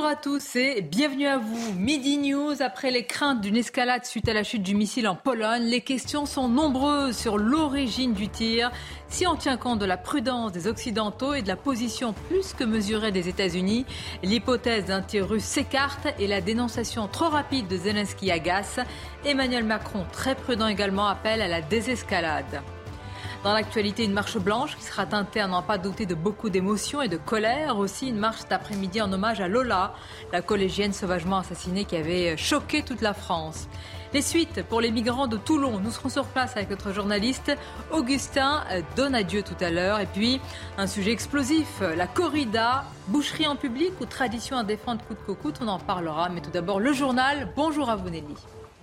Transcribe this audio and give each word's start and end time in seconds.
Bonjour 0.00 0.10
à 0.10 0.16
tous 0.16 0.56
et 0.56 0.82
bienvenue 0.82 1.28
à 1.28 1.38
vous. 1.38 1.72
Midi 1.78 2.18
News, 2.18 2.62
après 2.62 2.90
les 2.90 3.06
craintes 3.06 3.40
d'une 3.40 3.56
escalade 3.56 4.04
suite 4.04 4.28
à 4.28 4.32
la 4.32 4.42
chute 4.42 4.64
du 4.64 4.74
missile 4.74 5.06
en 5.06 5.14
Pologne, 5.14 5.62
les 5.62 5.82
questions 5.82 6.26
sont 6.26 6.48
nombreuses 6.48 7.16
sur 7.16 7.38
l'origine 7.38 8.12
du 8.12 8.28
tir. 8.28 8.72
Si 9.06 9.24
on 9.24 9.36
tient 9.36 9.56
compte 9.56 9.78
de 9.78 9.84
la 9.84 9.96
prudence 9.96 10.50
des 10.50 10.66
Occidentaux 10.66 11.34
et 11.34 11.42
de 11.42 11.48
la 11.48 11.54
position 11.54 12.12
plus 12.28 12.54
que 12.54 12.64
mesurée 12.64 13.12
des 13.12 13.28
États-Unis, 13.28 13.86
l'hypothèse 14.24 14.86
d'un 14.86 15.00
tir 15.00 15.28
russe 15.28 15.44
s'écarte 15.44 16.08
et 16.18 16.26
la 16.26 16.40
dénonciation 16.40 17.06
trop 17.06 17.28
rapide 17.28 17.68
de 17.68 17.76
Zelensky 17.76 18.32
agace. 18.32 18.80
Emmanuel 19.24 19.62
Macron, 19.62 20.04
très 20.10 20.34
prudent 20.34 20.66
également, 20.66 21.06
appelle 21.06 21.40
à 21.40 21.46
la 21.46 21.62
désescalade. 21.62 22.62
Dans 23.44 23.52
l'actualité, 23.52 24.04
une 24.04 24.14
marche 24.14 24.38
blanche 24.38 24.74
qui 24.74 24.84
sera 24.84 25.04
teintée 25.04 25.38
à 25.38 25.46
n'en 25.46 25.60
pas 25.60 25.76
douter 25.76 26.06
de 26.06 26.14
beaucoup 26.14 26.48
d'émotions 26.48 27.02
et 27.02 27.08
de 27.08 27.18
colère. 27.18 27.76
Aussi 27.76 28.08
une 28.08 28.16
marche 28.16 28.38
cet 28.38 28.52
après-midi 28.52 29.02
en 29.02 29.12
hommage 29.12 29.42
à 29.42 29.48
Lola, 29.48 29.92
la 30.32 30.40
collégienne 30.40 30.94
sauvagement 30.94 31.36
assassinée 31.36 31.84
qui 31.84 31.94
avait 31.94 32.38
choqué 32.38 32.82
toute 32.82 33.02
la 33.02 33.12
France. 33.12 33.68
Les 34.14 34.22
suites 34.22 34.62
pour 34.62 34.80
les 34.80 34.90
migrants 34.90 35.26
de 35.26 35.36
Toulon. 35.36 35.78
Nous 35.78 35.90
serons 35.90 36.08
sur 36.08 36.24
place 36.24 36.56
avec 36.56 36.70
notre 36.70 36.94
journaliste 36.94 37.52
Augustin 37.92 38.64
Donadieu 38.96 39.42
tout 39.42 39.62
à 39.62 39.68
l'heure. 39.68 40.00
Et 40.00 40.06
puis, 40.06 40.40
un 40.78 40.86
sujet 40.86 41.12
explosif, 41.12 41.82
la 41.82 42.06
corrida, 42.06 42.84
boucherie 43.08 43.46
en 43.46 43.56
public 43.56 43.92
ou 44.00 44.06
tradition 44.06 44.56
à 44.56 44.64
défendre 44.64 45.04
coûte 45.04 45.18
que 45.26 45.32
coûte. 45.32 45.58
On 45.60 45.68
en 45.68 45.78
parlera. 45.78 46.30
Mais 46.30 46.40
tout 46.40 46.50
d'abord, 46.50 46.80
le 46.80 46.94
journal. 46.94 47.52
Bonjour 47.54 47.90
à 47.90 47.96
vous, 47.96 48.08
Nelly. 48.08 48.36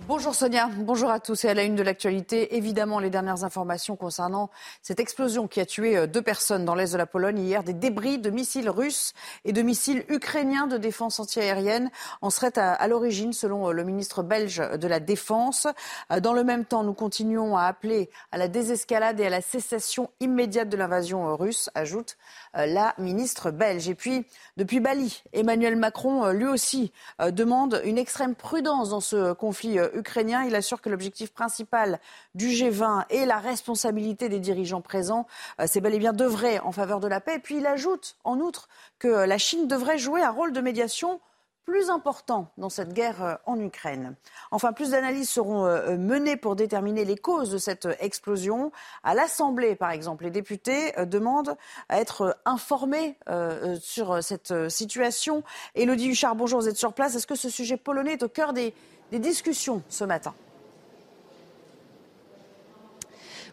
Bonjour 0.08 0.34
Sonia, 0.34 0.68
bonjour 0.78 1.10
à 1.10 1.20
tous. 1.20 1.44
Et 1.44 1.48
à 1.48 1.54
la 1.54 1.62
une 1.62 1.76
de 1.76 1.82
l'actualité, 1.82 2.56
évidemment, 2.56 2.98
les 2.98 3.08
dernières 3.08 3.44
informations 3.44 3.94
concernant 3.94 4.50
cette 4.82 4.98
explosion 4.98 5.46
qui 5.46 5.60
a 5.60 5.64
tué 5.64 5.96
euh, 5.96 6.08
deux 6.08 6.22
personnes 6.22 6.64
dans 6.64 6.74
l'est 6.74 6.92
de 6.92 6.98
la 6.98 7.06
Pologne 7.06 7.38
hier. 7.38 7.62
Des 7.62 7.72
débris 7.72 8.18
de 8.18 8.28
missiles 8.28 8.68
russes 8.68 9.12
et 9.44 9.52
de 9.52 9.62
missiles 9.62 10.04
ukrainiens 10.08 10.66
de 10.66 10.76
défense 10.76 11.20
antiaérienne 11.20 11.88
en 12.20 12.30
seraient 12.30 12.58
à, 12.58 12.88
l'origine, 12.88 13.32
selon 13.32 13.68
euh, 13.68 13.72
le 13.72 13.84
ministre 13.84 14.24
belge 14.24 14.58
de 14.58 14.88
la 14.88 14.98
Défense. 14.98 15.68
Euh, 16.10 16.18
dans 16.18 16.32
le 16.32 16.42
même 16.42 16.64
temps, 16.64 16.82
nous 16.82 16.94
continuons 16.94 17.56
à 17.56 17.62
appeler 17.62 18.10
à 18.32 18.38
la 18.38 18.48
désescalade 18.48 19.20
et 19.20 19.26
à 19.26 19.30
la 19.30 19.40
cessation 19.40 20.10
immédiate 20.18 20.68
de 20.68 20.76
l'invasion 20.76 21.36
russe, 21.36 21.70
ajoute 21.76 22.16
la 22.54 22.94
ministre 22.98 23.50
belge. 23.50 23.88
Et 23.88 23.94
puis, 23.94 24.26
depuis 24.56 24.80
Bali, 24.80 25.22
Emmanuel 25.32 25.76
Macron, 25.76 26.30
lui 26.32 26.46
aussi, 26.46 26.92
demande 27.18 27.80
une 27.84 27.98
extrême 27.98 28.34
prudence 28.34 28.90
dans 28.90 29.00
ce 29.00 29.32
conflit 29.32 29.78
ukrainien. 29.94 30.44
Il 30.44 30.54
assure 30.54 30.80
que 30.80 30.90
l'objectif 30.90 31.32
principal 31.32 32.00
du 32.34 32.48
G20 32.48 33.04
et 33.10 33.26
la 33.26 33.38
responsabilité 33.38 34.28
des 34.28 34.40
dirigeants 34.40 34.80
présents, 34.80 35.26
euh, 35.60 35.64
c'est 35.66 35.80
bel 35.80 35.94
et 35.94 35.98
bien 35.98 36.12
d'œuvrer 36.12 36.58
en 36.60 36.72
faveur 36.72 37.00
de 37.00 37.08
la 37.08 37.20
paix. 37.20 37.36
Et 37.36 37.38
puis 37.38 37.58
il 37.58 37.66
ajoute, 37.66 38.16
en 38.24 38.38
outre, 38.38 38.68
que 38.98 39.08
la 39.08 39.38
Chine 39.38 39.66
devrait 39.68 39.98
jouer 39.98 40.22
un 40.22 40.30
rôle 40.30 40.52
de 40.52 40.60
médiation 40.60 41.20
plus 41.64 41.90
important 41.90 42.50
dans 42.58 42.68
cette 42.68 42.92
guerre 42.92 43.22
euh, 43.22 43.34
en 43.46 43.58
Ukraine. 43.58 44.14
Enfin, 44.50 44.72
plus 44.72 44.90
d'analyses 44.90 45.28
seront 45.28 45.64
euh, 45.64 45.96
menées 45.96 46.36
pour 46.36 46.56
déterminer 46.56 47.04
les 47.04 47.16
causes 47.16 47.50
de 47.50 47.58
cette 47.58 47.88
explosion. 48.00 48.72
À 49.04 49.14
l'Assemblée, 49.14 49.74
par 49.74 49.90
exemple, 49.90 50.24
les 50.24 50.30
députés 50.30 50.92
demandent 51.06 51.56
à 51.88 52.00
être 52.00 52.36
informés 52.44 53.16
sur 53.80 54.22
cette 54.22 54.68
situation. 54.68 55.42
Élodie 55.74 56.08
Huchard, 56.08 56.34
bonjour, 56.36 56.60
vous 56.60 56.68
êtes 56.68 56.76
sur 56.76 56.92
place. 56.92 57.14
Est-ce 57.14 57.26
que 57.26 57.34
ce 57.34 57.48
sujet 57.48 57.76
polonais 57.76 58.14
est 58.14 58.22
au 58.22 58.28
cœur 58.28 58.52
des, 58.52 58.74
des 59.10 59.18
discussions 59.18 59.82
ce 59.88 60.04
matin? 60.04 60.34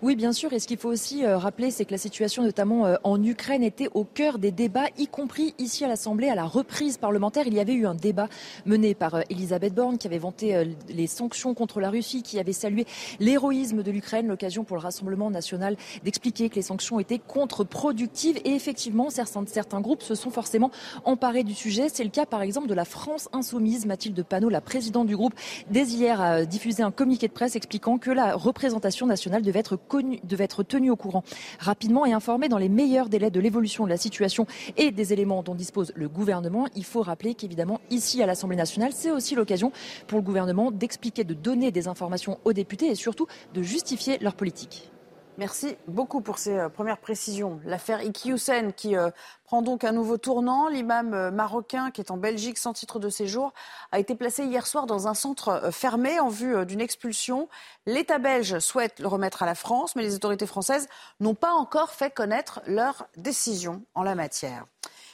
Oui, 0.02 0.16
bien 0.16 0.32
sûr. 0.32 0.54
Et 0.54 0.60
ce 0.60 0.68
qu'il 0.68 0.78
faut 0.78 0.88
aussi 0.88 1.26
euh, 1.26 1.38
rappeler, 1.38 1.72
c'est 1.72 1.84
que 1.84 1.92
la 1.92 1.98
situation, 1.98 2.42
notamment 2.42 2.86
euh, 2.86 2.96
en 3.04 3.22
Ukraine, 3.22 3.64
était 3.64 3.90
au 3.94 4.06
cœur 4.06 4.40
des 4.40 4.52
débats, 4.52 4.86
y 4.98 5.08
compris 5.08 5.54
ici 5.58 5.84
à 5.84 5.90
l'Assemblée, 5.90 6.30
à 6.30 6.36
la 6.36 6.46
reprise 6.46 6.98
parlementaire. 6.98 7.48
Il 7.48 7.54
y 7.54 7.60
avait 7.60 7.74
eu 7.74 7.86
un 7.86 7.96
débat 7.96 8.30
mené 8.66 8.96
par 8.96 9.16
euh, 9.16 9.22
Elisabeth 9.30 9.74
Borne, 9.74 9.98
qui 9.98 10.08
avait 10.08 10.18
vanté 10.18 10.74
les 10.88 11.08
sanctions 11.08 11.54
contre 11.54 11.82
la 11.82 11.90
Russie, 11.90 12.24
qui 12.24 12.40
avait 12.40 12.54
salué 12.54 12.86
l'héroïsme 13.20 13.84
de 13.84 13.92
l'Ukraine, 13.92 14.28
l'occasion 14.28 14.64
pour 14.64 14.78
le 14.78 14.82
Rassemblement 14.82 15.30
national 15.30 15.76
d'expliquer 16.06 16.48
que 16.48 16.56
les 16.56 16.62
sanctions 16.62 17.02
étaient 17.02 17.20
contre-productives. 17.20 18.40
Et 18.46 18.52
effectivement, 18.52 19.10
certains, 19.10 19.44
certains 19.48 19.82
groupes 19.82 20.04
se 20.04 20.16
sont 20.16 20.32
forcément 20.32 20.72
emparés 21.04 21.44
du 21.44 21.54
sujet. 21.54 21.88
C'est 21.92 22.06
le 22.06 22.10
cas, 22.10 22.26
par 22.26 22.42
exemple, 22.42 22.68
de 22.68 22.74
la 22.74 22.86
France 22.86 23.28
insoumise. 23.34 23.86
Mathilde 23.86 24.24
Panot, 24.24 24.48
la 24.48 24.62
présidente 24.62 25.08
du 25.08 25.18
groupe, 25.18 25.34
dès 25.70 25.84
hier 25.84 26.22
a 26.22 26.46
diffusé 26.46 26.84
un 26.84 26.92
communiqué 26.92 27.28
de 27.28 27.34
presse 27.34 27.58
expliquant 27.58 27.98
que 27.98 28.12
la 28.12 28.36
représentation 28.36 29.06
nationale 29.06 29.42
devait 29.42 29.60
être 29.60 29.76
devait 30.24 30.44
être 30.44 30.64
tenu 30.64 30.92
au 30.92 30.96
courant 30.96 31.24
rapidement 31.60 32.06
et 32.06 32.14
informé 32.14 32.50
dans 32.50 32.58
les 32.58 32.70
meilleurs 32.70 33.10
délais 33.10 33.32
de 33.32 33.40
l'évolution 33.40 33.86
de 33.86 33.90
la 33.90 33.98
situation 33.98 34.46
et 34.78 34.92
des 34.92 35.14
éléments 35.14 35.44
dont 35.44 35.56
dispose 35.56 35.92
le 35.96 36.08
gouvernement. 36.08 36.68
Il 36.76 36.86
faut 36.86 37.02
rappeler 37.02 37.34
qu'évidemment, 37.34 37.82
ici 37.90 38.22
à 38.22 38.26
l'Assemblée 38.26 38.56
nationale, 38.58 38.92
c'est 38.94 39.12
aussi 39.12 39.36
l'occasion 39.36 39.72
pour 40.08 40.20
le 40.20 40.24
gouvernement 40.24 40.72
d'expliquer, 40.72 41.24
de 41.24 41.34
donner 41.34 41.72
des 41.72 41.88
informations 41.88 42.40
aux 42.46 42.54
députés 42.54 42.88
et 42.88 42.96
surtout 42.96 43.28
de 43.54 43.62
justifier 43.62 44.18
leur 44.20 44.36
politique. 44.36 44.92
Merci 45.40 45.78
beaucoup 45.88 46.20
pour 46.20 46.38
ces 46.38 46.58
euh, 46.58 46.68
premières 46.68 46.98
précisions. 46.98 47.62
L'affaire 47.64 48.04
Iki 48.04 48.34
qui 48.76 48.98
euh, 48.98 49.10
prend 49.46 49.62
donc 49.62 49.86
un 49.86 49.94
nouveau 49.94 50.18
tournant. 50.18 50.68
L'imam 50.68 51.14
euh, 51.14 51.32
marocain 51.32 51.92
qui 51.92 52.02
est 52.02 52.12
en 52.12 52.18
Belgique 52.18 52.58
sans 52.58 52.74
titre 52.74 53.00
de 53.00 53.08
séjour 53.08 53.54
a 53.94 54.00
été 54.00 54.16
placé 54.16 54.44
hier 54.44 54.68
soir 54.68 54.86
dans 54.86 55.08
un 55.08 55.14
centre 55.14 55.70
fermé 55.72 56.20
en 56.20 56.28
vue 56.28 56.66
d'une 56.66 56.82
expulsion. 56.82 57.48
L'État 57.86 58.20
belge 58.20 58.60
souhaite 58.60 59.00
le 59.00 59.08
remettre 59.08 59.42
à 59.42 59.46
la 59.46 59.56
France, 59.56 59.96
mais 59.96 60.04
les 60.04 60.14
autorités 60.14 60.46
françaises 60.46 60.90
n'ont 61.22 61.36
pas 61.36 61.54
encore 61.54 61.92
fait 61.92 62.14
connaître 62.14 62.60
leur 62.68 63.08
décision 63.16 63.82
en 63.96 64.04
la 64.04 64.16
matière. 64.16 64.66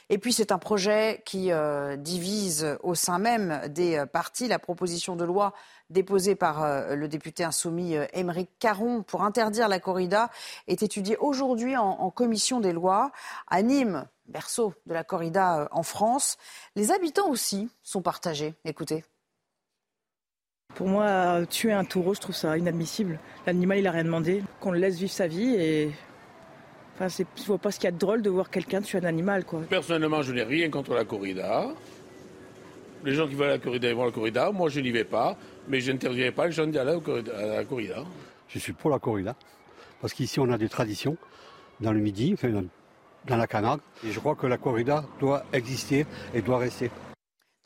Et 0.08 0.18
puis 0.18 0.32
c'est 0.32 0.50
un 0.50 0.58
projet 0.58 1.22
qui 1.24 1.50
divise 1.98 2.78
au 2.82 2.94
sein 2.94 3.18
même 3.18 3.60
des 3.68 4.04
partis 4.12 4.46
la 4.46 4.60
proposition 4.60 5.16
de 5.16 5.24
loi 5.24 5.52
déposé 5.90 6.34
par 6.34 6.62
euh, 6.62 6.94
le 6.94 7.08
député 7.08 7.44
insoumis 7.44 7.96
euh, 7.96 8.06
Émeric 8.12 8.50
Caron 8.58 9.02
pour 9.02 9.22
interdire 9.22 9.68
la 9.68 9.78
corrida 9.78 10.30
est 10.66 10.82
étudié 10.82 11.16
aujourd'hui 11.18 11.76
en, 11.76 12.10
commission 12.10 12.60
des 12.60 12.72
lois 12.72 13.12
à 13.48 13.62
Nîmes, 13.62 14.06
berceau 14.26 14.74
de 14.86 14.94
la 14.94 15.04
corrida 15.04 15.60
euh, 15.60 15.68
en 15.70 15.82
France. 15.82 16.38
Les 16.74 16.90
habitants 16.90 17.28
aussi 17.28 17.68
sont 17.82 18.02
partagés. 18.02 18.54
Écoutez. 18.64 19.04
Pour 20.74 20.88
moi, 20.88 21.46
tuer 21.48 21.72
un 21.72 21.84
taureau, 21.84 22.14
je 22.14 22.20
trouve 22.20 22.34
ça 22.34 22.58
inadmissible. 22.58 23.18
L'animal, 23.46 23.78
il 23.78 23.84
n'a 23.84 23.92
rien 23.92 24.04
demandé. 24.04 24.42
Qu'on 24.60 24.72
le 24.72 24.78
laisse 24.78 24.96
vivre 24.96 25.12
sa 25.12 25.26
vie 25.26 25.54
et. 25.54 25.92
Enfin, 26.94 27.08
je 27.08 27.42
vois 27.44 27.58
pas 27.58 27.70
ce 27.70 27.78
qu'il 27.78 27.84
y 27.84 27.88
a 27.88 27.92
de 27.92 27.98
drôle 27.98 28.22
de 28.22 28.30
voir 28.30 28.50
quelqu'un 28.50 28.80
tuer 28.80 28.98
un 28.98 29.04
animal, 29.04 29.44
quoi. 29.44 29.60
Personnellement, 29.68 30.22
je 30.22 30.32
n'ai 30.32 30.42
rien 30.42 30.70
contre 30.70 30.94
la 30.94 31.04
corrida. 31.04 31.68
Les 33.04 33.14
gens 33.14 33.28
qui 33.28 33.34
veulent 33.34 33.48
la 33.48 33.58
corrida, 33.58 33.88
ils 33.88 33.94
vont 33.94 34.02
à 34.02 34.06
la 34.06 34.12
corrida. 34.12 34.50
Moi, 34.50 34.70
je 34.70 34.80
n'y 34.80 34.90
vais 34.90 35.04
pas 35.04 35.36
mais 35.68 35.80
je 35.80 35.92
n'interdirai 35.92 36.32
pas 36.32 36.46
les 36.46 36.52
gens 36.52 36.66
d'aller 36.66 36.98
à 37.34 37.46
la 37.46 37.64
corrida. 37.64 38.04
Je 38.48 38.58
suis 38.58 38.72
pour 38.72 38.90
la 38.90 38.98
corrida, 38.98 39.34
parce 40.00 40.12
qu'ici 40.12 40.40
on 40.40 40.50
a 40.50 40.58
des 40.58 40.68
traditions 40.68 41.16
dans 41.80 41.92
le 41.92 42.00
midi, 42.00 42.36
dans 43.26 43.36
la 43.36 43.46
Camargue, 43.46 43.80
et 44.04 44.12
je 44.12 44.20
crois 44.20 44.34
que 44.34 44.46
la 44.46 44.58
corrida 44.58 45.04
doit 45.20 45.44
exister 45.52 46.06
et 46.34 46.42
doit 46.42 46.58
rester. 46.58 46.90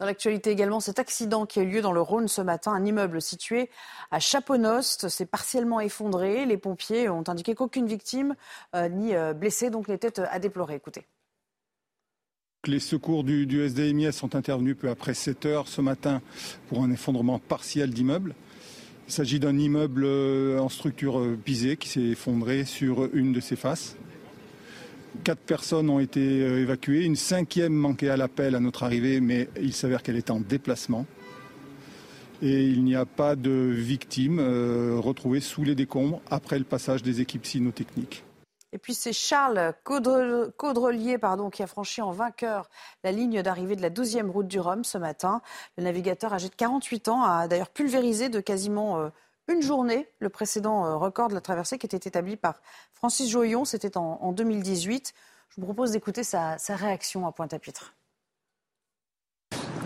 Dans 0.00 0.06
l'actualité 0.06 0.50
également, 0.50 0.80
cet 0.80 0.98
accident 0.98 1.44
qui 1.44 1.60
a 1.60 1.62
eu 1.62 1.68
lieu 1.68 1.82
dans 1.82 1.92
le 1.92 2.00
Rhône 2.00 2.26
ce 2.26 2.40
matin, 2.40 2.72
un 2.72 2.86
immeuble 2.86 3.20
situé 3.20 3.68
à 4.10 4.18
Chaponost 4.18 5.10
s'est 5.10 5.26
partiellement 5.26 5.78
effondré. 5.78 6.46
Les 6.46 6.56
pompiers 6.56 7.10
ont 7.10 7.24
indiqué 7.28 7.54
qu'aucune 7.54 7.86
victime 7.86 8.34
euh, 8.74 8.88
ni 8.88 9.14
euh, 9.14 9.34
blessé 9.34 9.68
donc 9.68 9.88
n'était 9.88 10.18
à 10.20 10.38
déplorer. 10.38 10.76
Écoutez. 10.76 11.06
Les 12.66 12.78
secours 12.78 13.24
du, 13.24 13.62
SDMIS 13.64 14.12
sont 14.12 14.36
intervenus 14.36 14.76
peu 14.78 14.90
après 14.90 15.14
7 15.14 15.46
heures 15.46 15.66
ce 15.66 15.80
matin 15.80 16.20
pour 16.68 16.82
un 16.82 16.90
effondrement 16.90 17.38
partiel 17.38 17.88
d'immeuble. 17.88 18.34
Il 19.08 19.14
s'agit 19.14 19.40
d'un 19.40 19.56
immeuble 19.56 20.04
euh, 20.04 20.58
en 20.58 20.68
structure 20.68 21.20
euh, 21.20 21.38
pisée 21.42 21.78
qui 21.78 21.88
s'est 21.88 22.02
effondré 22.02 22.66
sur 22.66 23.08
une 23.14 23.32
de 23.32 23.40
ses 23.40 23.56
faces. 23.56 23.96
Quatre 25.24 25.40
personnes 25.40 25.88
ont 25.88 26.00
été 26.00 26.20
euh, 26.20 26.60
évacuées, 26.60 27.06
une 27.06 27.16
cinquième 27.16 27.72
manquait 27.72 28.10
à 28.10 28.18
l'appel 28.18 28.54
à 28.54 28.60
notre 28.60 28.82
arrivée, 28.82 29.22
mais 29.22 29.48
il 29.58 29.72
s'avère 29.72 30.02
qu'elle 30.02 30.16
est 30.16 30.30
en 30.30 30.40
déplacement. 30.40 31.06
Et 32.42 32.64
il 32.64 32.84
n'y 32.84 32.94
a 32.94 33.06
pas 33.06 33.36
de 33.36 33.72
victimes 33.74 34.38
retrouvées 34.98 35.40
sous 35.40 35.62
les 35.62 35.74
décombres 35.74 36.20
après 36.30 36.58
le 36.58 36.64
passage 36.64 37.02
des 37.02 37.22
équipes 37.22 37.46
cynotechniques. 37.46 38.22
Et 38.72 38.78
puis 38.78 38.94
c'est 38.94 39.12
Charles 39.12 39.74
Caudrelier 39.82 41.18
pardon, 41.18 41.50
qui 41.50 41.62
a 41.62 41.66
franchi 41.66 42.02
en 42.02 42.12
vainqueur 42.12 42.70
la 43.02 43.10
ligne 43.10 43.42
d'arrivée 43.42 43.74
de 43.74 43.82
la 43.82 43.90
12e 43.90 44.30
route 44.30 44.46
du 44.46 44.60
Rhum 44.60 44.84
ce 44.84 44.96
matin. 44.96 45.42
Le 45.76 45.84
navigateur 45.84 46.32
âgé 46.32 46.48
de 46.48 46.54
48 46.54 47.08
ans 47.08 47.24
a 47.24 47.48
d'ailleurs 47.48 47.70
pulvérisé 47.70 48.28
de 48.28 48.38
quasiment 48.38 49.00
euh, 49.00 49.08
une 49.48 49.62
journée 49.62 50.08
le 50.20 50.28
précédent 50.28 50.86
euh, 50.86 50.96
record 50.96 51.28
de 51.28 51.34
la 51.34 51.40
traversée 51.40 51.78
qui 51.78 51.86
était 51.86 52.08
établi 52.08 52.36
par 52.36 52.60
Francis 52.94 53.28
Joyon. 53.28 53.64
C'était 53.64 53.96
en, 53.96 54.32
2018. 54.32 55.14
Je 55.48 55.60
vous 55.60 55.66
propose 55.66 55.90
d'écouter 55.90 56.22
sa, 56.22 56.56
réaction 56.68 57.26
à 57.26 57.32
Pointe-à-Pitre. 57.32 57.94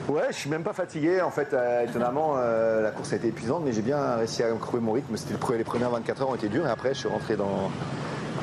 Ouais, 0.09 0.27
je 0.29 0.37
suis 0.37 0.51
même 0.51 0.63
pas 0.63 0.75
fatigué. 0.75 1.23
En 1.23 1.31
fait, 1.31 1.55
euh, 1.55 1.87
étonnamment, 1.87 2.35
la 2.35 2.91
course 2.91 3.15
a 3.15 3.17
été 3.17 3.29
épuisante, 3.29 3.63
mais 3.65 3.73
j'ai 3.73 3.81
bien 3.81 4.17
réussi 4.17 4.43
à 4.43 4.55
trouver 4.57 4.83
mon 4.83 4.93
rythme. 4.93 5.17
C'était 5.17 5.57
les 5.57 5.65
premières 5.65 5.89
24 5.89 6.21
heures 6.21 6.29
ont 6.29 6.35
été 6.35 6.51
dures, 6.51 6.67
et 6.67 6.71
après, 6.71 6.93
je 6.93 6.99
suis 6.99 7.09
rentré 7.09 7.37
dans, 7.37 7.71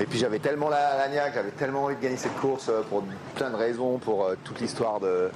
et 0.02 0.06
puis 0.06 0.18
j'avais 0.18 0.40
tellement 0.40 0.70
la, 0.70 0.98
la 0.98 1.08
niaque, 1.10 1.34
j'avais 1.36 1.52
tellement 1.52 1.84
envie 1.84 1.96
de 1.96 2.02
gagner 2.02 2.18
cette 2.18 2.36
course 2.38 2.70
euh, 2.70 2.82
pour 2.90 3.04
plein 3.36 3.52
de 3.52 3.56
raisons, 3.56 4.00
pour 4.00 4.26
euh, 4.26 4.36
toute 4.44 4.60
l'histoire 4.60 5.00
de, 5.00 5.30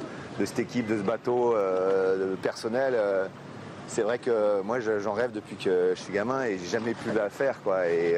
cette 0.44 0.58
équipe, 0.58 0.88
de 0.88 0.98
ce 0.98 1.04
bateau, 1.04 1.56
euh, 1.56 2.36
personnel. 2.42 2.96
c'est 3.88 4.02
vrai 4.02 4.18
que 4.18 4.62
moi 4.62 4.80
j'en 4.80 5.14
rêve 5.14 5.32
depuis 5.32 5.56
que 5.56 5.94
je 5.96 6.02
suis 6.02 6.12
gamin 6.12 6.46
et 6.46 6.58
j'ai 6.58 6.68
jamais 6.68 6.96
pu 6.96 7.12
la 7.16 7.30
faire 7.30 7.62
quoi. 7.64 7.88
Et, 7.88 8.18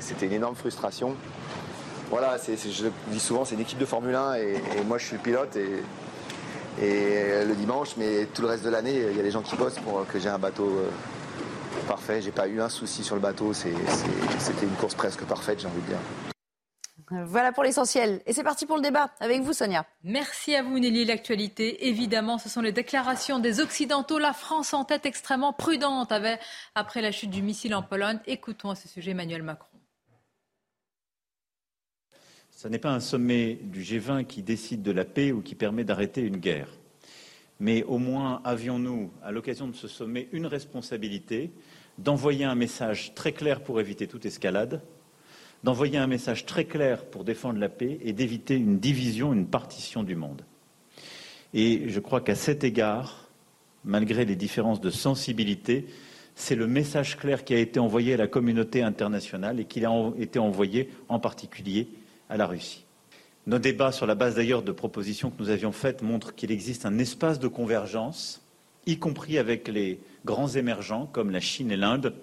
c'était 0.00 0.26
une 0.26 0.32
énorme 0.32 0.56
frustration. 0.56 1.14
Voilà, 2.10 2.36
je 2.38 2.84
le 2.84 2.92
dis 3.08 3.20
souvent, 3.20 3.44
c'est 3.44 3.54
une 3.54 3.60
équipe 3.60 3.78
de 3.78 3.86
Formule 3.86 4.14
1 4.14 4.34
et, 4.34 4.60
moi 4.86 4.98
je 4.98 5.06
suis 5.06 5.16
le 5.16 5.22
pilote 5.22 5.56
et, 5.56 6.84
et 6.84 7.44
le 7.44 7.54
dimanche, 7.54 7.90
mais 7.96 8.26
tout 8.34 8.42
le 8.42 8.48
reste 8.48 8.64
de 8.64 8.70
l'année, 8.70 9.00
il 9.10 9.16
y 9.16 9.20
a 9.20 9.22
des 9.22 9.30
gens 9.30 9.42
qui 9.42 9.56
bossent 9.56 9.78
pour 9.78 10.06
que 10.06 10.18
j'ai 10.18 10.28
un 10.28 10.38
bateau 10.38 10.68
parfait. 11.86 12.22
J'ai 12.22 12.32
pas 12.32 12.48
eu 12.48 12.60
un 12.60 12.68
souci 12.68 13.04
sur 13.04 13.14
le 13.14 13.20
bateau. 13.20 13.52
C'était 13.52 14.66
une 14.66 14.76
course 14.76 14.94
presque 14.94 15.24
parfaite, 15.24 15.60
j'ai 15.60 15.66
envie 15.66 15.82
de 15.82 15.86
dire. 15.86 15.98
Voilà 17.26 17.52
pour 17.52 17.62
l'essentiel. 17.62 18.22
Et 18.26 18.32
c'est 18.32 18.42
parti 18.42 18.64
pour 18.64 18.76
le 18.76 18.82
débat 18.82 19.10
avec 19.20 19.42
vous, 19.42 19.52
Sonia. 19.52 19.86
Merci 20.02 20.54
à 20.54 20.62
vous, 20.62 20.78
Nelly. 20.78 21.04
L'actualité, 21.04 21.86
évidemment, 21.88 22.38
ce 22.38 22.48
sont 22.48 22.62
les 22.62 22.72
déclarations 22.72 23.38
des 23.38 23.60
Occidentaux. 23.60 24.18
La 24.18 24.32
France 24.32 24.72
en 24.72 24.84
tête 24.84 25.04
extrêmement 25.04 25.52
prudente 25.52 26.12
avait, 26.12 26.38
après 26.74 27.02
la 27.02 27.12
chute 27.12 27.30
du 27.30 27.42
missile 27.42 27.74
en 27.74 27.82
Pologne. 27.82 28.20
Écoutons 28.26 28.70
à 28.70 28.74
ce 28.74 28.88
sujet 28.88 29.10
Emmanuel 29.10 29.42
Macron. 29.42 29.68
Ce 32.50 32.68
n'est 32.68 32.78
pas 32.78 32.92
un 32.92 33.00
sommet 33.00 33.58
du 33.60 33.82
G20 33.82 34.24
qui 34.24 34.42
décide 34.42 34.80
de 34.82 34.90
la 34.90 35.04
paix 35.04 35.32
ou 35.32 35.42
qui 35.42 35.54
permet 35.54 35.84
d'arrêter 35.84 36.22
une 36.22 36.38
guerre. 36.38 36.68
Mais 37.64 37.82
au 37.84 37.96
moins 37.96 38.42
avions-nous, 38.44 39.10
à 39.22 39.32
l'occasion 39.32 39.66
de 39.66 39.74
ce 39.74 39.88
sommet, 39.88 40.28
une 40.32 40.44
responsabilité 40.44 41.50
d'envoyer 41.96 42.44
un 42.44 42.54
message 42.54 43.14
très 43.14 43.32
clair 43.32 43.62
pour 43.62 43.80
éviter 43.80 44.06
toute 44.06 44.26
escalade, 44.26 44.82
d'envoyer 45.62 45.96
un 45.96 46.06
message 46.06 46.44
très 46.44 46.66
clair 46.66 47.06
pour 47.06 47.24
défendre 47.24 47.58
la 47.58 47.70
paix 47.70 47.98
et 48.02 48.12
d'éviter 48.12 48.56
une 48.56 48.78
division, 48.80 49.32
une 49.32 49.46
partition 49.46 50.02
du 50.02 50.14
monde. 50.14 50.42
Et 51.54 51.88
je 51.88 52.00
crois 52.00 52.20
qu'à 52.20 52.34
cet 52.34 52.64
égard, 52.64 53.30
malgré 53.82 54.26
les 54.26 54.36
différences 54.36 54.82
de 54.82 54.90
sensibilité, 54.90 55.86
c'est 56.34 56.56
le 56.56 56.66
message 56.66 57.16
clair 57.16 57.44
qui 57.44 57.54
a 57.54 57.58
été 57.58 57.80
envoyé 57.80 58.12
à 58.12 58.18
la 58.18 58.26
communauté 58.26 58.82
internationale 58.82 59.58
et 59.58 59.64
qui 59.64 59.82
a 59.86 60.12
été 60.18 60.38
envoyé 60.38 60.90
en 61.08 61.18
particulier 61.18 61.88
à 62.28 62.36
la 62.36 62.46
Russie. 62.46 62.83
Nos 63.46 63.58
débats, 63.58 63.92
sur 63.92 64.06
la 64.06 64.14
base 64.14 64.36
d'ailleurs 64.36 64.62
de 64.62 64.72
propositions 64.72 65.30
que 65.30 65.42
nous 65.42 65.50
avions 65.50 65.72
faites, 65.72 66.00
montrent 66.00 66.34
qu'il 66.34 66.50
existe 66.50 66.86
un 66.86 66.98
espace 66.98 67.38
de 67.38 67.48
convergence, 67.48 68.40
y 68.86 68.98
compris 68.98 69.38
avec 69.38 69.68
les 69.68 70.00
grands 70.24 70.48
émergents 70.48 71.06
comme 71.06 71.30
la 71.30 71.40
Chine 71.40 71.70
et 71.70 71.76
l'Inde, 71.76 72.14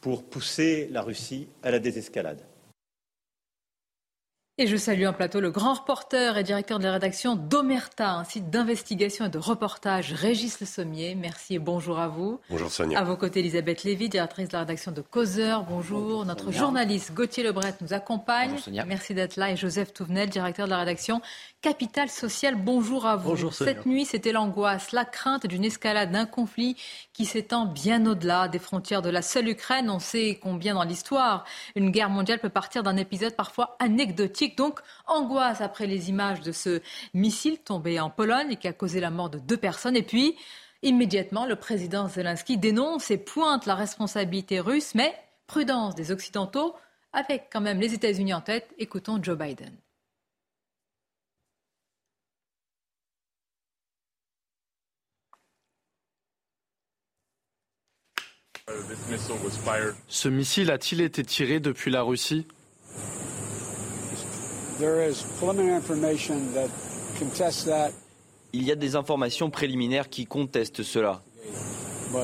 pour 0.00 0.24
pousser 0.24 0.88
la 0.90 1.02
Russie 1.02 1.46
à 1.62 1.70
la 1.70 1.78
désescalade. 1.78 2.40
Et 4.56 4.68
je 4.68 4.76
salue 4.76 5.04
en 5.04 5.12
plateau 5.12 5.40
le 5.40 5.50
grand 5.50 5.74
reporter 5.74 6.38
et 6.38 6.44
directeur 6.44 6.78
de 6.78 6.84
la 6.84 6.92
rédaction 6.92 7.34
d'Omerta, 7.34 8.12
un 8.12 8.22
site 8.22 8.50
d'investigation 8.50 9.24
et 9.24 9.28
de 9.28 9.38
reportage, 9.38 10.12
Régis 10.12 10.60
Le 10.60 10.66
Sommier. 10.66 11.16
Merci 11.16 11.56
et 11.56 11.58
bonjour 11.58 11.98
à 11.98 12.06
vous. 12.06 12.38
Bonjour 12.48 12.70
Sonia. 12.70 13.00
À 13.00 13.02
vos 13.02 13.16
côtés, 13.16 13.40
Elisabeth 13.40 13.82
Lévy, 13.82 14.08
directrice 14.08 14.46
de 14.46 14.52
la 14.52 14.60
rédaction 14.60 14.92
de 14.92 15.00
Causeur. 15.00 15.64
Bonjour. 15.64 16.24
Notre 16.24 16.52
journaliste 16.52 17.14
Gauthier 17.14 17.42
Lebret 17.42 17.74
nous 17.80 17.94
accompagne. 17.94 18.50
Bonjour, 18.50 18.66
Sonia. 18.66 18.84
Merci 18.84 19.12
d'être 19.12 19.34
là. 19.34 19.50
Et 19.50 19.56
Joseph 19.56 19.92
Touvenel, 19.92 20.28
directeur 20.28 20.66
de 20.66 20.70
la 20.70 20.78
rédaction 20.78 21.20
Capital 21.64 22.10
Social. 22.10 22.56
Bonjour 22.56 23.06
à 23.06 23.16
vous. 23.16 23.30
Bonjour. 23.30 23.54
Cette 23.54 23.86
nuit, 23.86 24.04
c'était 24.04 24.32
l'angoisse, 24.32 24.92
la 24.92 25.06
crainte 25.06 25.46
d'une 25.46 25.64
escalade 25.64 26.12
d'un 26.12 26.26
conflit 26.26 26.76
qui 27.14 27.24
s'étend 27.24 27.64
bien 27.64 28.04
au-delà 28.04 28.48
des 28.48 28.58
frontières 28.58 29.00
de 29.00 29.08
la 29.08 29.22
seule 29.22 29.48
Ukraine. 29.48 29.88
On 29.88 29.98
sait 29.98 30.38
combien 30.42 30.74
dans 30.74 30.84
l'histoire 30.84 31.46
une 31.74 31.90
guerre 31.90 32.10
mondiale 32.10 32.38
peut 32.38 32.50
partir 32.50 32.82
d'un 32.82 32.98
épisode 32.98 33.34
parfois 33.34 33.78
anecdotique 33.78 34.58
donc, 34.58 34.78
angoisse 35.06 35.62
après 35.62 35.86
les 35.86 36.10
images 36.10 36.42
de 36.42 36.52
ce 36.52 36.82
missile 37.14 37.56
tombé 37.56 37.98
en 37.98 38.10
Pologne 38.10 38.48
et 38.50 38.56
qui 38.56 38.68
a 38.68 38.74
causé 38.74 39.00
la 39.00 39.08
mort 39.08 39.30
de 39.30 39.38
deux 39.38 39.56
personnes. 39.56 39.96
Et 39.96 40.02
puis, 40.02 40.36
immédiatement, 40.82 41.46
le 41.46 41.56
président 41.56 42.08
Zelensky 42.08 42.58
dénonce 42.58 43.10
et 43.10 43.16
pointe 43.16 43.64
la 43.64 43.74
responsabilité 43.74 44.60
russe, 44.60 44.94
mais 44.94 45.14
prudence 45.46 45.94
des 45.94 46.10
Occidentaux, 46.10 46.74
avec 47.14 47.48
quand 47.50 47.62
même 47.62 47.80
les 47.80 47.94
États-Unis 47.94 48.34
en 48.34 48.42
tête. 48.42 48.68
Écoutons 48.76 49.18
Joe 49.22 49.38
Biden. 49.38 49.74
Ce 60.08 60.28
missile 60.28 60.70
a-t-il 60.70 61.00
été 61.02 61.22
tiré 61.22 61.60
depuis 61.60 61.90
la 61.90 62.02
Russie? 62.02 62.46
Il 68.52 68.62
y 68.62 68.72
a 68.72 68.74
des 68.74 68.96
informations 68.96 69.50
préliminaires 69.50 70.08
qui 70.08 70.26
contestent 70.26 70.82
cela. 70.82 71.22
Uh, 72.14 72.18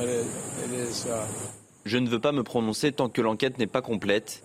Je 1.85 1.97
ne 1.97 2.09
veux 2.09 2.19
pas 2.19 2.31
me 2.31 2.43
prononcer 2.43 2.91
tant 2.91 3.09
que 3.09 3.21
l'enquête 3.21 3.57
n'est 3.59 3.67
pas 3.67 3.81
complète. 3.81 4.43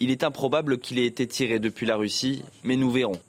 Il 0.00 0.10
est 0.10 0.24
improbable 0.24 0.78
qu'il 0.78 0.98
ait 0.98 1.06
été 1.06 1.26
tiré 1.28 1.58
depuis 1.60 1.86
la 1.86 1.96
Russie, 1.96 2.42
mais 2.64 2.76
nous 2.76 2.90
verrons. 2.90 3.20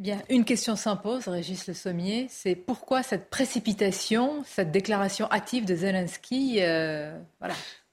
Bien, 0.00 0.22
une 0.30 0.46
question 0.46 0.76
s'impose, 0.76 1.28
Régis 1.28 1.66
Le 1.66 1.74
Sommier, 1.74 2.26
c'est 2.30 2.54
pourquoi 2.54 3.02
cette 3.02 3.28
précipitation, 3.28 4.42
cette 4.46 4.72
déclaration 4.72 5.30
hâtive 5.30 5.66
de 5.66 5.76
Zelensky, 5.76 6.56
euh. 6.60 7.14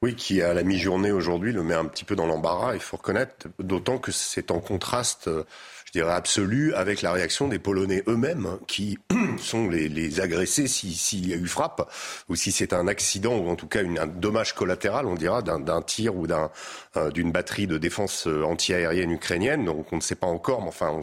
Oui, 0.02 0.16
qui 0.16 0.42
à 0.42 0.54
la 0.54 0.64
mi-journée 0.64 1.12
aujourd'hui 1.12 1.52
le 1.52 1.64
met 1.64 1.74
un 1.74 1.84
petit 1.84 2.06
peu 2.06 2.16
dans 2.16 2.26
l'embarras, 2.26 2.76
il 2.76 2.80
faut 2.80 2.96
reconnaître, 2.96 3.50
d'autant 3.60 3.98
que 3.98 4.14
c'est 4.14 4.52
en 4.52 4.62
contraste, 4.62 5.30
je 5.98 6.04
dirais, 6.04 6.14
absolu 6.14 6.76
avec 6.76 7.02
la 7.02 7.12
réaction 7.12 7.48
des 7.48 7.58
Polonais 7.58 8.04
eux-mêmes, 8.08 8.46
hein, 8.46 8.60
qui 8.68 9.00
sont 9.40 9.68
les, 9.68 10.20
agressés 10.20 10.68
s'il 10.68 11.28
y 11.28 11.34
a 11.34 11.36
eu 11.36 11.48
frappe, 11.48 11.92
ou 12.30 12.36
si 12.36 12.52
c'est 12.52 12.72
un 12.72 12.88
accident, 12.88 13.36
ou 13.36 13.50
en 13.50 13.56
tout 13.56 13.66
cas 13.66 13.82
une, 13.82 13.98
un 13.98 14.06
dommage 14.06 14.54
collatéral, 14.54 15.08
on 15.08 15.16
dira, 15.16 15.42
d'un 15.42 15.82
tir 15.82 16.16
ou 16.16 16.28
euh, 16.28 17.10
d'une 17.10 17.32
batterie 17.32 17.66
de 17.66 17.80
défense 17.80 18.28
euh, 18.28 18.44
anti-aérienne 18.44 19.10
ukrainienne. 19.10 19.66
Donc 19.66 19.92
on 19.92 19.96
ne 19.96 20.02
sait 20.02 20.16
pas 20.16 20.28
encore, 20.28 20.62
mais 20.62 20.68
enfin 20.68 21.00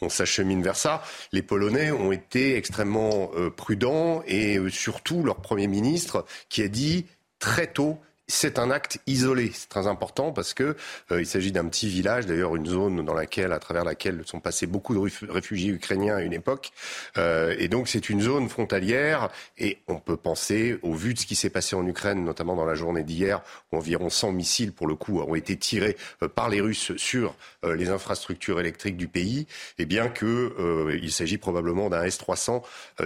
on, 0.00 0.08
s'achemine 0.10 0.62
vers 0.62 0.76
ça. 0.76 1.02
Les 1.32 1.42
Polonais 1.42 1.90
ont 1.90 2.12
été 2.12 2.56
extrêmement 2.56 3.30
euh, 3.36 3.48
prudents, 3.48 4.22
et 4.26 4.58
surtout 4.68 5.22
leur 5.22 5.36
Premier 5.36 5.66
ministre 5.66 6.26
qui 6.50 6.62
a 6.62 6.68
dit 6.68 7.06
très 7.38 7.68
tôt 7.68 7.98
c'est 8.28 8.58
un 8.58 8.70
acte 8.70 8.98
isolé. 9.06 9.50
C'est 9.54 9.70
très 9.70 9.86
important 9.86 10.32
parce 10.32 10.52
que 10.52 10.76
euh, 11.10 11.20
il 11.20 11.26
s'agit 11.26 11.50
d'un 11.50 11.64
petit 11.64 11.88
village, 11.88 12.26
d'ailleurs 12.26 12.54
une 12.56 12.66
zone 12.66 13.04
dans 13.04 13.14
laquelle, 13.14 13.52
à 13.52 13.58
travers 13.58 13.84
laquelle 13.84 14.22
sont 14.26 14.38
passés 14.38 14.66
beaucoup 14.66 14.94
de 14.94 15.32
réfugiés 15.32 15.70
ukrainiens 15.70 16.16
à 16.16 16.20
une 16.20 16.34
époque. 16.34 16.70
Euh, 17.16 17.56
et 17.58 17.68
donc 17.68 17.88
c'est 17.88 18.10
une 18.10 18.20
zone 18.20 18.50
frontalière 18.50 19.30
et 19.56 19.78
on 19.88 19.98
peut 19.98 20.18
penser, 20.18 20.78
au 20.82 20.92
vu 20.92 21.14
de 21.14 21.18
ce 21.18 21.26
qui 21.26 21.36
s'est 21.36 21.48
passé 21.48 21.74
en 21.74 21.86
Ukraine, 21.86 22.22
notamment 22.22 22.54
dans 22.54 22.66
la 22.66 22.74
journée 22.74 23.02
d'hier, 23.02 23.40
où 23.72 23.78
environ 23.78 24.10
100 24.10 24.32
missiles, 24.32 24.72
pour 24.72 24.86
le 24.86 24.94
coup, 24.94 25.20
ont 25.20 25.34
été 25.34 25.56
tirés 25.56 25.96
euh, 26.22 26.28
par 26.28 26.50
les 26.50 26.60
Russes 26.60 26.92
sur 26.96 27.34
les 27.64 27.88
infrastructures 27.88 28.60
électriques 28.60 28.96
du 28.96 29.08
pays, 29.08 29.46
et 29.78 29.86
bien 29.86 30.08
que 30.08 30.98
il 31.02 31.10
s'agit 31.10 31.38
probablement 31.38 31.88
d'un 31.88 32.04
S-300 32.04 32.62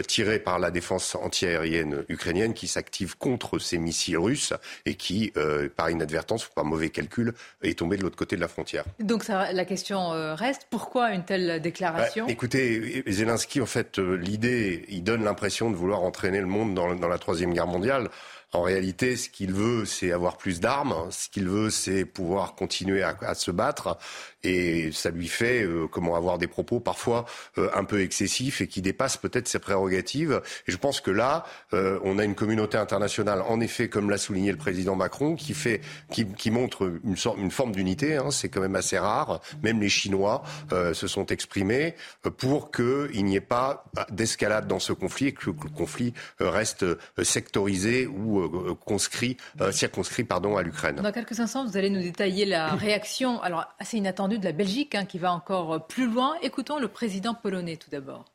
tiré 0.06 0.38
par 0.38 0.58
la 0.58 0.70
défense 0.70 1.14
antiaérienne 1.14 2.04
ukrainienne 2.08 2.54
qui 2.54 2.68
s'active 2.68 3.16
contre 3.16 3.58
ces 3.58 3.78
missiles 3.78 4.18
russes 4.18 4.52
et 4.84 4.94
qui 4.94 5.11
qui, 5.12 5.32
euh, 5.36 5.68
par 5.68 5.90
inadvertance 5.90 6.46
ou 6.46 6.50
par 6.54 6.64
mauvais 6.64 6.88
calcul, 6.88 7.34
est 7.62 7.78
tombé 7.78 7.96
de 7.96 8.02
l'autre 8.02 8.16
côté 8.16 8.36
de 8.36 8.40
la 8.40 8.48
frontière. 8.48 8.84
Donc 8.98 9.24
ça, 9.24 9.52
la 9.52 9.64
question 9.64 10.12
euh, 10.12 10.34
reste, 10.34 10.66
pourquoi 10.70 11.12
une 11.12 11.24
telle 11.24 11.60
déclaration 11.60 12.26
bah, 12.26 12.32
Écoutez, 12.32 13.02
Zelensky, 13.06 13.60
en 13.60 13.66
fait, 13.66 13.98
euh, 13.98 14.14
l'idée, 14.16 14.86
il 14.88 15.04
donne 15.04 15.22
l'impression 15.22 15.70
de 15.70 15.76
vouloir 15.76 16.02
entraîner 16.02 16.40
le 16.40 16.46
monde 16.46 16.74
dans, 16.74 16.94
dans 16.94 17.08
la 17.08 17.18
Troisième 17.18 17.52
Guerre 17.52 17.66
mondiale 17.66 18.08
En 18.52 18.62
réalité, 18.62 19.16
ce 19.16 19.28
qu'il 19.28 19.52
veut, 19.52 19.84
c'est 19.84 20.12
avoir 20.12 20.38
plus 20.38 20.60
d'armes. 20.60 20.94
Ce 21.10 21.28
qu'il 21.28 21.48
veut, 21.48 21.68
c'est 21.68 22.06
pouvoir 22.06 22.54
continuer 22.54 23.02
à, 23.02 23.34
se 23.34 23.50
battre. 23.50 23.98
Et 24.44 24.90
ça 24.92 25.10
lui 25.10 25.28
fait 25.28 25.62
euh, 25.62 25.86
comment 25.88 26.16
avoir 26.16 26.38
des 26.38 26.48
propos 26.48 26.80
parfois 26.80 27.26
euh, 27.58 27.68
un 27.74 27.84
peu 27.84 28.00
excessifs 28.00 28.60
et 28.60 28.66
qui 28.66 28.82
dépassent 28.82 29.16
peut-être 29.16 29.46
ses 29.46 29.58
prérogatives. 29.58 30.42
Et 30.66 30.72
je 30.72 30.76
pense 30.76 31.00
que 31.00 31.10
là, 31.10 31.44
euh, 31.74 32.00
on 32.02 32.18
a 32.18 32.24
une 32.24 32.34
communauté 32.34 32.76
internationale, 32.76 33.42
en 33.46 33.60
effet, 33.60 33.88
comme 33.88 34.10
l'a 34.10 34.18
souligné 34.18 34.50
le 34.50 34.58
président 34.58 34.96
Macron, 34.96 35.36
qui 35.36 35.54
fait, 35.54 35.80
qui, 36.10 36.26
qui 36.26 36.50
montre 36.50 36.92
une, 37.04 37.16
sorte, 37.16 37.38
une 37.38 37.50
forme 37.50 37.72
d'unité. 37.72 38.16
Hein, 38.16 38.30
c'est 38.30 38.48
quand 38.48 38.60
même 38.60 38.76
assez 38.76 38.98
rare. 38.98 39.40
Même 39.62 39.80
les 39.80 39.88
Chinois 39.88 40.42
se 40.70 41.06
sont 41.06 41.26
exprimés 41.26 41.94
pour 42.38 42.70
qu'il 42.70 43.24
n'y 43.24 43.36
ait 43.36 43.40
pas 43.40 43.84
d'escalade 44.10 44.66
dans 44.66 44.78
ce 44.78 44.92
conflit 44.92 45.28
et 45.28 45.32
que 45.32 45.46
le 45.46 45.52
conflit 45.52 46.14
reste 46.40 46.84
sectorisé 47.22 48.06
ou 48.06 48.76
conscrit, 48.84 49.36
circonscrit 49.70 50.24
pardon, 50.24 50.56
à 50.56 50.62
l'Ukraine. 50.62 50.96
Dans 50.96 51.12
quelques 51.12 51.38
instants, 51.40 51.64
vous 51.64 51.76
allez 51.76 51.90
nous 51.90 52.00
détailler 52.00 52.44
la 52.44 52.74
réaction, 52.74 53.40
alors 53.42 53.66
assez 53.78 53.98
inattendue 53.98 54.31
de 54.38 54.44
la 54.44 54.52
Belgique 54.52 54.94
hein, 54.94 55.04
qui 55.04 55.18
va 55.18 55.32
encore 55.32 55.86
plus 55.86 56.06
loin. 56.06 56.36
Écoutons 56.42 56.78
le 56.78 56.88
président 56.88 57.34
polonais 57.34 57.76
tout 57.76 57.90
d'abord. 57.90 58.32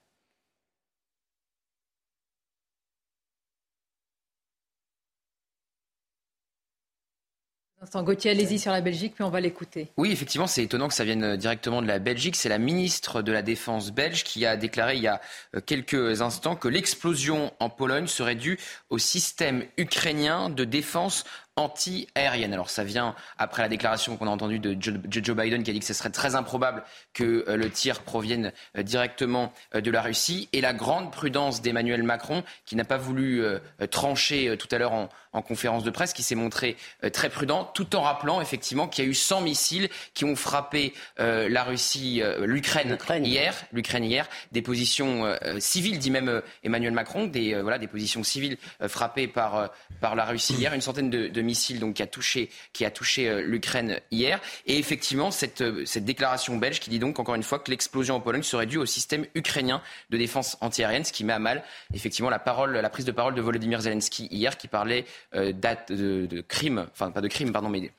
Gauthier, 7.95 8.31
allez-y 8.31 8.59
sur 8.59 8.71
la 8.71 8.81
Belgique, 8.81 9.13
puis 9.15 9.23
on 9.23 9.29
va 9.29 9.39
l'écouter. 9.39 9.91
Oui, 9.97 10.11
effectivement, 10.11 10.47
c'est 10.47 10.63
étonnant 10.63 10.87
que 10.87 10.93
ça 10.93 11.03
vienne 11.03 11.37
directement 11.37 11.81
de 11.81 11.87
la 11.87 11.99
Belgique. 11.99 12.35
C'est 12.35 12.49
la 12.49 12.57
ministre 12.57 13.21
de 13.21 13.31
la 13.31 13.41
Défense 13.41 13.91
belge 13.91 14.23
qui 14.23 14.45
a 14.45 14.57
déclaré 14.57 14.95
il 14.95 15.03
y 15.03 15.07
a 15.07 15.21
euh, 15.55 15.61
quelques 15.61 16.21
instants 16.21 16.55
que 16.55 16.67
l'explosion 16.67 17.53
en 17.59 17.69
Pologne 17.69 18.07
serait 18.07 18.35
due 18.35 18.59
au 18.89 18.97
système 18.97 19.63
ukrainien 19.77 20.49
de 20.49 20.63
défense 20.63 21.23
anti-aérienne. 21.57 22.53
Alors 22.53 22.69
ça 22.69 22.83
vient 22.83 23.15
après 23.37 23.63
la 23.63 23.67
déclaration 23.67 24.15
qu'on 24.15 24.27
a 24.27 24.29
entendue 24.29 24.59
de 24.59 24.77
Joe 24.79 25.35
Biden 25.35 25.63
qui 25.63 25.71
a 25.71 25.73
dit 25.73 25.79
que 25.79 25.85
ce 25.85 25.93
serait 25.93 26.11
très 26.11 26.35
improbable 26.35 26.83
que 27.13 27.43
euh, 27.47 27.57
le 27.57 27.69
tir 27.69 28.01
provienne 28.01 28.53
euh, 28.77 28.83
directement 28.83 29.51
euh, 29.75 29.81
de 29.81 29.91
la 29.91 30.01
Russie. 30.01 30.47
Et 30.53 30.61
la 30.61 30.73
grande 30.73 31.11
prudence 31.11 31.61
d'Emmanuel 31.61 32.03
Macron 32.03 32.43
qui 32.65 32.75
n'a 32.75 32.85
pas 32.85 32.97
voulu 32.97 33.43
trancher 33.89 34.55
tout 34.57 34.67
à 34.71 34.77
l'heure 34.77 34.93
en, 34.93 35.09
conférence 35.41 35.83
de 35.83 35.91
presse, 35.91 36.13
qui 36.13 36.23
s'est 36.23 36.35
montré 36.35 36.75
très 37.13 37.29
prudent 37.29 37.63
tout 37.63 37.95
en 37.95 38.01
rappelant 38.01 38.41
effectivement 38.41 38.87
qu'il 38.87 39.03
y 39.03 39.07
a 39.07 39.09
eu 39.09 39.13
100 39.13 39.41
missiles 39.41 39.89
qui 40.13 40.25
ont 40.25 40.35
frappé 40.35 40.93
la 41.17 41.63
Russie, 41.63 42.21
l'Ukraine 42.39 42.97
hier, 43.23 43.55
l'Ukraine 43.71 44.03
hier, 44.03 44.27
des 44.51 44.61
positions 44.61 45.31
civiles, 45.59 45.99
dit 45.99 46.11
même 46.11 46.41
Emmanuel 46.63 46.93
Macron, 46.93 47.25
des 47.25 47.59
voilà 47.61 47.77
des 47.77 47.87
positions 47.87 48.23
civiles 48.23 48.57
frappées 48.87 49.27
par 49.27 49.69
par 50.01 50.15
la 50.15 50.25
Russie 50.25 50.55
hier, 50.55 50.73
une 50.73 50.81
centaine 50.81 51.09
de, 51.09 51.27
de 51.27 51.41
missile 51.47 51.79
qui 51.93 52.03
a 52.03 52.07
touché, 52.07 52.49
qui 52.73 52.85
a 52.85 52.91
touché 52.91 53.27
euh, 53.27 53.41
l'Ukraine 53.41 53.99
hier. 54.11 54.39
Et 54.65 54.77
effectivement, 54.77 55.31
cette, 55.31 55.61
euh, 55.61 55.85
cette 55.85 56.05
déclaration 56.05 56.57
belge 56.57 56.79
qui 56.79 56.89
dit 56.89 56.99
donc 56.99 57.19
encore 57.19 57.35
une 57.35 57.43
fois 57.43 57.59
que 57.59 57.71
l'explosion 57.71 58.15
en 58.15 58.19
Pologne 58.19 58.43
serait 58.43 58.65
due 58.65 58.77
au 58.77 58.85
système 58.85 59.25
ukrainien 59.33 59.81
de 60.09 60.17
défense 60.17 60.57
antiaérienne, 60.61 61.03
ce 61.03 61.13
qui 61.13 61.23
met 61.23 61.33
à 61.33 61.39
mal 61.39 61.63
effectivement 61.93 62.29
la 62.29 62.39
parole, 62.39 62.73
la 62.73 62.89
prise 62.89 63.05
de 63.05 63.11
parole 63.11 63.35
de 63.35 63.41
Volodymyr 63.41 63.81
Zelensky 63.81 64.27
hier, 64.31 64.57
qui 64.57 64.67
parlait 64.67 65.05
euh, 65.33 65.51
de, 65.51 66.25
de 66.25 66.41
crime, 66.41 66.87
enfin 66.91 67.11
pas 67.11 67.21
de 67.21 67.27
crime, 67.27 67.51
pardon, 67.51 67.69
mais 67.69 67.91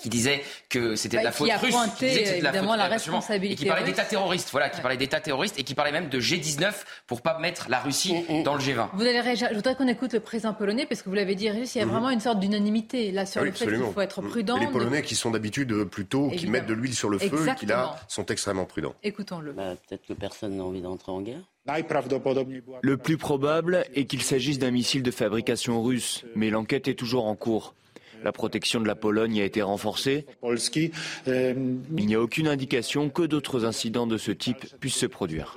qui 0.00 0.08
disait 0.08 0.42
que 0.68 0.96
c'était 0.96 1.18
de 1.18 1.24
la 1.24 1.32
faute 1.32 1.50
russe, 1.60 1.74
qui 1.98 2.06
disait 2.06 2.38
évidemment 2.38 2.76
la, 2.76 2.86
responsabilité, 2.86 3.54
et 3.54 3.56
qui 3.56 3.66
parlait 3.66 3.84
d'État 3.84 4.04
terroriste, 4.04 4.50
voilà, 4.50 4.68
qui 4.68 4.80
parlait 4.80 4.96
d'État 4.96 5.20
terroriste 5.20 5.58
et 5.58 5.62
qui 5.62 5.74
parlait 5.74 5.92
même 5.92 6.08
de 6.08 6.20
G19 6.20 6.72
pour 7.06 7.22
pas 7.22 7.38
mettre 7.38 7.68
la 7.68 7.80
Russie 7.80 8.14
mm, 8.28 8.40
mm. 8.40 8.42
dans 8.42 8.54
le 8.54 8.60
G20. 8.60 8.88
Vous 8.94 9.02
allez 9.02 9.20
réagir. 9.20 9.48
Je 9.50 9.56
voudrais 9.56 9.74
qu'on 9.74 9.88
écoute 9.88 10.12
le 10.12 10.20
président 10.20 10.54
polonais 10.54 10.86
parce 10.86 11.02
que 11.02 11.08
vous 11.08 11.14
l'avez 11.14 11.34
dit, 11.34 11.44
il 11.44 11.48
y 11.48 11.50
a 11.50 11.64
mm-hmm. 11.64 11.88
vraiment 11.88 12.10
une 12.10 12.20
sorte 12.20 12.40
d'unanimité 12.40 13.12
là 13.12 13.26
sur 13.26 13.42
le 13.44 13.52
fait 13.52 13.66
qu'il 13.66 13.76
faut 13.76 14.00
être 14.00 14.22
prudent. 14.22 14.58
les 14.58 14.66
Polonais 14.66 15.02
qui 15.02 15.14
sont 15.14 15.30
d'habitude 15.30 15.72
euh, 15.72 15.84
plutôt 15.84 16.30
qui 16.30 16.46
mettent 16.46 16.66
de 16.66 16.74
l'huile 16.74 16.94
sur 16.94 17.08
le 17.08 17.18
feu 17.18 17.48
et 17.48 17.54
qui 17.54 17.66
là 17.66 17.96
sont 18.08 18.26
extrêmement 18.26 18.64
prudents. 18.64 18.94
Écoutons-le. 19.02 19.52
Bah, 19.52 19.74
peut-être 19.88 20.06
que 20.06 20.12
personne 20.12 20.56
n'a 20.56 20.64
envie 20.64 20.80
d'entrer 20.80 21.12
en 21.12 21.20
guerre. 21.20 21.40
Le 22.82 22.96
plus 22.96 23.16
probable 23.16 23.84
est 23.94 24.04
qu'il 24.04 24.22
s'agisse 24.22 24.58
d'un 24.58 24.70
missile 24.70 25.02
de 25.02 25.10
fabrication 25.10 25.82
russe, 25.82 26.24
mais 26.34 26.50
l'enquête 26.50 26.88
est 26.88 26.94
toujours 26.94 27.26
en 27.26 27.36
cours. 27.36 27.74
La 28.22 28.32
protection 28.32 28.80
de 28.80 28.86
la 28.86 28.94
Pologne 28.94 29.40
a 29.40 29.44
été 29.44 29.62
renforcée. 29.62 30.26
Il 31.26 32.06
n'y 32.06 32.14
a 32.14 32.20
aucune 32.20 32.48
indication 32.48 33.10
que 33.10 33.22
d'autres 33.22 33.64
incidents 33.64 34.06
de 34.06 34.18
ce 34.18 34.30
type 34.30 34.66
puissent 34.78 34.96
se 34.96 35.06
produire. 35.06 35.56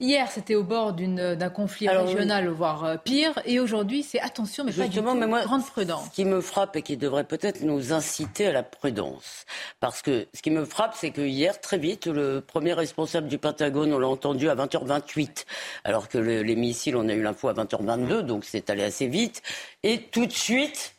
Hier, 0.00 0.30
c'était 0.30 0.54
au 0.54 0.64
bord 0.64 0.94
d'un 0.94 1.50
conflit 1.50 1.86
régional, 1.86 2.48
voire 2.48 2.84
euh, 2.84 2.96
pire. 2.96 3.38
Et 3.44 3.60
aujourd'hui, 3.60 4.02
c'est 4.02 4.18
attention, 4.18 4.64
mais 4.64 4.72
Justement, 4.72 5.14
pas 5.14 5.26
du 5.26 5.32
mais 5.32 5.42
grande 5.42 5.66
prudence. 5.66 6.06
Ce 6.06 6.10
qui 6.10 6.24
me 6.24 6.40
frappe 6.40 6.74
et 6.76 6.82
qui 6.82 6.96
devrait 6.96 7.24
peut-être 7.24 7.60
nous 7.60 7.92
inciter 7.92 8.46
à 8.46 8.52
la 8.52 8.62
prudence. 8.62 9.44
Parce 9.78 10.00
que 10.00 10.26
ce 10.32 10.40
qui 10.40 10.50
me 10.50 10.64
frappe, 10.64 10.94
c'est 10.96 11.10
que 11.10 11.20
hier, 11.20 11.60
très 11.60 11.76
vite, 11.76 12.06
le 12.06 12.40
premier 12.40 12.72
responsable 12.72 13.28
du 13.28 13.36
Pentagone, 13.36 13.92
on 13.92 13.98
l'a 13.98 14.08
entendu 14.08 14.48
à 14.48 14.54
20h28. 14.54 15.44
Alors 15.84 16.08
que 16.08 16.16
les 16.16 16.56
missiles, 16.56 16.96
on 16.96 17.06
a 17.06 17.12
eu 17.12 17.22
l'info 17.22 17.48
à 17.48 17.52
20h22, 17.52 18.20
donc 18.20 18.46
c'est 18.46 18.70
allé 18.70 18.84
assez 18.84 19.06
vite. 19.06 19.42
Et 19.82 20.00
tout 20.00 20.24
de 20.24 20.32
suite, 20.32 20.94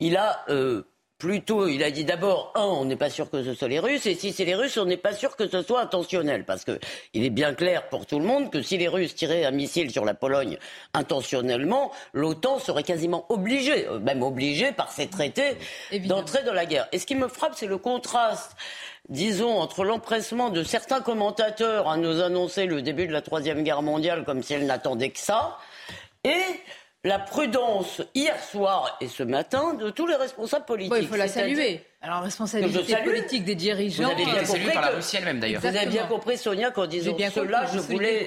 il 0.00 0.16
a 0.16 0.44
euh, 0.48 0.82
plutôt, 1.24 1.66
il 1.68 1.82
a 1.82 1.90
dit 1.90 2.04
d'abord, 2.04 2.52
un, 2.54 2.64
on 2.64 2.84
n'est 2.84 2.96
pas 2.96 3.08
sûr 3.08 3.30
que 3.30 3.42
ce 3.42 3.54
soit 3.54 3.68
les 3.68 3.78
Russes, 3.78 4.04
et 4.04 4.14
si 4.14 4.30
c'est 4.30 4.44
les 4.44 4.54
Russes, 4.54 4.76
on 4.76 4.84
n'est 4.84 4.98
pas 4.98 5.14
sûr 5.14 5.36
que 5.36 5.48
ce 5.48 5.62
soit 5.62 5.80
intentionnel, 5.80 6.44
parce 6.44 6.64
que 6.64 6.78
il 7.14 7.24
est 7.24 7.30
bien 7.30 7.54
clair 7.54 7.88
pour 7.88 8.04
tout 8.04 8.18
le 8.18 8.26
monde 8.26 8.50
que 8.50 8.60
si 8.60 8.76
les 8.76 8.88
Russes 8.88 9.14
tiraient 9.14 9.46
un 9.46 9.50
missile 9.50 9.90
sur 9.90 10.04
la 10.04 10.12
Pologne 10.12 10.58
intentionnellement, 10.92 11.92
l'OTAN 12.12 12.58
serait 12.58 12.82
quasiment 12.82 13.24
obligée, 13.30 13.88
euh, 13.88 14.00
même 14.00 14.22
obligée 14.22 14.72
par 14.72 14.92
ses 14.92 15.06
traités, 15.06 15.56
d'entrer 16.04 16.42
dans 16.42 16.52
la 16.52 16.66
guerre. 16.66 16.88
Et 16.92 16.98
ce 16.98 17.06
qui 17.06 17.14
me 17.14 17.28
frappe, 17.28 17.54
c'est 17.56 17.68
le 17.68 17.78
contraste 17.78 18.54
disons, 19.08 19.58
entre 19.58 19.84
l'empressement 19.84 20.48
de 20.48 20.62
certains 20.62 21.00
commentateurs 21.00 21.88
à 21.90 21.98
nous 21.98 22.20
annoncer 22.22 22.64
le 22.64 22.80
début 22.80 23.06
de 23.06 23.12
la 23.12 23.20
Troisième 23.20 23.62
Guerre 23.62 23.82
mondiale 23.82 24.24
comme 24.24 24.42
si 24.42 24.54
elle 24.54 24.64
n'attendait 24.64 25.10
que 25.10 25.18
ça, 25.18 25.58
et 26.24 26.42
la 27.04 27.18
prudence 27.18 28.02
hier 28.14 28.42
soir 28.42 28.96
et 29.00 29.08
ce 29.08 29.22
matin 29.22 29.74
de 29.74 29.90
tous 29.90 30.06
les 30.06 30.16
responsables 30.16 30.64
politiques. 30.64 30.96
il 30.98 31.06
faut 31.06 31.16
la 31.16 31.28
saluer. 31.28 31.82
Alors, 32.04 32.20
responsabilité 32.22 32.96
politique 33.02 33.44
des 33.44 33.54
dirigeants. 33.54 34.04
Vous 34.04 34.10
avez 34.10 34.24
bien 34.26 34.44
compris 34.44 34.72
par 34.74 34.82
la 34.82 34.90
Russie 34.90 35.16
elle-même 35.16 35.40
d'ailleurs. 35.40 35.62
Vous 35.62 35.66
avez 35.66 35.86
bien 35.86 36.04
compris, 36.04 36.36
Sonia, 36.36 36.70
qu'en 36.70 36.86
disant 36.86 37.16
cela, 37.34 37.64
je 37.72 37.78
voulais 37.78 38.26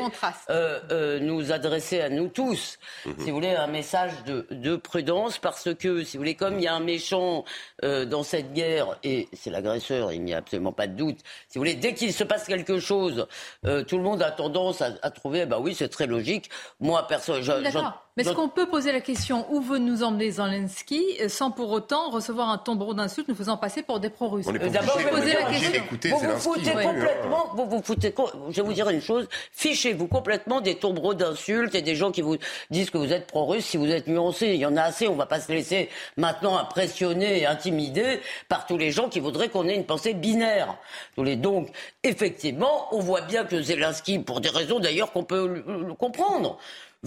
euh, 0.50 0.80
euh, 0.92 1.20
nous 1.20 1.52
adresser 1.52 2.02
à 2.02 2.10
nous 2.10 2.28
tous, 2.28 2.80
mhm. 3.06 3.14
si 3.20 3.26
vous 3.30 3.36
voulez, 3.36 3.54
un 3.54 3.68
message 3.68 4.12
de, 4.26 4.48
de, 4.50 4.78
prudence, 4.78 5.38
parce 5.38 5.76
que, 5.76 6.04
si 6.04 6.18
vous 6.18 6.22
voulez, 6.22 6.34
comme 6.34 6.56
il 6.56 6.64
y 6.64 6.68
a 6.68 6.74
un 6.74 6.80
méchant 6.80 7.46
euh, 7.84 8.06
dans 8.06 8.24
cette 8.24 8.52
guerre, 8.54 8.98
et 9.04 9.30
c'est 9.34 9.52
l'agresseur, 9.52 10.12
il 10.12 10.24
n'y 10.24 10.34
a 10.34 10.38
absolument 10.38 10.74
pas 10.74 10.88
de 10.88 10.96
doute, 10.96 11.20
si 11.48 11.60
vous 11.60 11.62
voulez, 11.62 11.76
dès 11.76 11.94
qu'il 11.94 12.14
se 12.14 12.24
passe 12.24 12.46
quelque 12.46 12.80
chose, 12.80 13.28
euh, 13.64 13.84
tout 13.84 13.98
le 13.98 14.04
monde 14.04 14.24
a 14.24 14.32
tendance 14.32 14.82
à, 14.82 14.90
à 15.04 15.12
trouver, 15.12 15.46
bah 15.46 15.60
oui, 15.62 15.76
c'est 15.76 15.90
très 15.90 16.08
logique. 16.08 16.50
Moi, 16.80 17.06
personne. 17.08 17.44
D'accord. 17.62 18.08
Mais 18.18 18.24
est-ce 18.24 18.34
qu'on 18.34 18.50
peut 18.50 18.66
poser 18.66 18.92
la 18.92 19.00
question 19.00 19.46
où 19.54 19.62
veut 19.62 19.78
nous 19.78 20.02
emmener 20.02 20.32
Zelensky 20.32 21.06
sans 21.30 21.52
pour 21.52 21.70
autant 21.70 22.10
recevoir 22.10 22.50
un 22.50 22.58
tombeau 22.58 22.96
d'insultes 22.96 23.28
nous 23.28 23.36
faisant 23.36 23.58
passer 23.68 23.84
pour 23.84 24.00
des 24.00 24.10
pro-russes. 24.10 24.46
D'abord, 24.46 24.98
je 24.98 25.04
vais 25.04 25.10
poser 25.10 25.34
la 25.34 25.44
question. 25.44 25.84
Vous 26.10 26.20
vous 26.20 26.40
foutez 26.40 26.72
complètement, 26.72 27.52
vous 27.54 27.66
vous 27.66 27.82
foutez, 27.82 28.14
je 28.50 28.56
vais 28.56 28.62
vous 28.62 28.74
dire 28.74 28.90
une 28.90 29.02
chose, 29.02 29.28
fichez-vous 29.52 30.08
complètement 30.08 30.62
des 30.62 30.76
tombereaux 30.76 31.14
d'insultes 31.14 31.76
et 31.76 31.82
des 31.82 31.96
gens 31.96 32.12
qui 32.12 32.22
vous 32.22 32.38
disent 32.72 32.90
que 32.90 32.98
vous 32.98 33.12
êtes 33.12 33.28
pro-russe 33.28 33.66
si 33.66 33.76
vous 33.76 33.92
êtes 33.92 34.08
nuancé. 34.08 34.48
Il 34.48 34.62
y 34.62 34.66
en 34.66 34.78
a 34.78 34.84
assez, 34.84 35.10
on 35.10 35.14
ne 35.14 35.18
va 35.18 35.26
pas 35.26 35.42
se 35.42 35.52
laisser 35.52 35.90
maintenant 36.16 36.58
impressionner 36.58 37.42
et 37.42 37.46
intimider 37.46 38.22
par 38.48 38.68
tous 38.68 38.78
les 38.78 38.92
gens 38.92 39.10
qui 39.10 39.20
voudraient 39.20 39.50
qu'on 39.50 39.68
ait 39.68 39.76
une 39.76 39.86
pensée 39.86 40.14
binaire. 40.14 40.78
Donc, 41.18 41.70
effectivement, 42.04 42.88
on 42.96 43.00
voit 43.00 43.22
bien 43.22 43.44
que 43.44 43.62
Zelensky, 43.62 44.20
pour 44.20 44.40
des 44.40 44.50
raisons 44.50 44.80
d'ailleurs 44.80 45.12
qu'on 45.12 45.26
peut 45.26 45.62
le 45.68 45.94
comprendre, 45.94 46.58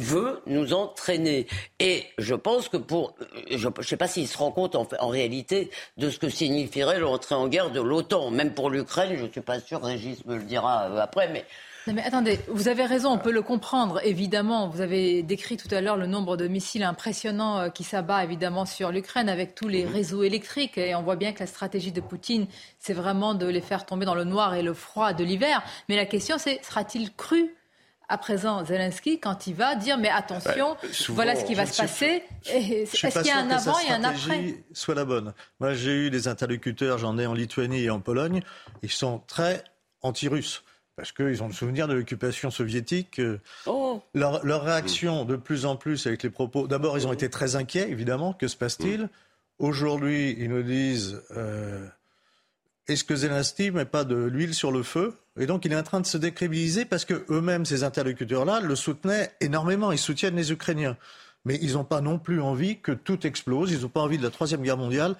veut 0.00 0.42
nous 0.47 0.73
entraîner. 0.73 1.47
Et 1.78 2.04
je 2.19 2.35
pense 2.35 2.69
que 2.69 2.76
pour, 2.76 3.14
je 3.50 3.69
ne 3.69 3.83
sais 3.83 3.97
pas 3.97 4.09
s'il 4.09 4.28
se 4.28 4.38
rend 4.38 4.50
compte 4.50 4.75
en, 4.75 4.87
en, 4.99 5.09
réalité 5.09 5.71
de 5.97 6.11
ce 6.11 6.19
que 6.19 6.28
signifierait 6.28 6.99
l'entrée 6.99 7.35
en 7.35 7.49
guerre 7.49 7.71
de 7.71 7.80
l'OTAN. 7.80 8.30
Même 8.30 8.54
pour 8.54 8.71
l'Ukraine, 8.71 9.16
je 9.16 9.25
ne 9.25 9.30
suis 9.30 9.40
pas 9.40 9.61
sûr, 9.61 9.83
Régis 9.83 10.25
me 10.26 10.37
le 10.37 10.42
dira 10.42 10.90
euh, 10.90 11.00
après, 11.00 11.28
mais 11.28 11.45
mais 11.87 12.02
attendez, 12.02 12.38
vous 12.49 12.69
avez 12.69 12.85
raison, 12.85 13.11
on 13.11 13.19
peut 13.19 13.33
le 13.33 13.42
comprendre, 13.42 14.00
évidemment. 14.04 14.69
Vous 14.69 14.83
avez 14.83 15.23
décrit 15.23 15.57
tout 15.57 15.73
à 15.75 15.80
l'heure 15.80 15.97
le 15.97 16.07
nombre 16.07 16.37
de 16.37 16.47
missiles 16.47 16.83
impressionnants 16.83 17.59
euh, 17.59 17.69
qui 17.71 17.85
s'abat 17.85 18.23
évidemment 18.23 18.66
sur 18.66 18.92
l'Ukraine 18.92 19.28
avec 19.28 19.54
tous 19.54 19.66
les 19.66 19.85
mhm. 19.85 19.92
réseaux 19.92 20.23
électriques. 20.23 20.76
Et 20.76 20.95
on 20.95 21.02
voit 21.02 21.16
bien 21.16 21.33
que 21.33 21.40
la 21.40 21.47
stratégie 21.47 21.90
de 21.90 22.00
Poutine, 22.00 22.47
c'est 22.78 22.92
vraiment 22.92 23.35
de 23.35 23.47
les 23.47 23.62
faire 23.62 23.87
tomber 23.87 24.04
dans 24.04 24.14
le 24.14 24.25
noir 24.25 24.54
et 24.54 24.62
le 24.62 24.75
froid 24.75 25.14
de 25.14 25.25
l'hiver. 25.25 25.62
Mais 25.88 25.97
la 25.97 26.04
question, 26.04 26.37
c'est 26.38 26.62
sera-t-il 26.62 27.14
cru 27.14 27.54
à 28.11 28.19
présent 28.19 28.64
Zelensky 28.64 29.21
quand 29.21 29.47
il 29.47 29.55
va 29.55 29.76
dire 29.76 29.97
mais 29.97 30.11
attention, 30.11 30.76
bah, 30.83 30.88
voilà 31.09 31.37
ce 31.37 31.45
qui 31.45 31.55
va 31.55 31.64
se 31.64 31.81
passer. 31.81 32.23
Est-ce 32.45 32.97
qu'il 32.97 33.26
y 33.26 33.31
a 33.31 33.38
un 33.38 33.50
avant 33.50 33.79
et 33.79 33.90
un 33.90 34.05
après 34.05 34.62
Soit 34.73 34.95
la 34.95 35.05
bonne. 35.05 35.33
Moi, 35.61 35.73
j'ai 35.75 36.07
eu 36.07 36.11
des 36.11 36.29
interlocuteurs, 36.29 36.99
j'en 36.99 37.17
ai 37.19 37.26
en 37.26 37.35
Lituanie 37.35 37.85
et 37.85 37.90
en 37.90 38.00
Pologne, 38.00 38.43
ils 38.83 38.90
sont 38.90 39.23
très 39.26 39.64
anti-russes 40.02 40.64
parce 40.97 41.12
qu'ils 41.12 41.43
ont 41.43 41.47
le 41.47 41.55
souvenir 41.55 41.88
de 41.88 41.95
l'occupation 41.95 42.50
soviétique. 42.50 43.23
Oh. 43.64 44.02
Leur, 44.12 44.43
réaction 44.62 45.25
de 45.25 45.37
plus 45.37 45.64
en 45.64 45.76
plus 45.76 46.07
avec 46.07 46.23
les 46.23 46.31
propos. 46.31 46.67
D'abord, 46.67 46.99
ils 46.99 47.07
ont 47.07 47.12
été 47.12 47.31
très 47.31 47.57
inquiets, 47.57 47.88
évidemment. 47.88 48.35
Que 48.35 48.49
se 48.49 48.57
passe-t-il? 48.57 49.09
Aujourd'hui, 49.59 50.37
ils 50.38 50.50
nous 50.50 50.62
disent 50.62 51.23
est-ce 52.90 53.05
que 53.05 53.14
Zelensky 53.14 53.67
ne 53.67 53.76
met 53.76 53.85
pas 53.85 54.02
de 54.02 54.17
l'huile 54.17 54.52
sur 54.52 54.73
le 54.73 54.83
feu? 54.83 55.14
Et 55.40 55.47
donc, 55.47 55.64
il 55.64 55.73
est 55.73 55.76
en 55.76 55.82
train 55.82 56.00
de 56.00 56.06
se 56.06 56.18
décrédibiliser 56.18 56.85
parce 56.85 57.06
que 57.06 57.25
eux-mêmes, 57.30 57.64
ces 57.64 57.82
interlocuteurs-là, 57.82 58.61
le 58.61 58.76
soutenaient 58.76 59.32
énormément. 59.40 59.90
Ils 59.90 59.99
soutiennent 59.99 60.37
les 60.37 60.52
Ukrainiens. 60.52 60.99
Mais 61.47 61.59
ils 61.62 61.73
n'ont 61.73 61.85
pas 61.85 62.02
non 62.02 62.18
plus 62.18 62.42
envie 62.42 62.78
que 62.78 62.92
tout 62.92 63.26
explose. 63.26 63.73
Ils 63.73 63.80
n'ont 63.80 63.88
pas 63.88 64.02
envie 64.02 64.18
de 64.18 64.23
la 64.23 64.30
Troisième 64.30 64.61
Guerre 64.61 64.76
mondiale. 64.76 65.16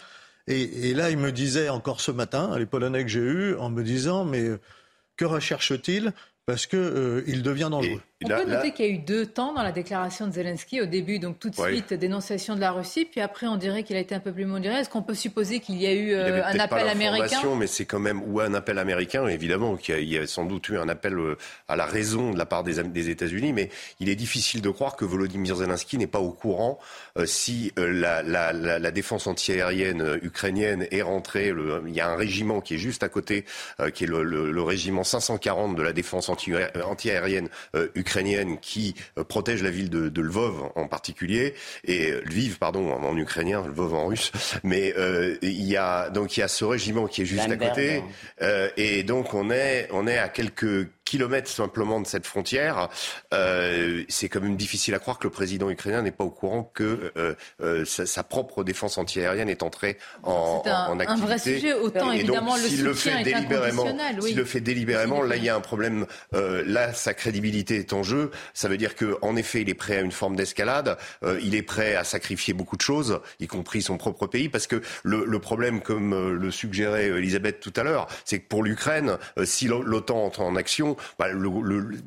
Et, 0.47 0.95
là, 0.95 1.11
il 1.11 1.17
me 1.17 1.33
disait 1.33 1.69
encore 1.69 2.01
ce 2.01 2.11
matin, 2.11 2.59
les 2.59 2.67
Polonais 2.67 3.03
que 3.03 3.09
j'ai 3.09 3.21
eus, 3.21 3.57
en 3.57 3.71
me 3.71 3.83
disant, 3.83 4.25
mais 4.25 4.51
que 5.17 5.25
recherche-t-il 5.25 6.13
Parce 6.47 6.67
qu'il 6.67 6.79
euh, 6.79 7.43
devient 7.43 7.69
dangereux. 7.71 8.01
On 8.23 8.29
peut 8.29 8.45
noter 8.45 8.73
qu'il 8.73 8.85
y 8.85 8.89
a 8.89 8.93
eu 8.93 8.99
deux 8.99 9.25
temps 9.25 9.55
dans 9.55 9.63
la 9.63 9.73
déclaration 9.73 10.27
de 10.27 10.33
Zelensky. 10.33 10.83
Au 10.83 10.87
début, 10.87 11.19
donc 11.19 11.39
tout 11.39 11.49
de 11.49 11.55
suite, 11.55 11.95
dénonciation 11.95 12.55
de 12.55 12.61
la 12.61 12.71
Russie, 12.71 13.07
puis 13.07 13.23
après, 13.23 13.47
on 13.47 13.57
dirait 13.57 13.83
qu'il 13.83 13.97
a 13.97 14.01
été 14.01 14.15
un 14.15 14.21
peu 14.21 14.33
plus 14.33 14.45
modéré. 14.45 14.75
Est-ce 14.75 14.91
qu'on 14.91 15.03
peut 15.03 15.15
supposer 15.15 15.61
qu'il 15.61 15.81
y 15.81 15.87
a 15.87 15.93
eu 15.93 16.13
euh, 16.13 16.45
un 16.45 16.59
appel 16.59 16.87
américain 16.87 17.41
Mais 17.59 17.67
c'est 17.67 17.87
quand 17.87 17.99
même, 17.99 18.23
ou 18.23 18.41
un 18.41 18.53
appel 18.53 18.79
américain, 18.79 19.27
évidemment, 19.27 19.77
qu'il 19.77 20.05
y, 20.05 20.19
a 20.19 20.27
sans 20.27 20.45
doute 20.45 20.69
eu 20.69 20.77
un 20.77 20.91
appel 20.91 21.15
euh, 21.15 21.39
à 21.69 21.77
la 21.77 21.87
raison 21.87 22.33
de 22.33 22.39
la 22.39 22.45
part 22.45 22.63
des, 22.63 22.83
des 22.83 23.09
États-Unis, 23.09 23.55
mais 23.55 23.71
il 24.01 24.11
est 24.11 24.17
difficile 24.17 24.61
de 24.61 24.71
croire 24.71 24.97
que 24.97 25.07
Volodymyr 25.07 25.57
Zelensky 25.57 25.97
n'est 25.97 26.07
pas 26.07 26.21
au 26.21 26.33
courant 26.33 26.79
euh, 27.17 27.25
si 27.25 27.73
la, 27.79 28.23
la, 28.23 28.53
la, 28.53 28.79
la, 28.79 28.91
défense 28.91 29.27
antiaérienne 29.27 30.19
ukrainienne 30.23 30.87
est 30.91 31.03
rentrée. 31.03 31.53
Le, 31.53 31.83
il 31.87 31.95
y 31.95 32.01
a 32.01 32.11
un 32.11 32.17
régiment 32.17 32.61
qui 32.61 32.75
est 32.75 32.79
juste 32.79 33.03
à 33.03 33.09
côté, 33.09 33.47
qui 33.95 34.05
est 34.05 34.07
le, 34.07 34.23
le, 34.23 34.63
régiment 34.63 35.05
540 35.05 35.75
de 35.75 35.83
la 35.83 35.95
défense 35.95 36.29
anti-aérienne 36.31 37.49
ukrainienne 37.95 38.11
ukrainienne 38.21 38.59
qui 38.61 38.95
euh, 39.19 39.25
protège 39.25 39.63
la 39.63 39.71
ville 39.71 39.91
de, 39.91 40.21
Lvov 40.21 40.71
en 40.75 40.89
particulier 40.89 41.55
et 41.85 42.11
euh, 42.11 42.21
Lviv 42.27 42.59
pardon 42.59 42.91
en, 42.91 43.17
ukrainien, 43.17 43.63
Lvov 43.67 43.95
en 43.95 44.07
russe. 44.07 44.33
Mais 44.63 44.95
euh, 44.97 45.37
il 45.43 45.65
y 45.65 45.77
a 45.77 46.11
donc 46.11 46.37
il 46.37 46.41
y 46.41 46.43
a 46.43 46.49
ce 46.49 46.65
régiment 46.65 47.07
qui 47.07 47.23
est 47.23 47.27
juste 47.27 47.51
à 47.51 47.57
côté 47.57 48.03
et 48.77 49.03
donc 49.03 49.35
on 49.35 49.51
est 49.51 49.89
on 49.93 50.07
est 50.07 50.19
à 50.19 50.29
quelques 50.29 50.89
kilomètres 51.11 51.51
simplement 51.51 52.01
de 52.01 52.07
cette 52.07 52.25
frontière, 52.25 52.89
euh, 53.35 54.05
c'est 54.09 54.29
quand 54.29 54.41
même 54.41 54.57
difficile 54.57 54.95
à 54.95 55.01
croire 55.01 55.19
que 55.19 55.25
le 55.25 55.31
président 55.31 55.69
ukrainien 55.69 56.03
n'est 56.03 56.13
pas 56.13 56.23
au 56.23 56.31
courant 56.31 56.71
que 56.73 57.13
euh, 57.17 57.35
euh, 57.61 57.85
sa, 57.85 58.23
propre 58.23 58.63
défense 58.63 58.97
antiaérienne 58.97 59.49
est 59.49 59.65
entrée 59.65 59.99
en, 60.23 60.63
un, 60.65 60.87
en, 60.87 61.01
activité. 61.01 61.23
un 61.23 61.27
vrai 61.27 61.39
sujet, 61.41 61.73
autant 61.73 62.13
évidemment 62.13 62.55
le 62.55 62.63
soutien 62.63 62.85
le 62.85 62.95
fait 62.95 63.23
délibérément, 63.25 63.87
S'il 64.21 64.37
le 64.37 64.45
fait 64.45 64.61
délibérément, 64.61 65.23
là 65.23 65.35
il 65.35 65.43
y 65.43 65.49
a 65.49 65.57
un 65.57 65.61
problème. 65.61 66.07
là, 66.33 66.93
sa 66.93 67.13
crédibilité 67.13 67.79
est 67.79 67.93
en 67.93 68.05
jeu. 68.05 68.31
Ça 68.55 68.69
veut 68.69 68.77
dire 68.77 68.95
qu'en 68.95 69.35
effet, 69.35 69.63
il 69.63 69.69
est 69.69 69.75
prêt 69.75 69.97
à 69.97 70.03
une 70.03 70.13
forme 70.13 70.37
d'escalade. 70.37 70.97
il 71.43 71.57
est 71.57 71.63
prêt 71.63 71.97
à 71.97 72.05
sacrifier 72.05 72.55
beaucoup 72.55 72.77
de 72.77 72.83
choses, 72.83 73.21
y 73.41 73.49
compris 73.49 73.83
son 73.83 73.97
propre 73.97 74.29
pays, 74.29 74.49
parce 74.49 74.69
que 74.69 74.81
le, 75.03 75.25
le 75.25 75.39
problème, 75.41 75.81
comme 75.81 76.33
le 76.33 76.51
suggérait 76.53 77.07
Elisabeth 77.07 77.59
tout 77.59 77.73
à 77.75 77.83
l'heure, 77.83 78.07
c'est 78.25 78.39
que 78.39 78.47
pour 78.47 78.63
l'Ukraine, 78.63 79.19
si 79.43 79.67
l'OTAN 79.67 80.25
entre 80.25 80.43
en 80.43 80.55
action, 80.55 80.97
bah, 81.19 81.29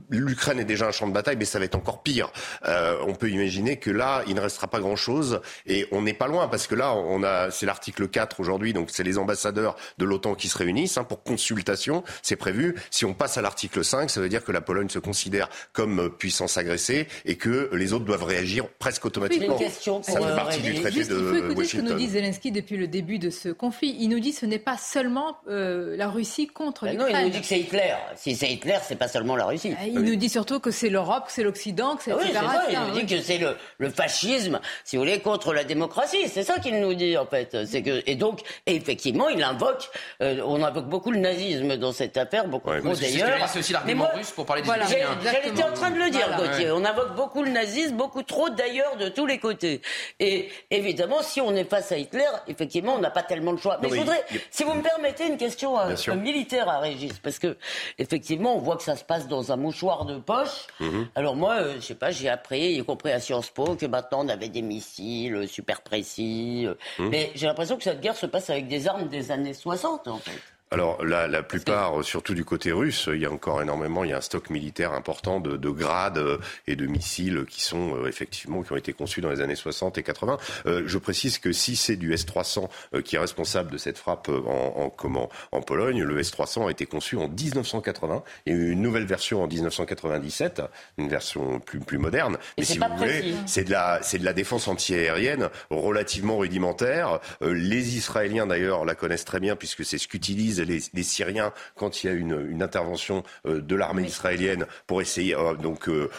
l'Ukraine 0.10 0.60
est 0.60 0.66
déjà 0.66 0.88
un 0.88 0.92
champ 0.92 1.08
de 1.08 1.14
bataille, 1.14 1.38
mais 1.38 1.46
ça 1.46 1.60
va 1.60 1.66
être 1.66 1.76
encore 1.76 2.04
pire. 2.04 2.32
Euh, 2.68 2.98
on 3.08 3.16
peut 3.16 3.30
imaginer 3.30 3.78
que 3.78 3.92
là, 3.92 4.24
il 4.28 4.36
ne 4.36 4.42
restera 4.42 4.68
pas 4.68 4.80
grand-chose, 4.80 5.42
et 5.66 5.88
on 5.92 6.02
n'est 6.02 6.14
pas 6.14 6.28
loin, 6.28 6.48
parce 6.48 6.68
que 6.68 6.76
là, 6.76 6.94
on 6.94 7.24
a, 7.24 7.52
c'est 7.52 7.66
l'article 7.66 8.08
4 8.08 8.40
aujourd'hui, 8.40 8.74
donc 8.74 8.90
c'est 8.92 9.04
les 9.04 9.18
ambassadeurs 9.18 9.76
de 9.98 10.06
l'OTAN 10.06 10.36
qui 10.36 10.48
se 10.48 10.58
réunissent 10.58 10.98
hein, 10.98 11.04
pour 11.04 11.24
consultation, 11.24 12.04
c'est 12.22 12.36
prévu. 12.36 12.76
Si 12.90 13.06
on 13.06 13.14
passe 13.14 13.38
à 13.38 13.42
l'article 13.42 13.84
5, 13.84 14.10
ça 14.10 14.22
veut 14.22 14.30
dire 14.30 14.44
que 14.44 14.52
la 14.52 14.62
Pologne 14.62 14.90
se 14.90 15.00
considère 15.00 15.50
comme 15.72 16.10
puissance 16.10 16.58
agressée 16.58 17.08
et 17.26 17.36
que 17.36 17.70
les 17.74 17.94
autres 17.94 18.06
doivent 18.06 18.24
réagir 18.24 18.68
presque 18.80 19.06
automatiquement. 19.06 19.58
Une 19.58 19.64
question 19.64 20.04
ça 20.04 20.14
fait 20.14 20.36
partie 20.36 20.62
du 20.62 20.74
traité 20.76 21.00
Juste, 21.00 21.12
de 21.12 21.18
il 21.18 21.24
faut 21.24 21.52
écouter 21.52 21.68
ce 21.68 21.78
que 21.78 21.82
nous 21.82 21.94
dit 21.94 22.08
Zelensky 22.08 22.52
depuis 22.52 22.78
le 22.78 22.88
début 22.88 23.20
de 23.20 23.30
ce 23.30 23.50
conflit. 23.50 23.96
Il 24.00 24.10
nous 24.10 24.20
dit 24.20 24.32
que 24.32 24.40
ce 24.40 24.46
n'est 24.46 24.60
pas 24.60 24.78
seulement 24.78 25.38
euh, 25.48 25.96
la 25.98 26.10
Russie 26.10 26.48
contre 26.48 26.86
l'Ukraine. 26.86 27.12
Non, 27.12 27.20
il 27.20 27.26
nous 27.26 27.32
dit 27.32 27.42
que 27.42 27.46
c'est 27.46 27.60
Hitler. 27.60 27.96
Si 28.16 28.36
c'est 28.36 28.52
Hitler, 28.52 28.78
c'est 28.84 28.96
pas 28.96 29.08
seulement 29.08 29.36
la 29.36 29.46
Russie. 29.46 29.74
Il 29.86 30.00
nous 30.00 30.16
dit 30.16 30.30
surtout 30.30 30.60
que 30.60 30.72
c'est 30.72 30.90
l'Europe, 30.90 31.25
que 31.28 31.32
c'est 31.32 31.44
l'Occident, 31.44 31.96
que 31.96 32.04
c'est 32.04 32.12
ah 32.12 32.18
oui, 32.20 32.32
ça. 32.34 32.63
Il 32.70 32.80
nous 32.80 33.00
dit 33.00 33.06
que 33.06 33.22
c'est 33.22 33.40
le, 33.40 33.90
fascisme, 33.90 34.60
si 34.84 34.96
vous 34.96 35.04
voulez, 35.04 35.20
contre 35.20 35.54
la 35.54 35.63
démocratie. 35.63 36.28
C'est 36.28 36.44
ça 36.44 36.60
qu'il 36.60 36.80
nous 36.80 36.94
dit 36.94 37.18
en 37.18 37.25
fait. 37.25 37.66
C'est 37.66 37.82
que 37.82 38.04
et 38.06 38.16
donc 38.16 38.42
effectivement, 38.66 39.30
il 39.30 39.44
invoque. 39.44 39.90
Euh, 40.22 40.42
on 40.46 40.62
invoque 40.63 40.88
beaucoup 40.88 41.12
le 41.12 41.20
nazisme 41.20 41.77
dans 41.77 41.92
cette 41.92 42.18
affaire, 42.18 42.48
beaucoup 42.48 42.70
ouais, 42.70 42.81
trop 42.81 42.94
d'ailleurs. 42.94 43.48
C'est 43.48 43.60
aussi 43.60 43.74
l'argument 43.74 44.07
russe 44.14 44.31
pour 44.31 44.46
parler 44.46 44.62
des 44.62 44.68
voilà, 44.68 44.86
J'étais 44.86 45.64
en 45.64 45.74
train 45.74 45.92
de 45.92 46.00
le 46.00 46.10
dire, 46.10 46.29
Gauthier. 46.38 46.72
On 46.72 46.84
invoque 46.84 47.16
beaucoup 47.16 47.44
le 47.44 47.50
nazisme, 47.50 47.96
beaucoup 47.96 48.24
trop 48.24 48.50
d'ailleurs 48.50 48.98
de 48.98 49.10
tous 49.10 49.25
les 49.25 49.40
côtés. 49.40 49.81
Et 50.20 50.50
évidemment, 50.72 51.22
si 51.22 51.42
on 51.42 51.55
est 51.55 51.64
face 51.64 51.92
à 51.92 51.98
Hitler, 51.98 52.29
effectivement, 52.48 52.96
on 52.96 53.00
n'a 53.00 53.12
pas 53.12 53.24
tellement 53.24 53.51
le 53.51 53.57
choix. 53.57 53.77
Mais 53.81 53.90
je 53.90 53.96
voudrais, 53.96 54.24
si 54.51 54.64
vous 54.64 54.74
me 54.74 54.81
permettez, 54.81 55.27
une 55.27 55.38
question 55.38 55.79
euh, 55.79 56.16
militaire 56.16 56.70
à 56.70 56.79
Régis, 56.79 57.14
parce 57.20 57.40
que 57.40 57.57
effectivement, 57.98 58.55
on 58.55 58.60
voit 58.60 58.73
que 58.75 58.83
ça 58.83 58.96
se 58.96 59.03
passe 59.03 59.27
dans 59.27 59.51
un 59.51 59.55
mouchoir 59.55 60.05
de 60.05 60.18
poche. 60.18 60.68
Mhm. 60.79 61.07
Alors 61.16 61.36
moi, 61.36 61.55
euh, 61.55 61.75
je 61.75 61.81
sais 61.81 61.96
pas, 61.96 62.12
j'ai 62.12 62.29
appris, 62.29 62.74
y 62.74 62.83
compris 62.83 63.12
à 63.12 63.20
Sciences 63.20 63.50
Po, 63.50 63.75
que 63.75 63.86
maintenant 63.86 64.24
on 64.24 64.29
avait 64.29 64.50
des 64.50 64.62
missiles 64.62 65.48
super 65.48 65.81
précis. 65.81 66.66
Euh. 66.66 66.75
Mhm. 67.00 67.09
Mais 67.09 67.31
j'ai 67.36 67.48
l'impression 67.48 67.77
que 67.77 67.83
cette 67.83 68.01
guerre 68.01 68.16
se 68.16 68.25
passe 68.25 68.50
avec 68.50 68.68
des 68.68 68.88
armes 68.88 69.07
des 69.07 69.31
années 69.31 69.53
60, 69.53 70.07
en 70.07 70.18
fait. 70.18 70.40
Alors 70.74 71.05
la, 71.05 71.27
la 71.27 71.44
plupart, 71.44 72.03
surtout 72.03 72.33
du 72.33 72.44
côté 72.44 72.72
russe, 72.72 73.07
il 73.14 73.22
y 73.22 73.27
a 73.27 73.31
encore 73.31 73.62
énormément, 73.62 74.03
il 74.03 74.09
y 74.09 74.14
a 74.14 74.18
un 74.18 74.22
stock 74.22 74.50
militaire 74.50 74.94
important 74.94 75.40
de, 75.40 75.55
de 75.55 75.70
grades 75.70 76.18
euh, 76.18 76.40
et 76.66 76.75
de 76.75 76.88
missiles 76.88 77.46
qui 77.48 77.62
sont 77.62 77.96
euh, 77.96 78.07
effectivement 78.07 78.64
qui 78.64 78.74
ont 78.74 78.75
été 78.75 78.92
conçus 78.92 79.22
dans 79.22 79.29
les 79.29 79.40
années 79.40 79.55
60 79.55 80.00
et 80.00 80.03
80. 80.03 80.40
Euh, 80.66 80.81
je 80.88 80.98
précise 80.98 81.38
que 81.38 81.51
si 81.51 81.75
c'est 81.75 81.96
du 81.96 82.12
S-300 82.12 82.70
qui 83.03 83.18
est 83.18 83.20
responsable 83.20 83.70
de 83.70 83.77
cette 83.77 84.00
frappe 84.00 84.29
en, 84.29 84.74
en, 84.75 84.90
comment, 84.90 85.29
en 85.51 85.62
Pologne, 85.62 86.01
le 86.01 86.20
S-300 86.20 86.68
a 86.68 86.72
été 86.72 86.88
conçu 86.88 87.18
en 87.18 87.27
1980. 87.27 88.24
Il 88.48 88.53
y 88.53 88.55
a 88.55 88.59
eu 88.59 88.72
une 88.72 88.81
nouvelle 88.81 89.05
version 89.05 89.44
en 89.44 89.48
1997, 89.48 90.64
une 90.98 91.07
version 91.07 91.59
plus, 91.59 91.81
plus 91.81 92.00
moderne. 92.00 92.40
Mais 92.57 92.66
si 92.66 92.79
vous 92.79 92.86
voulez, 92.98 93.36
c'est 93.46 93.66
de 93.66 93.72
la 93.72 94.00
c'est 94.01 94.18
de 94.18 94.25
la 94.25 94.33
défense 94.33 94.68
antiaérienne 94.68 95.51
relativement 95.70 96.40
rudimentaire. 96.40 97.20
les 97.42 97.96
Israéliens 97.96 98.48
d'ailleurs 98.48 98.86
la 98.86 98.96
connaissent 98.96 99.25
très 99.25 99.40
bien 99.40 99.55
puisque 99.55 99.86
c'est 99.86 100.00
ce 100.00 100.07
qu'utilisent 100.07 100.63
les, 100.66 101.04
Syriens 101.04 101.54
quand 101.76 102.04
il 102.04 102.08
y 102.08 102.10
a 102.10 102.14
une, 102.14 102.48
une 102.50 102.64
intervention 102.64 103.24
euh, 103.46 103.62
de 103.62 103.76
l'armée 103.76 104.04
israélienne 104.04 104.66
pour 104.88 105.02
essayer, 105.02 105.36
euh, 105.36 105.54
donc 105.56 105.90
euh, 105.90 106.10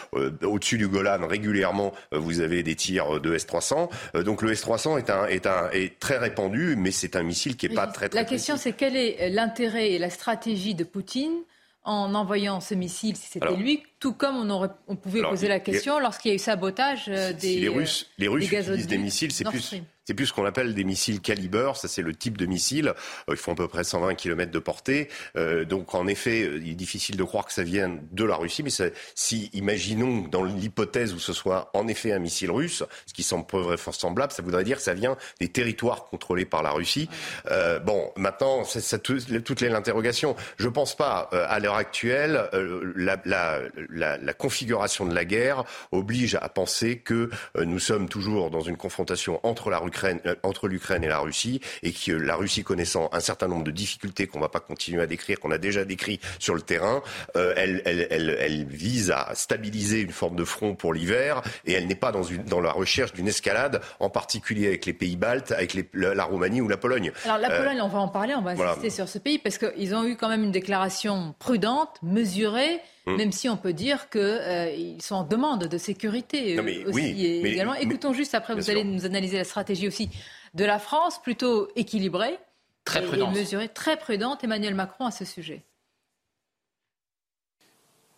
au-dessus 0.43 0.77
du 0.77 0.87
Golan, 0.87 1.27
régulièrement, 1.27 1.93
vous 2.11 2.39
avez 2.39 2.63
des 2.63 2.75
tirs 2.75 3.19
de 3.19 3.33
S-300. 3.33 4.23
donc 4.23 4.41
le 4.41 4.51
S-300 4.51 4.99
est, 4.99 5.09
un, 5.09 5.25
est, 5.25 5.47
un, 5.47 5.69
est 5.71 5.99
très 5.99 6.17
répandu, 6.17 6.75
mais 6.77 6.91
c'est 6.91 7.15
un 7.15 7.23
missile 7.23 7.57
qui 7.57 7.67
n'est 7.67 7.75
pas 7.75 7.87
très, 7.87 8.09
très 8.09 8.19
La 8.19 8.25
question, 8.25 8.57
c'est 8.57 8.73
quel 8.73 8.95
est 8.95 9.29
l'intérêt 9.29 9.91
et 9.91 9.99
la 9.99 10.09
stratégie 10.09 10.75
de 10.75 10.83
Poutine 10.83 11.41
en 11.83 12.15
envoyant 12.15 12.59
ce 12.61 12.73
missile, 12.73 13.15
si 13.15 13.27
c'était 13.27 13.55
lui, 13.55 13.83
tout 13.99 14.13
comme 14.13 14.35
on, 14.35 14.49
aurait, 14.49 14.69
on 14.87 14.95
pouvait 14.95 15.21
poser 15.21 15.47
la 15.47 15.59
question 15.59 15.99
lorsqu'il 15.99 16.29
y 16.29 16.31
a 16.33 16.35
eu 16.35 16.39
sabotage 16.39 17.07
des. 17.07 17.59
les 17.59 17.69
Russes, 17.69 18.07
les 18.17 18.27
Russes 18.27 18.45
utilisent 18.45 18.87
des 18.87 18.97
missiles, 18.97 19.31
c'est 19.31 19.45
plus. 19.45 19.75
C'est 20.05 20.13
plus 20.13 20.27
ce 20.27 20.33
qu'on 20.33 20.45
appelle 20.45 20.75
des 20.75 20.83
missiles 20.83 21.19
calibre. 21.19 21.75
Ça, 21.75 21.87
c'est 21.87 22.03
le 22.03 22.13
type 22.13 22.37
de 22.37 22.45
missile. 22.45 22.89
Euh, 22.89 23.31
ils 23.31 23.37
font 23.37 23.53
à 23.53 23.55
peu 23.55 23.67
près 23.67 23.83
120 23.83 24.13
km 24.13 24.51
de 24.51 24.59
portée. 24.59 25.09
Euh, 25.35 25.65
donc, 25.65 25.95
en 25.95 26.05
effet, 26.05 26.43
euh, 26.43 26.59
il 26.61 26.69
est 26.69 26.75
difficile 26.75 27.17
de 27.17 27.23
croire 27.23 27.45
que 27.45 27.53
ça 27.53 27.63
vienne 27.63 28.01
de 28.11 28.23
la 28.23 28.35
Russie. 28.35 28.61
Mais 28.61 28.69
si, 29.15 29.49
imaginons, 29.53 30.27
dans 30.27 30.43
l'hypothèse 30.43 31.13
où 31.13 31.19
ce 31.19 31.33
soit 31.33 31.71
en 31.73 31.87
effet 31.87 32.13
un 32.13 32.19
missile 32.19 32.51
russe, 32.51 32.83
ce 33.07 33.13
qui 33.13 33.23
semble 33.23 33.45
vraisemblable, 33.51 34.31
ça 34.31 34.43
voudrait 34.43 34.63
dire 34.63 34.77
que 34.77 34.83
ça 34.83 34.93
vient 34.93 35.17
des 35.39 35.47
territoires 35.47 36.05
contrôlés 36.05 36.45
par 36.45 36.61
la 36.61 36.71
Russie. 36.71 37.09
Euh, 37.49 37.79
bon, 37.79 38.11
maintenant, 38.15 38.63
ça, 38.63 38.81
ça, 38.81 38.99
toute 38.99 39.61
l'interrogation. 39.61 40.35
Je 40.57 40.69
pense 40.69 40.95
pas, 40.95 41.29
euh, 41.33 41.47
à 41.49 41.59
l'heure 41.59 41.75
actuelle, 41.75 42.47
la, 42.95 43.19
la, 43.25 43.59
la, 43.89 44.17
la, 44.17 44.33
configuration 44.33 45.05
de 45.05 45.13
la 45.13 45.25
guerre 45.25 45.63
oblige 45.91 46.35
à 46.35 46.49
penser 46.49 46.97
que 46.97 47.29
nous 47.59 47.79
sommes 47.79 48.09
toujours 48.09 48.49
dans 48.49 48.61
une 48.61 48.77
confrontation 48.77 49.39
entre 49.43 49.69
la 49.69 49.81
euh, 50.03 50.35
entre 50.43 50.67
l'Ukraine 50.67 51.03
et 51.03 51.07
la 51.07 51.19
Russie, 51.19 51.61
et 51.83 51.91
que 51.91 52.11
la 52.11 52.35
Russie 52.35 52.63
connaissant 52.63 53.09
un 53.11 53.19
certain 53.19 53.47
nombre 53.47 53.63
de 53.63 53.71
difficultés 53.71 54.27
qu'on 54.27 54.39
ne 54.39 54.43
va 54.43 54.49
pas 54.49 54.59
continuer 54.59 55.01
à 55.01 55.07
décrire, 55.07 55.39
qu'on 55.39 55.51
a 55.51 55.57
déjà 55.57 55.85
décrit 55.85 56.19
sur 56.39 56.55
le 56.55 56.61
terrain, 56.61 57.01
euh, 57.35 57.53
elle, 57.55 57.81
elle, 57.85 58.07
elle, 58.09 58.37
elle, 58.39 58.65
vise 58.65 59.11
à 59.11 59.33
stabiliser 59.35 60.01
une 60.01 60.11
forme 60.11 60.35
de 60.35 60.43
front 60.43 60.75
pour 60.75 60.93
l'hiver, 60.93 61.41
et 61.65 61.73
elle 61.73 61.87
n'est 61.87 61.95
pas 61.95 62.11
dans, 62.11 62.23
une, 62.23 62.43
dans 62.43 62.61
la 62.61 62.71
recherche 62.71 63.13
d'une 63.13 63.27
escalade, 63.27 63.81
en 63.99 64.09
particulier 64.09 64.67
avec 64.67 64.85
les 64.85 64.93
pays 64.93 65.15
baltes, 65.15 65.51
avec 65.51 65.73
les, 65.73 65.87
la, 65.93 66.23
Roumanie 66.23 66.61
ou 66.61 66.67
la 66.67 66.77
Pologne. 66.77 67.11
Alors 67.25 67.37
la 67.37 67.51
euh, 67.51 67.63
Pologne, 67.63 67.81
on 67.81 67.87
va 67.87 67.99
en 67.99 68.07
parler, 68.07 68.33
on 68.35 68.41
va 68.41 68.51
insister 68.51 68.89
sur 68.89 69.07
ce 69.07 69.19
pays, 69.19 69.39
parce 69.39 69.57
qu'ils 69.57 69.95
ont 69.95 70.05
eu 70.05 70.15
quand 70.15 70.29
même 70.29 70.43
une 70.43 70.51
déclaration 70.51 71.35
prudente, 71.39 71.99
mesurée. 72.01 72.81
Hum. 73.07 73.17
même 73.17 73.31
si 73.31 73.47
on 73.49 73.57
peut 73.57 73.73
dire 73.73 74.09
qu'ils 74.09 74.19
euh, 74.21 74.99
sont 74.99 75.15
en 75.15 75.23
demande 75.23 75.65
de 75.65 75.77
sécurité 75.77 76.57
euh, 76.57 76.89
aussi. 76.89 77.23
également. 77.23 77.75
Écoutons 77.75 78.13
juste 78.13 78.33
après, 78.33 78.55
vous 78.55 78.71
allez 78.71 78.83
nous 78.83 79.05
analyser 79.05 79.37
la 79.37 79.43
stratégie 79.43 79.87
aussi 79.87 80.09
de 80.55 80.65
la 80.65 80.79
France, 80.79 81.21
plutôt 81.21 81.69
équilibrée. 81.75 82.39
Très 82.83 83.03
prudente. 83.03 83.35
mesurée, 83.35 83.69
très 83.69 83.97
prudente, 83.97 84.43
Emmanuel 84.43 84.73
Macron 84.73 85.05
à 85.05 85.11
ce 85.11 85.23
sujet. 85.23 85.63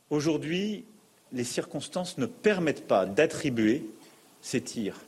Aujourd'hui, 0.10 0.86
les 1.34 1.44
circonstances 1.44 2.18
ne 2.18 2.26
permettent 2.26 2.88
pas 2.88 3.06
d'attribuer 3.06 3.86
ces 4.42 4.62
tirs. 4.62 5.02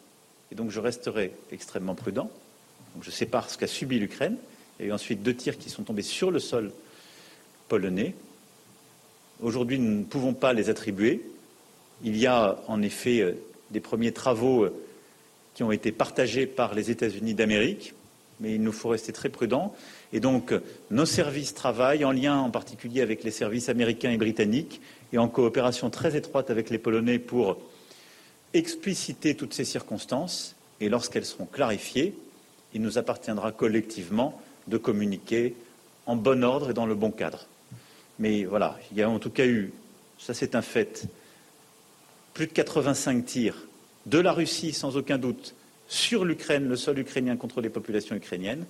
Et 0.52 0.56
donc 0.56 0.72
je 0.72 0.80
resterai 0.82 1.32
extrêmement 1.52 1.96
prudent. 1.96 2.30
je 3.02 3.12
sépare 3.12 3.50
ce 3.50 3.58
qu'a 3.58 3.68
subi 3.68 4.00
l'Ukraine. 4.00 4.38
Il 4.80 4.84
y 4.84 4.86
a 4.88 4.90
eu 4.90 4.94
ensuite 4.94 5.24
deux 5.24 5.36
tirs 5.36 5.58
qui 5.58 5.70
sont 5.70 5.84
tombés 5.84 6.02
sur 6.02 6.32
le 6.32 6.40
sol 6.40 6.74
polonais. 7.70 8.16
Aujourd'hui, 9.42 9.80
nous 9.80 10.00
ne 10.00 10.04
pouvons 10.04 10.34
pas 10.34 10.52
les 10.52 10.70
attribuer. 10.70 11.22
Il 12.04 12.18
y 12.18 12.28
a 12.28 12.60
en 12.68 12.82
effet 12.82 13.22
euh, 13.22 13.34
des 13.72 13.80
premiers 13.80 14.12
travaux 14.12 14.66
euh, 14.66 14.74
qui 15.54 15.64
ont 15.64 15.72
été 15.72 15.92
partagés 15.92 16.46
par 16.46 16.74
les 16.74 16.92
États-Unis 16.92 17.34
d'Amérique, 17.34 17.94
mais 18.40 18.56
il 18.56 18.62
nous 18.62 18.72
faut 18.72 18.90
rester 18.90 19.14
très 19.14 19.30
prudents. 19.30 19.74
Et 20.12 20.20
donc, 20.20 20.54
nos 20.92 21.06
services 21.06 21.54
travaillent 21.54 22.06
en 22.06 22.12
lien 22.12 22.38
en 22.38 22.50
particulier 22.50 23.02
avec 23.02 23.24
les 23.24 23.32
services 23.32 23.70
américains 23.70 24.12
et 24.12 24.18
britanniques 24.18 24.82
et 25.14 25.18
en 25.18 25.28
coopération 25.28 25.90
très 25.90 26.16
étroite 26.16 26.50
avec 26.50 26.70
les 26.70 26.78
Polonais 26.78 27.20
pour 27.20 27.58
expliciter 28.54 29.36
toutes 29.36 29.54
ces 29.54 29.66
circonstances. 29.66 30.56
Et 30.82 30.90
lorsqu'elles 30.90 31.26
seront 31.26 31.46
clarifiées, 31.46 32.14
il 32.74 32.82
nous 32.82 32.98
appartiendra 32.98 33.52
collectivement 33.52 34.42
de 34.68 34.78
communiquer 34.78 35.56
en 36.06 36.16
bon 36.16 36.44
ordre 36.44 36.72
et 36.72 36.74
dans 36.74 36.86
le 36.86 36.96
bon 36.96 37.12
cadre. 37.12 37.49
Mais 38.20 38.44
voilà, 38.44 38.78
il 38.92 38.98
y 38.98 39.02
a 39.02 39.10
en 39.10 39.20
tout 39.20 39.30
cas 39.30 39.46
eu, 39.46 39.72
ça 40.18 40.34
c'est 40.34 40.56
un 40.56 40.62
fait, 40.62 41.08
plus 42.34 42.48
de 42.48 42.52
85 42.52 43.26
tirs 43.26 43.56
de 44.06 44.20
la 44.20 44.32
Russie, 44.32 44.74
sans 44.74 44.98
aucun 44.98 45.18
doute, 45.18 45.56
sur 45.88 46.26
l'Ukraine, 46.26 46.68
le 46.68 46.76
sol 46.76 47.00
ukrainien 47.00 47.36
contre 47.36 47.62
les 47.62 47.70
populations 47.70 48.16
ukrainiennes. 48.16 48.66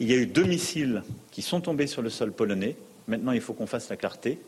Il 0.00 0.10
y 0.10 0.14
a 0.14 0.16
eu 0.16 0.26
deux 0.26 0.44
missiles 0.44 1.02
qui 1.30 1.42
sont 1.42 1.60
tombés 1.60 1.86
sur 1.86 2.02
le 2.02 2.10
sol 2.10 2.32
polonais. 2.32 2.76
Maintenant, 3.08 3.32
il 3.32 3.40
faut 3.40 3.54
qu'on 3.54 3.66
fasse 3.66 3.88
la 3.88 3.96
clarté. 3.96 4.38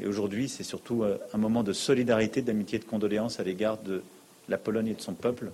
Et 0.00 0.06
aujourd'hui, 0.06 0.48
c'est 0.48 0.62
surtout 0.62 1.02
euh, 1.02 1.18
un 1.32 1.38
moment 1.38 1.62
de 1.62 1.72
solidarité, 1.72 2.42
d'amitié, 2.42 2.78
de 2.78 2.84
condoléances 2.84 3.40
à 3.40 3.44
l'égard 3.44 3.78
de 3.78 4.02
la 4.48 4.58
Pologne 4.58 4.88
et 4.88 4.94
de 4.94 5.00
son 5.00 5.14
peuple. 5.14 5.50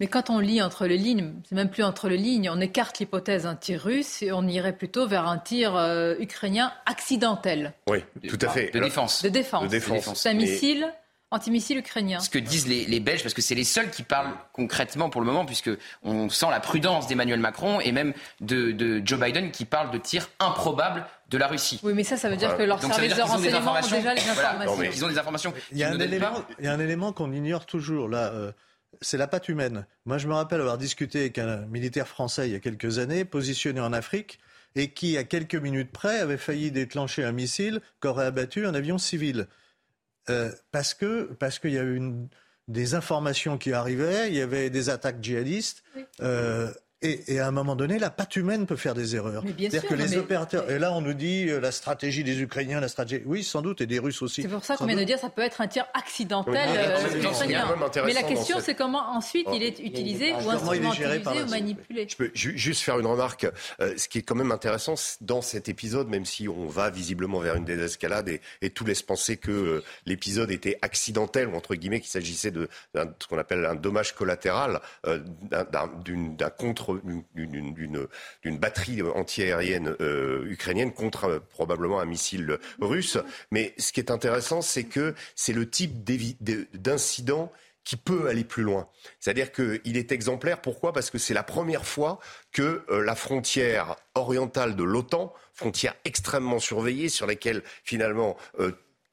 Mais 0.00 0.06
quand 0.06 0.30
on 0.30 0.38
lit 0.38 0.62
entre 0.62 0.86
les 0.86 0.96
lignes, 0.96 1.34
c'est 1.48 1.54
même 1.54 1.70
plus 1.70 1.82
entre 1.82 2.08
les 2.08 2.16
lignes, 2.16 2.50
on 2.50 2.60
écarte 2.60 2.98
l'hypothèse 2.98 3.42
d'un 3.42 3.56
tir 3.56 3.82
russe 3.82 4.22
et 4.22 4.30
on 4.32 4.46
irait 4.46 4.76
plutôt 4.76 5.06
vers 5.08 5.26
un 5.26 5.38
tir 5.38 5.74
euh, 5.76 6.14
ukrainien 6.20 6.72
accidentel. 6.86 7.74
Oui, 7.88 8.04
tout 8.28 8.38
à 8.42 8.48
fait. 8.48 8.70
De 8.70 8.78
défense. 8.78 9.22
De 9.22 9.28
défense. 9.28 9.64
De 9.64 9.68
défense. 9.68 10.14
C'est 10.14 10.28
un 10.28 10.34
missile 10.34 10.92
Antimissile 11.30 11.76
ukrainien. 11.76 12.20
Ce 12.20 12.30
que 12.30 12.38
disent 12.38 12.66
les, 12.66 13.00
Belges, 13.00 13.22
parce 13.22 13.34
que 13.34 13.42
c'est 13.42 13.54
les 13.54 13.64
seuls 13.64 13.90
qui 13.90 14.02
parlent 14.02 14.32
concrètement 14.54 15.10
pour 15.10 15.20
le 15.20 15.26
moment, 15.26 15.44
puisque 15.44 15.70
on 16.02 16.30
sent 16.30 16.46
la 16.50 16.58
prudence 16.58 17.06
d'Emmanuel 17.06 17.38
Macron 17.38 17.80
et 17.80 17.92
même 17.92 18.14
de, 18.40 19.02
Joe 19.04 19.20
Biden 19.20 19.50
qui 19.50 19.66
parle 19.66 19.90
de 19.90 19.98
tirs 19.98 20.30
improbables 20.40 21.04
de 21.28 21.36
la 21.36 21.46
Russie. 21.46 21.80
Oui, 21.82 21.92
mais 21.92 22.02
ça, 22.02 22.16
ça 22.16 22.30
veut 22.30 22.36
dire 22.36 22.56
que 22.56 22.62
leurs 22.62 22.80
services 22.80 23.14
de 23.14 23.20
renseignement 23.20 23.72
ont 23.72 23.80
déjà 23.80 24.14
les 24.14 24.26
informations. 24.26 24.82
ils 24.82 25.04
ont 25.04 25.08
des 25.08 25.18
informations. 25.18 25.52
Il 25.70 25.76
y 25.76 25.84
a, 25.84 25.90
un 25.90 26.00
élément, 26.00 26.44
il 26.58 26.64
y 26.64 26.68
a 26.68 26.72
un 26.72 26.80
élément 26.80 27.12
qu'on 27.12 27.30
ignore 27.30 27.66
toujours 27.66 28.08
là. 28.08 28.32
Euh, 28.32 28.50
c'est 29.00 29.18
la 29.18 29.26
patte 29.26 29.48
humaine. 29.48 29.86
Moi, 30.04 30.18
je 30.18 30.28
me 30.28 30.34
rappelle 30.34 30.60
avoir 30.60 30.78
discuté 30.78 31.20
avec 31.20 31.38
un 31.38 31.66
militaire 31.66 32.08
français 32.08 32.48
il 32.48 32.52
y 32.52 32.56
a 32.56 32.60
quelques 32.60 32.98
années, 32.98 33.24
positionné 33.24 33.80
en 33.80 33.92
Afrique, 33.92 34.38
et 34.74 34.90
qui, 34.90 35.16
à 35.16 35.24
quelques 35.24 35.54
minutes 35.54 35.92
près, 35.92 36.20
avait 36.20 36.36
failli 36.36 36.70
déclencher 36.70 37.24
un 37.24 37.32
missile 37.32 37.80
qu'aurait 38.00 38.26
abattu 38.26 38.66
un 38.66 38.74
avion 38.74 38.98
civil. 38.98 39.46
Euh, 40.30 40.52
parce 40.72 40.94
que 40.94 41.32
parce 41.38 41.58
qu'il 41.58 41.72
y 41.72 41.78
a 41.78 41.84
eu 41.84 42.00
des 42.68 42.94
informations 42.94 43.56
qui 43.56 43.72
arrivaient, 43.72 44.28
il 44.28 44.34
y 44.34 44.42
avait 44.42 44.68
des 44.70 44.90
attaques 44.90 45.22
djihadistes. 45.22 45.82
Euh, 46.20 46.72
et, 47.00 47.38
à 47.38 47.46
un 47.46 47.52
moment 47.52 47.76
donné, 47.76 47.98
la 47.98 48.10
patte 48.10 48.34
humaine 48.34 48.66
peut 48.66 48.74
faire 48.74 48.94
des 48.94 49.14
erreurs. 49.14 49.44
C'est-à-dire 49.56 49.86
que 49.86 49.94
les 49.94 50.16
opérateurs. 50.16 50.68
Et 50.68 50.80
là, 50.80 50.92
on 50.92 51.00
nous 51.00 51.14
dit 51.14 51.48
euh, 51.48 51.60
la 51.60 51.70
stratégie 51.70 52.24
des 52.24 52.40
Ukrainiens, 52.40 52.80
la 52.80 52.88
stratégie. 52.88 53.22
Oui, 53.24 53.44
sans 53.44 53.62
doute, 53.62 53.80
et 53.80 53.86
des 53.86 54.00
Russes 54.00 54.20
aussi. 54.20 54.42
C'est 54.42 54.48
pour 54.48 54.64
ça 54.64 54.76
qu'on 54.76 54.86
vient 54.86 54.96
de 54.96 55.04
dire 55.04 55.18
ça 55.18 55.30
peut 55.30 55.42
être 55.42 55.60
un 55.60 55.68
tir 55.68 55.86
accidentel 55.94 56.68
mais 58.04 58.12
la 58.12 58.22
question, 58.22 58.58
c'est 58.60 58.74
comment 58.74 59.10
ensuite 59.12 59.46
il 59.52 59.62
est 59.62 59.78
utilisé 59.78 60.32
ou 60.32 60.50
instrumentalisé 60.50 61.42
ou 61.44 61.50
manipulé. 61.50 62.06
Je 62.08 62.16
peux 62.16 62.30
juste 62.34 62.82
faire 62.82 62.98
une 62.98 63.06
remarque. 63.06 63.46
ce 63.78 64.08
qui 64.08 64.18
est 64.18 64.22
quand 64.22 64.34
même 64.34 64.52
intéressant 64.52 64.94
dans 65.20 65.42
cet 65.42 65.68
épisode, 65.68 66.08
même 66.08 66.24
si 66.24 66.48
on 66.48 66.66
va 66.66 66.90
visiblement 66.90 67.38
vers 67.38 67.54
une 67.54 67.64
désescalade 67.64 68.28
et, 68.28 68.40
et 68.62 68.70
tout 68.70 68.84
laisse 68.84 69.02
penser 69.02 69.36
que 69.36 69.82
l'épisode 70.06 70.50
était 70.50 70.78
accidentel, 70.82 71.48
ou 71.48 71.54
entre 71.54 71.74
guillemets, 71.74 72.00
qu'il 72.00 72.10
s'agissait 72.10 72.50
de 72.50 72.68
ce 72.94 73.26
qu'on 73.28 73.38
appelle 73.38 73.64
un 73.64 73.74
dommage 73.74 74.14
collatéral, 74.14 74.80
d'un 75.04 76.50
contre 76.50 76.87
d'une 77.02 78.58
batterie 78.58 79.02
antiaérienne 79.02 79.94
euh, 80.00 80.44
ukrainienne 80.46 80.92
contre 80.92 81.24
euh, 81.24 81.38
probablement 81.40 82.00
un 82.00 82.04
missile 82.04 82.58
russe. 82.80 83.18
Mais 83.50 83.74
ce 83.78 83.92
qui 83.92 84.00
est 84.00 84.10
intéressant, 84.10 84.62
c'est 84.62 84.84
que 84.84 85.14
c'est 85.34 85.52
le 85.52 85.68
type 85.68 86.04
d'incident 86.74 87.52
qui 87.84 87.96
peut 87.96 88.28
aller 88.28 88.44
plus 88.44 88.62
loin. 88.62 88.88
C'est-à-dire 89.18 89.50
qu'il 89.50 89.96
est 89.96 90.12
exemplaire. 90.12 90.60
Pourquoi? 90.60 90.92
Parce 90.92 91.10
que 91.10 91.16
c'est 91.16 91.32
la 91.32 91.42
première 91.42 91.86
fois 91.86 92.18
que 92.52 92.82
euh, 92.90 93.02
la 93.02 93.14
frontière 93.14 93.96
orientale 94.14 94.76
de 94.76 94.84
l'OTAN, 94.84 95.32
frontière 95.54 95.94
extrêmement 96.04 96.58
surveillée, 96.58 97.08
sur 97.08 97.26
laquelle 97.26 97.62
finalement 97.84 98.36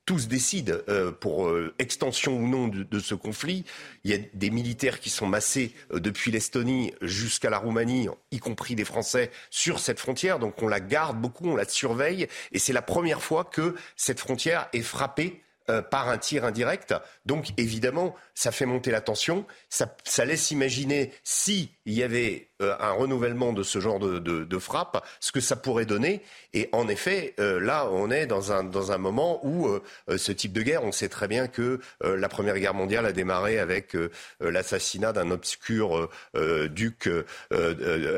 tous 0.05 0.27
décident 0.27 0.75
euh, 0.87 1.11
pour 1.11 1.47
euh, 1.47 1.73
extension 1.79 2.37
ou 2.37 2.47
non 2.47 2.67
de, 2.67 2.99
ce 2.99 3.15
conflit. 3.15 3.65
Il 4.03 4.11
y 4.11 4.13
a 4.13 4.17
des 4.33 4.49
militaires 4.49 4.99
qui 4.99 5.09
sont 5.09 5.25
massés 5.25 5.73
euh, 5.91 5.99
depuis 5.99 6.31
l'Estonie 6.31 6.93
jusqu'à 7.01 7.49
la 7.49 7.57
Roumanie, 7.57 8.07
y 8.31 8.39
compris 8.39 8.75
des 8.75 8.85
Français, 8.85 9.31
sur 9.49 9.79
cette 9.79 9.99
frontière. 9.99 10.39
Donc 10.39 10.61
on 10.61 10.67
la 10.67 10.79
garde 10.79 11.19
beaucoup, 11.19 11.49
on 11.49 11.55
la 11.55 11.65
surveille. 11.65 12.27
Et 12.51 12.59
c'est 12.59 12.73
la 12.73 12.81
première 12.81 13.21
fois 13.21 13.43
que 13.43 13.75
cette 13.95 14.19
frontière 14.19 14.67
est 14.73 14.81
frappée 14.81 15.41
par 15.89 16.09
un 16.09 16.17
tir 16.17 16.45
indirect. 16.45 16.93
Donc 17.25 17.47
évidemment, 17.57 18.15
ça 18.33 18.51
fait 18.51 18.65
monter 18.65 18.91
la 18.91 19.01
tension, 19.01 19.45
ça, 19.69 19.95
ça 20.03 20.25
laisse 20.25 20.51
imaginer 20.51 21.11
si 21.23 21.71
il 21.85 21.93
y 21.93 22.03
avait 22.03 22.49
euh, 22.61 22.73
un 22.79 22.91
renouvellement 22.91 23.53
de 23.53 23.63
ce 23.63 23.79
genre 23.79 23.99
de, 23.99 24.19
de, 24.19 24.43
de, 24.43 24.59
frappe, 24.59 25.05
ce 25.19 25.31
que 25.31 25.39
ça 25.39 25.55
pourrait 25.55 25.85
donner. 25.85 26.21
Et 26.53 26.69
en 26.71 26.87
effet, 26.87 27.33
euh, 27.39 27.59
là, 27.59 27.89
on 27.91 28.09
est 28.11 28.27
dans 28.27 28.51
un, 28.51 28.63
dans 28.63 28.91
un 28.91 28.97
moment 28.97 29.45
où 29.45 29.67
euh, 29.67 29.81
ce 30.17 30.31
type 30.31 30.53
de 30.53 30.61
guerre, 30.61 30.83
on 30.83 30.91
sait 30.91 31.09
très 31.09 31.27
bien 31.27 31.47
que 31.47 31.79
la 32.01 32.29
Première 32.29 32.57
Guerre 32.57 32.73
mondiale 32.73 33.05
a 33.05 33.11
démarré 33.11 33.59
avec 33.59 33.95
l'assassinat 34.39 35.13
d'un 35.13 35.31
obscur 35.31 36.09
duc, 36.69 37.09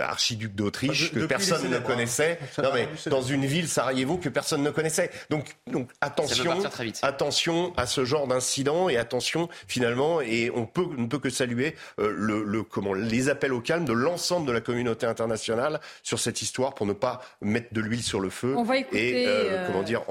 archiduc 0.02 0.56
d'Autriche, 0.56 1.12
que 1.14 1.26
personne 1.26 1.70
ne 1.70 1.80
connaissait. 1.80 2.40
Non, 2.58 2.70
mais 2.74 2.88
dans 3.08 3.22
une 3.22 3.46
ville, 3.46 3.68
Sarajevo, 3.68 4.18
que 4.18 4.30
personne 4.30 4.64
ne 4.64 4.72
connaissait. 4.72 5.12
Donc, 5.30 5.56
donc 5.68 5.90
attention, 6.02 6.58
attention 7.02 7.37
à 7.78 7.86
ce 7.86 8.06
genre 8.06 8.28
d'incident 8.28 8.90
et 8.90 8.98
attention 8.98 9.50
finalement, 9.68 10.22
et 10.22 10.52
on 10.54 10.66
peut, 10.66 10.88
ne 10.98 11.08
peut 11.08 11.20
que 11.20 11.30
saluer 11.30 11.76
le, 11.98 12.44
le, 12.44 12.64
comment, 12.64 12.94
les 12.94 13.30
appels 13.30 13.54
au 13.54 13.62
calme 13.62 13.86
de 13.86 13.94
l'ensemble 13.94 14.48
de 14.48 14.52
la 14.52 14.62
communauté 14.62 15.06
internationale 15.06 15.80
sur 16.04 16.20
cette 16.20 16.42
histoire 16.42 16.74
pour 16.74 16.86
ne 16.86 16.94
pas 16.94 17.22
mettre 17.42 17.74
de 17.74 17.82
l'huile 17.82 18.04
sur 18.04 18.20
le 18.20 18.30
feu 18.30 18.56
et 18.94 19.26
euh, 19.28 19.50
euh, 19.52 19.68
comment 19.68 19.84
dire 19.84 20.04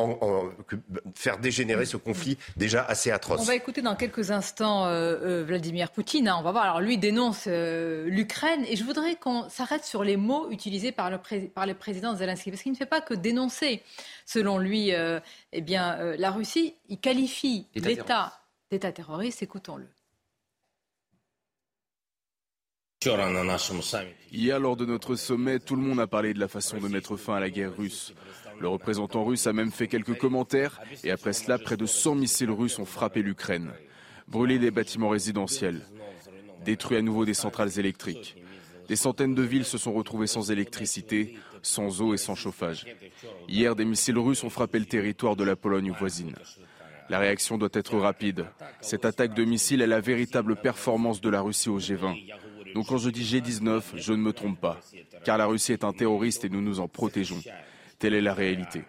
faire 1.14 1.38
dégénérer 1.38 1.84
ce 1.84 1.96
conflit 1.96 2.38
déjà 2.56 2.84
assez 2.84 3.10
atroce. 3.10 3.40
On 3.40 3.44
va 3.44 3.54
écouter 3.54 3.82
dans 3.82 3.96
quelques 3.96 4.30
instants 4.30 4.86
euh, 4.86 5.44
Vladimir 5.44 5.90
Poutine. 5.90 6.28
Hein. 6.28 6.36
on 6.38 6.42
va 6.42 6.52
voir. 6.52 6.64
Alors 6.64 6.80
lui 6.80 6.98
dénonce 6.98 7.46
l'Ukraine 7.46 8.64
et 8.68 8.76
je 8.76 8.84
voudrais 8.84 9.16
qu'on 9.16 9.48
s'arrête 9.48 9.84
sur 9.84 10.04
les 10.04 10.16
mots 10.16 10.50
utilisés 10.50 10.92
par 10.92 11.10
le, 11.10 11.18
par 11.48 11.66
le 11.66 11.74
président 11.74 12.14
Zelensky 12.14 12.50
parce 12.50 12.62
qu'il 12.62 12.72
ne 12.72 12.76
fait 12.76 12.86
pas 12.86 13.00
que 13.00 13.14
dénoncer. 13.14 13.82
Selon 14.26 14.58
lui, 14.58 14.90
eh 14.90 15.60
bien 15.62 15.96
la 16.16 16.30
Russie, 16.30 16.74
il 16.88 16.98
qualifie 16.98 17.66
l'État 17.74 18.38
d'État 18.70 18.92
terroriste. 18.92 19.42
Écoutons-le. 19.42 19.86
Hier, 24.32 24.58
lors 24.58 24.76
de 24.76 24.84
notre 24.84 25.14
sommet, 25.14 25.60
tout 25.60 25.76
le 25.76 25.82
monde 25.82 26.00
a 26.00 26.08
parlé 26.08 26.34
de 26.34 26.40
la 26.40 26.48
façon 26.48 26.78
de 26.78 26.88
mettre 26.88 27.16
fin 27.16 27.36
à 27.36 27.40
la 27.40 27.50
guerre 27.50 27.76
russe. 27.76 28.12
Le 28.58 28.66
représentant 28.66 29.24
russe 29.24 29.46
a 29.46 29.52
même 29.52 29.70
fait 29.70 29.86
quelques 29.86 30.18
commentaires 30.18 30.80
et 31.04 31.12
après 31.12 31.32
cela, 31.32 31.58
près 31.58 31.76
de 31.76 31.86
100 31.86 32.16
missiles 32.16 32.50
russes 32.50 32.80
ont 32.80 32.84
frappé 32.84 33.22
l'Ukraine, 33.22 33.70
brûlé 34.26 34.58
des 34.58 34.72
bâtiments 34.72 35.10
résidentiels, 35.10 35.86
détruit 36.64 36.96
à 36.96 37.02
nouveau 37.02 37.24
des 37.24 37.34
centrales 37.34 37.78
électriques. 37.78 38.42
Des 38.88 38.96
centaines 38.96 39.34
de 39.34 39.42
villes 39.42 39.64
se 39.64 39.78
sont 39.78 39.92
retrouvées 39.92 40.26
sans 40.26 40.50
électricité, 40.50 41.36
sans 41.66 42.00
eau 42.00 42.14
et 42.14 42.16
sans 42.16 42.34
chauffage. 42.34 42.86
Hier, 43.48 43.74
des 43.74 43.84
missiles 43.84 44.18
russes 44.18 44.44
ont 44.44 44.50
frappé 44.50 44.78
le 44.78 44.86
territoire 44.86 45.36
de 45.36 45.44
la 45.44 45.56
Pologne 45.56 45.92
voisine. 45.98 46.34
La 47.08 47.18
réaction 47.18 47.58
doit 47.58 47.68
être 47.72 47.96
rapide. 47.98 48.46
Cette 48.80 49.04
attaque 49.04 49.34
de 49.34 49.44
missiles 49.44 49.82
est 49.82 49.86
la 49.86 50.00
véritable 50.00 50.56
performance 50.56 51.20
de 51.20 51.28
la 51.28 51.40
Russie 51.40 51.68
au 51.68 51.78
G20. 51.78 52.16
Donc 52.74 52.86
quand 52.88 52.98
je 52.98 53.10
dis 53.10 53.22
G19, 53.22 53.82
je 53.94 54.12
ne 54.12 54.18
me 54.18 54.32
trompe 54.32 54.60
pas, 54.60 54.80
car 55.24 55.38
la 55.38 55.46
Russie 55.46 55.72
est 55.72 55.84
un 55.84 55.92
terroriste 55.92 56.44
et 56.44 56.48
nous 56.48 56.62
nous 56.62 56.80
en 56.80 56.88
protégeons. 56.88 57.40
Telle 57.98 58.14
est 58.14 58.20
la 58.20 58.34
réalité. 58.34 58.82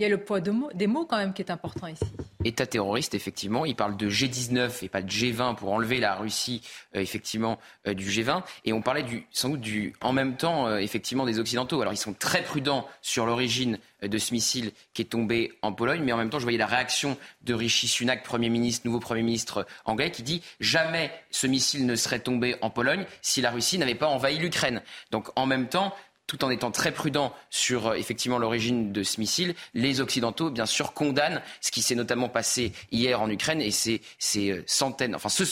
Il 0.00 0.04
y 0.04 0.06
a 0.06 0.10
le 0.10 0.22
poids 0.22 0.38
des 0.40 0.86
mots 0.86 1.06
quand 1.06 1.16
même 1.16 1.32
qui 1.32 1.42
est 1.42 1.50
important 1.50 1.88
ici. 1.88 2.04
État 2.44 2.66
terroriste, 2.66 3.14
effectivement. 3.14 3.64
Il 3.64 3.74
parle 3.74 3.96
de 3.96 4.08
G19 4.08 4.84
et 4.84 4.88
pas 4.88 5.02
de 5.02 5.10
G20 5.10 5.56
pour 5.56 5.72
enlever 5.72 5.98
la 5.98 6.14
Russie, 6.14 6.62
euh, 6.94 7.00
effectivement, 7.00 7.58
euh, 7.88 7.94
du 7.94 8.08
G20. 8.08 8.44
Et 8.64 8.72
on 8.72 8.80
parlait 8.80 9.04
sans 9.32 9.48
doute 9.48 9.60
du, 9.60 9.92
en 10.00 10.12
même 10.12 10.36
temps, 10.36 10.76
effectivement, 10.76 11.26
des 11.26 11.40
Occidentaux. 11.40 11.80
Alors 11.80 11.92
ils 11.92 11.96
sont 11.96 12.12
très 12.12 12.44
prudents 12.44 12.86
sur 13.02 13.26
l'origine 13.26 13.80
de 14.00 14.18
ce 14.18 14.32
missile 14.32 14.70
qui 14.94 15.02
est 15.02 15.06
tombé 15.06 15.58
en 15.62 15.72
Pologne, 15.72 16.02
mais 16.04 16.12
en 16.12 16.16
même 16.16 16.30
temps, 16.30 16.38
je 16.38 16.44
voyais 16.44 16.58
la 16.58 16.66
réaction 16.66 17.16
de 17.42 17.52
Rishi 17.52 17.88
Sunak, 17.88 18.22
Premier 18.22 18.50
ministre, 18.50 18.86
nouveau 18.86 19.00
Premier 19.00 19.22
ministre 19.22 19.66
anglais, 19.84 20.12
qui 20.12 20.22
dit 20.22 20.42
jamais 20.60 21.10
ce 21.32 21.48
missile 21.48 21.86
ne 21.86 21.96
serait 21.96 22.20
tombé 22.20 22.54
en 22.60 22.70
Pologne 22.70 23.04
si 23.20 23.40
la 23.40 23.50
Russie 23.50 23.78
n'avait 23.78 23.96
pas 23.96 24.06
envahi 24.06 24.38
l'Ukraine. 24.38 24.80
Donc 25.10 25.28
en 25.34 25.46
même 25.46 25.68
temps, 25.68 25.92
tout 26.28 26.44
en 26.44 26.50
étant 26.50 26.70
très 26.70 26.92
prudent 26.92 27.32
sur 27.50 27.88
euh, 27.88 27.94
effectivement 27.94 28.38
l'origine 28.38 28.92
de 28.92 29.02
ce 29.02 29.18
missile, 29.18 29.56
les 29.74 30.00
Occidentaux, 30.00 30.50
bien 30.50 30.66
sûr, 30.66 30.92
condamnent 30.92 31.42
ce 31.60 31.72
qui 31.72 31.82
s'est 31.82 31.96
notamment 31.96 32.28
passé 32.28 32.72
hier 32.92 33.20
en 33.20 33.28
Ukraine 33.28 33.60
et 33.60 33.72
ces, 33.72 34.00
ces 34.20 34.50
euh, 34.52 34.62
centaines, 34.66 35.16
enfin, 35.16 35.30
ce, 35.30 35.42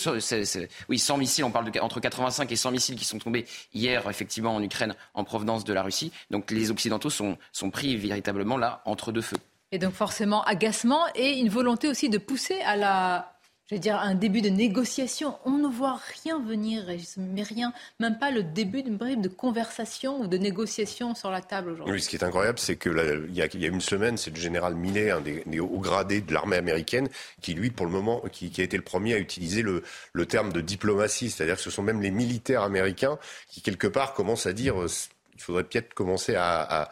oui, 0.88 0.98
100 0.98 1.16
missiles, 1.16 1.44
on 1.44 1.50
parle 1.50 1.70
de 1.70 1.80
entre 1.80 1.98
85 1.98 2.52
et 2.52 2.56
100 2.56 2.70
missiles 2.70 2.96
qui 2.96 3.04
sont 3.04 3.18
tombés 3.18 3.46
hier, 3.74 4.08
effectivement, 4.08 4.54
en 4.54 4.62
Ukraine 4.62 4.94
en 5.14 5.24
provenance 5.24 5.64
de 5.64 5.72
la 5.72 5.82
Russie. 5.82 6.12
Donc 6.30 6.50
les 6.50 6.70
Occidentaux 6.70 7.10
sont, 7.10 7.38
sont 7.52 7.70
pris 7.70 7.96
véritablement 7.96 8.58
là 8.58 8.82
entre 8.84 9.12
deux 9.12 9.22
feux. 9.22 9.38
Et 9.72 9.78
donc 9.78 9.94
forcément 9.94 10.44
agacement 10.44 11.06
et 11.14 11.38
une 11.38 11.48
volonté 11.48 11.88
aussi 11.88 12.08
de 12.08 12.18
pousser 12.18 12.60
à 12.60 12.76
la 12.76 13.35
je 13.68 13.74
veux 13.74 13.80
dire, 13.80 13.98
un 13.98 14.14
début 14.14 14.42
de 14.42 14.48
négociation. 14.48 15.36
On 15.44 15.58
ne 15.58 15.66
voit 15.66 15.98
rien 16.22 16.40
venir, 16.40 16.84
mais 17.16 17.42
rien, 17.42 17.72
même 17.98 18.16
pas 18.18 18.30
le 18.30 18.44
début 18.44 18.84
d'une 18.84 18.96
brève 18.96 19.20
de 19.20 19.28
conversation 19.28 20.20
ou 20.20 20.28
de 20.28 20.36
négociation 20.36 21.16
sur 21.16 21.30
la 21.30 21.40
table 21.40 21.70
aujourd'hui. 21.70 21.94
Oui, 21.94 22.00
ce 22.00 22.08
qui 22.08 22.14
est 22.14 22.22
incroyable, 22.22 22.60
c'est 22.60 22.76
qu'il 22.76 23.28
y, 23.32 23.42
a 23.42 23.68
une 23.68 23.80
semaine, 23.80 24.16
c'est 24.16 24.30
le 24.30 24.40
général 24.40 24.76
Millet, 24.76 25.10
un 25.10 25.20
des, 25.20 25.58
hauts 25.58 25.80
gradés 25.80 26.20
de 26.20 26.32
l'armée 26.32 26.56
américaine, 26.56 27.08
qui 27.40 27.54
lui, 27.54 27.70
pour 27.70 27.86
le 27.86 27.92
moment, 27.92 28.22
qui, 28.30 28.52
a 28.60 28.62
été 28.62 28.76
le 28.76 28.84
premier 28.84 29.14
à 29.14 29.18
utiliser 29.18 29.62
le, 29.62 29.82
terme 30.26 30.52
de 30.52 30.60
diplomatie. 30.60 31.30
C'est-à-dire 31.30 31.56
que 31.56 31.62
ce 31.62 31.70
sont 31.70 31.82
même 31.82 32.00
les 32.00 32.12
militaires 32.12 32.62
américains 32.62 33.18
qui, 33.50 33.62
quelque 33.62 33.88
part, 33.88 34.14
commencent 34.14 34.46
à 34.46 34.52
dire, 34.52 34.80
euh, 34.80 34.88
il 35.34 35.40
faudrait 35.40 35.64
peut-être 35.64 35.92
commencer 35.92 36.36
à 36.36 36.88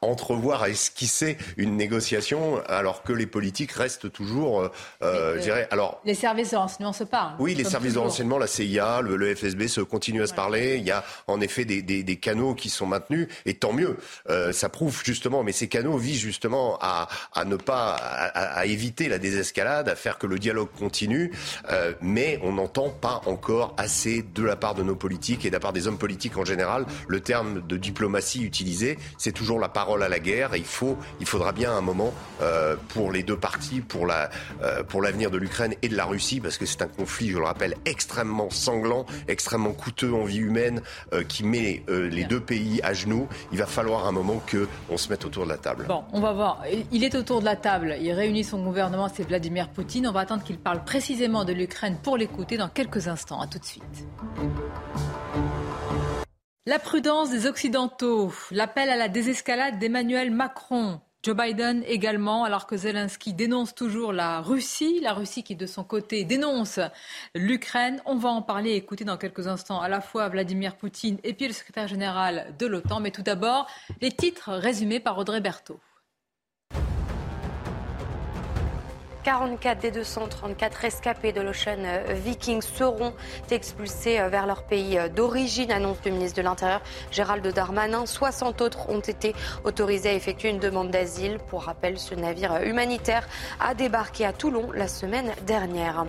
entrevoir, 0.00 0.62
à 0.62 0.70
esquisser 0.70 1.36
une 1.56 1.76
négociation, 1.76 2.62
alors 2.66 3.02
que 3.02 3.12
les 3.12 3.26
politiques 3.26 3.72
restent 3.72 4.10
toujours, 4.10 4.60
euh, 4.60 4.68
euh 5.02 5.36
je 5.36 5.42
dirais, 5.42 5.68
alors... 5.70 6.00
Les 6.04 6.14
services 6.14 6.52
de 6.52 6.56
renseignement 6.56 6.92
se 6.92 7.04
parlent. 7.04 7.34
Oui, 7.38 7.54
les 7.54 7.64
services 7.64 7.94
de 7.94 7.98
renseignement, 7.98 8.38
la 8.38 8.46
CIA, 8.46 9.00
le, 9.02 9.34
FSB 9.34 9.66
se 9.66 9.80
continuent 9.82 10.22
à 10.22 10.26
se 10.26 10.34
parler. 10.34 10.76
Il 10.78 10.84
y 10.84 10.90
a 10.90 11.04
en 11.26 11.40
effet 11.40 11.64
des, 11.64 11.82
des, 11.82 12.02
des, 12.02 12.16
canaux 12.16 12.54
qui 12.54 12.70
sont 12.70 12.86
maintenus, 12.86 13.28
et 13.44 13.54
tant 13.54 13.72
mieux. 13.72 13.98
Euh, 14.30 14.52
ça 14.52 14.68
prouve 14.68 15.02
justement, 15.04 15.42
mais 15.42 15.52
ces 15.52 15.68
canaux 15.68 15.98
visent 15.98 16.20
justement 16.20 16.78
à, 16.80 17.08
à 17.34 17.44
ne 17.44 17.56
pas, 17.56 17.94
à, 17.96 18.58
à, 18.58 18.66
éviter 18.66 19.08
la 19.08 19.18
désescalade, 19.18 19.88
à 19.88 19.96
faire 19.96 20.16
que 20.18 20.26
le 20.26 20.38
dialogue 20.38 20.68
continue, 20.78 21.32
euh, 21.70 21.92
mais 22.00 22.40
on 22.42 22.52
n'entend 22.52 22.88
pas 22.88 23.20
encore 23.26 23.74
assez 23.76 24.22
de 24.22 24.42
la 24.42 24.56
part 24.56 24.74
de 24.74 24.82
nos 24.82 24.96
politiques 24.96 25.44
et 25.44 25.50
de 25.50 25.54
la 25.54 25.60
part 25.60 25.72
des 25.72 25.86
hommes 25.86 25.98
politiques 25.98 26.38
en 26.38 26.44
général 26.44 26.86
le 27.08 27.20
terme 27.20 27.66
de 27.66 27.76
diplomatie 27.76 28.42
utilisé. 28.42 28.98
C'est 29.18 29.32
toujours 29.32 29.58
la 29.58 29.65
parole 29.68 30.02
à 30.02 30.08
la 30.08 30.18
guerre. 30.18 30.54
Et 30.54 30.58
il, 30.58 30.64
faut, 30.64 30.96
il 31.20 31.26
faudra 31.26 31.52
bien 31.52 31.72
un 31.72 31.80
moment 31.80 32.12
euh, 32.42 32.76
pour 32.88 33.12
les 33.12 33.22
deux 33.22 33.36
parties, 33.36 33.80
pour 33.80 34.06
la 34.06 34.30
euh, 34.62 34.82
pour 34.82 35.02
l'avenir 35.02 35.30
de 35.30 35.38
l'Ukraine 35.38 35.74
et 35.82 35.88
de 35.88 35.96
la 35.96 36.04
Russie, 36.04 36.40
parce 36.40 36.58
que 36.58 36.66
c'est 36.66 36.82
un 36.82 36.88
conflit, 36.88 37.30
je 37.30 37.38
le 37.38 37.44
rappelle, 37.44 37.74
extrêmement 37.84 38.50
sanglant, 38.50 39.06
extrêmement 39.28 39.72
coûteux 39.72 40.12
en 40.12 40.24
vie 40.24 40.38
humaine, 40.38 40.82
euh, 41.12 41.22
qui 41.22 41.44
met 41.44 41.82
les 41.88 42.24
deux 42.24 42.40
pays 42.40 42.80
à 42.82 42.94
genoux. 42.94 43.28
Il 43.52 43.58
va 43.58 43.66
falloir 43.66 44.06
un 44.06 44.12
moment 44.12 44.42
que 44.46 44.68
on 44.90 44.96
se 44.96 45.08
mette 45.08 45.24
autour 45.24 45.44
de 45.44 45.50
la 45.50 45.56
table. 45.56 45.86
Bon, 45.88 46.04
on 46.12 46.20
va 46.20 46.32
voir. 46.32 46.62
Il 46.92 47.04
est 47.04 47.14
autour 47.14 47.40
de 47.40 47.44
la 47.44 47.56
table. 47.56 47.96
Il 48.00 48.12
réunit 48.12 48.44
son 48.44 48.62
gouvernement. 48.62 49.08
C'est 49.12 49.26
Vladimir 49.26 49.68
Poutine. 49.68 50.06
On 50.06 50.12
va 50.12 50.20
attendre 50.20 50.44
qu'il 50.44 50.58
parle 50.58 50.84
précisément 50.84 51.44
de 51.44 51.52
l'Ukraine 51.52 51.96
pour 52.02 52.16
l'écouter 52.16 52.56
dans 52.56 52.68
quelques 52.68 53.08
instants. 53.08 53.40
À 53.40 53.46
tout 53.46 53.58
de 53.58 53.64
suite. 53.64 53.82
La 56.68 56.80
prudence 56.80 57.30
des 57.30 57.46
Occidentaux, 57.46 58.32
l'appel 58.50 58.90
à 58.90 58.96
la 58.96 59.08
désescalade 59.08 59.78
d'Emmanuel 59.78 60.32
Macron, 60.32 61.00
Joe 61.22 61.36
Biden 61.36 61.84
également, 61.86 62.42
alors 62.42 62.66
que 62.66 62.76
Zelensky 62.76 63.32
dénonce 63.32 63.72
toujours 63.72 64.12
la 64.12 64.40
Russie, 64.40 64.98
la 65.00 65.12
Russie 65.12 65.44
qui 65.44 65.54
de 65.54 65.64
son 65.64 65.84
côté 65.84 66.24
dénonce 66.24 66.80
l'Ukraine. 67.36 68.02
On 68.04 68.16
va 68.16 68.30
en 68.30 68.42
parler 68.42 68.70
et 68.70 68.76
écouter 68.76 69.04
dans 69.04 69.16
quelques 69.16 69.46
instants 69.46 69.80
à 69.80 69.88
la 69.88 70.00
fois 70.00 70.28
Vladimir 70.28 70.74
Poutine 70.74 71.18
et 71.22 71.34
puis 71.34 71.46
le 71.46 71.52
secrétaire 71.52 71.86
général 71.86 72.52
de 72.58 72.66
l'OTAN. 72.66 72.98
Mais 72.98 73.12
tout 73.12 73.22
d'abord, 73.22 73.68
les 74.00 74.10
titres 74.10 74.50
résumés 74.50 74.98
par 74.98 75.16
Audrey 75.18 75.40
Berthaud. 75.40 75.78
44 79.26 79.80
des 79.80 79.90
234 79.90 80.74
rescapés 80.76 81.32
de 81.32 81.40
l'Ocean 81.40 81.78
Viking 82.14 82.62
seront 82.62 83.12
expulsés 83.50 84.20
euh, 84.20 84.28
vers 84.28 84.46
leur 84.46 84.62
pays 84.62 84.96
euh, 84.96 85.08
d'origine, 85.08 85.72
annonce 85.72 86.00
du 86.00 86.12
ministre 86.12 86.36
de 86.36 86.42
l'Intérieur 86.42 86.80
Gérald 87.10 87.44
Darmanin. 87.44 88.06
60 88.06 88.60
autres 88.60 88.88
ont 88.88 89.00
été 89.00 89.34
autorisés 89.64 90.10
à 90.10 90.12
effectuer 90.12 90.50
une 90.50 90.60
demande 90.60 90.92
d'asile. 90.92 91.38
Pour 91.48 91.64
rappel, 91.64 91.98
ce 91.98 92.14
navire 92.14 92.62
humanitaire 92.62 93.26
a 93.58 93.74
débarqué 93.74 94.24
à 94.24 94.32
Toulon 94.32 94.70
la 94.70 94.86
semaine 94.86 95.32
dernière. 95.44 96.06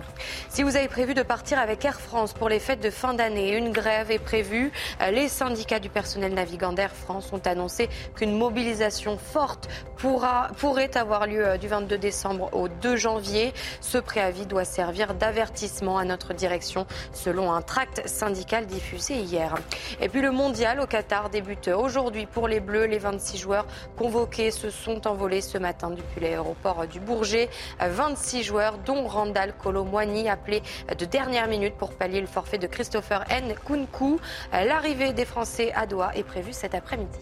Si 0.48 0.62
vous 0.62 0.76
avez 0.76 0.86
prévu 0.86 1.14
de 1.14 1.22
partir 1.22 1.58
avec 1.58 1.84
Air 1.84 2.00
France 2.00 2.34
pour 2.34 2.48
les 2.48 2.60
fêtes 2.60 2.84
de 2.84 2.90
fin 2.90 3.14
d'année, 3.14 3.56
une 3.56 3.72
grève 3.72 4.12
est 4.12 4.20
prévue. 4.20 4.70
Euh, 5.02 5.10
les 5.10 5.26
syndicats 5.26 5.80
du 5.80 5.88
personnel 5.88 6.34
navigant 6.34 6.72
d'Air 6.72 6.92
France 6.92 7.32
ont 7.32 7.42
annoncé 7.46 7.88
qu'une 8.14 8.38
mobilisation 8.38 9.18
forte 9.18 9.68
pourra, 9.96 10.50
pourrait 10.58 10.96
avoir 10.96 11.26
lieu 11.26 11.58
du 11.58 11.66
22 11.66 11.98
décembre 11.98 12.50
au 12.52 12.68
2 12.68 12.94
janvier 12.94 13.07
janvier. 13.08 13.54
Ce 13.80 13.96
préavis 13.96 14.44
doit 14.44 14.66
servir 14.66 15.14
d'avertissement 15.14 15.96
à 15.96 16.04
notre 16.04 16.34
direction, 16.34 16.86
selon 17.12 17.52
un 17.52 17.62
tract 17.62 18.06
syndical 18.06 18.66
diffusé 18.66 19.14
hier. 19.14 19.54
Et 20.02 20.10
puis 20.10 20.20
le 20.20 20.30
mondial 20.30 20.78
au 20.80 20.86
Qatar 20.86 21.30
débute 21.30 21.68
aujourd'hui 21.68 22.26
pour 22.26 22.48
les 22.48 22.60
Bleus. 22.60 22.84
Les 22.84 22.98
26 22.98 23.38
joueurs 23.38 23.66
convoqués 23.96 24.50
se 24.50 24.68
sont 24.68 25.06
envolés 25.06 25.40
ce 25.40 25.56
matin 25.56 25.88
depuis 25.88 26.20
l'aéroport 26.20 26.86
du 26.86 27.00
Bourget. 27.00 27.48
26 27.80 28.42
joueurs, 28.42 28.76
dont 28.84 29.06
Randall 29.06 29.54
Colomwani, 29.54 30.28
appelé 30.28 30.62
de 30.96 31.04
dernière 31.06 31.48
minute 31.48 31.76
pour 31.76 31.94
pallier 31.94 32.20
le 32.20 32.26
forfait 32.26 32.58
de 32.58 32.66
Christopher 32.66 33.24
N. 33.30 33.54
Kunku. 33.66 34.20
L'arrivée 34.52 35.14
des 35.14 35.24
Français 35.24 35.72
à 35.74 35.86
Doha 35.86 36.12
est 36.14 36.24
prévue 36.24 36.52
cet 36.52 36.74
après-midi. 36.74 37.20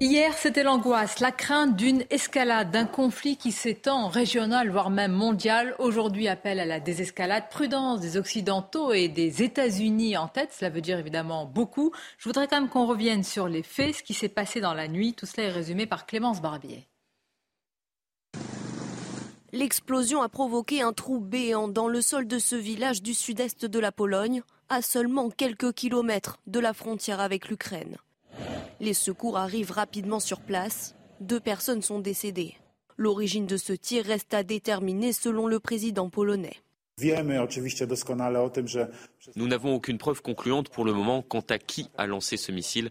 Hier, 0.00 0.36
c'était 0.36 0.64
l'angoisse, 0.64 1.20
la 1.20 1.30
crainte 1.30 1.76
d'une 1.76 2.04
escalade, 2.10 2.72
d'un 2.72 2.84
conflit 2.84 3.36
qui 3.36 3.52
s'étend 3.52 4.08
régional, 4.08 4.68
voire 4.68 4.90
même 4.90 5.12
mondial. 5.12 5.76
Aujourd'hui, 5.78 6.26
appel 6.26 6.58
à 6.58 6.64
la 6.64 6.80
désescalade, 6.80 7.48
prudence 7.48 8.00
des 8.00 8.16
Occidentaux 8.16 8.92
et 8.92 9.06
des 9.06 9.44
États-Unis 9.44 10.16
en 10.16 10.26
tête. 10.26 10.52
Cela 10.52 10.68
veut 10.68 10.80
dire 10.80 10.98
évidemment 10.98 11.46
beaucoup. 11.46 11.92
Je 12.18 12.28
voudrais 12.28 12.48
quand 12.48 12.60
même 12.60 12.68
qu'on 12.68 12.86
revienne 12.86 13.22
sur 13.22 13.46
les 13.46 13.62
faits, 13.62 13.94
ce 13.94 14.02
qui 14.02 14.14
s'est 14.14 14.28
passé 14.28 14.60
dans 14.60 14.74
la 14.74 14.88
nuit. 14.88 15.14
Tout 15.14 15.26
cela 15.26 15.46
est 15.46 15.52
résumé 15.52 15.86
par 15.86 16.06
Clémence 16.06 16.42
Barbier. 16.42 16.88
L'explosion 19.52 20.22
a 20.22 20.28
provoqué 20.28 20.82
un 20.82 20.92
trou 20.92 21.20
béant 21.20 21.68
dans 21.68 21.86
le 21.86 22.00
sol 22.00 22.26
de 22.26 22.40
ce 22.40 22.56
village 22.56 23.00
du 23.00 23.14
sud-est 23.14 23.64
de 23.64 23.78
la 23.78 23.92
Pologne, 23.92 24.42
à 24.68 24.82
seulement 24.82 25.30
quelques 25.30 25.72
kilomètres 25.72 26.40
de 26.48 26.58
la 26.58 26.72
frontière 26.72 27.20
avec 27.20 27.48
l'Ukraine. 27.48 27.96
Les 28.80 28.94
secours 28.94 29.38
arrivent 29.38 29.70
rapidement 29.70 30.20
sur 30.20 30.40
place. 30.40 30.94
Deux 31.20 31.40
personnes 31.40 31.82
sont 31.82 32.00
décédées. 32.00 32.54
L'origine 32.96 33.46
de 33.46 33.56
ce 33.56 33.72
tir 33.72 34.04
reste 34.04 34.34
à 34.34 34.42
déterminer 34.42 35.12
selon 35.12 35.46
le 35.46 35.60
président 35.60 36.10
polonais. 36.10 36.56
Nous 39.36 39.48
n'avons 39.48 39.74
aucune 39.74 39.98
preuve 39.98 40.22
concluante 40.22 40.68
pour 40.68 40.84
le 40.84 40.92
moment 40.92 41.22
quant 41.22 41.44
à 41.50 41.58
qui 41.58 41.88
a 41.98 42.06
lancé 42.06 42.36
ce 42.36 42.52
missile. 42.52 42.90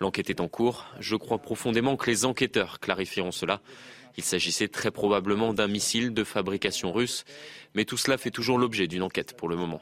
L'enquête 0.00 0.30
est 0.30 0.40
en 0.40 0.48
cours. 0.48 0.86
Je 1.00 1.16
crois 1.16 1.38
profondément 1.38 1.96
que 1.96 2.10
les 2.10 2.24
enquêteurs 2.24 2.80
clarifieront 2.80 3.32
cela. 3.32 3.60
Il 4.16 4.24
s'agissait 4.24 4.68
très 4.68 4.90
probablement 4.90 5.52
d'un 5.52 5.68
missile 5.68 6.14
de 6.14 6.24
fabrication 6.24 6.92
russe, 6.92 7.24
mais 7.74 7.84
tout 7.84 7.96
cela 7.96 8.16
fait 8.16 8.30
toujours 8.30 8.58
l'objet 8.58 8.86
d'une 8.86 9.02
enquête 9.02 9.36
pour 9.36 9.48
le 9.48 9.56
moment. 9.56 9.80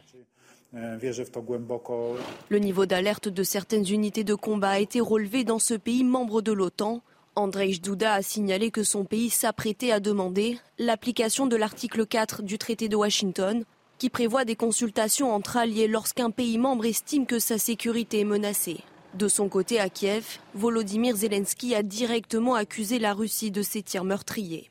Le 0.73 2.59
niveau 2.59 2.87
d'alerte 2.87 3.29
de 3.29 3.43
certaines 3.43 3.89
unités 3.89 4.25
de 4.25 4.35
combat 4.35 4.71
a 4.71 4.79
été 4.79 5.01
relevé 5.01 5.43
dans 5.43 5.59
ce 5.59 5.75
pays 5.75 6.05
membre 6.05 6.43
de 6.43 6.53
l'OTAN. 6.53 7.03
Andrzej 7.35 7.81
Duda 7.81 8.15
a 8.15 8.23
signalé 8.23 8.71
que 8.71 8.83
son 8.85 9.05
pays 9.05 9.31
s'apprêtait 9.31 9.91
à 9.91 10.01
demander 10.01 10.59
l'application 10.79 11.47
de 11.47 11.57
l'article 11.57 12.07
4 12.07 12.43
du 12.43 12.59
traité 12.59 12.89
de 12.89 12.97
Washington, 12.97 13.65
qui 13.99 14.11
prévoit 14.11 14.45
des 14.45 14.57
consultations 14.57 15.35
entre 15.35 15.57
alliés 15.57 15.89
lorsqu'un 15.89 16.31
pays 16.31 16.59
membre 16.59 16.87
estime 16.87 17.27
que 17.27 17.39
sa 17.39 17.59
sécurité 17.59 18.21
est 18.21 18.25
menacée. 18.25 18.79
De 19.15 19.27
son 19.27 19.49
côté, 19.49 19.81
à 19.81 19.89
Kiev, 19.89 20.39
Volodymyr 20.55 21.17
Zelensky 21.17 21.75
a 21.75 21.83
directement 21.83 22.55
accusé 22.55 23.01
la 23.01 23.13
Russie 23.13 23.51
de 23.51 23.63
ses 23.63 23.83
tirs 23.83 24.05
meurtriers. 24.05 24.71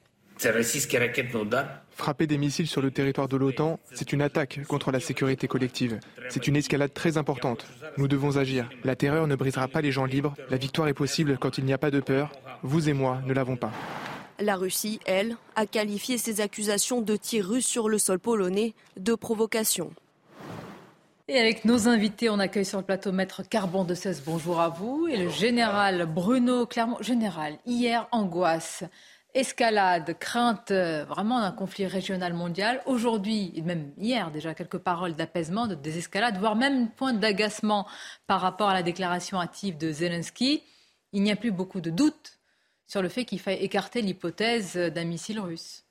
Frapper 2.00 2.28
des 2.28 2.38
missiles 2.38 2.68
sur 2.68 2.82
le 2.82 2.92
territoire 2.92 3.28
de 3.28 3.36
l'OTAN, 3.36 3.78
c'est 3.94 4.14
une 4.14 4.22
attaque 4.22 4.62
contre 4.70 4.90
la 4.90 5.02
sécurité 5.02 5.50
collective. 5.50 6.00
C'est 6.30 6.48
une 6.48 6.56
escalade 6.56 6.94
très 6.94 7.18
importante. 7.18 7.66
Nous 7.98 8.08
devons 8.08 8.38
agir. 8.38 8.70
La 8.86 8.96
terreur 8.96 9.28
ne 9.28 9.36
brisera 9.36 9.68
pas 9.68 9.82
les 9.82 9.92
gens 9.92 10.06
libres. 10.06 10.34
La 10.50 10.56
victoire 10.56 10.88
est 10.88 10.94
possible 10.94 11.38
quand 11.38 11.58
il 11.58 11.66
n'y 11.66 11.74
a 11.74 11.78
pas 11.78 11.92
de 11.92 12.00
peur. 12.00 12.32
Vous 12.64 12.88
et 12.88 12.94
moi 12.94 13.22
ne 13.26 13.34
l'avons 13.34 13.58
pas. 13.58 13.74
La 14.40 14.56
Russie, 14.56 15.02
elle, 15.06 15.36
a 15.58 15.66
qualifié 15.66 16.18
ces 16.18 16.40
accusations 16.40 17.02
de 17.02 17.18
tir 17.18 17.46
russe 17.46 17.68
sur 17.68 17.90
le 17.90 17.98
sol 17.98 18.18
polonais 18.18 18.76
de 18.96 19.14
provocation. 19.14 19.92
Et 21.28 21.38
avec 21.38 21.66
nos 21.66 21.90
invités, 21.90 22.30
on 22.30 22.40
accueille 22.40 22.64
sur 22.64 22.78
le 22.78 22.86
plateau 22.86 23.12
Maître 23.12 23.44
Carbon 23.44 23.84
de 23.84 23.94
16. 23.94 24.24
Bonjour 24.26 24.62
à 24.62 24.70
vous. 24.70 25.06
Et 25.10 25.18
le 25.18 25.30
général 25.30 26.06
Bruno 26.06 26.66
Clermont. 26.66 26.98
Général, 27.02 27.60
hier, 27.66 28.08
angoisse, 28.14 28.86
escalade, 29.34 30.18
crainte 30.20 30.72
euh, 30.72 31.06
vraiment 31.06 31.40
d'un 31.40 31.52
conflit 31.52 31.86
régional 31.86 32.34
mondial. 32.34 32.82
Aujourd'hui, 32.86 33.52
et 33.56 33.62
même 33.62 33.92
hier 33.98 34.32
déjà, 34.32 34.54
quelques 34.54 34.78
paroles 34.78 35.16
d'apaisement, 35.16 35.68
de 35.68 35.76
désescalade, 35.76 36.38
voire 36.38 36.56
même 36.56 36.74
une 36.74 36.90
pointe 36.90 37.20
d'agacement 37.20 37.88
par 38.28 38.42
rapport 38.42 38.70
à 38.70 38.74
la 38.74 38.84
déclaration 38.84 39.40
hâtive 39.40 39.78
de 39.78 39.92
Zelensky. 39.92 40.64
Il 41.14 41.24
n'y 41.24 41.32
a 41.32 41.36
plus 41.36 41.52
beaucoup 41.52 41.82
de 41.82 41.90
doutes 41.90 42.40
sur 42.88 43.02
le 43.02 43.10
fait 43.10 43.26
qu'il 43.26 43.40
faille 43.40 43.64
écarter 43.64 44.02
l'hypothèse 44.02 44.76
d'un 44.76 45.06
missile 45.06 45.40
russe. 45.40 45.86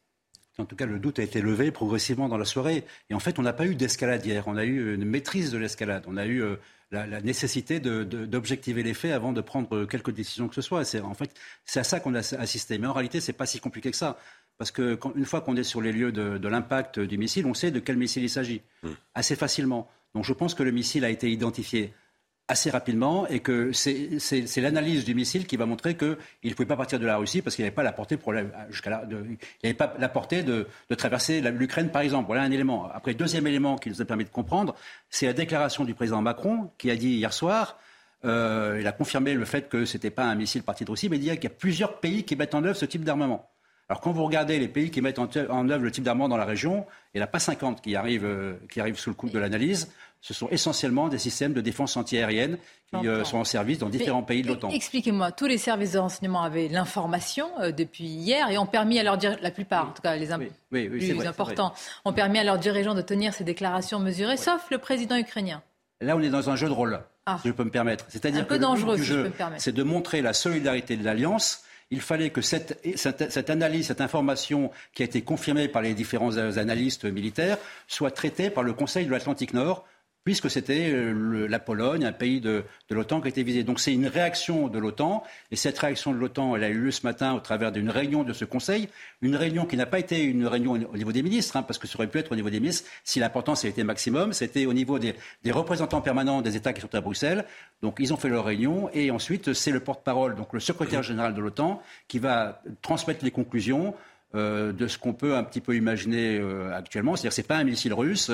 En 0.59 0.65
tout 0.65 0.75
cas, 0.75 0.87
le 0.87 0.99
doute 0.99 1.21
a 1.21 1.23
été 1.23 1.41
levé 1.41 1.71
progressivement 1.71 2.29
dans 2.29 2.37
la 2.37 2.45
soirée. 2.45 2.85
Et 3.11 3.15
en 3.15 3.21
fait, 3.21 3.39
on 3.39 3.43
n'a 3.43 3.53
pas 3.53 3.67
eu 3.67 3.77
d'escalade 3.77 4.27
hier. 4.27 4.49
On 4.49 4.57
a 4.57 4.65
eu 4.65 4.95
une 4.95 5.05
maîtrise 5.05 5.53
de 5.53 5.59
l'escalade. 5.59 6.05
On 6.09 6.17
a 6.17 6.27
eu 6.27 6.43
la, 6.91 7.21
nécessité 7.21 7.81
d'objectiver 7.81 8.83
les 8.83 8.95
faits 8.95 9.13
avant 9.13 9.33
de 9.33 9.41
prendre 9.41 9.85
quelque 9.85 10.11
décision 10.11 10.49
que 10.49 10.55
ce 10.55 10.63
soit. 10.63 10.85
C'est 10.85 11.01
en 11.01 11.15
fait 11.15 11.35
c'est 11.65 11.81
à 11.81 11.85
ça 11.85 12.01
qu'on 12.01 12.15
a 12.15 12.35
assisté. 12.37 12.79
Mais 12.79 12.87
en 12.87 12.93
réalité, 12.93 13.21
c'est 13.21 13.33
pas 13.33 13.47
si 13.47 13.61
compliqué 13.61 13.91
que 13.91 13.97
ça. 13.97 14.19
Parce 14.57 14.71
que 14.73 14.99
une 15.15 15.25
fois 15.25 15.41
qu'on 15.41 15.57
est 15.57 15.63
sur 15.63 15.81
les 15.81 15.93
lieux 15.93 16.11
de, 16.11 16.49
l'impact 16.49 16.99
du 16.99 17.17
missile, 17.17 17.47
on 17.47 17.55
sait 17.55 17.71
de 17.71 17.79
quel 17.79 17.97
missile 17.97 18.25
il 18.25 18.31
s'agit 18.31 18.63
mmh. 18.83 18.89
assez 19.15 19.37
facilement. 19.37 19.89
Donc 20.15 20.25
je 20.25 20.33
pense 20.33 20.55
que 20.55 20.63
le 20.63 20.73
missile 20.73 21.05
a 21.05 21.11
été 21.11 21.31
identifié 21.31 21.93
assez 22.49 22.71
rapidement 22.71 23.27
et 23.29 23.41
que 23.41 23.73
c'est 23.73 24.61
l'analyse 24.61 25.05
du 25.05 25.15
missile 25.15 25.47
qui 25.47 25.57
va 25.57 25.67
montrer 25.67 25.97
qu'il 25.97 26.17
ne 26.45 26.55
pouvait 26.55 26.67
pas 26.67 26.77
partir 26.77 26.99
de 26.99 27.07
la 27.07 27.19
Russie 27.19 27.43
parce 27.43 27.55
qu'il 27.55 27.65
n'avait 27.65 27.75
pas 27.75 27.83
la 27.83 27.93
portée 27.93 28.19
là, 28.27 29.05
il 29.63 29.77
pas 29.77 29.95
la 29.99 30.09
portée 30.09 30.43
de, 30.43 30.67
traverser 30.97 31.43
l'Ukraine 31.43 31.91
par 31.91 32.03
exemple. 32.03 32.27
Voilà 32.27 32.43
un 32.43 32.51
élément. 32.51 32.89
Après, 32.93 33.15
deuxième 33.15 33.47
élément 33.47 33.77
qui 33.77 33.91
nous 33.91 34.01
a 34.01 34.05
permis 34.07 34.25
de 34.25 34.31
comprendre, 34.31 34.75
c'est 35.11 35.27
la 35.27 35.35
déclaration 35.35 35.85
du 35.85 35.95
président 35.95 36.23
Macron 36.23 36.71
qui 36.79 36.91
a 36.91 36.97
dit 36.97 37.11
hier 37.11 37.33
soir. 37.33 37.79
Euh, 38.25 38.79
il 38.81 38.87
a 38.87 38.93
confirmé 38.93 39.35
le 39.35 39.45
fait 39.45 39.69
que 39.69 39.85
ce 39.85 39.97
n'était 39.97 40.11
pas 40.11 40.25
un 40.25 40.35
missile 40.35 40.63
parti 40.63 40.85
de 40.85 40.91
Russie, 40.91 41.09
mais 41.09 41.17
il 41.17 41.21
dit 41.21 41.31
qu'il 41.31 41.45
y 41.45 41.47
a 41.47 41.51
plusieurs 41.51 42.01
pays 42.01 42.25
qui 42.25 42.35
mettent 42.35 42.55
en 42.55 42.65
œuvre 42.65 42.77
ce 42.77 42.87
type 42.87 43.05
d'armement. 43.05 43.49
Alors 43.91 44.03
quand 44.03 44.13
vous 44.13 44.25
regardez 44.25 44.59
les 44.59 44.69
pays 44.69 44.91
qui 44.91 45.01
mettent 45.01 45.19
en 45.19 45.29
œuvre 45.71 45.83
le 45.83 45.91
type 45.91 46.05
d'armement 46.05 46.29
dans 46.29 46.37
la 46.37 46.45
région, 46.45 46.85
il 47.15 47.19
n'y 47.19 47.23
en 47.23 47.25
a 47.25 47.29
pas 47.29 47.39
50 47.39 47.81
qui 47.81 47.97
arrivent, 47.97 48.27
euh, 48.27 48.55
qui 48.71 48.81
arrivent 48.81 48.99
sous 48.99 49.09
le 49.09 49.15
coup 49.15 49.31
de 49.31 49.39
l'analyse. 49.39 49.91
Ce 50.21 50.35
sont 50.35 50.49
essentiellement 50.51 51.09
des 51.09 51.17
systèmes 51.17 51.55
de 51.55 51.63
défense 51.63 51.97
antiaérienne 51.97 52.59
qui 52.91 53.09
euh, 53.09 53.25
sont 53.25 53.39
en 53.39 53.45
service 53.45 53.79
dans 53.79 53.89
différents 53.89 54.23
pays 54.23 54.43
de 54.43 54.49
l'OTAN. 54.49 54.69
Expliquez-moi, 54.71 55.33
tous 55.33 55.47
les 55.47 55.57
services 55.57 55.93
de 55.93 55.99
renseignement 55.99 56.43
avaient 56.43 56.69
l'information 56.69 57.49
euh, 57.61 57.73
depuis 57.73 58.05
hier 58.05 58.51
et 58.51 58.59
ont 58.59 58.67
permis 58.67 58.99
à 58.99 59.05
leur 59.05 59.17
dire, 59.17 59.39
la 59.41 59.51
plupart, 59.51 59.89
en 59.89 59.93
tout 59.93 60.03
cas 60.03 60.17
les 60.17 60.35
oui, 60.71 60.89
plus 60.89 61.27
importants, 61.27 61.73
ont 62.05 62.13
permis 62.13 62.41
à 62.41 62.45
leurs 62.45 62.59
dirigeants 62.59 62.95
de 62.95 63.03
tenir 63.03 63.33
ces 63.33 63.45
déclarations 63.45 64.01
mesurées, 64.01 64.37
sauf 64.37 64.71
le 64.71 64.79
président 64.79 65.17
ukrainien. 65.17 65.63
Là, 66.03 66.15
on 66.15 66.21
est 66.21 66.29
dans 66.29 66.51
un 66.51 66.57
jeu 66.57 66.69
de 66.69 66.73
rôle, 66.73 67.01
ah. 67.25 67.39
si 67.41 67.49
je 67.49 67.53
peux 67.55 67.65
me 67.65 67.71
permettre. 67.71 68.05
C'est-à-dire 68.09 68.47
que 68.47 68.55
dangereux, 68.55 68.99
le 68.99 69.03
jeu, 69.03 69.33
c'est 69.57 69.73
de 69.73 69.83
montrer 69.83 70.21
la 70.21 70.35
solidarité 70.35 70.97
de 70.97 71.05
l'alliance 71.05 71.65
il 71.91 72.01
fallait 72.01 72.31
que 72.31 72.43
cette, 72.43 72.79
analyse, 73.51 73.87
cette 73.87 74.01
information 74.01 74.71
qui 74.95 75.03
a 75.03 75.07
été 75.07 75.23
confirmée 75.23 75.69
par 75.69 75.83
les 75.83 75.95
différents 75.95 76.37
analystes 76.37 77.05
militaires 77.05 77.59
soit 77.87 78.11
traitée 78.11 78.51
par 78.51 78.63
le 78.63 78.75
Conseil 78.75 79.07
de 79.07 79.11
l'Atlantique 79.11 79.55
Nord 79.55 79.87
puisque 80.29 80.51
c'était 80.51 80.91
euh, 80.93 81.49
la 81.49 81.59
Pologne, 81.59 82.05
un 82.05 82.13
pays 82.13 82.43
de, 82.43 82.63
l'OTAN 82.91 83.23
qui 83.23 83.29
a 83.29 83.31
été 83.31 83.43
visé. 83.43 83.63
Donc 83.65 83.81
c'est 83.81 83.95
une 83.95 84.07
réaction 84.07 84.69
de 84.69 84.79
l'OTAN, 84.79 85.23
et 85.51 85.57
cette 85.57 85.79
réaction 85.79 86.13
de 86.13 86.19
l'OTAN, 86.19 86.55
elle 86.55 86.65
a 86.65 86.69
eu 86.69 86.75
lieu 86.75 86.91
ce 86.91 87.07
matin 87.07 87.33
au 87.33 87.41
travers 87.41 87.73
d'une 87.73 87.89
réunion 87.89 88.25
de 88.25 88.35
ce 88.35 88.45
Conseil, 88.45 88.91
une 89.23 89.37
réunion 89.37 89.65
qui 89.65 89.79
n'a 89.79 89.87
pas 89.87 89.99
été 89.99 90.23
une 90.23 90.47
réunion 90.47 90.73
au 90.73 90.97
niveau 90.99 91.13
des 91.13 91.23
ministres, 91.23 91.57
hein, 91.57 91.63
parce 91.63 91.79
que 91.79 91.87
ça 91.87 91.97
aurait 91.97 92.09
pu 92.09 92.19
être 92.19 92.31
au 92.31 92.35
niveau 92.35 92.51
des 92.51 92.61
ministres 92.61 92.91
si 93.05 93.21
l'importance 93.21 93.65
a 93.65 93.69
été 93.69 93.83
maximum, 93.85 94.35
c'était 94.35 94.67
au 94.67 94.75
niveau 94.75 94.99
des, 94.99 95.15
représentants 95.51 96.03
permanents 96.03 96.43
des 96.43 96.57
États 96.57 96.75
qui 96.75 96.83
sont 96.83 96.95
à 96.95 97.01
Bruxelles. 97.01 97.47
Donc 97.81 97.97
ils 97.99 98.13
ont 98.13 98.19
fait 98.19 98.29
leur 98.29 98.45
réunion, 98.45 98.91
et 98.93 99.11
ensuite 99.11 99.55
c'est 99.55 99.71
le 99.71 99.81
porte-parole, 99.81 100.35
donc 100.35 100.53
le 100.53 100.61
secrétaire 100.61 101.03
général 101.03 101.33
de 101.33 101.41
l'OTAN, 101.41 101.83
qui 102.07 102.19
va 102.19 102.61
transmettre 102.83 103.25
les 103.25 103.31
conclusions. 103.31 103.95
Euh, 104.35 104.75
de 104.75 104.89
ce 104.89 104.99
qu'on 104.99 105.15
peut 105.15 105.37
un 105.37 105.43
petit 105.43 105.63
peu 105.63 105.75
imaginer 105.75 106.39
euh, 106.39 106.71
actuellement. 106.77 107.17
C'est-à-dire 107.17 107.31
que 107.31 107.37
ce 107.37 107.41
n'est 107.41 107.47
pas 107.47 107.57
un 107.57 107.65
missile 107.65 107.95
russe, 107.95 108.31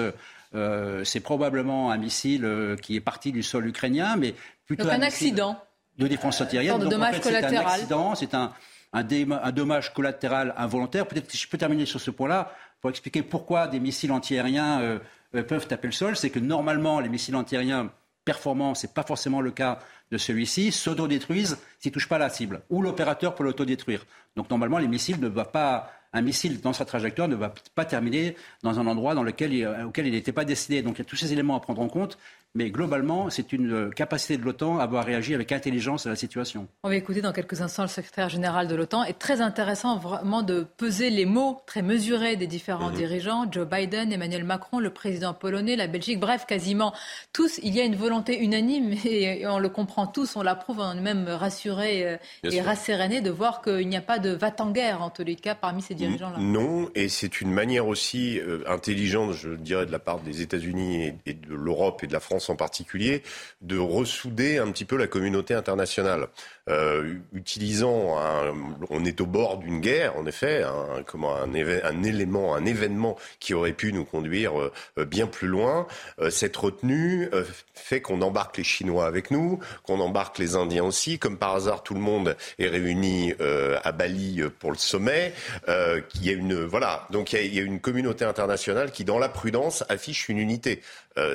euh, 0.55 1.03
c'est 1.05 1.21
probablement 1.21 1.91
un 1.91 1.97
missile 1.97 2.45
euh, 2.45 2.77
qui 2.77 2.97
est 2.97 3.01
parti 3.01 3.33
du 3.33 3.43
sol 3.43 3.67
ukrainien, 3.67 4.17
mais 4.17 4.35
plutôt 4.67 4.89
un, 4.89 5.03
accident 5.03 5.59
de 5.99 6.07
défense 6.07 6.41
antiaérienne. 6.41 6.79
Donc, 6.79 6.91
dommage 6.91 7.21
collatéral. 7.21 7.51
C'est 7.51 7.57
un 7.57 7.75
accident, 7.75 8.15
c'est 8.15 8.35
un, 8.35 8.53
un, 8.93 9.53
dommage 9.53 9.93
collatéral 9.93 10.55
involontaire. 10.57 11.07
Peut-être 11.07 11.29
que 11.29 11.37
je 11.37 11.49
peux 11.49 11.59
terminer 11.59 11.87
sur 11.87 12.01
ce 12.01 12.11
point-là 12.11 12.53
pour 12.81 12.91
expliquer 12.91 13.23
pourquoi 13.23 13.67
des 13.67 13.81
missiles 13.81 14.13
antiaériens 14.13 14.81
euh, 14.81 14.99
peuvent 15.43 15.67
taper 15.67 15.89
le 15.89 15.93
sol. 15.93 16.17
C'est 16.17 16.31
que 16.31 16.39
normalement, 16.39 17.01
les 17.01 17.09
missiles 17.09 17.37
antiaériens 17.37 17.91
performants, 18.25 18.75
ce 18.75 18.87
n'est 18.87 18.93
pas 18.93 19.03
forcément 19.03 19.41
le 19.41 19.51
cas 19.51 19.81
de 20.11 20.19
celui-ci, 20.19 20.71
s'autodétruisent 20.71 21.59
s'ils 21.79 21.91
ne 21.91 21.95
touchent 21.95 22.09
pas 22.09 22.19
la 22.19 22.31
cible, 22.31 22.63
ou 22.71 22.83
l'opérateur 22.83 23.35
peut 23.35 23.43
l'autodétruire. 23.45 24.07
Donc 24.37 24.51
normalement, 24.51 24.79
les 24.79 24.89
missiles 24.89 25.21
ne 25.21 25.29
doivent 25.29 25.51
pas 25.51 25.91
un 26.15 26.23
missile 26.23 26.61
dans 26.61 26.73
sa 26.73 26.85
trajectoire 26.85 27.29
ne 27.29 27.35
va 27.35 27.53
pas 27.75 27.85
terminer 27.85 28.37
dans 28.63 28.79
un 28.79 28.87
endroit 28.87 29.15
dans 29.15 29.25
lequel 29.25 29.69
auquel 29.85 30.07
il 30.07 30.13
n'était 30.13 30.33
pas 30.33 30.45
destiné. 30.45 30.81
Donc 30.81 30.97
il 30.97 30.99
y 30.99 31.03
a 31.03 31.05
tous 31.05 31.17
ces 31.17 31.33
éléments 31.33 31.57
à 31.57 31.61
prendre 31.61 31.83
en 31.83 31.89
compte. 31.89 32.17
Mais 32.57 32.71
globalement, 32.71 33.31
c'est 33.31 33.53
une 33.53 33.91
capacité 33.93 34.37
de 34.37 34.45
l'OTAN 34.45 34.79
à 34.79 34.85
avoir 34.85 35.05
réagi 35.05 35.35
avec 35.35 35.51
intelligence 35.51 36.07
à 36.07 36.11
la 36.11 36.15
situation. 36.15 36.69
On 36.85 36.89
va 36.89 36.95
écouter 36.95 37.21
dans 37.21 37.33
quelques 37.33 37.61
instants 37.63 37.83
le 37.83 37.89
secrétaire 37.89 38.29
général 38.29 38.69
de 38.69 38.77
l'OTAN. 38.77 39.03
est 39.03 39.19
très 39.19 39.41
intéressant 39.41 39.99
vraiment 39.99 40.43
de 40.43 40.65
peser 40.77 41.11
les 41.11 41.27
mots 41.27 41.61
très 41.67 41.83
mesurés 41.83 42.37
des 42.37 42.47
différents 42.47 42.91
mhm. 42.91 42.97
dirigeants. 42.97 43.47
Joe 43.51 43.67
Biden, 43.67 44.13
Emmanuel 44.13 44.45
Macron, 44.45 44.79
le 44.79 44.91
président 44.91 45.35
polonais, 45.35 45.75
la 45.75 45.89
Belgique, 45.89 46.21
bref, 46.21 46.47
quasiment 46.47 46.95
tous. 47.33 47.59
Il 47.65 47.75
y 47.75 47.81
a 47.81 47.85
une 47.85 47.97
volonté 47.97 48.39
unanime 48.39 48.95
et 49.05 49.45
on 49.49 49.59
le 49.59 49.69
comprend 49.69 50.07
tous, 50.07 50.37
on 50.37 50.43
l'approuve, 50.43 50.79
on 50.79 50.97
est 50.97 51.01
même 51.01 51.27
rassuré 51.29 52.07
euh, 52.07 52.17
et 52.45 52.61
rasséréné 52.61 53.21
de 53.21 53.31
voir 53.31 53.63
qu'il 53.63 53.89
n'y 53.89 53.97
a 53.97 54.01
pas 54.01 54.21
de 54.21 54.31
va-t-en-guerre, 54.31 55.03
en 55.03 55.11
tous 55.11 55.25
les 55.25 55.35
cas, 55.35 55.57
parmi 55.57 55.83
ces 55.83 55.95
dirigeants-là. 55.95 56.39
Non, 56.39 56.89
et 56.95 57.09
c'est 57.09 57.41
une 57.41 57.51
manière 57.51 57.89
aussi 57.89 58.39
euh, 58.39 58.63
intelligente, 58.69 59.33
je 59.33 59.51
dirais, 59.51 59.87
de 59.87 59.93
la 59.93 59.99
part 59.99 60.21
des 60.21 60.41
États-Unis 60.41 61.15
et 61.27 61.35
de 61.35 61.53
l'Europe 61.53 62.05
et 62.05 62.07
de 62.07 62.13
la 62.13 62.21
France 62.21 62.44
en 62.51 62.57
particulier, 62.57 63.23
de 63.61 63.79
ressouder 63.79 64.59
un 64.59 64.71
petit 64.71 64.85
peu 64.85 64.97
la 64.97 65.07
communauté 65.07 65.55
internationale. 65.55 66.29
Euh, 66.71 67.17
utilisant, 67.35 68.19
un, 68.19 68.55
on 68.89 69.05
est 69.05 69.21
au 69.21 69.27
bord 69.27 69.59
d'une 69.59 69.81
guerre, 69.81 70.17
en 70.17 70.25
effet, 70.25 70.63
un, 70.63 71.03
comment, 71.03 71.37
un, 71.37 71.55
un, 71.55 72.03
élément, 72.03 72.55
un 72.55 72.65
événement 72.65 73.19
qui 73.39 73.53
aurait 73.53 73.75
pu 73.75 73.93
nous 73.93 74.07
conduire 74.07 74.59
euh, 74.59 75.05
bien 75.05 75.27
plus 75.27 75.49
loin. 75.49 75.87
Euh, 76.21 76.31
cette 76.31 76.57
retenue 76.57 77.29
fait 77.75 78.01
qu'on 78.01 78.23
embarque 78.23 78.57
les 78.57 78.65
Chinois 78.65 79.07
avec 79.07 79.31
nous, 79.31 79.59
qu'on 79.83 80.01
embarque 80.01 80.39
les 80.39 80.57
Indiens 80.57 80.85
aussi. 80.85 81.19
Comme 81.19 81.37
par 81.39 81.55
hasard, 81.55 81.83
tout 81.83 81.95
le 81.95 82.01
monde 82.01 82.37
est 82.59 82.69
réuni 82.69 83.35
à 83.83 83.93
Bali 83.93 84.43
pour 84.59 84.71
le 84.71 84.79
sommet. 84.79 85.33
il 85.69 86.25
y 86.25 86.31
a 86.31 86.33
une, 86.33 86.65
voilà, 86.65 87.07
donc 87.11 87.33
il 87.33 87.37
y, 87.37 87.39
a, 87.39 87.43
il 87.43 87.55
y 87.55 87.59
a 87.59 87.63
une 87.63 87.81
communauté 87.81 88.25
internationale 88.25 88.91
qui, 88.91 89.05
dans 89.05 89.19
la 89.19 89.29
prudence, 89.29 89.85
affiche 89.89 90.29
une 90.29 90.39
unité. 90.39 90.81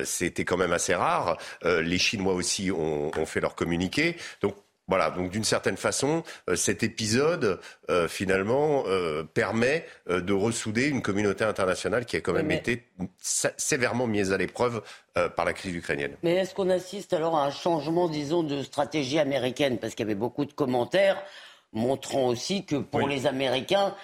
C'était 0.04 0.44
quand 0.44 0.56
même 0.56 0.72
assez 0.72 0.94
rare. 0.94 1.36
les 1.64 1.98
Chinois 1.98 2.34
aussi 2.34 2.70
ont, 2.70 3.10
ont 3.16 3.26
fait 3.26 3.40
leur 3.40 3.54
communiqué. 3.54 4.16
Donc 4.42 4.54
voilà, 4.90 5.10
donc 5.10 5.30
d'une 5.30 5.44
certaine 5.44 5.76
façon, 5.76 6.24
euh, 6.48 6.56
cet 6.56 6.82
épisode, 6.82 7.60
euh, 7.90 8.08
finalement, 8.08 8.82
euh, 8.88 9.22
permet 9.22 9.86
de 10.08 10.32
ressouder 10.32 10.88
une 10.88 11.00
communauté 11.00 11.44
internationale 11.44 12.04
qui 12.04 12.16
a 12.16 12.20
quand 12.20 12.32
même 12.32 12.50
été 12.50 12.82
sévèrement 13.20 14.08
mise 14.08 14.32
à 14.32 14.36
l'épreuve 14.36 14.82
par 15.36 15.44
la 15.44 15.52
crise 15.52 15.74
ukrainienne. 15.74 16.16
Mais 16.22 16.34
est-ce 16.34 16.54
qu'on 16.54 16.70
assiste 16.70 17.12
alors 17.12 17.36
à 17.36 17.44
un 17.44 17.50
changement, 17.50 18.08
disons, 18.08 18.42
de 18.42 18.62
stratégie 18.62 19.18
américaine? 19.18 19.78
Parce 19.78 19.94
qu'il 19.94 20.06
y 20.06 20.08
avait 20.08 20.18
beaucoup 20.18 20.44
de 20.44 20.52
commentaires 20.52 21.22
montrant 21.72 22.26
aussi 22.26 22.64
que 22.64 22.76
pour 22.76 23.06
les 23.06 23.26
Américains, 23.26 23.94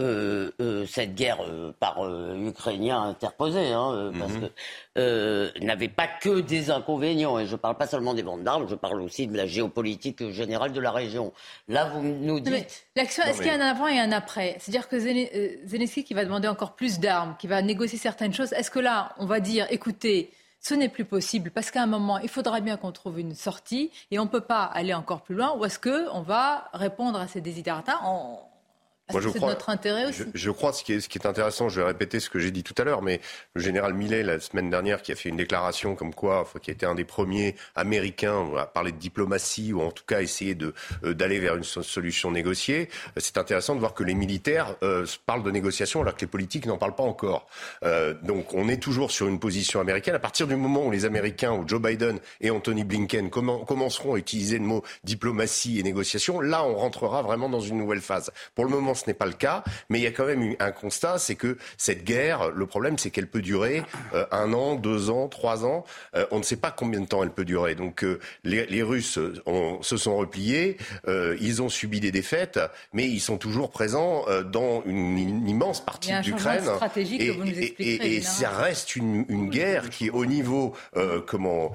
euh, 0.00 0.50
euh, 0.60 0.86
cette 0.86 1.14
guerre 1.14 1.42
euh, 1.42 1.72
par 1.78 1.98
Ukrainiens 2.34 3.02
interposée, 3.02 3.72
hein, 3.72 4.10
parce 4.18 4.32
mhm. 4.32 4.48
que 4.94 5.64
n'avait 5.64 5.88
pas 5.88 6.06
que 6.08 6.40
des 6.40 6.70
inconvénients. 6.70 7.38
Et 7.38 7.46
je 7.46 7.52
ne 7.52 7.56
parle 7.56 7.76
pas 7.76 7.86
seulement 7.86 8.14
des 8.14 8.22
ventes 8.22 8.42
d'armes, 8.42 8.66
je 8.68 8.74
parle 8.74 9.02
aussi 9.02 9.26
de 9.26 9.36
la 9.36 9.46
géopolitique 9.46 10.30
générale 10.30 10.72
de 10.72 10.80
la 10.80 10.90
région. 10.90 11.32
Là, 11.68 11.90
vous 11.90 12.02
nous 12.02 12.40
dites. 12.40 12.86
L'action, 12.96 13.24
est-ce 13.24 13.38
qu'il 13.38 13.48
y 13.48 13.50
a 13.50 13.54
un 13.54 13.60
avant 13.60 13.88
et 13.88 13.98
un 13.98 14.12
après? 14.12 14.56
C'est-à-dire 14.58 14.88
que 14.88 14.98
Zelensky 14.98 16.04
qui 16.04 16.14
va 16.14 16.24
demander 16.24 16.48
encore 16.48 16.74
plus 16.74 16.98
d'armes, 16.98 17.36
qui 17.38 17.46
va 17.46 17.60
négocier 17.60 17.98
certaines 17.98 18.32
choses, 18.32 18.52
est-ce 18.54 18.70
que 18.70 18.80
là, 18.80 19.14
on 19.18 19.26
va 19.26 19.40
dire, 19.40 19.66
écoutez, 19.70 20.30
ce 20.60 20.74
n'est 20.74 20.88
plus 20.88 21.04
possible 21.04 21.50
parce 21.50 21.70
qu'à 21.70 21.82
un 21.82 21.86
moment, 21.86 22.18
il 22.18 22.28
faudra 22.28 22.60
bien 22.60 22.76
qu'on 22.76 22.92
trouve 22.92 23.18
une 23.18 23.34
sortie 23.34 23.90
et 24.10 24.18
on 24.18 24.24
ne 24.24 24.28
peut 24.28 24.42
pas 24.42 24.64
aller 24.64 24.94
encore 24.94 25.22
plus 25.22 25.34
loin 25.34 25.54
ou 25.56 25.64
est-ce 25.64 25.78
qu'on 25.78 26.20
va 26.20 26.68
répondre 26.72 27.18
à 27.18 27.26
ces 27.26 27.40
désiderata 27.40 28.00
en 28.02 28.49
Moi, 29.12 29.20
je 29.20 29.28
c'est 29.28 29.38
crois, 29.38 29.50
notre 29.50 29.68
intérêt 29.70 30.06
aussi. 30.06 30.24
Je, 30.34 30.50
crois 30.50 30.72
ce 30.72 30.84
qui, 30.84 30.94
est, 30.94 31.00
ce 31.00 31.08
qui 31.08 31.18
est 31.18 31.26
intéressant, 31.26 31.68
je 31.68 31.80
vais 31.80 31.86
répéter 31.86 32.20
ce 32.20 32.30
que 32.30 32.38
j'ai 32.38 32.50
dit 32.50 32.62
tout 32.62 32.74
à 32.78 32.84
l'heure, 32.84 33.02
mais 33.02 33.20
le 33.54 33.62
général 33.62 33.94
Millet, 33.94 34.22
la 34.22 34.40
semaine 34.40 34.70
dernière, 34.70 35.02
qui 35.02 35.12
a 35.12 35.16
fait 35.16 35.28
une 35.28 35.36
déclaration 35.36 35.94
comme 35.94 36.14
quoi, 36.14 36.46
qui 36.62 36.70
était 36.70 36.86
un 36.86 36.94
des 36.94 37.04
premiers 37.04 37.56
américains 37.74 38.46
à 38.56 38.66
parler 38.66 38.92
de 38.92 38.98
diplomatie 38.98 39.72
ou 39.72 39.82
en 39.82 39.90
tout 39.90 40.04
cas 40.06 40.20
essayer 40.20 40.54
de, 40.54 40.74
euh, 41.04 41.14
d'aller 41.14 41.38
vers 41.38 41.56
une 41.56 41.64
solution 41.64 42.30
négociée, 42.30 42.88
euh, 43.16 43.20
c'est 43.20 43.38
intéressant 43.38 43.74
de 43.74 43.80
voir 43.80 43.94
que 43.94 44.04
les 44.04 44.14
militaires 44.14 44.74
euh, 44.82 45.06
parlent 45.26 45.42
de 45.42 45.50
négociation 45.50 46.00
alors 46.00 46.14
que 46.14 46.22
les 46.22 46.26
politiques 46.26 46.66
n'en 46.66 46.78
parlent 46.78 46.94
pas 46.94 47.02
encore. 47.02 47.46
Euh, 47.84 48.14
donc 48.22 48.54
on 48.54 48.68
est 48.68 48.78
toujours 48.78 49.10
sur 49.10 49.26
une 49.26 49.38
position 49.38 49.80
américaine. 49.80 50.14
À 50.14 50.20
partir 50.20 50.46
du 50.46 50.56
moment 50.56 50.86
où 50.86 50.90
les 50.90 51.04
Américains, 51.04 51.52
ou 51.52 51.66
Joe 51.66 51.80
Biden 51.80 52.18
et 52.40 52.50
Anthony 52.50 52.84
Blinken 52.84 53.30
commenceront 53.30 54.14
à 54.14 54.18
utiliser 54.18 54.58
le 54.58 54.64
mot 54.64 54.82
diplomatie 55.04 55.78
et 55.78 55.82
négociation, 55.82 56.40
là 56.40 56.64
on 56.64 56.76
rentrera 56.76 57.22
vraiment 57.22 57.48
dans 57.48 57.60
une 57.60 57.78
nouvelle 57.78 58.00
phase. 58.00 58.30
Pour 58.54 58.64
le 58.64 58.70
moment, 58.70 58.94
ce 59.00 59.06
n'est 59.06 59.14
pas 59.14 59.26
le 59.26 59.32
cas, 59.32 59.64
mais 59.88 59.98
il 59.98 60.02
y 60.02 60.06
a 60.06 60.12
quand 60.12 60.26
même 60.26 60.54
un 60.58 60.72
constat, 60.72 61.18
c'est 61.18 61.34
que 61.34 61.56
cette 61.76 62.04
guerre, 62.04 62.50
le 62.50 62.66
problème, 62.66 62.98
c'est 62.98 63.10
qu'elle 63.10 63.26
peut 63.26 63.42
durer 63.42 63.82
euh, 64.14 64.24
un 64.30 64.52
an, 64.52 64.76
deux 64.76 65.10
ans, 65.10 65.28
trois 65.28 65.64
ans. 65.64 65.84
Euh, 66.14 66.26
on 66.30 66.38
ne 66.38 66.42
sait 66.42 66.56
pas 66.56 66.70
combien 66.70 67.00
de 67.00 67.06
temps 67.06 67.22
elle 67.22 67.30
peut 67.30 67.44
durer. 67.44 67.74
Donc 67.74 68.04
euh, 68.04 68.18
les, 68.44 68.66
les, 68.66 68.82
Russes 68.82 69.18
se 69.82 69.96
sont 69.96 70.16
repliés, 70.16 70.78
ils 71.06 71.62
ont 71.62 71.68
subi 71.68 72.00
des 72.00 72.10
défaites, 72.10 72.58
mais 72.92 73.06
ils 73.06 73.20
sont 73.20 73.36
toujours 73.38 73.70
présents 73.70 74.24
dans 74.50 74.82
une, 74.86 75.46
immense 75.46 75.84
partie 75.84 76.12
d'Ukraine. 76.22 76.64
Et, 76.96 77.28
et, 77.78 78.16
et, 78.16 78.22
ça 78.22 78.50
reste 78.50 78.96
une, 78.96 79.24
une 79.28 79.48
guerre 79.48 79.90
qui, 79.90 80.10
au 80.10 80.26
niveau 80.26 80.74
comment, 81.26 81.72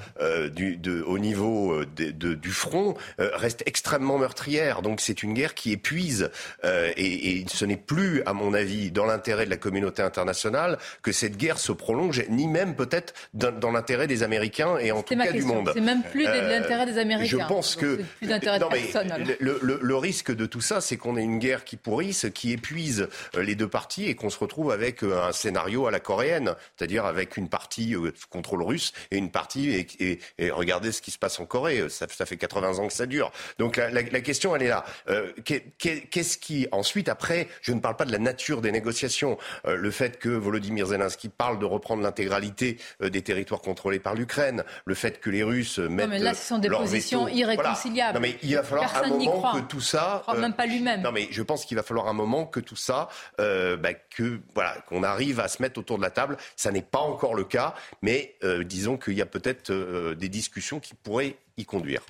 du, 0.52 0.78
de, 0.78 1.02
au 1.04 1.20
niveau 1.20 1.86
de, 1.86 2.12
de, 2.12 2.34
du 2.34 2.52
front, 2.52 2.96
reste 3.18 3.64
extrêmement 3.66 4.18
meurtrière. 4.18 4.82
Donc 4.82 5.00
c'est 5.00 5.24
une 5.24 5.34
guerre 5.34 5.54
qui 5.54 5.72
épuise 5.72 6.30
et 6.64 7.15
et, 7.16 7.46
ce 7.48 7.66
n'est 7.66 7.78
plus, 7.78 8.22
à 8.26 8.34
mon 8.34 8.54
avis, 8.54 8.92
dans 8.92 9.06
l'intérêt 9.06 9.46
de 9.46 9.50
la 9.50 9.58
communauté 9.58 10.02
internationale 10.02 10.78
que 11.02 11.12
cette 11.12 11.38
guerre 11.38 11.58
se 11.58 11.72
prolonge, 11.72 12.24
ni 12.30 12.48
même 12.48 12.76
peut-être 12.76 13.14
dans, 13.34 13.72
l'intérêt 13.72 14.08
des 14.08 14.24
Américains 14.24 14.78
et 14.78 14.92
en 14.92 15.02
tout 15.02 15.16
cas 15.16 15.32
du 15.32 15.44
monde. 15.44 15.72
C'est 15.74 15.82
même 15.82 16.04
plus 16.04 16.26
de 16.26 16.30
euh, 16.30 16.60
l'intérêt 16.60 16.86
des 16.86 16.98
Américains. 16.98 17.38
Je 17.40 17.48
pense 17.48 17.76
que 17.76 18.02
plus 18.18 18.28
d'intérêt 18.28 18.60
de 18.60 18.66
personne. 18.66 19.14
Le, 19.40 19.60
le, 19.62 19.80
le, 19.82 19.96
risque 19.96 20.34
de 20.34 20.46
tout 20.46 20.62
ça, 20.62 20.82
c'est 20.82 20.98
qu'on 20.98 21.18
ait 21.18 21.24
une 21.24 21.40
guerre 21.40 21.64
qui 21.64 21.78
pourrisse, 21.78 22.28
qui 22.34 22.52
épuise 22.52 23.08
euh, 23.36 23.44
les 23.44 23.56
deux 23.56 23.68
parties 23.68 24.06
et 24.06 24.16
qu'on 24.16 24.30
se 24.30 24.40
retrouve 24.40 24.72
avec 24.72 25.04
euh, 25.04 25.24
un 25.24 25.32
scénario 25.32 25.88
à 25.88 25.92
la 25.92 26.00
coréenne, 26.00 26.56
c'est-à-dire 26.78 27.06
avec 27.06 27.38
une 27.38 27.50
partie 27.50 27.96
contrôle 28.30 28.64
russe 28.64 28.94
et 29.12 29.18
une 29.18 29.32
partie 29.32 29.88
et, 30.00 30.20
et, 30.40 30.52
regardez 30.52 30.92
ce 30.92 31.02
qui 31.02 31.12
se 31.12 31.18
passe 31.18 31.40
en 31.40 31.46
Corée. 31.46 31.90
Ça, 31.90 32.08
ça, 32.10 32.26
fait 32.26 32.38
80 32.38 32.80
ans 32.80 32.88
que 32.88 32.94
ça 32.94 33.06
dure. 33.06 33.32
Donc 33.60 33.78
la, 33.78 33.90
la, 33.90 34.02
la 34.02 34.22
question, 34.22 34.56
elle 34.56 34.64
est 34.64 34.68
là. 34.68 34.86
Euh, 35.10 35.32
Qu'est-ce 35.44 36.38
qui 36.38 36.68
ensuite 36.72 37.05
après, 37.10 37.48
je 37.62 37.72
ne 37.72 37.80
parle 37.80 37.96
pas 37.96 38.06
de 38.06 38.12
la 38.12 38.20
nature 38.20 38.62
des 38.62 38.72
négociations. 38.72 39.38
Euh, 39.66 39.76
le 39.76 39.92
fait 39.92 40.20
que 40.20 40.30
Volodymyr 40.30 40.88
Zelensky 40.88 41.30
parle 41.30 41.60
de 41.60 41.66
reprendre 41.66 42.04
l'intégralité 42.04 42.78
euh, 43.02 43.10
des 43.10 43.22
territoires 43.22 43.62
contrôlés 43.62 44.00
par 44.00 44.16
l'Ukraine, 44.16 44.64
le 44.86 44.96
fait 44.96 45.20
que 45.20 45.30
les 45.30 45.44
Russes 45.44 45.80
mettent. 45.80 46.08
Non, 46.08 46.12
mais 46.14 46.20
là, 46.20 46.34
ce 46.34 46.48
sont 46.48 46.60
des 46.60 46.70
positions 46.70 47.28
irréconciliables. 47.28 48.16
Non, 48.16 48.22
mais 48.22 48.38
il 48.44 48.56
va 48.56 48.64
falloir 48.64 49.04
un 49.04 49.08
moment 49.08 49.54
que 49.54 49.60
tout 49.60 49.82
ça. 49.82 50.24
Euh, 50.30 50.40
même 50.40 50.54
pas 50.54 50.66
lui-même. 50.66 51.02
Non, 51.02 51.12
mais 51.12 51.28
je 51.32 51.42
pense 51.42 51.66
qu'il 51.66 51.78
va 51.78 51.84
falloir 51.84 52.08
un 52.08 52.14
moment 52.14 52.46
que 52.46 52.60
tout 52.60 52.76
ça, 52.76 53.10
bah, 53.38 53.94
que 53.94 54.40
voilà, 54.54 54.76
qu'on 54.88 55.04
arrive 55.04 55.40
à 55.40 55.48
se 55.48 55.62
mettre 55.62 55.80
autour 55.80 55.98
de 55.98 56.04
la 56.04 56.12
table. 56.12 56.38
Ça 56.56 56.72
n'est 56.72 56.82
pas 56.82 57.00
encore 57.00 57.36
le 57.36 57.44
cas, 57.44 57.74
mais 58.02 58.36
disons 58.64 58.98
qu'il 58.98 59.14
y 59.14 59.22
a 59.22 59.26
peut-être 59.26 59.72
des 60.14 60.30
discussions 60.30 60.80
qui 60.80 60.94
pourraient 60.94 61.38
y 61.58 61.66
conduire. 61.66 62.02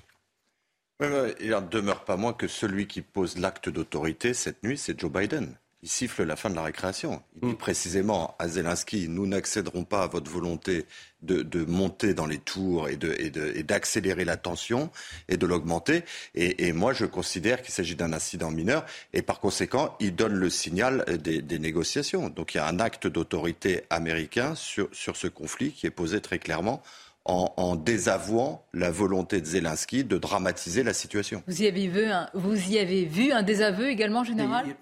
Il 1.01 1.49
n'en 1.49 1.61
demeure 1.61 2.05
pas 2.05 2.15
moins 2.15 2.33
que 2.33 2.47
celui 2.47 2.87
qui 2.87 3.01
pose 3.01 3.37
l'acte 3.37 3.69
d'autorité 3.69 4.33
cette 4.33 4.63
nuit, 4.63 4.77
c'est 4.77 4.99
Joe 4.99 5.11
Biden. 5.11 5.55
Il 5.83 5.89
siffle 5.89 6.23
la 6.23 6.35
fin 6.35 6.49
de 6.49 6.55
la 6.55 6.63
récréation. 6.63 7.21
Il 7.35 7.49
dit 7.49 7.53
mm. 7.53 7.57
précisément 7.57 8.35
à 8.39 8.47
Zelensky, 8.47 9.07
nous 9.07 9.27
n'accéderons 9.27 9.83
pas 9.83 10.03
à 10.03 10.07
votre 10.07 10.31
volonté 10.31 10.85
de, 11.21 11.65
monter 11.65 12.13
dans 12.13 12.25
les 12.25 12.37
tours 12.37 12.87
et, 12.89 12.97
d'accélérer 12.97 14.25
la 14.25 14.37
tension 14.37 14.89
et 15.27 15.37
de 15.37 15.45
l'augmenter. 15.45 16.03
Et, 16.33 16.71
moi, 16.71 16.93
je 16.93 17.05
considère 17.05 17.61
qu'il 17.61 17.73
s'agit 17.73 17.95
d'un 17.95 18.13
incident 18.13 18.49
mineur 18.49 18.85
et 19.13 19.21
par 19.21 19.39
conséquent, 19.39 19.95
il 19.99 20.15
donne 20.15 20.33
le 20.33 20.49
signal 20.49 21.03
des, 21.19 21.59
négociations. 21.59 22.29
Donc 22.29 22.53
il 22.53 22.57
y 22.57 22.59
a 22.61 22.67
un 22.67 22.79
acte 22.79 23.05
d'autorité 23.05 23.83
américain 23.89 24.55
sur 24.55 24.89
ce 24.93 25.27
conflit 25.27 25.71
qui 25.71 25.85
est 25.85 25.91
posé 25.91 26.21
très 26.21 26.39
clairement 26.39 26.81
en, 27.25 27.75
désavouant 27.75 28.63
la 28.73 28.91
volonté 28.91 29.41
de 29.41 29.45
Zelensky 29.45 30.03
de 30.03 30.17
dramatiser 30.17 30.83
la 30.83 30.93
situation. 30.93 31.41
Vous 31.47 31.63
y 31.63 31.67
avez 31.67 31.87
vu 31.87 32.05
un, 32.05 32.29
vous 32.33 32.69
y 32.69 32.77
avez 32.77 33.05
vu 33.05 33.31
un 33.31 33.41
désaveu 33.41 33.89
également, 33.89 34.23
général? 34.23 34.75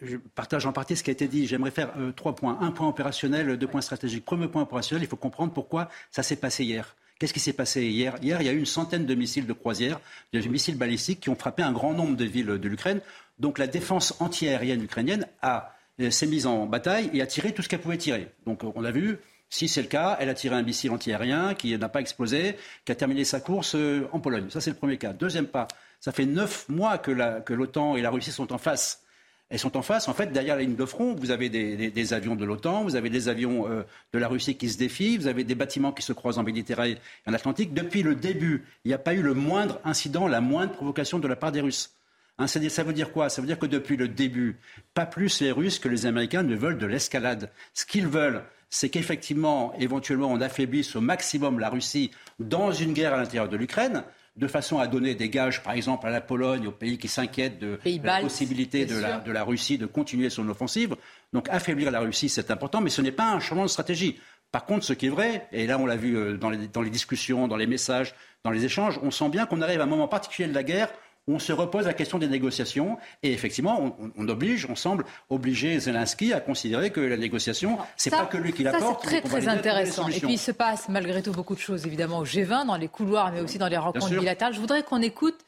Je 0.00 0.16
partage 0.16 0.66
en 0.66 0.72
partie 0.72 0.96
ce 0.96 1.02
qui 1.02 1.10
a 1.10 1.12
été 1.12 1.26
dit. 1.26 1.46
J'aimerais 1.46 1.72
faire 1.72 1.92
euh, 1.98 2.12
trois 2.12 2.36
points. 2.36 2.58
Un 2.60 2.70
point 2.70 2.86
opérationnel, 2.86 3.56
deux 3.56 3.66
points 3.66 3.80
stratégiques. 3.80 4.24
Premier 4.24 4.46
point 4.46 4.62
opérationnel, 4.62 5.02
il 5.02 5.08
faut 5.08 5.16
comprendre 5.16 5.52
pourquoi 5.52 5.88
ça 6.10 6.22
s'est 6.22 6.36
passé 6.36 6.64
hier. 6.64 6.94
Qu'est-ce 7.18 7.34
qui 7.34 7.40
s'est 7.40 7.52
passé 7.52 7.82
hier? 7.82 8.16
Hier, 8.22 8.40
il 8.40 8.46
y 8.46 8.48
a 8.48 8.52
eu 8.52 8.58
une 8.58 8.66
centaine 8.66 9.04
de 9.04 9.14
missiles 9.14 9.46
de 9.46 9.52
croisière, 9.52 10.00
de 10.32 10.40
missiles 10.48 10.78
balistiques 10.78 11.20
qui 11.20 11.28
ont 11.28 11.34
frappé 11.34 11.62
un 11.62 11.72
grand 11.72 11.92
nombre 11.92 12.16
de 12.16 12.24
villes 12.24 12.46
de 12.46 12.68
l'Ukraine. 12.68 13.00
Donc 13.40 13.58
la 13.58 13.66
défense 13.66 14.14
antiaérienne 14.20 14.82
ukrainienne 14.82 15.26
a 15.42 15.74
euh, 16.00 16.10
s'est 16.10 16.26
mise 16.26 16.46
en 16.46 16.66
bataille 16.66 17.10
et 17.12 17.20
a 17.20 17.26
tiré 17.26 17.52
tout 17.52 17.62
ce 17.62 17.68
qu'elle 17.68 17.80
pouvait 17.80 17.98
tirer. 17.98 18.28
Donc 18.46 18.62
on 18.62 18.84
a 18.84 18.90
vu 18.90 19.18
si 19.50 19.68
c'est 19.68 19.82
le 19.82 19.88
cas, 19.88 20.16
elle 20.20 20.28
a 20.28 20.34
tiré 20.34 20.54
un 20.54 20.62
missile 20.62 20.92
antiaérien 20.92 21.54
qui 21.54 21.76
n'a 21.76 21.88
pas 21.88 22.00
explosé, 22.00 22.56
qui 22.84 22.92
a 22.92 22.94
terminé 22.94 23.24
sa 23.24 23.40
course 23.40 23.74
euh, 23.74 24.08
en 24.12 24.20
Pologne. 24.20 24.48
Ça, 24.48 24.60
c'est 24.60 24.70
le 24.70 24.76
premier 24.76 24.96
cas. 24.96 25.12
Deuxième 25.12 25.48
pas, 25.48 25.66
ça 25.98 26.12
fait 26.12 26.24
neuf 26.24 26.68
mois 26.68 26.98
que 26.98 27.52
l'OTAN 27.52 27.96
et 27.96 28.02
la 28.02 28.10
Russie 28.10 28.30
sont 28.30 28.52
en 28.52 28.58
face. 28.58 29.02
Elles 29.50 29.58
sont 29.58 29.76
en 29.76 29.82
face. 29.82 30.06
En 30.06 30.14
fait, 30.14 30.28
derrière 30.28 30.54
la 30.54 30.62
ligne 30.62 30.76
de 30.76 30.84
front, 30.84 31.16
vous 31.16 31.32
avez 31.32 31.48
des, 31.48 32.12
avions 32.12 32.36
de 32.36 32.44
l'OTAN, 32.44 32.84
vous 32.84 32.94
avez 32.94 33.10
des 33.10 33.28
avions 33.28 33.68
euh, 33.68 33.82
de 34.12 34.18
la 34.20 34.28
Russie 34.28 34.56
qui 34.56 34.70
se 34.70 34.78
défient, 34.78 35.18
vous 35.18 35.26
avez 35.26 35.42
des 35.42 35.56
bâtiments 35.56 35.90
qui 35.90 36.02
se 36.02 36.12
croisent 36.12 36.38
en 36.38 36.44
Méditerranée 36.44 36.98
et 37.26 37.30
en 37.30 37.34
Atlantique. 37.34 37.74
Depuis 37.74 38.04
le 38.04 38.14
début, 38.14 38.64
il 38.84 38.88
n'y 38.88 38.94
a 38.94 38.98
pas 38.98 39.14
eu 39.14 39.22
le 39.22 39.34
moindre 39.34 39.80
incident, 39.84 40.28
la 40.28 40.40
moindre 40.40 40.72
provocation 40.72 41.18
de 41.18 41.26
la 41.26 41.34
part 41.34 41.50
des 41.50 41.60
Russes. 41.60 41.92
Hein, 42.38 42.46
ça 42.46 42.84
veut 42.84 42.92
dire 42.92 43.12
quoi? 43.12 43.28
Ça 43.28 43.42
veut 43.42 43.48
dire 43.48 43.58
que 43.58 43.66
depuis 43.66 43.96
le 43.96 44.06
début, 44.06 44.56
pas 44.94 45.04
plus 45.04 45.40
les 45.40 45.50
Russes 45.50 45.80
que 45.80 45.88
les 45.88 46.06
Américains 46.06 46.44
ne 46.44 46.54
veulent 46.54 46.78
de 46.78 46.86
l'escalade. 46.86 47.50
Ce 47.74 47.84
qu'ils 47.84 48.06
veulent, 48.06 48.44
c'est 48.70 48.88
qu'effectivement, 48.88 49.74
éventuellement, 49.78 50.30
on 50.30 50.40
affaiblisse 50.40 50.94
au 50.94 51.00
maximum 51.00 51.58
la 51.58 51.68
Russie 51.68 52.12
dans 52.38 52.72
une 52.72 52.92
guerre 52.92 53.14
à 53.14 53.16
l'intérieur 53.16 53.48
de 53.48 53.56
l'Ukraine, 53.56 54.04
de 54.36 54.46
façon 54.46 54.78
à 54.78 54.86
donner 54.86 55.16
des 55.16 55.28
gages, 55.28 55.62
par 55.62 55.72
exemple, 55.72 56.06
à 56.06 56.10
la 56.10 56.20
Pologne, 56.20 56.68
aux 56.68 56.72
pays 56.72 56.96
qui 56.96 57.08
s'inquiètent 57.08 57.58
de, 57.58 57.80
la 58.02 58.20
possibilité 58.20 58.86
de 58.86 59.32
la, 59.32 59.42
Russie 59.42 59.76
de 59.76 59.86
continuer 59.86 60.30
son 60.30 60.48
offensive. 60.48 60.94
Donc 61.32 61.48
affaiblir 61.50 61.90
la 61.90 62.00
Russie, 62.00 62.28
c'est 62.28 62.50
important, 62.52 62.80
mais 62.80 62.90
ce 62.90 63.02
n'est 63.02 63.12
pas 63.12 63.32
un 63.32 63.40
changement 63.40 63.64
de 63.64 63.70
stratégie. 63.70 64.18
Par 64.52 64.64
contre, 64.64 64.84
ce 64.84 64.92
qui 64.92 65.06
est 65.06 65.10
vrai, 65.10 65.48
et 65.52 65.66
là 65.66 65.78
on 65.78 65.86
l'a 65.86 65.96
vu 65.96 66.16
euh, 66.16 66.36
dans 66.36 66.50
les, 66.50 66.66
dans 66.68 66.82
les 66.82 66.90
discussions, 66.90 67.46
dans 67.46 67.56
les 67.56 67.68
messages, 67.68 68.14
dans 68.42 68.50
les 68.50 68.64
échanges, 68.64 68.98
on 69.02 69.10
sent 69.10 69.28
bien 69.28 69.46
qu'on 69.46 69.62
arrive 69.62 69.80
à 69.80 69.84
un 69.84 69.86
moment 69.86 70.08
particulier 70.08 70.48
de 70.48 70.54
la 70.54 70.64
guerre 70.64 70.90
on 71.34 71.38
se 71.38 71.52
repose 71.52 71.86
la 71.86 71.94
question 71.94 72.18
des 72.18 72.28
négociations 72.28 72.98
et 73.22 73.32
effectivement, 73.32 73.96
on, 74.16 74.28
oblige, 74.28 74.66
on 74.68 74.76
semble 74.76 75.04
obliger 75.28 75.78
Zelensky 75.78 76.32
à 76.32 76.40
considérer 76.40 76.90
que 76.90 77.00
la 77.00 77.16
négociation, 77.16 77.78
c'est 77.96 78.10
pas 78.10 78.26
que 78.26 78.36
lui 78.36 78.52
qui 78.52 78.62
la 78.62 78.72
porte. 78.72 79.00
C'est 79.02 79.20
très 79.20 79.20
très 79.22 79.48
intéressant. 79.48 80.08
Et 80.08 80.20
puis 80.20 80.32
il 80.32 80.38
se 80.38 80.52
passe 80.52 80.88
malgré 80.88 81.22
tout 81.22 81.32
beaucoup 81.32 81.54
de 81.54 81.60
choses 81.60 81.86
évidemment 81.86 82.18
au 82.18 82.24
G20, 82.24 82.66
dans 82.66 82.76
les 82.76 82.88
couloirs, 82.88 83.32
mais 83.32 83.40
aussi 83.40 83.58
dans 83.58 83.68
les 83.68 83.76
rencontres 83.76 84.10
bilatérales. 84.10 84.54
Je 84.54 84.60
voudrais 84.60 84.82
qu'on 84.82 85.02
écoute 85.02 85.38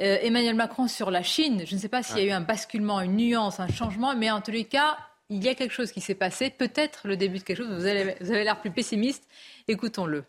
euh, 0.00 0.18
Emmanuel 0.22 0.54
Macron 0.54 0.88
sur 0.88 1.10
la 1.10 1.22
Chine. 1.22 1.62
Je 1.66 1.74
ne 1.74 1.80
sais 1.80 1.88
pas 1.88 2.02
s'il 2.02 2.18
y 2.18 2.20
a 2.20 2.24
eu 2.24 2.30
un 2.30 2.40
basculement, 2.40 3.00
une 3.00 3.16
nuance, 3.16 3.60
un 3.60 3.68
changement, 3.68 4.14
mais 4.16 4.30
en 4.30 4.40
tous 4.40 4.50
les 4.50 4.64
cas, 4.64 4.96
il 5.28 5.42
y 5.42 5.48
a 5.48 5.54
quelque 5.54 5.72
chose 5.72 5.90
qui 5.90 6.00
s'est 6.00 6.14
passé, 6.14 6.50
peut-être 6.50 7.08
le 7.08 7.16
début 7.16 7.38
de 7.38 7.44
quelque 7.44 7.58
chose. 7.58 7.68
vous 7.68 7.86
avez 7.86 8.44
l'air 8.44 8.60
plus 8.60 8.70
pessimiste. 8.70 9.24
Écoutons-le. 9.68 10.24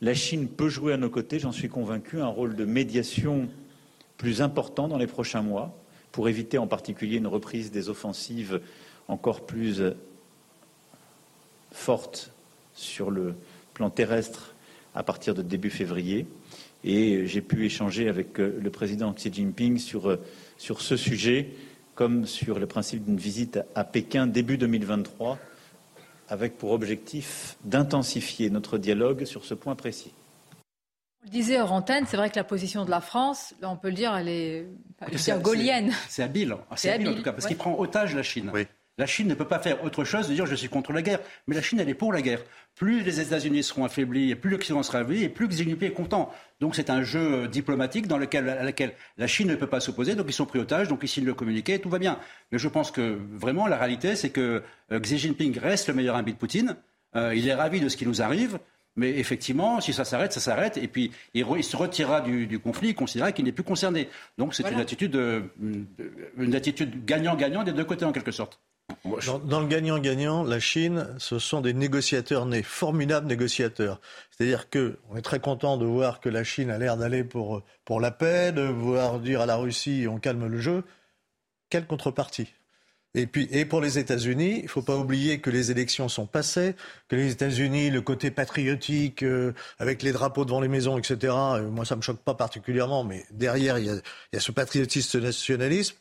La 0.00 0.14
Chine 0.14 0.48
peut 0.48 0.68
jouer 0.68 0.92
à 0.92 0.96
nos 0.96 1.10
côtés, 1.10 1.38
j'en 1.38 1.52
suis 1.52 1.68
convaincu, 1.68 2.20
un 2.20 2.26
rôle 2.26 2.56
de 2.56 2.64
médiation 2.64 3.48
plus 4.16 4.42
important 4.42 4.88
dans 4.88 4.98
les 4.98 5.06
prochains 5.06 5.42
mois 5.42 5.76
pour 6.10 6.28
éviter 6.28 6.58
en 6.58 6.66
particulier 6.66 7.16
une 7.16 7.26
reprise 7.26 7.70
des 7.70 7.88
offensives 7.88 8.60
encore 9.08 9.46
plus 9.46 9.82
forte 11.72 12.32
sur 12.74 13.10
le 13.10 13.34
plan 13.74 13.90
terrestre 13.90 14.54
à 14.94 15.02
partir 15.02 15.34
de 15.34 15.42
début 15.42 15.70
février. 15.70 16.26
Et 16.84 17.26
j'ai 17.26 17.40
pu 17.40 17.64
échanger 17.64 18.08
avec 18.08 18.40
euh, 18.40 18.58
le 18.60 18.70
président 18.70 19.12
Xi 19.12 19.32
Jinping 19.32 19.78
sur, 19.78 20.10
euh, 20.10 20.16
sur 20.58 20.80
ce 20.80 20.96
sujet, 20.96 21.50
comme 21.94 22.26
sur 22.26 22.58
le 22.58 22.66
principe 22.66 23.04
d'une 23.04 23.16
visite 23.16 23.60
à 23.74 23.84
Pékin 23.84 24.26
début 24.26 24.58
2023 24.58 25.38
avec 26.28 26.56
pour 26.58 26.72
objectif 26.72 27.56
d'intensifier 27.64 28.50
notre 28.50 28.78
dialogue 28.78 29.24
sur 29.24 29.44
ce 29.44 29.54
point 29.54 29.74
précis. 29.74 30.12
On 31.22 31.26
le 31.26 31.30
disait 31.30 31.60
hors 31.60 31.72
antenne, 31.72 32.04
c'est 32.06 32.16
vrai 32.16 32.30
que 32.30 32.36
la 32.36 32.44
position 32.44 32.84
de 32.84 32.90
la 32.90 33.00
France, 33.00 33.54
là 33.60 33.70
on 33.70 33.76
peut 33.76 33.88
le 33.88 33.94
dire, 33.94 34.14
elle 34.16 34.28
est, 34.28 34.66
gaulienne. 35.40 35.92
C'est 36.08 36.22
habile, 36.22 36.56
c'est 36.74 36.90
habile, 36.90 37.08
en 37.10 37.14
tout 37.14 37.22
cas, 37.22 37.32
parce 37.32 37.46
qu'il 37.46 37.56
prend 37.56 37.78
otage 37.78 38.16
la 38.16 38.22
Chine. 38.22 38.50
La 39.02 39.06
Chine 39.06 39.26
ne 39.26 39.34
peut 39.34 39.48
pas 39.48 39.58
faire 39.58 39.82
autre 39.82 40.04
chose 40.04 40.28
de 40.28 40.34
dire 40.34 40.46
je 40.46 40.54
suis 40.54 40.68
contre 40.68 40.92
la 40.92 41.02
guerre. 41.02 41.18
Mais 41.48 41.56
la 41.56 41.60
Chine, 41.60 41.80
elle 41.80 41.88
est 41.88 41.94
pour 41.94 42.12
la 42.12 42.22
guerre. 42.22 42.38
Plus 42.76 43.02
les 43.02 43.18
États-Unis 43.18 43.64
seront 43.64 43.84
affaiblis, 43.84 44.30
et 44.30 44.36
plus 44.36 44.48
l'Occident 44.48 44.80
sera 44.84 44.98
affaibli, 44.98 45.24
et 45.24 45.28
plus 45.28 45.48
Xi 45.48 45.64
Jinping 45.64 45.88
est 45.88 45.92
content. 45.92 46.32
Donc 46.60 46.76
c'est 46.76 46.88
un 46.88 47.02
jeu 47.02 47.48
diplomatique 47.48 48.06
dans 48.06 48.16
lequel, 48.16 48.48
à 48.48 48.62
laquelle 48.62 48.92
la 49.18 49.26
Chine 49.26 49.48
ne 49.48 49.56
peut 49.56 49.66
pas 49.66 49.80
s'opposer. 49.80 50.14
Donc 50.14 50.26
ils 50.28 50.32
sont 50.32 50.46
pris 50.46 50.60
otages, 50.60 50.86
donc 50.86 51.00
ils 51.02 51.08
signent 51.08 51.24
le 51.24 51.34
communiqué, 51.34 51.80
tout 51.80 51.88
va 51.90 51.98
bien. 51.98 52.20
Mais 52.52 52.58
je 52.58 52.68
pense 52.68 52.92
que 52.92 53.18
vraiment 53.32 53.66
la 53.66 53.76
réalité, 53.76 54.14
c'est 54.14 54.30
que 54.30 54.62
euh, 54.92 55.00
Xi 55.00 55.18
Jinping 55.18 55.58
reste 55.58 55.88
le 55.88 55.94
meilleur 55.94 56.14
ami 56.14 56.32
de 56.32 56.38
Poutine. 56.38 56.76
Euh, 57.16 57.34
il 57.34 57.48
est 57.48 57.54
ravi 57.54 57.80
de 57.80 57.88
ce 57.88 57.96
qui 57.96 58.06
nous 58.06 58.22
arrive. 58.22 58.60
Mais 58.94 59.10
effectivement, 59.18 59.80
si 59.80 59.92
ça 59.92 60.04
s'arrête, 60.04 60.32
ça 60.32 60.38
s'arrête. 60.38 60.76
Et 60.76 60.86
puis, 60.86 61.10
il, 61.34 61.64
se 61.64 61.76
retirera 61.76 62.20
du, 62.20 62.60
conflit, 62.60 62.90
il 62.90 62.94
considérera 62.94 63.32
qu'il 63.32 63.46
n'est 63.46 63.52
plus 63.52 63.64
concerné. 63.64 64.08
Donc, 64.38 64.54
c'est 64.54 64.70
une 64.70 64.78
attitude, 64.78 65.16
euh, 65.16 65.40
une 66.36 66.54
attitude 66.54 67.04
gagnant-gagnant 67.04 67.64
des 67.64 67.72
deux 67.72 67.84
côtés, 67.84 68.04
en 68.04 68.12
quelque 68.12 68.30
sorte. 68.30 68.60
Dans, 69.44 69.60
le 69.60 69.66
gagnant-gagnant, 69.66 70.42
la 70.42 70.60
Chine, 70.60 71.08
ce 71.18 71.38
sont 71.38 71.60
des 71.60 71.72
négociateurs 71.72 72.46
nés, 72.46 72.62
formidables 72.62 73.26
négociateurs. 73.26 74.00
C'est-à-dire 74.30 74.68
qu'on 74.70 75.16
est 75.16 75.22
très 75.22 75.40
content 75.40 75.76
de 75.76 75.84
voir 75.84 76.20
que 76.20 76.28
la 76.28 76.44
Chine 76.44 76.70
a 76.70 76.78
l'air 76.78 76.96
d'aller 76.96 77.24
pour, 77.24 77.62
pour 77.84 78.00
la 78.00 78.10
paix, 78.10 78.52
de 78.52 78.62
voir 78.62 79.20
dire 79.20 79.40
à 79.40 79.46
la 79.46 79.56
Russie 79.56 80.06
on 80.08 80.18
calme 80.18 80.46
le 80.46 80.58
jeu. 80.58 80.84
Quelle 81.68 81.86
contrepartie? 81.86 82.52
Et 83.14 83.26
puis, 83.26 83.46
et 83.50 83.66
pour 83.66 83.82
les 83.82 83.98
États-Unis, 83.98 84.58
il 84.60 84.62
ne 84.62 84.68
faut 84.68 84.82
pas 84.82 84.96
oublier 84.96 85.40
que 85.40 85.50
les 85.50 85.70
élections 85.70 86.08
sont 86.08 86.26
passées, 86.26 86.74
que 87.08 87.16
les 87.16 87.30
États-Unis, 87.30 87.90
le 87.90 88.00
côté 88.00 88.30
patriotique, 88.30 89.22
euh, 89.22 89.52
avec 89.78 90.02
les 90.02 90.12
drapeaux 90.12 90.46
devant 90.46 90.60
les 90.60 90.68
maisons, 90.68 90.96
etc. 90.96 91.34
Euh, 91.34 91.68
moi, 91.68 91.84
ça 91.84 91.94
me 91.94 92.00
choque 92.00 92.22
pas 92.22 92.34
particulièrement, 92.34 93.04
mais 93.04 93.26
derrière, 93.30 93.78
il 93.78 93.84
y 93.84 93.90
a, 93.90 93.94
il 93.96 94.02
y 94.32 94.36
a 94.36 94.40
ce 94.40 94.50
patriotisme, 94.50 95.20
nationalisme. 95.20 95.96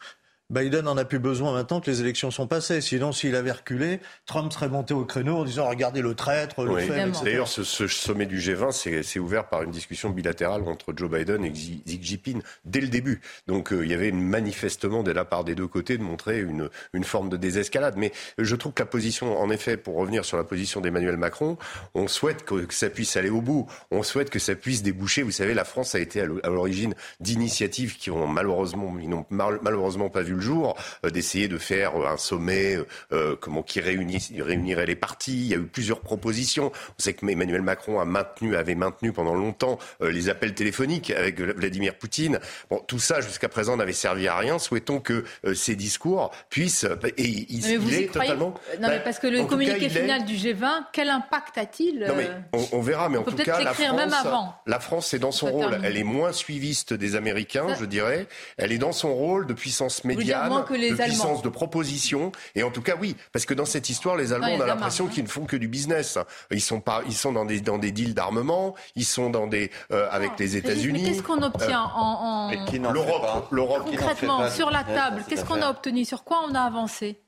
Biden 0.52 0.86
en 0.90 0.98
a 0.98 1.06
plus 1.06 1.20
besoin 1.20 1.54
maintenant 1.54 1.80
que 1.80 1.90
les 1.90 2.02
élections 2.02 2.30
sont 2.30 2.46
passées. 2.46 2.82
Sinon, 2.82 3.14
s'il 3.14 3.36
avait 3.36 3.54
reculé, 3.54 4.02
Trump 4.26 4.52
serait 4.52 4.68
monté 4.68 4.94
au 4.94 5.06
créneau 5.06 5.38
en 5.38 5.46
disant 5.46 5.68
regardez 5.68 6.02
le 6.02 6.14
traître, 6.14 6.64
le 6.64 6.78
fait. 6.78 7.10
D'ailleurs, 7.24 7.48
ce, 7.48 7.64
sommet 7.88 8.26
du 8.26 8.38
G20, 8.38 9.02
c'est 9.04 9.20
ouvert 9.20 9.48
par 9.48 9.64
une 9.64 9.72
discussion 9.72 10.10
bilatérale 10.10 10.64
entre 10.68 10.94
Joe 10.96 11.10
Biden 11.10 11.46
et 11.46 11.52
Xi, 11.52 11.82
Jinping 11.86 12.42
dès 12.66 12.82
le 12.82 12.90
début. 12.90 13.22
Donc, 13.48 13.72
euh, 13.72 13.86
il 13.86 13.92
y 13.92 13.94
avait 13.94 14.12
manifestement 14.12 15.04
de 15.04 15.12
la 15.12 15.24
part 15.24 15.46
des 15.46 15.56
deux 15.56 15.68
côtés 15.68 15.98
de 15.98 16.04
montrer 16.04 16.42
une, 16.42 16.70
une 16.94 17.06
forme 17.06 17.30
de 17.30 17.38
désescalade. 17.38 17.96
Mais 17.96 18.12
je 18.38 18.56
trouve 18.58 18.74
que 18.74 18.82
la 18.82 18.88
position, 18.88 19.40
en 19.40 19.50
effet, 19.50 19.78
pour 19.78 19.96
revenir 19.96 20.26
sur 20.26 20.36
la 20.36 20.44
position 20.44 20.82
d'Emmanuel 20.82 21.16
Macron, 21.16 21.58
on 21.96 22.10
souhaite 22.10 22.44
que, 22.44 22.66
ça 22.72 22.90
puisse 22.90 23.16
aller 23.16 23.30
au 23.30 23.42
bout. 23.42 23.68
On 23.90 24.04
souhaite 24.04 24.30
que 24.30 24.40
ça 24.40 24.56
puisse 24.56 24.84
déboucher. 24.84 25.24
Vous 25.24 25.32
savez, 25.32 25.54
la 25.54 25.66
France 25.66 25.96
a 25.96 26.00
été 26.00 26.20
à 26.20 26.26
l'origine 26.26 26.94
d'initiatives 27.22 27.98
qui 27.98 28.12
ont 28.12 28.28
malheureusement, 28.28 28.94
ils 29.02 29.10
n'ont 29.10 29.26
malheureusement 29.30 30.10
pas 30.10 30.22
vu 30.22 30.34
le 30.34 30.41
jour, 30.42 30.76
euh, 31.06 31.10
d'essayer 31.10 31.48
de 31.48 31.58
faire 31.58 31.96
un 31.96 32.18
sommet 32.18 32.78
euh, 33.12 33.36
comment, 33.40 33.64
qui 33.64 33.80
réunirait 33.80 34.86
les 34.86 34.96
partis. 34.96 35.34
Il 35.34 35.48
y 35.48 35.54
a 35.54 35.58
eu 35.58 35.66
plusieurs 35.66 36.02
propositions. 36.02 36.72
On 36.90 37.02
sait 37.02 37.14
que 37.14 37.26
Emmanuel 37.28 37.62
Macron 37.62 38.00
a 38.00 38.06
maintenu, 38.06 38.56
avait 38.56 38.76
maintenu 38.76 39.12
pendant 39.14 39.36
longtemps 39.36 39.80
euh, 40.02 40.12
les 40.12 40.30
appels 40.30 40.54
téléphoniques 40.54 41.12
avec 41.12 41.40
Vladimir 41.40 41.96
Poutine. 41.96 42.40
Bon, 42.70 42.80
tout 42.88 43.00
ça 43.00 43.22
jusqu'à 43.22 43.50
présent 43.50 43.78
n'avait 43.78 43.94
servi 43.94 44.28
à 44.28 44.38
rien. 44.38 44.60
Souhaitons 44.60 45.00
que 45.00 45.24
ces 45.54 45.76
discours 45.76 46.32
puissent 46.50 46.86
et 47.18 47.24
il, 47.26 47.94
est 47.94 48.12
totalement? 48.12 48.54
Non, 48.80 48.88
mais 48.90 49.00
parce 49.00 49.20
que 49.20 49.28
le 49.28 49.46
communiqué 49.46 49.90
final 49.90 50.26
du 50.26 50.36
G20, 50.36 50.86
quel 50.92 51.10
impact 51.10 51.58
a-t-il 51.58 52.00
Non 52.08 52.16
mais 52.16 52.30
on, 52.72 52.82
verra, 52.82 53.10
mais 53.10 53.18
en 53.18 53.24
tout 53.24 53.36
cas 53.36 53.62
la 53.62 53.74
France, 53.74 53.96
même 53.96 54.14
avant. 54.14 54.56
la 54.66 54.80
France 54.80 55.14
est 55.14 55.20
dans 55.20 55.32
son 55.32 55.48
rôle. 55.48 55.80
Elle 55.84 55.98
est 55.98 56.04
moins 56.04 56.32
suiviste 56.32 56.94
des 56.94 57.16
Américains, 57.16 57.76
je 57.80 57.86
dirais. 57.86 58.28
Elle 58.58 58.72
est 58.72 58.78
dans 58.78 58.92
son 58.92 59.14
rôle 59.14 59.46
de 59.46 59.54
puissance 59.54 60.04
médiane 60.22 60.64
que 60.66 60.74
les 60.74 60.92
de 60.92 60.96
puissance 60.96 61.42
de 61.42 61.50
proposition. 61.50 62.32
Et 62.56 62.64
en 62.64 62.72
tout 62.72 62.82
cas, 62.82 62.96
oui, 63.00 63.16
parce 63.32 63.46
que 63.46 63.54
dans 63.54 63.66
cette 63.66 63.90
histoire, 63.90 64.16
les 64.16 64.34
Allemands, 64.34 64.56
on 64.58 64.62
a 64.62 64.68
l'impression 64.68 65.08
qu'ils 65.08 65.24
ne 65.24 65.30
font 65.30 65.46
que 65.46 65.56
du 65.58 65.68
business. 65.68 66.18
Ils 66.52 66.62
sont 66.62 66.82
pas, 66.82 67.02
ils 67.06 67.14
sont 67.14 67.32
dans 67.32 67.46
des 67.46 67.62
dans 67.62 67.78
des 67.78 67.92
deals 67.92 68.14
d'armement, 68.14 68.76
ils 68.96 69.06
sont 69.06 69.30
dans 69.30 69.48
des 69.48 69.72
euh, 69.92 70.08
avec 70.12 70.32
les 70.40 70.58
États-Unis. 70.58 71.06
Qu'est-ce 71.06 71.24
qu'on 71.24 71.42
obtient 71.42 71.84
euh, 71.84 72.00
en, 72.00 72.52
en... 72.52 72.92
l'Europe, 72.92 73.48
l'Europe. 73.52 73.86
concrètement 73.86 74.50
sur 74.50 74.70
la 74.70 74.84
table? 74.84 75.24
Qu'est-ce 75.28 75.46
qu'on 75.46 75.62
a 75.62 75.70
obtenu? 75.70 76.06
Sur 76.06 76.24
quoi 76.24 76.44
on 76.48 76.56
a 76.56 76.62
avancé? 76.62 77.22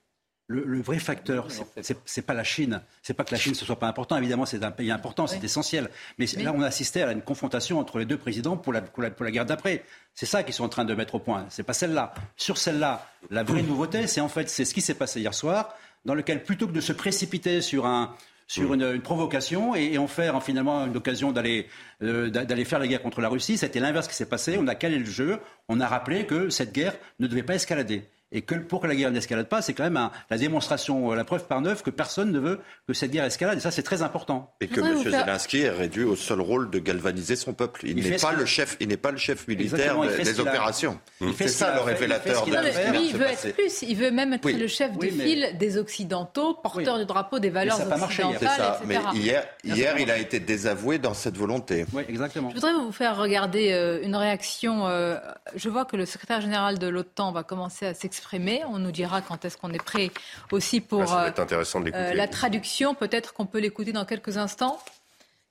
Le, 0.48 0.82
vrai 0.82 1.00
facteur, 1.00 1.48
c'est 1.82 1.98
n'est 2.18 2.24
pas 2.24 2.34
la 2.34 2.44
Chine. 2.44 2.82
C'est 3.02 3.14
pas 3.14 3.24
que 3.24 3.32
la 3.32 3.40
Chine 3.40 3.54
ne 3.54 3.58
soit 3.58 3.80
pas 3.80 3.88
important. 3.88 4.18
Évidemment, 4.18 4.46
c'est 4.46 4.64
un 4.64 4.72
pays 4.72 4.92
important, 4.92 5.26
c'est 5.26 5.44
essentiel. 5.44 5.90
Mais 6.18 6.26
là, 6.38 6.54
on 6.56 6.62
a 6.62 6.68
assisté 6.68 7.02
à 7.02 7.12
une 7.12 7.22
confrontation 7.22 7.80
entre 7.80 8.00
les 8.00 8.06
deux 8.06 8.18
présidents 8.18 8.58
pour 8.58 8.74
la, 8.74 8.82
pour 8.82 9.02
la, 9.02 9.10
pour 9.10 9.24
la 9.24 9.32
guerre 9.32 9.46
d'après. 9.46 9.84
C'est 10.14 10.26
ça 10.26 10.44
qu'ils 10.44 10.54
sont 10.54 10.66
en 10.66 10.70
train 10.70 10.86
de 10.86 10.94
mettre 10.94 11.16
au 11.16 11.20
point. 11.20 11.46
C'est 11.50 11.64
pas 11.64 11.74
celle-là. 11.74 12.14
Sur 12.36 12.58
celle-là, 12.58 13.10
la 13.32 13.44
vraie 13.44 13.64
nouveauté, 13.64 14.06
c'est 14.08 14.22
en 14.22 14.30
fait 14.30 14.50
c'est 14.50 14.66
ce 14.66 14.74
qui 14.74 14.82
s'est 14.82 14.96
passé 14.96 15.22
hier 15.22 15.34
soir, 15.34 15.76
dans 16.06 16.14
lequel 16.14 16.44
plutôt 16.44 16.68
que 16.68 16.74
de 16.74 16.82
se 16.82 16.94
précipiter 16.94 17.62
sur 17.62 17.86
un 17.86 18.14
sur 18.46 18.74
une, 18.74 19.00
provocation 19.00 19.74
et, 19.74 19.98
en 19.98 20.08
faire 20.08 20.44
finalement 20.44 20.86
une 20.86 20.98
occasion 20.98 21.32
d'aller 21.32 21.68
euh, 22.04 22.30
d'aller 22.30 22.66
faire 22.66 22.78
la 22.78 22.88
guerre 22.88 23.02
contre 23.02 23.22
la 23.22 23.30
Russie. 23.30 23.58
C'était 23.58 23.80
l'inverse 23.80 24.08
qui 24.08 24.16
s'est 24.16 24.28
passé. 24.28 24.58
On 24.60 24.68
a 24.68 24.76
calé 24.76 25.00
le 25.00 25.06
jeu. 25.06 25.40
On 25.70 25.80
a 25.80 25.88
rappelé 25.88 26.26
que 26.26 26.50
cette 26.50 26.74
guerre 26.74 26.94
ne 27.20 27.28
devait 27.28 27.44
pas 27.44 27.56
escalader 27.56 28.04
et 28.34 28.42
que 28.42 28.56
pour 28.56 28.82
que 28.82 28.88
la 28.88 28.96
guerre 28.96 29.12
n'escalade 29.12 29.48
pas, 29.48 29.62
c'est 29.62 29.74
quand 29.74 29.84
même 29.84 30.10
la 30.30 30.38
démonstration, 30.38 31.12
euh, 31.12 31.16
la 31.16 31.24
preuve 31.24 31.46
par 31.46 31.62
neuf 31.62 31.84
que 31.84 31.92
personne 31.92 32.32
ne 32.32 32.40
veut 32.40 32.60
que 32.88 32.94
cette 32.94 33.12
guerre 33.12 33.26
escalade. 33.26 33.60
Et 33.60 33.62
ça, 33.62 33.70
c'est 33.70 33.84
très 33.84 34.02
important. 34.02 34.54
Et 34.60 34.68
que 34.68 34.82
M. 34.82 35.04
Zelensky 35.04 35.60
est 35.60 35.70
réduit 35.70 36.04
au 36.04 36.16
seul 36.16 36.42
rôle 36.42 36.72
de 36.72 36.80
galvaniser 36.80 37.36
son 37.36 37.54
peuple. 37.54 37.82
Il, 37.86 37.96
n'est 37.98 38.18
pas, 38.18 38.34
le 38.34 38.46
chef, 38.46 38.76
il 38.80 38.88
n'est 38.88 38.98
pas 38.98 39.12
le 39.12 39.18
chef 39.18 39.48
militaire 39.48 40.00
des 40.02 40.40
opérations. 40.40 41.00
C'est 41.38 41.48
ça 41.48 41.76
le 41.76 41.82
révélateur 41.82 42.46
de 42.46 42.92
Lui, 42.92 43.10
il 43.10 43.18
veut 43.18 43.28
être 43.28 43.54
plus. 43.54 43.84
Il 43.84 43.96
veut 43.96 44.12
même 44.12 44.34
être 44.34 44.50
le 44.50 44.68
chef 44.68 44.98
de 44.98 45.08
file 45.08 45.56
des 45.60 45.78
Occidentaux, 45.78 46.56
porteur 46.56 46.98
du 46.98 47.06
drapeau 47.06 47.38
des 47.38 47.52
valeurs 47.52 47.80
occidentales, 47.80 48.40
ça. 48.40 48.82
Mais 48.86 48.98
hier, 49.14 49.46
hier 49.64 49.98
il 50.00 50.10
a 50.10 50.18
été 50.18 50.40
désavoué 50.40 50.98
dans 50.98 51.14
cette 51.14 51.38
volonté. 51.38 51.86
Oui, 51.94 52.04
exactement. 52.10 52.50
Je 52.50 52.56
voudrais 52.56 52.74
vous 52.74 52.92
faire 52.92 53.18
regarder 53.18 53.72
euh, 53.72 54.02
une 54.04 54.16
réaction. 54.16 54.88
Euh, 54.88 55.18
je 55.56 55.70
vois 55.70 55.86
que 55.86 55.96
le 55.96 56.06
secrétaire 56.06 56.42
général 56.42 56.80
de 56.80 56.88
l'OTAN 56.88 57.32
va 57.32 57.44
commencer 57.44 57.86
à 57.86 57.94
s'exprimer 57.94 58.23
on 58.68 58.80
nous 58.80 58.92
dira 58.92 59.22
quand 59.22 59.46
est-ce 59.46 59.58
qu'on 59.58 59.72
est 59.72 59.84
prêt 59.84 60.12
aussi 60.52 60.82
pour 60.82 61.14
euh, 61.14 61.30
euh, 61.38 62.14
la 62.14 62.28
traduction. 62.28 62.96
Peut-être 62.96 63.34
qu'on 63.34 63.46
peut 63.46 63.60
l'écouter 63.60 63.92
dans 63.92 64.06
quelques 64.06 64.38
instants. 64.38 64.80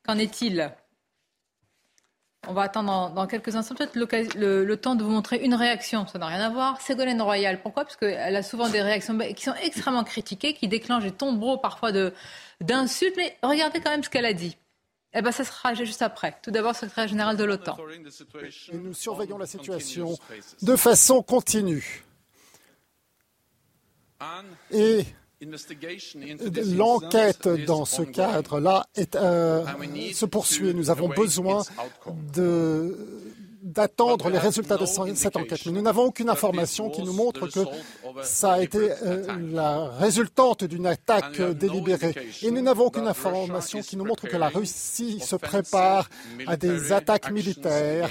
Qu'en 0.04 0.18
est-il? 0.18 0.72
On 2.48 2.54
va 2.54 2.62
attendre 2.62 3.12
dans, 3.14 3.26
quelques 3.28 3.54
instants 3.54 3.76
peut-être 3.76 3.94
le, 3.94 4.74
temps 4.74 4.96
de 4.96 5.04
vous 5.04 5.10
montrer 5.10 5.36
une 5.36 5.54
réaction. 5.54 6.06
Ça 6.08 6.18
n'a 6.18 6.26
rien 6.26 6.40
à 6.40 6.50
voir. 6.50 6.80
Ségolène 6.80 7.22
Royal, 7.22 7.62
pourquoi? 7.62 7.84
Parce 7.84 7.96
qu'elle 7.96 8.34
a 8.34 8.42
souvent 8.42 8.68
des 8.68 8.82
réactions 8.82 9.16
qui 9.18 9.44
sont 9.44 9.54
extrêmement 9.62 10.02
critiquées, 10.02 10.52
qui 10.52 10.66
déclenchent 10.66 11.04
des 11.04 11.12
tombereaux 11.12 11.58
parfois 11.58 11.92
d'insultes. 12.60 13.14
Mais 13.16 13.36
regardez 13.44 13.80
quand 13.80 13.90
même 13.90 14.02
ce 14.02 14.10
qu'elle 14.10 14.26
a 14.26 14.32
dit. 14.32 14.56
Eh 15.14 15.20
ben, 15.20 15.30
ça 15.30 15.44
sera 15.44 15.74
juste 15.74 16.02
après. 16.02 16.34
Tout 16.42 16.50
d'abord, 16.50 16.74
secrétaire 16.74 17.06
général 17.06 17.36
de 17.36 17.44
l'OTAN. 17.44 17.76
Nous 18.72 18.94
surveillons 18.94 19.38
la 19.38 19.46
situation 19.46 20.18
de 20.62 20.76
façon 20.76 21.22
continue. 21.22 22.02
Et 24.70 25.04
l'enquête 26.76 27.48
dans 27.66 27.84
ce 27.84 28.02
cadre-là 28.02 28.86
euh, 29.16 29.64
se 30.12 30.26
poursuit. 30.26 30.74
Nous 30.74 30.90
avons 30.90 31.08
besoin 31.08 31.62
d'attendre 33.62 34.28
les 34.28 34.38
résultats 34.38 34.76
de 34.76 34.86
cette 34.86 35.36
enquête. 35.36 35.66
Mais 35.66 35.72
nous 35.72 35.82
n'avons 35.82 36.04
aucune 36.04 36.28
information 36.28 36.90
qui 36.90 37.02
nous 37.02 37.12
montre 37.12 37.46
que 37.48 37.60
ça 38.22 38.54
a 38.54 38.62
été 38.62 38.90
euh, 39.04 39.24
la 39.52 39.88
résultante 39.90 40.64
d'une 40.64 40.86
attaque 40.86 41.40
délibérée. 41.40 42.14
Et 42.42 42.50
nous 42.50 42.62
n'avons 42.62 42.86
aucune 42.86 43.06
information 43.06 43.80
qui 43.80 43.96
nous 43.96 44.04
montre 44.04 44.28
que 44.28 44.36
la 44.36 44.48
Russie 44.48 45.20
se 45.20 45.36
prépare 45.36 46.08
à 46.46 46.56
des 46.56 46.92
attaques 46.92 47.30
militaires 47.30 48.10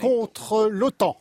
contre 0.00 0.68
l'OTAN. 0.68 1.16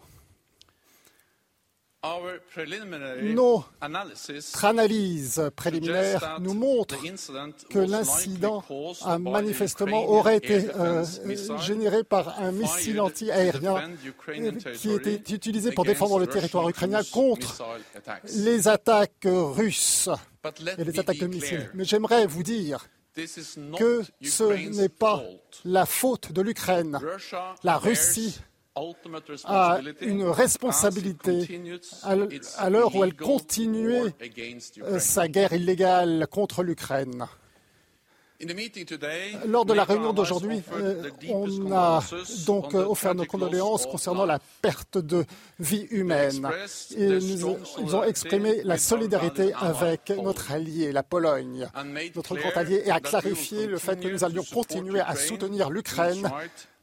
Notre 3.21 4.65
analyse 4.65 5.41
préliminaire 5.55 6.37
nous 6.39 6.53
montre 6.53 6.95
que 7.69 7.79
l'incident 7.79 8.63
a 9.03 9.17
manifestement 9.17 10.07
aurait 10.09 10.37
été 10.37 10.69
euh, 10.75 11.03
généré 11.59 12.03
par 12.03 12.39
un 12.39 12.51
missile 12.51 13.01
anti-aérien 13.01 13.91
qui 14.75 14.91
était 14.91 15.33
utilisé 15.33 15.71
pour 15.71 15.85
défendre 15.85 16.19
le 16.19 16.27
territoire 16.27 16.69
ukrainien 16.69 17.01
contre 17.11 17.63
les 18.35 18.67
attaques 18.67 19.25
russes 19.25 20.09
et 20.77 20.83
les 20.83 20.99
attaques 20.99 21.17
de 21.17 21.27
missiles. 21.27 21.69
Mais 21.73 21.83
j'aimerais 21.83 22.27
vous 22.27 22.43
dire 22.43 22.87
que 23.77 24.03
ce 24.21 24.43
n'est 24.79 24.89
pas 24.89 25.23
la 25.65 25.87
faute 25.87 26.31
de 26.31 26.41
l'Ukraine. 26.41 26.99
La 27.63 27.77
Russie 27.79 28.39
a 29.45 29.79
une 30.01 30.23
responsabilité 30.23 31.61
à 32.03 32.69
l'heure 32.69 32.95
où 32.95 33.03
elle 33.03 33.15
continuait 33.15 34.13
sa 34.99 35.27
guerre 35.27 35.53
illégale 35.53 36.27
contre 36.29 36.63
l'Ukraine. 36.63 37.25
Lors 39.47 39.65
de 39.65 39.73
la 39.73 39.83
réunion 39.83 40.13
d'aujourd'hui, 40.13 40.61
euh, 40.73 41.09
on 41.29 41.71
a 41.71 42.03
donc 42.45 42.75
offert 42.75 43.15
nos 43.15 43.25
condoléances 43.25 43.87
concernant 43.87 44.25
la 44.25 44.39
perte 44.61 44.99
de 44.99 45.25
vie 45.59 45.87
humaine. 45.89 46.47
Et 46.95 47.07
nous, 47.07 47.57
ils 47.79 47.95
ont 47.95 48.03
exprimé 48.03 48.61
la 48.63 48.77
solidarité 48.77 49.53
avec 49.53 50.11
notre 50.11 50.51
allié, 50.51 50.91
la 50.91 51.03
Pologne, 51.03 51.67
notre 52.15 52.35
grand 52.35 52.55
allié, 52.55 52.83
et 52.85 52.91
a 52.91 52.99
clarifié 52.99 53.65
le 53.65 53.79
fait 53.79 53.99
que 53.99 54.07
nous 54.07 54.23
allions 54.23 54.45
continuer 54.53 54.99
à 54.99 55.15
soutenir 55.15 55.71
l'Ukraine 55.71 56.29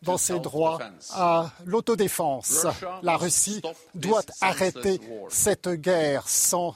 dans 0.02 0.18
ses 0.18 0.40
droits 0.40 0.78
à 1.12 1.52
l'autodéfense. 1.66 2.66
La 3.02 3.16
Russie 3.16 3.62
doit 3.94 4.24
arrêter 4.40 5.00
cette 5.28 5.68
guerre 5.68 6.28
sans 6.28 6.74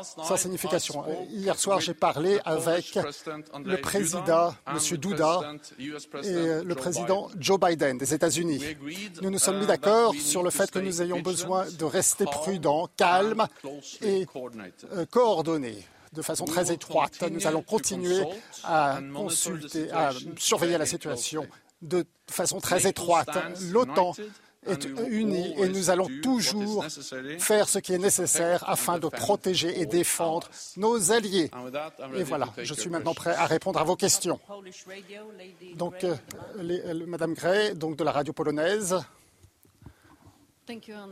sans 0.00 0.36
signification. 0.36 1.04
Hier 1.30 1.58
soir, 1.58 1.80
j'ai 1.80 1.94
parlé 1.94 2.38
avec 2.44 2.98
le 3.64 3.76
président, 3.80 4.54
M. 4.66 4.96
Douda, 4.98 5.54
et 5.78 6.64
le 6.64 6.74
président 6.74 7.30
Joe 7.38 7.58
Biden 7.58 7.98
des 7.98 8.14
États-Unis. 8.14 8.62
Nous 9.20 9.30
nous 9.30 9.38
sommes 9.38 9.58
mis 9.58 9.66
d'accord 9.66 10.14
sur 10.14 10.42
le 10.42 10.50
fait 10.50 10.70
que 10.70 10.78
nous 10.78 11.02
ayons 11.02 11.20
besoin 11.20 11.66
de 11.70 11.84
rester 11.84 12.24
prudents, 12.24 12.88
calmes 12.96 13.46
et 14.02 14.26
euh, 14.92 15.06
coordonnés 15.10 15.86
de 16.12 16.22
façon 16.22 16.44
très 16.44 16.70
étroite. 16.70 17.22
Nous 17.30 17.46
allons 17.46 17.62
continuer 17.62 18.22
à 18.64 19.00
consulter, 19.14 19.90
à 19.90 20.10
surveiller 20.36 20.78
la 20.78 20.86
situation 20.86 21.46
de 21.80 22.04
façon 22.30 22.60
très 22.60 22.86
étroite. 22.86 23.30
L'OTAN 23.70 24.12
est 24.66 24.84
unie 25.08 25.54
et 25.58 25.68
nous 25.68 25.90
allons 25.90 26.08
toujours 26.22 26.84
faire 27.38 27.68
ce 27.68 27.78
qui 27.78 27.94
est 27.94 27.98
nécessaire 27.98 28.68
afin 28.68 28.98
de 28.98 29.08
protéger 29.08 29.80
et 29.80 29.86
défendre 29.86 30.48
nos 30.76 31.12
alliés. 31.12 31.50
Et 32.14 32.22
voilà, 32.22 32.48
je 32.58 32.74
suis 32.74 32.90
maintenant 32.90 33.14
prêt 33.14 33.34
à 33.34 33.46
répondre 33.46 33.80
à 33.80 33.84
vos 33.84 33.96
questions. 33.96 34.38
Donc, 35.74 36.04
euh, 36.04 36.14
euh, 36.58 37.06
Madame 37.06 37.34
Gray, 37.34 37.74
donc 37.74 37.96
de 37.96 38.04
la 38.04 38.12
radio 38.12 38.32
polonaise. 38.32 38.96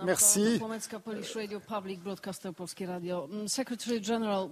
Merci. 0.05 0.61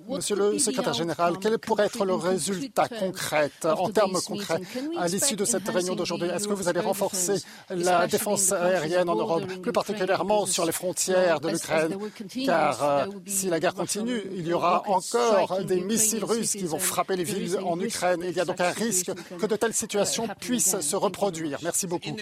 Monsieur 0.08 0.36
le 0.36 0.58
secrétaire 0.58 0.92
général, 0.92 1.38
quel 1.40 1.58
pourrait 1.58 1.86
être 1.86 2.04
le 2.04 2.14
résultat 2.14 2.88
concret, 2.88 3.50
en 3.64 3.90
termes 3.90 4.20
concrets, 4.26 4.60
à 4.96 5.06
l'issue 5.06 5.36
de 5.36 5.44
cette 5.44 5.68
réunion 5.68 5.94
d'aujourd'hui 5.94 6.28
Est-ce 6.28 6.48
que 6.48 6.52
vous 6.52 6.68
allez 6.68 6.80
renforcer 6.80 7.36
la 7.70 8.06
défense 8.06 8.52
aérienne 8.52 9.08
en 9.08 9.14
Europe, 9.14 9.46
plus 9.62 9.72
particulièrement 9.72 10.46
sur 10.46 10.66
les 10.66 10.72
frontières 10.72 11.40
de 11.40 11.50
l'Ukraine? 11.50 11.96
Car 12.44 12.82
euh, 12.82 13.06
si 13.26 13.48
la 13.48 13.60
guerre 13.60 13.74
continue, 13.74 14.22
il 14.32 14.46
y 14.46 14.52
aura 14.52 14.82
encore 14.88 15.62
des 15.64 15.80
missiles 15.80 16.24
russes 16.24 16.52
qui 16.52 16.64
vont 16.64 16.78
frapper 16.78 17.16
les 17.16 17.24
villes 17.24 17.58
en 17.64 17.78
Ukraine. 17.80 18.22
Il 18.24 18.36
y 18.36 18.40
a 18.40 18.44
donc 18.44 18.60
un 18.60 18.70
risque 18.70 19.12
que 19.38 19.46
de 19.46 19.56
telles 19.56 19.74
situations 19.74 20.26
puissent 20.40 20.80
se 20.80 20.96
reproduire. 20.96 21.58
Merci 21.62 21.86
beaucoup. 21.86 22.16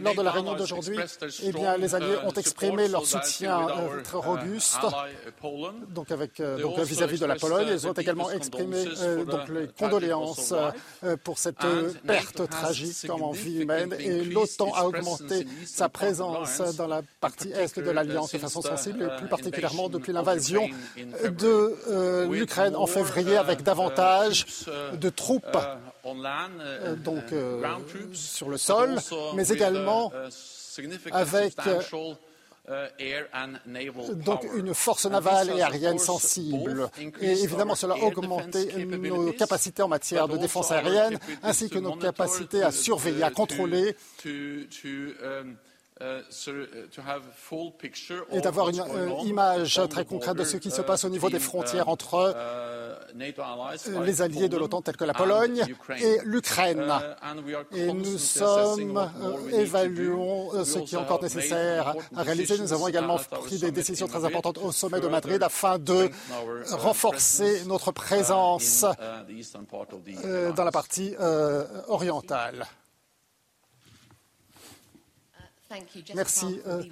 Lors 0.00 0.14
de 0.14 0.22
la 0.22 0.30
réunion 0.30 0.54
d'aujourd'hui, 0.54 0.98
eh 1.42 1.52
bien, 1.52 1.76
les 1.76 1.87
Alliés 1.94 2.16
ont 2.24 2.32
exprimé 2.32 2.88
leur 2.88 3.04
soutien 3.06 3.68
euh, 3.68 4.02
très 4.02 4.18
robuste 4.18 4.78
donc 5.90 6.10
euh, 6.10 6.58
donc 6.60 6.78
vis-à-vis 6.80 7.18
de 7.20 7.26
la 7.26 7.36
Pologne. 7.36 7.68
Ils 7.70 7.86
ont 7.86 7.92
également 7.92 8.30
exprimé 8.30 8.84
euh, 9.00 9.24
les 9.50 9.68
condoléances 9.68 10.54
pour 11.24 11.38
cette 11.38 11.66
perte 12.06 12.48
tragique 12.48 13.10
en 13.10 13.30
vie 13.32 13.62
humaine. 13.62 13.94
Et 13.98 14.24
l'OTAN 14.24 14.72
a 14.74 14.84
augmenté 14.84 15.46
sa 15.64 15.88
présence 15.88 16.60
dans 16.76 16.86
la 16.86 17.02
partie 17.20 17.52
est 17.52 17.78
de 17.78 17.90
l'Alliance 17.90 18.32
de 18.32 18.38
façon 18.38 18.62
sensible, 18.62 19.02
et 19.02 19.18
plus 19.18 19.28
particulièrement 19.28 19.88
depuis 19.88 20.12
l'invasion 20.12 20.68
de 20.96 22.26
l'Ukraine 22.30 22.76
en 22.76 22.86
février, 22.86 23.36
avec 23.36 23.62
davantage 23.62 24.46
de 24.92 25.08
troupes 25.08 25.58
donc 27.04 27.24
sur 28.12 28.48
le 28.48 28.56
sol, 28.56 28.96
mais 29.34 29.48
également 29.48 30.12
avec 31.12 31.54
donc 34.26 34.46
une 34.54 34.74
force 34.74 35.06
navale 35.06 35.50
et 35.56 35.62
aérienne 35.62 35.98
sensible. 35.98 36.90
Et 37.20 37.42
évidemment, 37.42 37.74
cela 37.74 37.94
a 37.94 38.04
augmenté 38.04 38.84
nos 38.84 39.32
capacités 39.32 39.82
en 39.82 39.88
matière 39.88 40.28
de 40.28 40.36
défense 40.36 40.70
aérienne, 40.70 41.18
ainsi 41.42 41.70
que 41.70 41.78
nos 41.78 41.96
capacités 41.96 42.62
à 42.62 42.70
surveiller, 42.70 43.22
à 43.22 43.30
contrôler 43.30 43.96
euh, 44.26 45.44
et 48.30 48.40
d'avoir 48.40 48.68
une 48.68 48.80
euh, 48.80 49.10
image 49.24 49.80
très 49.90 50.04
concrète 50.04 50.36
de 50.36 50.44
ce 50.44 50.56
qui 50.56 50.70
se 50.70 50.82
passe 50.82 51.04
au 51.04 51.08
niveau 51.08 51.28
des 51.28 51.40
frontières 51.40 51.88
entre 51.88 52.34
euh, 52.36 52.94
les 54.04 54.22
alliés 54.22 54.48
de 54.48 54.56
l'OTAN 54.56 54.82
tels 54.82 54.96
que 54.96 55.04
la 55.04 55.14
Pologne 55.14 55.64
et 56.00 56.18
l'Ukraine. 56.24 56.92
Et 57.74 57.92
nous 57.92 58.18
sommes, 58.18 59.10
évaluons 59.52 60.64
ce 60.64 60.78
qui 60.78 60.94
est 60.94 60.98
encore 60.98 61.22
nécessaire 61.22 61.94
à 62.14 62.22
réaliser. 62.22 62.58
Nous 62.58 62.72
avons 62.72 62.88
également 62.88 63.16
pris 63.16 63.58
des 63.58 63.72
décisions 63.72 64.06
très 64.06 64.24
importantes 64.24 64.58
au 64.58 64.72
sommet 64.72 65.00
de 65.00 65.08
Madrid 65.08 65.42
afin 65.42 65.78
de 65.78 66.10
renforcer 66.70 67.64
notre 67.66 67.92
présence 67.92 68.84
dans 70.56 70.64
la 70.64 70.72
partie 70.72 71.14
orientale. 71.88 72.66
Merci. 76.14 76.60
Euh, 76.66 76.82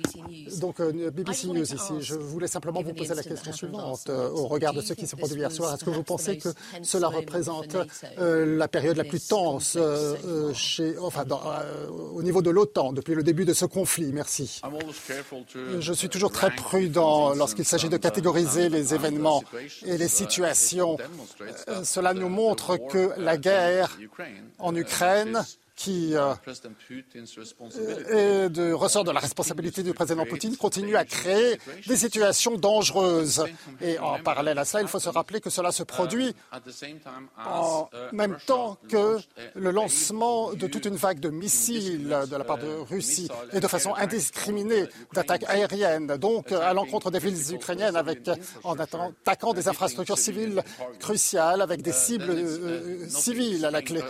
donc, 0.61 0.83
BBC 0.83 1.47
News 1.49 1.63
ici. 1.63 1.95
Je 2.01 2.15
voulais 2.15 2.47
simplement 2.47 2.83
vous 2.83 2.93
poser 2.93 3.15
la 3.15 3.23
question 3.23 3.53
suivante. 3.53 4.09
Euh, 4.09 4.29
au 4.29 4.47
regard 4.49 4.75
de 4.75 4.83
ce 4.83 4.93
qui 4.93 5.07
s'est 5.07 5.17
produit 5.17 5.39
hier 5.39 5.51
soir, 5.51 5.75
est-ce 5.75 5.85
que 5.85 5.91
vous 5.91 6.03
pensez 6.03 6.37
que 6.37 6.51
cela 6.83 7.09
représente 7.09 7.77
euh, 8.19 8.57
la 8.57 8.69
période 8.69 8.97
la 8.97 9.05
plus 9.05 9.27
tense 9.27 9.79
chez, 10.55 10.99
enfin, 10.99 11.25
au 12.15 12.23
niveau 12.23 12.43
de 12.43 12.51
l'OTAN 12.51 12.93
depuis 12.93 13.15
le 13.15 13.23
début 13.23 13.45
de 13.45 13.55
ce 13.55 13.65
conflit? 13.65 14.13
Merci. 14.13 14.61
Je 15.81 15.93
suis 15.93 16.09
toujours 16.09 16.33
très 16.33 16.51
prudent 16.51 17.35
lorsqu'il 17.35 17.65
s'agit 17.65 17.89
de 17.89 17.97
catégoriser 17.97 18.69
les 18.69 18.95
événements 18.95 19.43
et 19.87 19.97
les 19.97 20.09
situations. 20.09 20.99
Cela 21.83 22.13
nous 22.13 22.29
montre 22.29 22.77
que 22.77 23.13
la 23.17 23.37
guerre 23.39 23.99
en 24.59 24.75
Ukraine 24.75 25.45
qui 25.77 26.15
euh, 26.15 26.35
est 28.11 28.49
de 28.49 28.73
ressort 28.73 29.05
de 29.05 29.11
la 29.11 29.21
responsabilité 29.21 29.83
du 29.83 29.93
président 29.93 30.25
Poutine, 30.25 30.57
continue 30.57 30.97
à 30.97 31.05
créer 31.05 31.61
des 31.87 31.97
situations 31.97 32.57
dangereuses. 32.57 33.45
Et 33.83 33.99
en 33.99 34.19
parallèle 34.21 34.59
à 34.59 34.65
cela, 34.65 34.83
il 34.83 34.89
faut 34.89 34.99
se 34.99 35.11
rappeler 35.11 35.41
que 35.41 35.51
cela 35.51 35.73
se 35.73 35.83
produit 35.83 36.35
en 37.45 37.89
même 38.13 38.39
temps 38.47 38.79
que 38.89 39.19
le 39.55 39.71
lancement 39.71 40.55
de 40.55 40.67
toute 40.67 40.87
une 40.87 40.97
vague 40.97 41.21
de 41.21 41.29
missiles 41.29 42.09
de 42.09 42.37
la 42.37 42.45
part 42.45 42.59
de 42.59 42.73
Russie 42.89 43.29
et 43.53 43.61
de 43.61 43.69
façon 43.69 43.95
indiscriminée 43.95 44.87
d'attaques 45.13 45.45
aériennes, 45.47 46.17
donc 46.17 46.53
à 46.53 46.73
l'encontre 46.73 47.11
des 47.11 47.19
villes 47.19 47.55
ukrainiennes, 47.55 47.97
avec, 47.97 48.31
en 48.65 48.77
attaquant 48.79 49.53
des 49.53 49.69
infrastructures 49.69 50.19
civiles 50.19 50.63
cruciales, 50.99 51.61
avec 51.61 51.83
des 51.83 51.93
cibles 51.93 52.31
euh, 52.31 53.09
civiles 53.09 53.65
à 53.65 53.71
la 53.71 53.83
clé. 53.83 54.01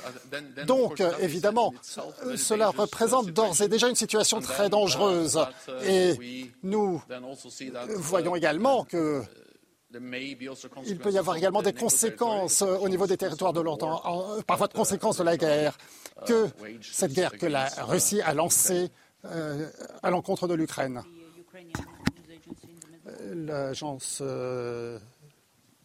Donc, 0.67 1.03
évidemment, 1.21 1.56
euh, 1.59 2.37
cela 2.37 2.69
représente 2.71 3.27
d'ores 3.31 3.61
et 3.63 3.69
déjà 3.69 3.89
une 3.89 3.95
situation 3.95 4.41
très 4.41 4.69
dangereuse. 4.69 5.39
Et 5.85 6.51
nous 6.63 7.03
voyons 7.97 8.37
également 8.37 8.85
que 8.85 9.23
il 10.87 10.99
peut 10.99 11.11
y 11.11 11.19
avoir 11.19 11.37
également 11.37 11.63
des 11.63 11.73
conséquences 11.73 12.63
au 12.63 12.89
niveau 12.89 13.07
des 13.07 13.17
territoires 13.17 13.53
de 13.53 13.61
l'OTAN, 13.61 14.03
par 14.47 14.59
voie 14.59 14.69
de 14.69 14.73
conséquences 14.73 15.19
de 15.19 15.25
la 15.25 15.37
guerre, 15.37 15.79
que 16.27 16.49
cette 16.83 17.13
guerre 17.13 17.33
que 17.33 17.47
la 17.47 17.69
Russie 17.87 18.21
a 18.21 18.35
lancée 18.35 18.91
euh, 19.25 19.69
à 20.03 20.11
l'encontre 20.11 20.49
de 20.49 20.55
l'Ukraine. 20.55 21.03
L'agence 23.33 24.23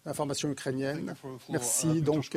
euh, 0.05 0.09
information 0.09 0.49
ukrainienne. 0.49 1.13
Merci. 1.49 2.01
Donc, 2.01 2.29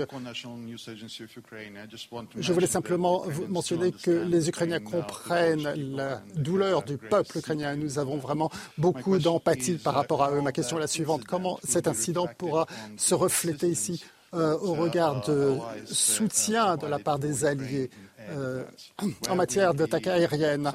je 2.36 2.52
voulais 2.52 2.66
simplement 2.66 3.24
mentionner 3.48 3.92
que 3.92 4.10
les 4.10 4.48
Ukrainiens 4.48 4.80
comprennent 4.80 5.72
la 5.96 6.22
douleur 6.36 6.82
du 6.82 6.98
peuple 6.98 7.38
ukrainien. 7.38 7.76
Nous 7.76 7.98
avons 7.98 8.18
vraiment 8.18 8.50
beaucoup 8.78 9.18
d'empathie 9.18 9.74
par 9.76 9.94
rapport 9.94 10.22
à 10.22 10.32
eux. 10.32 10.40
Ma 10.40 10.52
question 10.52 10.76
est 10.78 10.80
la 10.80 10.86
suivante. 10.86 11.24
Comment 11.24 11.58
cet 11.64 11.88
incident 11.88 12.28
pourra 12.38 12.66
se 12.96 13.14
refléter 13.14 13.68
ici 13.68 14.04
euh, 14.34 14.58
au 14.58 14.74
regard 14.74 15.24
de 15.28 15.58
soutien 15.84 16.76
de 16.76 16.88
la 16.88 16.98
part 16.98 17.20
des 17.20 17.44
alliés 17.44 17.88
euh, 18.30 18.64
en 19.28 19.36
matière 19.36 19.74
d'attaque 19.74 20.08
aérienne 20.08 20.72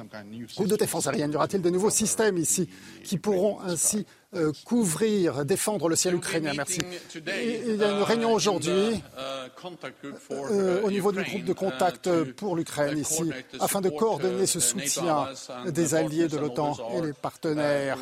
ou 0.58 0.66
de 0.66 0.76
défense 0.76 1.06
aérienne 1.06 1.32
Y 1.32 1.36
aura-t-il 1.36 1.62
de 1.62 1.68
nouveaux 1.68 1.90
systèmes 1.90 2.38
ici 2.38 2.70
qui 3.04 3.18
pourront 3.18 3.60
ainsi 3.60 4.06
euh, 4.34 4.52
couvrir, 4.64 5.44
défendre 5.44 5.88
le 5.88 5.96
ciel 5.96 6.14
ukrainien. 6.14 6.52
Merci. 6.56 6.80
Il 7.14 7.76
y 7.76 7.84
a 7.84 7.90
une 7.90 8.02
réunion 8.02 8.32
aujourd'hui 8.32 9.02
euh, 9.18 10.82
au 10.82 10.90
niveau 10.90 11.10
du 11.10 11.22
groupe 11.22 11.44
de 11.44 11.52
contact 11.52 12.08
pour 12.34 12.54
l'Ukraine 12.54 12.96
ici, 12.98 13.30
afin 13.58 13.80
de 13.80 13.88
coordonner 13.88 14.46
ce 14.46 14.60
soutien 14.60 15.28
des 15.66 15.94
alliés 15.94 16.28
de 16.28 16.38
l'OTAN 16.38 16.76
et 16.94 17.00
les 17.00 17.12
partenaires. 17.12 17.98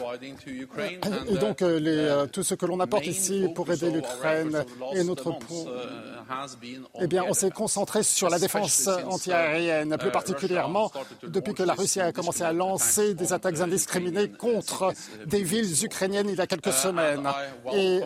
Et 1.28 1.38
donc, 1.38 1.60
les, 1.62 2.24
tout 2.32 2.42
ce 2.42 2.54
que 2.54 2.66
l'on 2.66 2.80
apporte 2.80 3.06
ici 3.06 3.46
pour 3.54 3.70
aider 3.72 3.90
l'Ukraine 3.90 4.64
et 4.94 5.04
notre 5.04 5.32
eh 7.00 7.06
bien, 7.06 7.24
on 7.26 7.32
s'est 7.32 7.50
concentré 7.50 8.02
sur 8.02 8.28
la 8.28 8.38
défense 8.38 8.86
antiaérienne, 9.06 9.96
plus 9.98 10.10
particulièrement 10.10 10.92
depuis 11.22 11.54
que 11.54 11.62
la 11.62 11.74
Russie 11.74 12.00
a 12.00 12.12
commencé 12.12 12.42
à 12.42 12.52
lancer 12.52 13.14
des 13.14 13.32
attaques 13.32 13.60
indiscriminées 13.60 14.30
contre 14.30 14.92
des 15.26 15.42
villes 15.42 15.84
ukrainiennes 15.84 16.17
il 16.26 16.34
y 16.36 16.40
a 16.40 16.46
quelques 16.46 16.72
semaines. 16.72 17.28
Et 17.74 18.00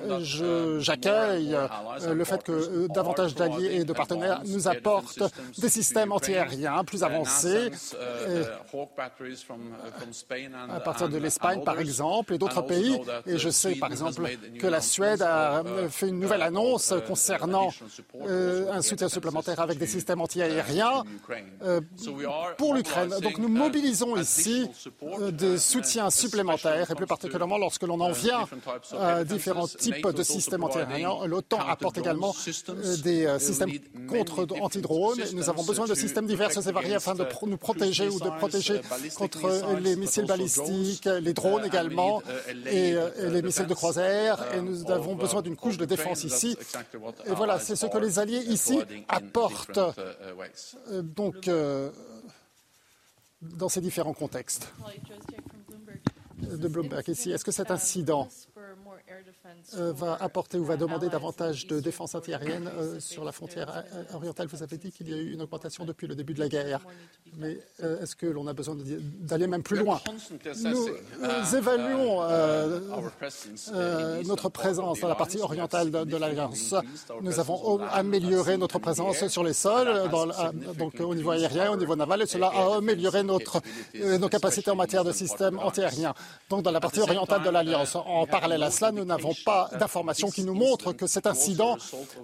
j'accueille 0.78 1.54
euh, 1.54 2.14
le 2.14 2.24
fait 2.24 2.42
que 2.42 2.52
euh, 2.52 2.88
davantage 2.88 3.34
d'alliés 3.34 3.76
et 3.76 3.84
de 3.84 3.92
partenaires 3.92 4.42
nous 4.46 4.68
apportent 4.68 5.22
des 5.58 5.68
systèmes 5.68 6.12
antiaériens 6.12 6.84
plus 6.84 7.02
avancés, 7.02 7.70
à 10.70 10.80
partir 10.80 11.08
de 11.08 11.18
l'Espagne 11.18 11.62
par 11.64 11.78
exemple, 11.78 12.34
et 12.34 12.38
d'autres 12.38 12.62
pays. 12.62 13.00
Et 13.26 13.38
je 13.38 13.48
sais 13.48 13.74
par 13.76 13.90
exemple 13.90 14.22
que 14.58 14.66
la 14.66 14.80
Suède 14.80 15.22
a 15.22 15.62
fait 15.88 16.08
une 16.08 16.20
nouvelle 16.20 16.42
annonce 16.42 16.94
concernant 17.06 17.70
euh, 18.26 18.72
un 18.72 18.82
soutien 18.82 19.08
supplémentaire 19.08 19.60
avec 19.60 19.78
des 19.78 19.86
systèmes 19.86 20.20
antiaériens 20.20 21.04
euh, 21.62 21.80
pour 22.58 22.74
l'Ukraine. 22.74 23.14
Donc 23.22 23.38
nous 23.38 23.48
mobilisons 23.48 24.16
ici 24.16 24.68
euh, 25.02 25.30
des 25.30 25.58
soutiens 25.58 26.10
supplémentaires 26.10 26.90
et 26.90 26.94
plus 26.94 27.06
particulièrement 27.06 27.58
lorsque 27.58 27.82
l'on 27.82 28.00
en 28.03 28.12
vient 28.12 28.44
à 28.98 29.24
différents 29.24 29.66
types 29.66 30.07
de 30.07 30.22
systèmes 30.22 30.64
antiaériens. 30.64 31.14
L'OTAN 31.26 31.61
apporte 31.61 31.98
également 31.98 32.34
des 33.03 33.38
systèmes 33.38 33.72
contre 34.09 34.46
anti-drones. 34.61 35.20
Nous 35.34 35.48
avons 35.48 35.64
besoin 35.64 35.86
de 35.86 35.94
systèmes 35.94 36.26
divers 36.26 36.50
et 36.57 36.72
variés 36.72 36.94
afin 36.94 37.14
de 37.14 37.26
nous 37.46 37.57
protéger 37.57 38.09
ou 38.09 38.18
de 38.18 38.30
protéger 38.30 38.80
contre 39.16 39.78
les 39.80 39.96
missiles 39.96 40.26
balistiques, 40.26 41.07
les 41.07 41.32
drones 41.32 41.64
également 41.64 42.22
et 42.66 42.94
les 43.18 43.42
missiles 43.42 43.66
de 43.66 43.74
croisière. 43.74 44.36
Et 44.55 44.61
nous 44.61 44.90
avons 44.90 45.14
besoin 45.14 45.42
d'une 45.42 45.57
couche 45.57 45.76
de 45.76 45.84
défense 45.84 46.24
ici. 46.24 46.57
Et 47.26 47.32
voilà, 47.32 47.59
c'est 47.59 47.76
ce 47.76 47.86
que 47.86 47.98
les 47.98 48.18
alliés 48.18 48.44
ici 48.48 48.80
apportent 49.09 49.78
euh, 50.90 51.03
donc 51.03 51.48
euh, 51.48 51.90
dans 53.40 53.68
ces 53.68 53.80
différents 53.80 54.14
contextes. 54.14 54.72
De 56.43 56.68
Bloomberg 56.68 57.09
ici, 57.09 57.30
est-ce 57.30 57.45
que 57.45 57.53
cet 57.53 57.70
incident? 57.70 58.28
Va 59.92 60.16
apporter 60.20 60.58
ou 60.58 60.64
va 60.64 60.76
demander 60.76 61.08
davantage 61.08 61.66
de 61.66 61.80
défense 61.80 62.14
antiaérienne 62.14 62.68
euh, 62.68 63.00
sur 63.00 63.24
la 63.24 63.32
frontière 63.32 63.84
euh, 63.94 64.04
orientale. 64.14 64.46
Vous 64.46 64.62
avez 64.62 64.78
dit 64.78 64.92
qu'il 64.92 65.08
y 65.08 65.14
a 65.14 65.16
eu 65.16 65.32
une 65.32 65.42
augmentation 65.42 65.84
depuis 65.84 66.06
le 66.06 66.14
début 66.14 66.34
de 66.34 66.40
la 66.40 66.48
guerre. 66.48 66.80
Mais 67.36 67.58
est-ce 67.78 68.14
que 68.14 68.26
l'on 68.26 68.46
a 68.46 68.52
besoin 68.52 68.76
d'aller 69.20 69.46
même 69.46 69.62
plus 69.62 69.78
loin? 69.78 70.00
Nous 70.62 71.56
évaluons 71.56 72.20
notre 74.26 74.48
présence 74.48 75.00
dans 75.00 75.08
la 75.08 75.14
partie 75.14 75.38
orientale 75.38 75.90
de, 75.90 76.16
l'Alliance. 76.16 76.74
Nous 77.22 77.40
avons 77.40 77.80
amélioré 77.86 78.56
notre 78.58 78.78
présence 78.78 79.26
sur 79.28 79.44
les 79.44 79.54
sols, 79.54 80.10
donc 80.78 81.00
au 81.00 81.14
niveau 81.14 81.30
aérien, 81.30 81.70
au 81.72 81.76
niveau 81.76 81.96
naval, 81.96 82.22
et 82.22 82.26
cela 82.26 82.48
a 82.48 82.76
amélioré 82.76 83.22
notre, 83.22 83.60
nos 83.94 84.28
capacités 84.28 84.70
en 84.70 84.76
matière 84.76 85.04
de 85.04 85.12
système 85.12 85.58
antiaérien. 85.58 86.14
Donc 86.50 86.62
dans 86.62 86.70
la 86.70 86.80
partie 86.80 87.00
orientale 87.00 87.42
de 87.42 87.50
l'Alliance. 87.50 87.96
En 87.96 88.26
parallèle 88.26 88.51
à 88.61 88.70
cela, 88.70 88.92
nous 88.92 89.05
n'avons 89.05 89.34
pas 89.44 89.70
d'informations 89.78 90.30
qui 90.30 90.44
nous 90.44 90.55
montrent 90.55 90.92
que 90.92 91.07
cet 91.07 91.26
incident 91.26 91.76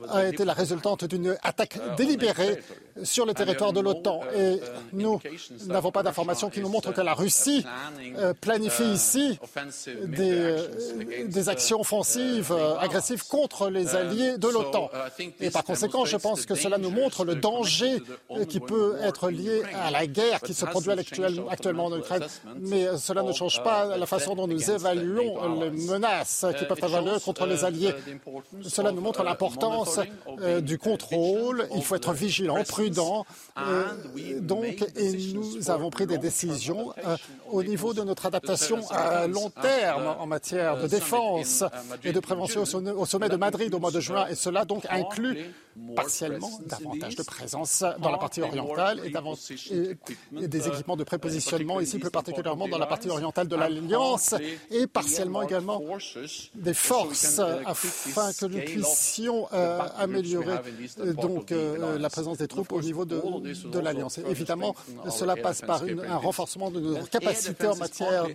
a 0.09 0.27
été 0.27 0.45
la 0.45 0.53
résultante 0.53 1.05
d'une 1.05 1.37
attaque 1.43 1.79
délibérée 1.97 2.59
sur 3.03 3.27
le 3.27 3.35
territoire 3.35 3.73
de 3.73 3.81
l'OTAN. 3.81 4.21
Et 4.35 4.61
nous 4.93 5.21
n'avons 5.67 5.91
pas 5.91 6.03
d'informations 6.03 6.51
qui 6.51 6.61
nous 6.61 6.69
montrent 6.69 6.93
que 6.93 7.01
la 7.01 7.15
Russie 7.15 7.65
euh, 8.17 8.35
planifie 8.35 8.85
ici 8.85 9.39
des, 10.05 10.33
euh, 10.33 11.49
actions 11.49 11.81
offensives, 11.81 12.53
euh, 12.53 12.77
agressives 12.79 13.27
contre 13.27 13.71
les 13.71 13.95
alliés 13.95 14.39
de 14.39 14.49
l'OTAN. 14.49 14.91
Et 15.41 15.51
par 15.51 15.65
conséquent, 15.65 16.05
je 16.05 16.17
pense 16.17 16.47
que 16.47 16.55
cela 16.55 16.79
nous 16.79 16.91
montre 16.91 17.25
le 17.25 17.37
danger 17.37 18.03
qui 18.49 18.61
peut 18.61 18.97
être 19.03 19.31
lié 19.31 19.63
à 19.75 19.91
la 19.91 20.07
guerre 20.07 20.41
qui 20.41 20.55
se 20.55 20.65
produit 20.65 20.93
actuellement 21.51 21.87
en 21.87 21.97
Ukraine. 21.97 22.25
Mais 22.61 22.87
cela 22.99 23.23
ne 23.23 23.33
change 23.33 23.63
pas 23.63 23.97
la 23.97 24.07
façon 24.07 24.35
dont 24.35 24.47
nous 24.47 24.71
évaluons 24.71 25.61
les 25.61 25.71
menaces 25.71 26.18
qui 26.25 26.65
peuvent 26.65 26.85
avoir 26.85 27.21
contre 27.21 27.47
les 27.47 27.65
alliés. 27.65 27.95
Cela 28.63 28.93
nous 28.93 29.01
montre 29.01 29.23
l'importance 29.23 30.01
du 30.63 30.79
contrôle. 30.79 31.69
Il 31.75 31.83
faut 31.83 31.97
être 31.97 32.13
vigilant, 32.13 32.63
prudent 32.65 33.27
euh, 33.59 33.85
donc, 34.41 34.85
et 34.97 35.13
nous 35.35 35.71
avons 35.71 35.91
pris 35.91 36.07
des 36.07 36.19
décisions 36.19 36.93
euh, 37.05 37.17
au 37.51 37.63
niveau 37.63 37.93
de 37.93 38.03
notre 38.03 38.27
adaptation 38.27 38.81
à 38.91 39.27
long 39.27 39.51
terme 39.51 40.15
en 40.19 40.27
matière 40.27 40.81
de 40.81 40.87
défense 40.87 41.65
et 42.05 42.13
de 42.13 42.21
prévention 42.21 42.63
au 42.63 43.07
sommet 43.07 43.29
de 43.29 43.37
Madrid 43.37 43.75
au 43.75 43.79
mois 43.79 43.91
de 43.91 44.01
juin. 44.01 44.27
Et 44.29 44.35
cela 44.35 44.65
donc 44.65 44.87
inclut 44.91 45.39
partiellement 45.95 46.51
davantage 46.67 47.17
de 47.17 47.23
présence 47.23 47.85
dans 48.01 48.11
la 48.11 48.19
partie 48.19 48.43
orientale 48.43 49.01
et, 49.05 50.47
des 50.47 50.69
équipements 50.69 50.97
de 50.97 51.05
prépositionnement 51.05 51.81
ici 51.81 51.99
plus 51.99 52.11
particulièrement 52.11 52.69
dans 52.69 52.79
la 52.79 52.87
partie 52.87 53.09
orientale 53.09 53.49
de 53.49 53.57
l'Alliance 53.57 54.35
et 54.71 54.87
partiellement 54.87 55.43
également 55.43 55.83
des 56.55 56.75
forces 56.75 57.39
afin 57.39 58.33
que 58.33 58.47
nous 58.47 58.61
puissions 58.61 59.49
euh, 59.53 59.81
améliorer 59.99 60.59
donc 61.15 61.51
la 61.51 62.11
présence 62.11 62.39
des 62.39 62.49
troupes 62.49 62.73
au 62.73 62.81
niveau 62.81 63.05
de, 63.05 63.21
de 63.69 63.79
l'Alliance. 63.79 64.19
Évidemment, 64.29 64.75
cela 65.11 65.37
passe 65.37 65.63
par 65.63 65.83
un 65.83 66.17
renforcement 66.17 66.71
de 66.71 66.81
nos 66.81 66.97
capacités 67.07 67.67
en 67.67 67.77
matière 67.77 68.27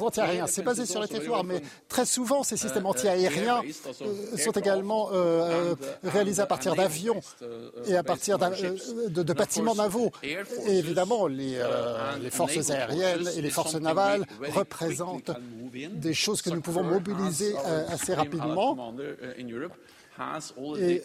anti-aérien. 0.00 0.46
C'est 0.46 0.62
basé 0.62 0.86
sur 0.86 1.00
le 1.00 1.08
territoire, 1.08 1.44
mais 1.44 1.62
très 1.88 2.06
souvent, 2.06 2.42
ces 2.42 2.56
systèmes 2.56 2.86
anti-aériens 2.86 3.62
euh, 4.02 4.36
sont 4.36 4.52
également 4.52 5.10
euh, 5.12 5.67
réalisés 6.02 6.42
à 6.42 6.46
partir 6.46 6.74
d'avions 6.74 7.20
et 7.86 7.96
à 7.96 8.02
partir 8.02 8.38
de, 8.38 9.22
de, 9.22 9.32
bâtiments 9.32 9.74
navaux. 9.74 10.10
Évidemment, 10.66 11.26
les, 11.26 11.60
les 12.20 12.30
forces 12.30 12.70
aériennes 12.70 13.28
et 13.36 13.42
les 13.42 13.50
forces 13.50 13.74
navales 13.74 14.24
représentent 14.54 15.30
des 15.92 16.14
choses 16.14 16.42
que 16.42 16.50
nous 16.50 16.60
pouvons 16.60 16.82
mobiliser 16.84 17.54
assez 17.88 18.14
rapidement 18.14 18.94
et 20.78 21.02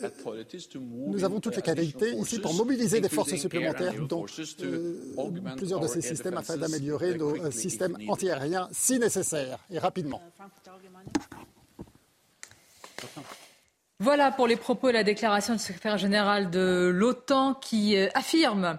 nous 1.08 1.24
avons 1.24 1.40
toutes 1.40 1.56
les 1.56 1.62
qualités 1.62 2.14
ici 2.14 2.40
pour 2.40 2.54
mobiliser 2.54 3.00
des 3.00 3.10
forces 3.10 3.36
supplémentaires, 3.36 3.94
dont 4.08 4.26
euh, 4.62 5.56
plusieurs 5.56 5.80
de 5.80 5.88
ces 5.88 6.02
systèmes, 6.02 6.38
afin 6.38 6.58
d'améliorer 6.58 7.16
nos 7.16 7.36
euh, 7.36 7.52
systèmes 7.52 7.98
antiaériens 8.08 8.68
si 8.72 8.98
nécessaire 9.00 9.60
et 9.70 9.80
rapidement. 9.80 10.22
Voilà 14.04 14.32
pour 14.32 14.48
les 14.48 14.58
propos 14.58 14.90
et 14.90 14.92
la 14.92 15.06
déclaration 15.06 15.54
du 15.54 15.60
secrétaire 15.60 15.98
général 15.98 16.50
de 16.50 16.92
l'OTAN 16.94 17.54
qui 17.54 17.96
euh, 17.96 18.10
affirme 18.16 18.78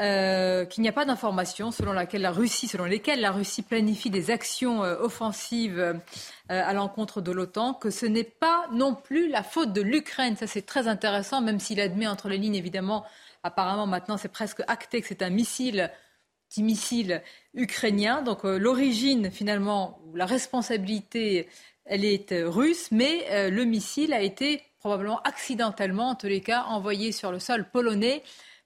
euh, 0.00 0.64
qu'il 0.64 0.82
n'y 0.82 0.88
a 0.88 0.92
pas 0.92 1.04
d'informations 1.04 1.70
selon, 1.70 1.92
laquelle 1.92 2.22
la 2.22 2.32
Russie, 2.32 2.66
selon 2.66 2.82
lesquelles 2.82 3.20
la 3.20 3.30
Russie 3.30 3.62
planifie 3.62 4.10
des 4.10 4.32
actions 4.32 4.82
euh, 4.82 4.96
offensives 4.98 6.00
à 6.48 6.72
l'encontre 6.74 7.20
de 7.20 7.30
l'OTAN, 7.30 7.74
que 7.74 7.90
ce 7.90 8.04
n'est 8.04 8.24
pas 8.24 8.66
non 8.72 8.96
plus 8.96 9.28
la 9.28 9.44
faute 9.44 9.72
de 9.72 9.80
l'Ukraine. 9.80 10.34
Ça, 10.34 10.48
c'est 10.48 10.66
très 10.66 10.88
intéressant, 10.88 11.40
même 11.40 11.60
s'il 11.60 11.80
admet 11.80 12.08
entre 12.08 12.28
les 12.28 12.36
lignes, 12.36 12.56
évidemment, 12.56 13.04
apparemment 13.44 13.86
maintenant, 13.86 14.16
c'est 14.16 14.28
presque 14.28 14.60
acté 14.66 15.00
que 15.00 15.06
c'est 15.06 15.22
un 15.22 15.30
missile, 15.30 15.88
petit 16.48 16.64
missile 16.64 17.22
ukrainien. 17.54 18.22
Donc 18.22 18.42
l'origine, 18.42 19.30
finalement, 19.30 20.00
la 20.14 20.26
responsabilité, 20.26 21.48
elle 21.84 22.04
est 22.04 22.42
russe, 22.44 22.88
mais 22.90 23.50
le 23.50 23.64
missile 23.64 24.12
a 24.12 24.22
été 24.22 24.62
probablement 24.78 25.20
accidentellement, 25.22 26.10
en 26.10 26.14
tous 26.14 26.26
les 26.26 26.40
cas, 26.42 26.64
envoyé 26.64 27.10
sur 27.10 27.32
le 27.32 27.38
sol 27.38 27.66
polonais 27.72 28.22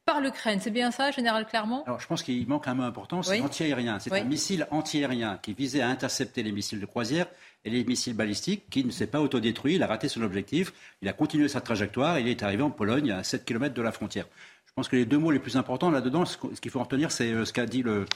par 0.09 0.23
l'Ukraine. 0.23 0.59
C'est 0.59 0.71
bien 0.71 0.91
ça, 0.91 1.11
Général 1.11 1.47
Clermont? 1.47 1.85
Alors, 1.85 2.01
je 2.01 2.07
pense 2.07 2.23
qu'il 2.23 2.49
manque 2.49 2.67
un 2.67 2.73
mot 2.73 2.83
important, 2.83 3.23
c'est 3.23 3.41
anti-aérien. 3.43 3.99
C'est 3.99 4.13
un 4.13 4.25
missile 4.25 4.67
anti-aérien 4.71 5.39
qui 5.43 5.53
visait 5.53 5.83
à 5.83 5.89
intercepter 5.89 6.43
les 6.43 6.51
missiles 6.51 6.81
de 6.81 6.87
croisière 6.87 7.27
et 7.65 7.71
les 7.71 7.85
missiles 7.85 8.15
balistiques, 8.15 8.71
qui 8.71 8.85
ne 8.85 8.91
s'est 8.91 9.07
pas 9.07 9.21
autodétruit. 9.21 9.75
Il 9.75 9.83
a 9.83 9.87
raté 9.87 10.09
son 10.09 10.23
objectif. 10.23 10.73
Il 11.03 11.09
a 11.09 11.13
continué 11.13 11.47
sa 11.47 11.61
trajectoire. 11.61 12.17
Et 12.17 12.23
il 12.23 12.29
est 12.29 12.43
arrivé 12.43 12.63
en 12.63 12.71
Pologne, 12.71 13.11
à 13.11 13.23
7 13.23 13.45
km 13.45 13.75
de 13.75 13.83
la 13.83 13.93
frontière. 13.93 14.27
Je 14.65 14.73
pense 14.73 14.89
que 14.89 14.97
les 14.97 15.05
deux 15.05 15.19
mots 15.19 15.31
les 15.31 15.41
plus 15.41 15.57
importants 15.57 15.91
là-dedans, 15.91 16.25
ce 16.25 16.37
qu'il 16.37 16.71
faut 16.71 16.81
retenir, 16.81 17.13
c'est 17.13 17.31
euh, 17.31 17.45
ce 17.45 17.53
qu'a 17.53 17.67
dit 17.67 17.83
le, 17.83 18.07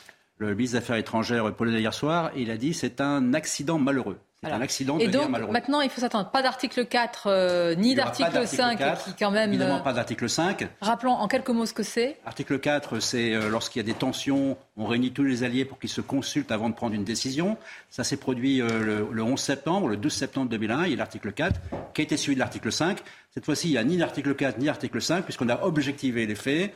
le 0.42 0.54
ministre 0.54 0.78
des 0.78 0.84
Affaires 0.84 0.96
étrangères 0.96 1.54
polonais 1.54 1.80
hier 1.80 1.94
soir, 1.94 2.30
il 2.36 2.50
a 2.50 2.56
dit 2.56 2.74
c'est 2.74 3.00
un 3.00 3.34
accident 3.34 3.78
malheureux. 3.78 4.18
C'est 4.44 4.50
un 4.50 4.60
accident 4.60 4.96
de 4.96 5.04
Et 5.04 5.06
donc, 5.06 5.28
malheureux. 5.28 5.52
maintenant, 5.52 5.80
il 5.82 5.88
faut 5.88 6.00
s'attendre. 6.00 6.28
Pas 6.32 6.42
d'article 6.42 6.84
4, 6.84 7.26
euh, 7.28 7.74
ni 7.76 7.94
d'article 7.94 8.44
5, 8.44 8.76
qui 9.04 9.14
quand 9.16 9.30
même... 9.30 9.50
Évidemment, 9.50 9.80
pas 9.82 9.92
d'article 9.92 10.28
5. 10.28 10.66
Rappelons 10.80 11.12
en 11.12 11.28
quelques 11.28 11.50
mots 11.50 11.64
ce 11.64 11.72
que 11.72 11.84
c'est. 11.84 12.18
Article 12.26 12.58
4, 12.58 12.98
c'est 12.98 13.34
euh, 13.34 13.48
lorsqu'il 13.48 13.80
y 13.80 13.84
a 13.84 13.86
des 13.86 13.96
tensions, 13.96 14.56
on 14.76 14.86
réunit 14.86 15.12
tous 15.12 15.22
les 15.22 15.44
alliés 15.44 15.64
pour 15.64 15.78
qu'ils 15.78 15.90
se 15.90 16.00
consultent 16.00 16.50
avant 16.50 16.68
de 16.68 16.74
prendre 16.74 16.94
une 16.94 17.04
décision. 17.04 17.56
Ça 17.88 18.02
s'est 18.02 18.16
produit 18.16 18.60
euh, 18.60 19.06
le, 19.12 19.22
11 19.22 19.40
septembre, 19.40 19.86
le 19.86 19.96
12 19.96 20.12
septembre 20.12 20.48
2001. 20.50 20.86
Il 20.86 20.90
y 20.90 20.94
a 20.94 20.96
l'article 20.96 21.30
4, 21.30 21.60
qui 21.94 22.00
a 22.00 22.04
été 22.04 22.16
suivi 22.16 22.34
de 22.34 22.40
l'article 22.40 22.72
5. 22.72 22.98
Cette 23.32 23.44
fois-ci, 23.44 23.68
il 23.68 23.72
n'y 23.72 23.78
a 23.78 23.84
ni 23.84 23.96
l'article 23.96 24.34
4 24.34 24.58
ni 24.58 24.64
l'article 24.64 25.00
5, 25.00 25.22
puisqu'on 25.22 25.50
a 25.50 25.62
objectivé 25.62 26.26
les 26.26 26.34
faits. 26.34 26.74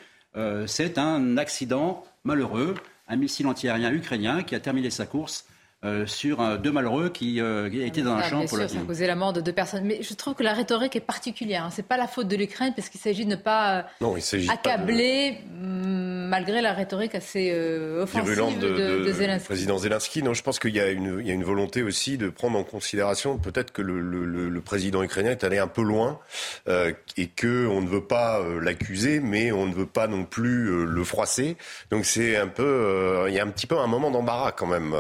c'est 0.67 0.99
un 0.99 1.37
accident 1.37 2.05
malheureux, 2.23 2.75
un 3.09 3.17
missile 3.17 3.47
antiaérien 3.47 3.93
ukrainien 3.93 4.43
qui 4.43 4.55
a 4.55 4.61
terminé 4.61 4.91
sa 4.91 5.07
course 5.07 5.47
euh, 5.87 6.07
sur 6.07 6.59
deux 6.59 6.73
malheureux 6.73 7.11
qui 7.11 7.41
euh, 7.41 7.71
étaient 7.73 8.03
dans 8.03 8.15
un 8.15 8.23
champ 8.23 8.41
pour 8.41 8.59
sûr, 8.59 8.69
Ça 8.69 8.79
a 8.79 8.83
causé 8.83 9.07
la 9.07 9.15
mort 9.15 9.33
de 9.33 9.41
deux 9.41 9.53
personnes. 9.53 9.85
Mais 9.85 10.03
je 10.03 10.15
trouve 10.15 10.35
que 10.35 10.43
la 10.43 10.53
rhétorique 10.53 10.97
est 10.97 11.01
particulière. 11.01 11.65
Hein. 11.65 11.71
Ce 11.71 11.81
n'est 11.81 11.87
pas 11.87 11.97
la 11.97 12.09
faute 12.09 12.29
de 12.29 12.37
l'Ukraine 12.37 12.73
parce 12.75 12.89
qu'il 12.89 13.01
s'agit 13.01 13.25
de 13.25 13.31
ne 13.31 13.37
pas 13.37 13.87
euh, 14.01 14.19
accabler, 14.49 15.39
mm, 15.61 16.29
malgré 16.29 16.61
la 16.61 16.73
rhétorique 16.73 17.15
assez 17.15 17.53
offensive 18.01 18.59
de, 18.59 19.05
de, 19.05 19.13
Zelensky. 19.13 19.47
président 19.47 19.79
Zelensky. 19.79 20.23
Non, 20.23 20.35
je 20.35 20.43
pense 20.43 20.59
qu'il 20.59 20.75
y, 20.75 20.81
a 20.81 20.91
une, 20.91 21.19
il 21.21 21.27
y 21.27 21.31
a 21.31 21.35
une 21.35 21.45
volonté 21.45 21.83
aussi 21.83 22.19
de 22.19 22.31
prendre 22.31 22.59
en 22.59 22.65
considération 22.65 23.39
peut-être 23.39 23.73
que 23.73 23.83
le, 23.83 24.01
le, 24.01 24.25
le, 24.25 24.61
président 24.61 25.03
ukrainien 25.03 25.31
est 25.31 25.45
allé 25.45 25.59
un 25.59 25.69
peu 25.69 25.83
loin 25.83 26.19
et 26.67 27.29
qu'on 27.29 27.81
ne 27.81 27.87
veut 27.87 28.05
pas 28.05 28.41
l'accuser, 28.61 29.21
mais 29.21 29.53
on 29.53 29.67
ne 29.67 29.75
veut 29.75 29.87
pas 29.87 30.09
non 30.09 30.25
plus 30.25 30.87
le 30.87 31.05
froisser. 31.05 31.57
Donc 31.91 32.05
c'est 32.05 32.37
un 32.37 32.49
peu, 32.49 33.27
il 33.29 33.35
y 33.35 33.39
a 33.39 33.45
un 33.45 33.51
petit 33.51 33.67
peu 33.67 33.79
un 33.79 33.87
moment 33.87 34.11
d'embarras 34.11 34.53
quand 34.53 34.67
même 34.67 34.95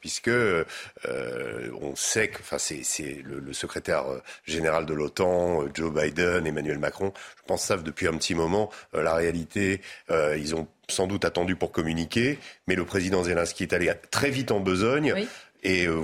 puisque 0.00 0.13
euh, 0.28 1.70
on 1.80 1.94
sait 1.96 2.28
que, 2.28 2.38
enfin, 2.40 2.58
c'est 2.58 3.22
le, 3.24 3.52
secrétaire 3.52 4.10
euh, 4.10 4.22
général 4.46 4.86
de 4.86 4.94
l'OTAN, 4.94 5.62
euh, 5.62 5.70
Joe 5.72 5.92
Biden, 5.92 6.46
Emmanuel 6.46 6.78
Macron, 6.78 7.12
je 7.36 7.42
pense 7.46 7.62
savent 7.62 7.82
depuis 7.82 8.08
un 8.08 8.16
petit 8.16 8.34
moment 8.34 8.70
la 8.92 9.14
réalité. 9.14 9.80
ils 10.10 10.54
ont 10.54 10.66
sans 10.88 11.06
doute 11.06 11.24
attendu 11.24 11.56
pour 11.56 11.72
communiquer, 11.72 12.38
mais 12.66 12.74
le 12.74 12.84
président 12.84 13.24
Zelensky 13.24 13.64
est 13.64 13.72
allé 13.72 13.92
très 14.10 14.30
vite 14.30 14.50
en 14.50 14.60
besogne 14.60 15.14
et 15.64 15.86
euh, 15.86 16.02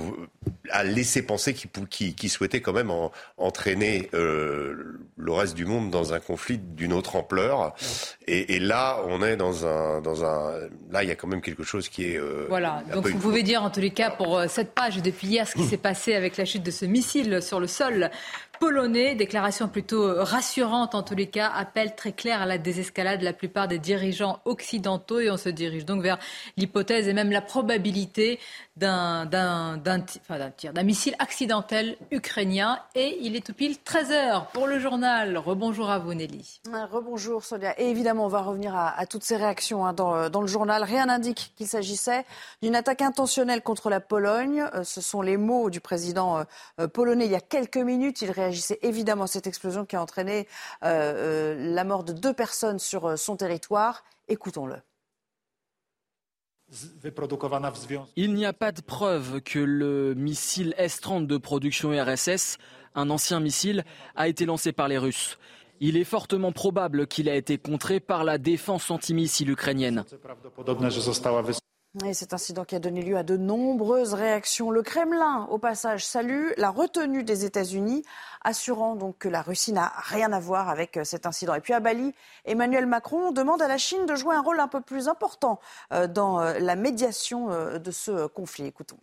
a 0.71 0.83
laissé 0.83 1.21
penser 1.21 1.53
qu'il 1.53 2.29
souhaitait 2.29 2.61
quand 2.61 2.73
même 2.73 2.91
entraîner 3.37 4.09
euh, 4.13 4.99
le 5.15 5.31
reste 5.31 5.55
du 5.55 5.65
monde 5.65 5.91
dans 5.91 6.13
un 6.13 6.19
conflit 6.19 6.57
d'une 6.57 6.93
autre 6.93 7.15
ampleur. 7.15 7.75
Et, 8.27 8.59
là, 8.59 9.01
on 9.07 9.23
est 9.23 9.37
dans 9.37 9.67
un, 9.67 10.01
dans 10.01 10.25
un, 10.25 10.51
là, 10.89 11.03
il 11.03 11.09
y 11.09 11.11
a 11.11 11.15
quand 11.15 11.27
même 11.27 11.41
quelque 11.41 11.63
chose 11.63 11.89
qui 11.89 12.05
est. 12.05 12.17
Euh, 12.17 12.45
voilà. 12.49 12.83
Donc 12.91 13.07
vous 13.07 13.19
pouvez 13.19 13.43
dire 13.43 13.63
en 13.63 13.69
tous 13.69 13.81
les 13.81 13.91
cas 13.91 14.09
pour 14.09 14.41
cette 14.47 14.73
page 14.73 15.01
depuis 15.01 15.27
hier 15.27 15.47
ce 15.47 15.55
qui 15.55 15.65
s'est 15.65 15.77
passé 15.77 16.15
avec 16.15 16.37
la 16.37 16.45
chute 16.45 16.63
de 16.63 16.71
ce 16.71 16.85
missile 16.85 17.41
sur 17.41 17.59
le 17.59 17.67
sol 17.67 18.09
polonais. 18.61 19.15
Déclaration 19.15 19.67
plutôt 19.67 20.23
rassurante 20.23 20.93
en 20.93 21.01
tous 21.01 21.15
les 21.15 21.27
cas, 21.27 21.49
appel 21.49 21.95
très 21.95 22.11
clair 22.11 22.43
à 22.43 22.45
la 22.45 22.59
désescalade 22.59 23.19
de 23.19 23.25
la 23.25 23.33
plupart 23.33 23.67
des 23.67 23.79
dirigeants 23.79 24.39
occidentaux 24.45 25.19
et 25.19 25.31
on 25.31 25.37
se 25.37 25.49
dirige 25.49 25.83
donc 25.83 26.03
vers 26.03 26.19
l'hypothèse 26.57 27.07
et 27.07 27.13
même 27.13 27.31
la 27.31 27.41
probabilité 27.41 28.39
d'un 28.77 29.25
d'un 29.25 30.83
missile 30.83 31.15
accidentel 31.19 31.97
ukrainien. 32.11 32.79
Et 32.95 33.17
il 33.21 33.35
est 33.35 33.45
tout 33.45 33.53
pile 33.53 33.77
13h 33.85 34.51
pour 34.53 34.67
le 34.67 34.79
journal. 34.79 35.37
Rebonjour 35.37 35.89
à 35.89 35.99
vous 35.99 36.13
Nelly. 36.13 36.61
Rebonjour 36.91 37.43
Sonia. 37.43 37.79
Et 37.79 37.89
évidemment, 37.89 38.25
on 38.25 38.29
va 38.29 38.41
revenir 38.41 38.75
à, 38.75 39.05
toutes 39.07 39.23
ces 39.23 39.37
réactions 39.37 39.85
hein, 39.85 39.93
dans, 39.93 40.29
dans, 40.29 40.41
le 40.41 40.47
journal. 40.47 40.83
Rien 40.83 41.07
n'indique 41.07 41.53
qu'il 41.57 41.67
s'agissait 41.67 42.25
d'une 42.61 42.75
attaque 42.75 43.01
intentionnelle 43.01 43.61
contre 43.61 43.89
la 43.89 43.99
Pologne. 43.99 44.65
Euh, 44.73 44.83
ce 44.83 45.01
sont 45.01 45.21
les 45.21 45.37
mots 45.37 45.69
du 45.69 45.79
président 45.79 46.37
euh, 46.39 46.43
euh, 46.79 46.87
polonais 46.87 47.25
il 47.25 47.31
y 47.31 47.35
a 47.35 47.41
quelques 47.41 47.77
minutes. 47.77 48.21
Il 48.21 48.31
réagissait 48.51 48.79
évidemment 48.81 49.23
à 49.23 49.27
cette 49.27 49.47
explosion 49.47 49.85
qui 49.85 49.95
a 49.95 50.01
entraîné 50.01 50.47
la 50.81 51.83
mort 51.83 52.03
de 52.03 52.13
deux 52.13 52.33
personnes 52.33 52.79
sur 52.79 53.17
son 53.17 53.35
territoire. 53.37 54.03
Écoutons-le. 54.27 54.75
Il 58.15 58.33
n'y 58.33 58.45
a 58.45 58.53
pas 58.53 58.71
de 58.71 58.81
preuve 58.81 59.41
que 59.41 59.59
le 59.59 60.13
missile 60.15 60.73
S-30 60.77 61.27
de 61.27 61.37
production 61.37 61.89
RSS, 61.91 62.57
un 62.95 63.09
ancien 63.09 63.39
missile, 63.39 63.83
a 64.15 64.27
été 64.27 64.45
lancé 64.45 64.71
par 64.71 64.87
les 64.87 64.97
Russes. 64.97 65.37
Il 65.81 65.97
est 65.97 66.05
fortement 66.05 66.51
probable 66.51 67.07
qu'il 67.07 67.27
a 67.27 67.35
été 67.35 67.57
contré 67.57 67.99
par 67.99 68.23
la 68.23 68.37
défense 68.37 68.91
antimissile 68.91 69.49
ukrainienne. 69.49 70.05
Et 72.05 72.13
cet 72.13 72.33
incident 72.33 72.63
qui 72.63 72.75
a 72.75 72.79
donné 72.79 73.01
lieu 73.01 73.17
à 73.17 73.23
de 73.23 73.35
nombreuses 73.35 74.13
réactions. 74.13 74.71
Le 74.71 74.81
Kremlin, 74.81 75.45
au 75.51 75.57
passage, 75.57 76.05
salue 76.05 76.51
la 76.55 76.69
retenue 76.69 77.25
des 77.25 77.43
États-Unis, 77.43 78.03
assurant 78.39 78.95
donc 78.95 79.17
que 79.17 79.27
la 79.27 79.41
Russie 79.41 79.73
n'a 79.73 79.91
rien 79.97 80.31
à 80.31 80.39
voir 80.39 80.69
avec 80.69 80.95
euh, 80.95 81.03
cet 81.03 81.25
incident. 81.25 81.53
Et 81.53 81.59
puis 81.59 81.73
à 81.73 81.81
Bali, 81.81 82.13
Emmanuel 82.45 82.85
Macron 82.85 83.33
demande 83.33 83.61
à 83.61 83.67
la 83.67 83.77
Chine 83.77 84.05
de 84.05 84.15
jouer 84.15 84.33
un 84.33 84.41
rôle 84.41 84.61
un 84.61 84.69
peu 84.69 84.79
plus 84.79 85.09
important 85.09 85.59
euh, 85.91 86.07
dans 86.07 86.39
euh, 86.39 86.59
la 86.59 86.77
médiation 86.77 87.49
de 87.77 87.91
ce 87.91 88.27
conflit. 88.27 88.67
Écoutons. 88.67 88.99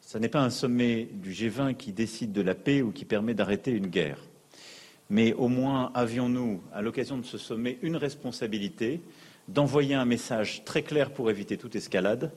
Ce 0.00 0.16
n'est 0.16 0.28
pas 0.28 0.42
un 0.42 0.50
sommet 0.50 1.08
du 1.10 1.32
G20 1.32 1.74
qui 1.74 1.92
décide 1.92 2.30
de 2.30 2.40
la 2.40 2.54
paix 2.54 2.82
ou 2.82 2.92
qui 2.92 3.04
permet 3.04 3.34
d'arrêter 3.34 3.72
une 3.72 3.88
guerre. 3.88 4.20
Mais 5.10 5.32
au 5.32 5.48
moins 5.48 5.90
avions-nous, 5.94 6.62
à 6.72 6.82
l'occasion 6.82 7.18
de 7.18 7.24
ce 7.24 7.36
sommet, 7.36 7.78
une 7.82 7.96
responsabilité 7.96 9.00
d'envoyer 9.48 9.94
un 9.94 10.04
message 10.04 10.62
très 10.64 10.82
clair 10.82 11.10
pour 11.10 11.30
éviter 11.30 11.56
toute 11.56 11.76
escalade, 11.76 12.32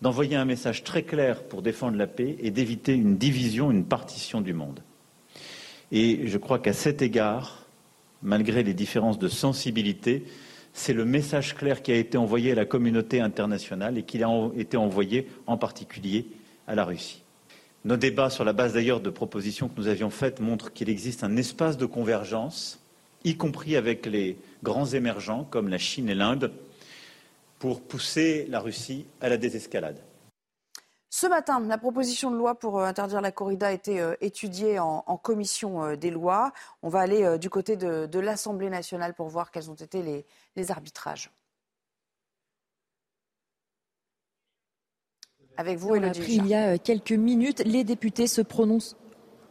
d'envoyer 0.00 0.36
un 0.36 0.44
message 0.44 0.82
très 0.82 1.02
clair 1.02 1.44
pour 1.44 1.62
défendre 1.62 1.96
la 1.96 2.06
paix 2.06 2.36
et 2.40 2.50
d'éviter 2.50 2.94
une 2.94 3.16
division, 3.16 3.70
une 3.70 3.84
partition 3.84 4.40
du 4.40 4.52
monde. 4.52 4.80
Et 5.92 6.26
je 6.26 6.38
crois 6.38 6.58
qu'à 6.58 6.72
cet 6.72 7.02
égard, 7.02 7.66
malgré 8.22 8.62
les 8.62 8.74
différences 8.74 9.18
de 9.18 9.28
sensibilité, 9.28 10.24
c'est 10.72 10.94
le 10.94 11.04
message 11.04 11.54
clair 11.54 11.82
qui 11.82 11.92
a 11.92 11.96
été 11.96 12.16
envoyé 12.16 12.52
à 12.52 12.54
la 12.54 12.64
communauté 12.64 13.20
internationale 13.20 13.98
et 13.98 14.02
qui 14.02 14.22
a 14.22 14.50
été 14.56 14.76
envoyé 14.76 15.28
en 15.46 15.58
particulier 15.58 16.26
à 16.66 16.74
la 16.74 16.84
Russie. 16.84 17.22
Nos 17.84 17.96
débats, 17.96 18.30
sur 18.30 18.44
la 18.44 18.52
base 18.52 18.74
d'ailleurs 18.74 19.00
de 19.00 19.10
propositions 19.10 19.68
que 19.68 19.78
nous 19.78 19.88
avions 19.88 20.10
faites, 20.10 20.40
montrent 20.40 20.72
qu'il 20.72 20.88
existe 20.88 21.24
un 21.24 21.36
espace 21.36 21.76
de 21.76 21.84
convergence, 21.84 22.80
y 23.24 23.36
compris 23.36 23.76
avec 23.76 24.06
les 24.06 24.38
grands 24.62 24.86
émergents 24.86 25.44
comme 25.44 25.68
la 25.68 25.78
Chine 25.78 26.08
et 26.08 26.14
l'Inde 26.14 26.52
pour 27.58 27.80
pousser 27.80 28.46
la 28.48 28.60
Russie 28.60 29.06
à 29.20 29.28
la 29.28 29.36
désescalade. 29.36 29.98
Ce 31.14 31.26
matin, 31.26 31.60
la 31.60 31.76
proposition 31.76 32.30
de 32.30 32.36
loi 32.36 32.54
pour 32.54 32.80
euh, 32.80 32.86
interdire 32.86 33.20
la 33.20 33.30
corrida 33.30 33.68
a 33.68 33.72
été 33.72 34.00
euh, 34.00 34.14
étudiée 34.22 34.78
en, 34.78 35.02
commission 35.22 35.84
euh, 35.84 35.94
des 35.94 36.10
lois. 36.10 36.52
On 36.82 36.88
va 36.88 37.00
aller 37.00 37.38
du 37.38 37.50
côté 37.50 37.76
de, 37.76 38.18
l'Assemblée 38.18 38.70
nationale 38.70 39.12
pour 39.12 39.28
voir 39.28 39.50
quels 39.50 39.70
ont 39.70 39.74
été 39.74 40.02
les, 40.02 40.24
les 40.56 40.70
arbitrages. 40.70 41.30
Avec 45.58 45.76
vous, 45.76 45.94
Elodie. 45.96 46.22
Il 46.28 46.46
y 46.46 46.54
a 46.54 46.78
quelques 46.78 47.12
minutes, 47.12 47.62
les 47.66 47.84
députés 47.84 48.26
se 48.26 48.40
prononcent 48.40 48.96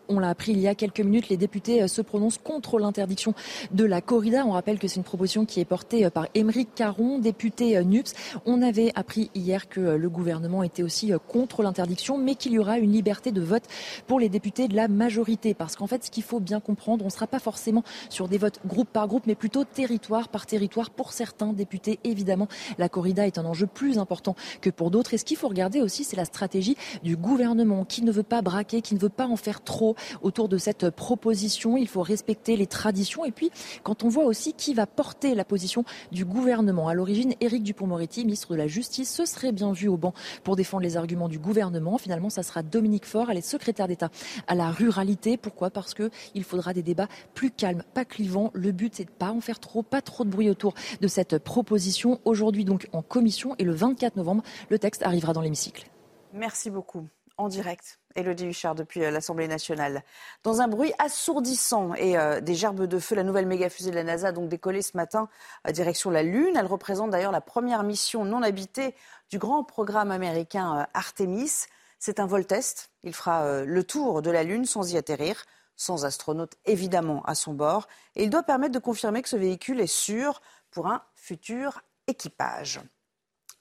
on 0.10 0.20
l'a 0.20 0.30
appris 0.30 0.52
il 0.52 0.60
y 0.60 0.68
a 0.68 0.76
quelques 0.76 1.02
minutes, 1.02 1.30
les 1.30 1.38
députés 1.38 1.84
euh, 1.84 1.88
se 1.88 2.02
prononcent 2.02 2.38
contre 2.38 2.80
l'interdiction 2.80 3.34
de 3.72 3.86
la 3.86 4.02
corrida. 4.02 4.46
On 4.46 4.52
rappelle 4.52 4.80
que 4.80 4.88
c'est 4.88 4.98
une 4.98 5.04
proposition 5.04 5.46
qui 5.46 5.60
est 5.60 5.66
portée 5.66 6.06
euh, 6.06 6.10
par 6.10 6.28
Émeric 6.36 6.70
Caron, 6.76 7.20
député 7.20 7.78
euh, 7.78 7.84
NUPS. 7.84 8.14
On 8.46 8.62
avait 8.62 8.92
appris 8.96 9.30
hier 9.36 9.70
que 9.70 9.80
le 9.80 10.10
gouvernement 10.10 10.64
était 10.64 10.84
aussi 10.84 11.12
contre 11.28 11.64
l'interdiction, 11.64 12.18
mais 12.18 12.36
qu'il 12.36 12.54
y 12.54 12.60
aura 12.60 12.78
une 12.78 12.92
liberté 12.92 13.32
de 13.32 13.42
vote 13.42 13.64
pour 14.08 14.20
les 14.20 14.30
députés 14.30 14.68
de 14.68 14.76
la 14.76 14.88
majorité. 14.88 15.54
Parce 15.54 15.76
qu'en 15.76 15.88
fait, 15.88 16.04
ce 16.06 16.12
qu'il 16.12 16.24
faut 16.24 16.40
bien 16.40 16.60
comprendre, 16.60 17.04
on 17.04 17.08
ne 17.08 17.12
sera 17.12 17.28
pas 17.28 17.40
forcément 17.40 17.84
sur 18.10 18.28
des 18.28 18.38
votes 18.38 18.60
groupe 18.66 18.90
par 18.90 19.08
groupe, 19.08 19.24
mais 19.28 19.36
plutôt 19.36 19.64
territoire 19.64 20.30
par 20.30 20.46
territoire. 20.46 20.90
Pour 20.90 21.14
certains 21.14 21.54
députés, 21.54 22.00
évidemment, 22.04 22.48
la 22.78 22.90
corrida 22.90 23.28
est 23.28 23.38
un 23.38 23.46
enjeu 23.46 23.68
plus 23.68 23.98
important 23.98 24.36
que 24.62 24.70
pour 24.70 24.92
d'autres. 24.92 25.14
Et 25.14 25.18
ce 25.18 25.26
qu'il 25.26 25.38
faut 25.38 25.48
regarder 25.48 25.82
aussi, 25.82 26.04
c'est 26.04 26.18
la 26.18 26.26
stratégie 26.26 26.78
du 27.04 27.16
gouvernement 27.16 27.86
qui 27.86 28.04
ne 28.04 28.12
veut 28.12 28.24
pas 28.24 28.42
braquer, 28.42 28.82
qui 28.82 28.96
ne 28.96 29.00
veut 29.00 29.10
pas 29.10 29.28
en 29.28 29.36
faire 29.36 29.62
trop 29.64 29.91
autour 30.22 30.50
de 30.50 30.58
cette 30.58 30.90
proposition. 30.90 31.78
Il 31.78 31.88
faut 31.88 32.02
respecter 32.02 32.56
les 32.56 32.68
traditions. 32.68 33.26
Et 33.26 33.32
puis, 33.32 33.52
quand 33.84 34.04
on 34.04 34.10
voit 34.10 34.26
aussi 34.26 34.54
qui 34.54 34.74
va 34.74 34.88
porter 34.88 35.36
la 35.36 35.46
position 35.46 35.84
du 36.12 36.26
gouvernement. 36.26 36.88
À 36.88 36.94
l'origine, 36.94 37.34
Éric 37.40 37.64
Dupont-Moretti, 37.64 38.26
ministre 38.26 38.54
de 38.54 38.58
la 38.58 38.68
Justice, 38.68 39.12
ce 39.12 39.26
serait 39.26 39.52
bien 39.52 39.72
vu 39.72 39.88
au 39.88 39.98
banc 39.98 40.14
pour 40.44 40.56
défendre 40.56 40.84
les 40.84 40.98
arguments 40.98 41.30
du 41.30 41.40
gouvernement. 41.40 41.98
Finalement, 41.98 42.30
ça 42.30 42.44
sera 42.44 42.64
Dominique 42.64 43.06
Faure. 43.06 43.30
Elle 43.30 43.38
est 43.38 43.42
secrétaire 43.42 43.88
d'État 43.88 44.10
à 44.48 44.56
la 44.56 44.72
ruralité. 44.72 45.38
Pourquoi? 45.38 45.70
Parce 45.70 45.94
qu'il 45.94 46.44
faudra 46.44 46.74
des 46.74 46.84
débats 46.84 47.08
plus 47.34 47.52
calmes, 47.52 47.84
pas 47.94 48.06
clivants. 48.06 48.52
Le 48.54 48.72
but, 48.72 48.96
c'est 48.96 49.06
de 49.06 49.12
pas 49.12 49.32
en 49.32 49.42
faire 49.42 49.60
trop, 49.60 49.84
pas 49.84 50.02
trop 50.02 50.24
de 50.24 50.30
bruit 50.30 50.50
autour 50.50 50.74
de 51.00 51.08
cette 51.08 51.38
proposition. 51.38 52.20
Aujourd'hui, 52.26 52.66
donc, 52.66 52.88
en 52.94 53.02
commission 53.02 53.56
et 53.60 53.64
le 53.64 53.74
24 53.74 54.16
novembre, 54.16 54.44
le 54.70 54.80
texte 54.80 55.04
arrivera 55.04 55.34
dans 55.34 55.42
l'hémicycle. 55.42 55.90
Merci 56.34 56.70
beaucoup 56.70 57.08
en 57.38 57.48
direct 57.48 58.01
Elodie 58.16 58.48
Huchard 58.48 58.76
depuis 58.76 59.04
euh, 59.04 59.12
l'Assemblée 59.12 59.48
nationale. 59.48 60.04
Dans 60.44 60.62
un 60.62 60.68
bruit 60.68 60.94
assourdissant 61.00 61.94
et 61.96 62.18
euh, 62.18 62.42
des 62.42 62.56
gerbes 62.56 62.86
de 62.86 63.00
feu, 63.00 63.16
la 63.16 63.24
nouvelle 63.24 63.46
méga 63.46 63.70
fusée 63.70 63.92
de 63.92 63.96
la 63.96 64.04
NASA 64.04 64.30
a 64.30 64.32
donc 64.32 64.50
décollé 64.50 64.82
ce 64.82 64.96
matin 64.96 65.30
à 65.64 65.72
direction 65.72 66.10
la 66.10 66.24
Lune. 66.24 66.56
Elle 66.56 66.66
représente 66.66 67.12
d'ailleurs 67.12 67.32
la 67.32 67.42
première 67.42 67.84
mission 67.84 68.26
non 68.26 68.42
habitée 68.42 68.96
du 69.30 69.38
grand 69.38 69.64
programme 69.64 70.12
américain 70.12 70.80
euh, 70.80 70.84
Artemis. 70.94 71.66
C'est 72.00 72.20
un 72.20 72.26
vol 72.26 72.46
test. 72.46 72.90
Il 73.04 73.14
fera 73.14 73.64
le 73.64 73.84
tour 73.84 74.24
de 74.24 74.32
la 74.32 74.44
Lune 74.44 74.66
sans 74.66 74.92
y 74.92 74.98
atterrir, 74.98 75.46
sans 75.76 76.04
astronaute 76.04 76.54
évidemment 76.66 77.22
à 77.26 77.36
son 77.36 77.54
bord. 77.54 77.88
Et 78.16 78.24
il 78.24 78.32
doit 78.32 78.42
permettre 78.42 78.74
de 78.74 78.80
confirmer 78.80 79.22
que 79.22 79.30
ce 79.30 79.36
véhicule 79.36 79.80
est 79.80 79.86
sûr 79.86 80.42
pour 80.72 80.88
un 80.88 81.04
futur 81.14 81.82
équipage. 82.08 82.82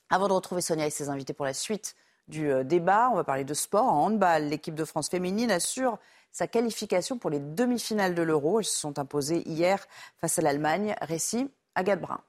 Avant 0.09 0.26
de 0.26 0.32
retrouver 0.32 0.62
Sonia 0.62 0.86
et 0.86 0.90
ses 0.90 1.09
invités 1.09 1.34
pour 1.34 1.44
la 1.44 1.53
suite 1.53 1.94
du 2.30 2.50
euh, 2.50 2.64
débat. 2.64 3.10
On 3.12 3.16
va 3.16 3.24
parler 3.24 3.44
de 3.44 3.54
sport. 3.54 3.84
En 3.84 4.06
handball, 4.06 4.44
l'équipe 4.44 4.74
de 4.74 4.84
France 4.84 5.10
féminine 5.10 5.50
assure 5.50 5.98
sa 6.32 6.46
qualification 6.46 7.18
pour 7.18 7.28
les 7.28 7.40
demi-finales 7.40 8.14
de 8.14 8.22
l'Euro. 8.22 8.60
Elles 8.60 8.64
se 8.64 8.78
sont 8.78 8.98
imposées 8.98 9.42
hier 9.46 9.84
face 10.18 10.38
à 10.38 10.42
l'Allemagne. 10.42 10.94
Récit, 11.02 11.50
Agathe 11.74 12.00
Brun. 12.00 12.20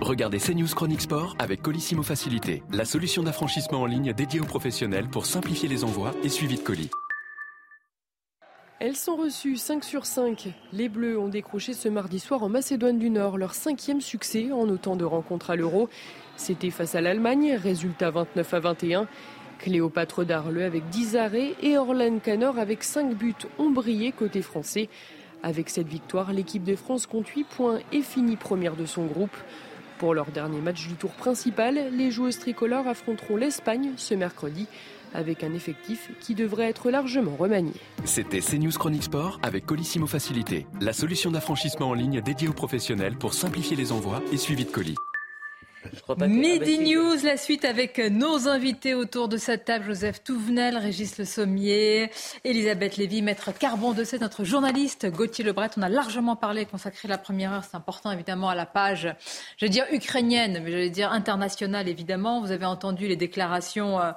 Regardez 0.00 0.38
CNews 0.38 0.74
Chronique 0.74 1.02
Sport 1.02 1.36
avec 1.38 1.62
Colissimo 1.62 2.02
Facilité, 2.02 2.64
la 2.72 2.84
solution 2.84 3.22
d'affranchissement 3.22 3.82
en 3.82 3.86
ligne 3.86 4.12
dédiée 4.12 4.40
aux 4.40 4.44
professionnels 4.44 5.08
pour 5.08 5.24
simplifier 5.24 5.68
les 5.68 5.84
envois 5.84 6.12
et 6.24 6.28
suivi 6.28 6.56
de 6.56 6.62
colis. 6.62 6.90
Elles 8.80 8.96
sont 8.96 9.16
reçues 9.16 9.56
5 9.56 9.84
sur 9.84 10.04
5. 10.04 10.52
Les 10.72 10.88
Bleus 10.88 11.18
ont 11.18 11.28
décroché 11.28 11.74
ce 11.74 11.88
mardi 11.88 12.18
soir 12.18 12.42
en 12.42 12.48
Macédoine 12.48 12.98
du 12.98 13.08
Nord 13.08 13.38
leur 13.38 13.54
cinquième 13.54 14.00
succès 14.00 14.50
en 14.52 14.68
autant 14.68 14.96
de 14.96 15.04
rencontres 15.04 15.50
à 15.50 15.56
l'Euro. 15.56 15.88
C'était 16.36 16.70
face 16.70 16.94
à 16.94 17.00
l'Allemagne, 17.00 17.58
résultat 17.62 18.10
29 18.10 18.54
à 18.54 18.60
21. 18.60 19.06
Cléopâtre 19.58 20.24
Darle 20.24 20.62
avec 20.62 20.88
10 20.90 21.16
arrêts 21.16 21.54
et 21.62 21.78
Orlan 21.78 22.18
Canor 22.18 22.58
avec 22.58 22.84
5 22.84 23.14
buts 23.14 23.34
ont 23.58 23.72
côté 24.16 24.42
français. 24.42 24.88
Avec 25.42 25.68
cette 25.68 25.88
victoire, 25.88 26.32
l'équipe 26.32 26.64
de 26.64 26.76
France 26.76 27.06
compte 27.06 27.28
8 27.28 27.44
points 27.44 27.78
et 27.92 28.02
finit 28.02 28.36
première 28.36 28.76
de 28.76 28.86
son 28.86 29.06
groupe. 29.06 29.36
Pour 29.98 30.12
leur 30.12 30.26
dernier 30.26 30.60
match 30.60 30.86
du 30.86 30.94
tour 30.94 31.12
principal, 31.12 31.90
les 31.92 32.10
joueuses 32.10 32.38
tricolores 32.38 32.88
affronteront 32.88 33.36
l'Espagne 33.36 33.92
ce 33.96 34.14
mercredi 34.14 34.66
avec 35.14 35.44
un 35.44 35.54
effectif 35.54 36.10
qui 36.20 36.34
devrait 36.34 36.68
être 36.68 36.90
largement 36.90 37.36
remanié. 37.36 37.72
C'était 38.04 38.40
CNews 38.40 38.72
Chronique 38.72 39.04
Sport 39.04 39.38
avec 39.42 39.64
Colissimo 39.64 40.06
Facilité, 40.06 40.66
la 40.80 40.92
solution 40.92 41.30
d'affranchissement 41.30 41.90
en 41.90 41.94
ligne 41.94 42.20
dédiée 42.20 42.48
aux 42.48 42.52
professionnels 42.52 43.16
pour 43.16 43.32
simplifier 43.32 43.76
les 43.76 43.92
envois 43.92 44.20
et 44.32 44.36
suivi 44.36 44.64
de 44.64 44.70
colis. 44.70 44.96
Midi 46.26 46.78
News, 46.78 47.16
la 47.24 47.36
suite 47.36 47.64
avec 47.64 47.98
nos 47.98 48.48
invités 48.48 48.94
autour 48.94 49.28
de 49.28 49.36
cette 49.36 49.64
table, 49.64 49.86
Joseph 49.86 50.22
Touvenel, 50.22 50.76
Régis 50.76 51.18
Le 51.18 51.24
Sommier, 51.24 52.10
Elisabeth 52.44 52.96
Lévy, 52.96 53.22
Maître 53.22 53.52
Carbon 53.52 53.92
de 53.92 54.04
c'est 54.04 54.20
notre 54.20 54.44
journaliste, 54.44 55.10
Gauthier 55.10 55.44
Lebret. 55.44 55.70
On 55.76 55.82
a 55.82 55.88
largement 55.88 56.36
parlé, 56.36 56.66
consacré 56.66 57.08
la 57.08 57.18
première 57.18 57.52
heure, 57.52 57.64
c'est 57.64 57.76
important 57.76 58.10
évidemment 58.10 58.48
à 58.48 58.54
la 58.54 58.66
page, 58.66 59.14
je 59.56 59.66
vais 59.66 59.70
dire 59.70 59.86
ukrainienne, 59.92 60.60
mais 60.64 60.70
je 60.70 60.76
vais 60.76 60.90
dire 60.90 61.12
internationale 61.12 61.88
évidemment. 61.88 62.40
Vous 62.40 62.52
avez 62.52 62.66
entendu 62.66 63.08
les 63.08 63.16
déclarations... 63.16 64.00
Euh, 64.00 64.12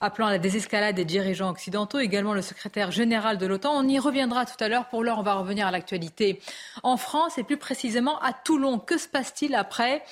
appelant 0.00 0.28
à 0.28 0.30
la 0.30 0.38
désescalade 0.38 0.96
des 0.96 1.04
dirigeants 1.04 1.50
occidentaux, 1.50 1.98
également 1.98 2.34
le 2.34 2.42
secrétaire 2.42 2.90
général 2.90 3.38
de 3.38 3.46
l'OTAN. 3.46 3.72
On 3.74 3.86
y 3.86 3.98
reviendra 3.98 4.46
tout 4.46 4.62
à 4.62 4.68
l'heure. 4.68 4.86
Pour 4.88 5.04
l'heure, 5.04 5.18
on 5.18 5.22
va 5.22 5.34
revenir 5.34 5.66
à 5.66 5.70
l'actualité 5.70 6.40
en 6.82 6.96
France 6.96 7.38
et 7.38 7.42
plus 7.42 7.56
précisément 7.56 8.18
à 8.20 8.32
Toulon. 8.32 8.78
Que 8.78 8.98
se 8.98 9.08
passe-t-il 9.08 9.54
après 9.54 10.02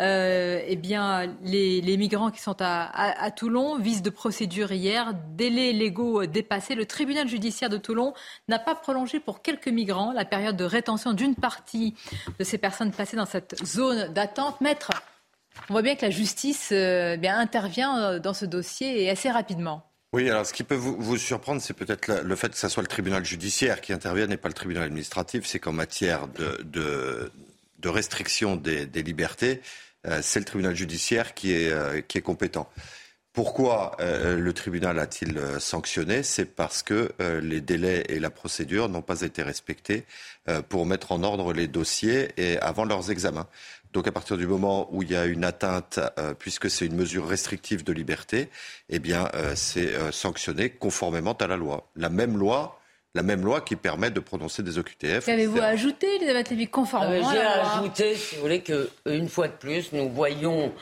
euh, 0.00 0.60
Eh 0.66 0.76
bien, 0.76 1.32
les, 1.42 1.96
migrants 1.96 2.30
qui 2.30 2.40
sont 2.40 2.56
à, 2.60 3.30
Toulon, 3.30 3.78
vis 3.78 4.02
de 4.02 4.10
procédure 4.10 4.72
hier, 4.72 5.14
délais 5.36 5.72
légaux 5.72 6.26
dépassés. 6.26 6.74
Le 6.74 6.86
tribunal 6.86 7.28
judiciaire 7.28 7.70
de 7.70 7.78
Toulon 7.78 8.14
n'a 8.48 8.58
pas 8.58 8.74
prolongé 8.74 9.20
pour 9.20 9.42
quelques 9.42 9.68
migrants 9.68 10.12
la 10.12 10.24
période 10.24 10.56
de 10.56 10.64
rétention 10.64 11.12
d'une 11.12 11.34
partie 11.34 11.94
de 12.38 12.44
ces 12.44 12.58
personnes 12.58 12.90
placées 12.90 13.16
dans 13.16 13.26
cette 13.26 13.64
zone 13.64 14.12
d'attente. 14.12 14.60
Maître, 14.60 14.90
on 15.68 15.72
voit 15.72 15.82
bien 15.82 15.96
que 15.96 16.04
la 16.04 16.10
justice 16.10 16.70
euh, 16.72 17.16
intervient 17.24 17.98
euh, 17.98 18.18
dans 18.18 18.34
ce 18.34 18.44
dossier 18.44 19.02
et 19.02 19.10
assez 19.10 19.30
rapidement. 19.30 19.90
Oui, 20.12 20.30
alors 20.30 20.46
ce 20.46 20.52
qui 20.52 20.62
peut 20.62 20.76
vous, 20.76 21.18
surprendre, 21.18 21.60
c'est 21.60 21.74
peut-être 21.74 22.22
le 22.22 22.36
fait 22.36 22.48
que 22.50 22.56
ce 22.56 22.68
soit 22.68 22.82
le 22.82 22.88
tribunal 22.88 23.24
judiciaire 23.24 23.80
qui 23.80 23.92
intervienne 23.92 24.32
et 24.32 24.36
pas 24.36 24.48
le 24.48 24.54
tribunal 24.54 24.84
administratif. 24.84 25.44
C'est 25.44 25.58
qu'en 25.58 25.72
matière 25.72 26.28
de, 26.28 27.30
restriction 27.84 28.56
des, 28.56 28.86
libertés, 29.02 29.60
euh, 30.06 30.20
c'est 30.22 30.38
le 30.38 30.44
tribunal 30.44 30.74
judiciaire 30.74 31.34
qui 31.34 31.52
est 31.52 32.22
compétent. 32.22 32.70
Pourquoi 33.36 33.96
le 34.00 34.50
tribunal 34.54 34.98
a-t-il 34.98 35.38
sanctionné? 35.60 36.22
C'est 36.22 36.46
parce 36.46 36.82
que 36.82 37.12
les 37.42 37.60
délais 37.60 38.02
et 38.08 38.18
la 38.18 38.30
procédure 38.30 38.88
n'ont 38.88 39.02
pas 39.02 39.20
été 39.20 39.42
respectés 39.42 40.06
pour 40.70 40.86
mettre 40.86 41.12
en 41.12 41.22
ordre 41.22 41.52
les 41.52 41.68
dossiers 41.68 42.30
et 42.38 42.58
avant 42.60 42.86
leurs 42.86 43.10
examens. 43.10 43.46
Donc 43.96 44.06
à 44.06 44.12
partir 44.12 44.36
du 44.36 44.46
moment 44.46 44.88
où 44.92 45.02
il 45.02 45.10
y 45.10 45.16
a 45.16 45.24
une 45.24 45.42
atteinte, 45.42 46.00
euh, 46.18 46.34
puisque 46.34 46.68
c'est 46.68 46.84
une 46.84 46.96
mesure 46.96 47.26
restrictive 47.26 47.82
de 47.82 47.94
liberté, 47.94 48.50
eh 48.90 48.98
bien 48.98 49.30
euh, 49.34 49.54
c'est 49.56 49.94
euh, 49.94 50.12
sanctionné 50.12 50.68
conformément 50.68 51.32
à 51.32 51.46
la 51.46 51.56
loi. 51.56 51.88
La 51.96 52.10
même 52.10 52.36
loi 52.36 52.78
la 53.14 53.22
même 53.22 53.42
loi 53.42 53.62
qui 53.62 53.76
permet 53.76 54.10
de 54.10 54.20
prononcer 54.20 54.62
des 54.62 54.76
OQTF. 54.76 55.24
Qu'avez-vous 55.24 55.62
ajouté, 55.62 56.16
Elisabeth 56.16 56.50
Lévy, 56.50 56.68
conformément 56.68 57.26
à 57.26 57.34
la 57.34 57.42
loi? 57.42 57.64
J'ai 57.64 57.78
ajouté, 57.78 58.14
si 58.14 58.34
vous 58.34 58.42
voulez, 58.42 58.60
qu'une 58.60 59.28
fois 59.30 59.48
de 59.48 59.54
plus, 59.54 59.90
nous 59.94 60.10
voyons 60.10 60.74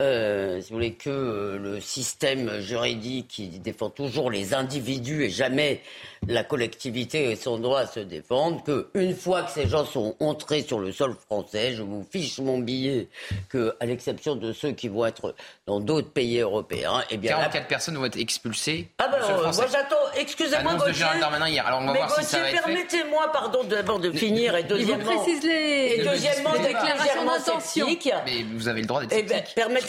euh, 0.00 0.60
si 0.60 0.70
vous 0.70 0.76
voulez, 0.76 0.94
que 0.94 1.10
euh, 1.10 1.58
le 1.58 1.80
système 1.80 2.60
juridique 2.60 3.28
qui 3.28 3.48
défend 3.48 3.90
toujours 3.90 4.30
les 4.30 4.54
individus 4.54 5.24
et 5.24 5.30
jamais 5.30 5.82
la 6.26 6.44
collectivité 6.44 7.30
et 7.30 7.36
son 7.36 7.58
droit 7.58 7.80
à 7.80 7.86
se 7.86 8.00
défendre, 8.00 8.62
que 8.62 8.88
une 8.94 9.14
fois 9.14 9.42
que 9.42 9.50
ces 9.50 9.68
gens 9.68 9.84
sont 9.84 10.16
entrés 10.20 10.62
sur 10.62 10.78
le 10.78 10.92
sol 10.92 11.14
français, 11.26 11.74
je 11.74 11.82
vous 11.82 12.06
fiche 12.10 12.38
mon 12.38 12.58
billet, 12.58 13.08
que 13.48 13.74
à 13.80 13.86
l'exception 13.86 14.36
de 14.36 14.52
ceux 14.52 14.72
qui 14.72 14.88
vont 14.88 15.06
être 15.06 15.34
dans 15.66 15.80
d'autres 15.80 16.10
pays 16.10 16.38
européens, 16.38 17.02
eh 17.10 17.16
bien 17.16 17.36
44 17.36 17.66
personnes 17.66 17.96
vont 17.96 18.04
être 18.04 18.18
expulsées. 18.18 18.88
Ah 18.98 19.08
ben, 19.08 19.18
euh, 19.22 19.52
moi 19.52 19.66
j'attends. 19.70 19.96
Excusez-moi, 20.16 20.74
Gauthier. 20.74 21.06
hier. 21.48 21.66
Alors 21.66 21.80
on 21.80 21.86
va 21.86 21.92
mais 21.92 21.98
voir 21.98 22.20
si 22.22 22.36
permettez-moi, 22.36 23.32
pardon, 23.32 23.64
d'abord 23.64 23.98
de 23.98 24.10
finir 24.12 24.56
et 24.56 24.62
deuxièmement. 24.62 25.04
vous 25.04 25.22
précise 25.22 25.42
les, 25.44 25.96
et 25.96 26.04
deuxièmement, 26.04 26.52
déclarations 26.52 27.24
d'intention. 27.24 27.86
Mais 28.26 28.44
vous 28.54 28.68
avez 28.68 28.80
le 28.80 28.86
droit 28.86 29.00
d'être 29.04 29.14
eh 29.16 29.22
ben, 29.22 29.42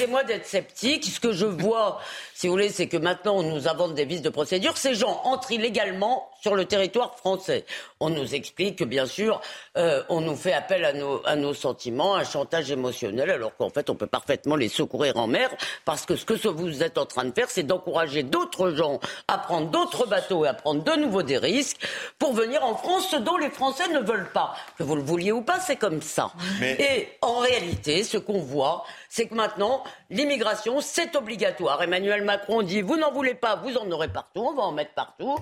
moi 0.07 0.23
d'être 0.23 0.47
sceptique. 0.47 1.05
Ce 1.05 1.19
que 1.19 1.33
je 1.33 1.45
vois, 1.45 1.99
si 2.33 2.47
vous 2.47 2.53
voulez, 2.53 2.69
c'est 2.69 2.87
que 2.87 2.97
maintenant 2.97 3.37
on 3.37 3.43
nous 3.43 3.67
invente 3.67 3.93
des 3.93 4.05
vices 4.05 4.21
de 4.21 4.29
procédure. 4.29 4.77
Ces 4.77 4.95
gens 4.95 5.21
entrent 5.23 5.51
illégalement 5.51 6.30
sur 6.41 6.55
le 6.55 6.65
territoire 6.65 7.15
français. 7.15 7.65
On 7.99 8.09
nous 8.09 8.35
explique 8.35 8.79
que, 8.79 8.83
bien 8.83 9.05
sûr, 9.05 9.39
euh, 9.77 10.03
on 10.09 10.21
nous 10.21 10.35
fait 10.35 10.53
appel 10.53 10.83
à 10.83 10.93
nos, 10.93 11.21
à 11.25 11.35
nos 11.35 11.53
sentiments, 11.53 12.15
un 12.15 12.23
chantage 12.23 12.71
émotionnel, 12.71 13.29
alors 13.29 13.55
qu'en 13.55 13.69
fait, 13.69 13.89
on 13.89 13.95
peut 13.95 14.07
parfaitement 14.07 14.55
les 14.55 14.69
secourir 14.69 15.17
en 15.17 15.27
mer, 15.27 15.49
parce 15.85 16.05
que 16.05 16.15
ce 16.15 16.25
que 16.25 16.47
vous 16.47 16.83
êtes 16.83 16.97
en 16.97 17.05
train 17.05 17.25
de 17.25 17.31
faire, 17.31 17.49
c'est 17.49 17.63
d'encourager 17.63 18.23
d'autres 18.23 18.71
gens 18.71 18.99
à 19.27 19.37
prendre 19.37 19.69
d'autres 19.69 20.07
bateaux 20.07 20.45
et 20.45 20.47
à 20.47 20.53
prendre 20.53 20.83
de 20.83 20.99
nouveau 20.99 21.21
des 21.21 21.37
risques 21.37 21.77
pour 22.17 22.33
venir 22.33 22.63
en 22.65 22.75
France, 22.75 23.09
ce 23.09 23.17
dont 23.17 23.37
les 23.37 23.49
Français 23.51 23.87
ne 23.89 23.99
veulent 23.99 24.31
pas. 24.33 24.55
Que 24.77 24.83
vous 24.83 24.95
le 24.95 25.03
vouliez 25.03 25.31
ou 25.31 25.41
pas, 25.41 25.59
c'est 25.59 25.75
comme 25.75 26.01
ça. 26.01 26.31
Et 26.61 27.09
en 27.21 27.37
réalité, 27.39 28.03
ce 28.03 28.17
qu'on 28.17 28.39
voit, 28.39 28.83
c'est 29.09 29.27
que 29.27 29.35
maintenant, 29.35 29.83
l'immigration, 30.09 30.81
c'est 30.81 31.15
obligatoire. 31.15 31.83
Emmanuel 31.83 32.23
Macron 32.23 32.63
dit, 32.63 32.81
vous 32.81 32.97
n'en 32.97 33.11
voulez 33.11 33.35
pas, 33.35 33.57
vous 33.57 33.77
en 33.77 33.89
aurez 33.91 34.07
partout, 34.07 34.41
on 34.41 34.53
va 34.53 34.63
en 34.63 34.71
mettre 34.71 34.93
partout. 34.93 35.37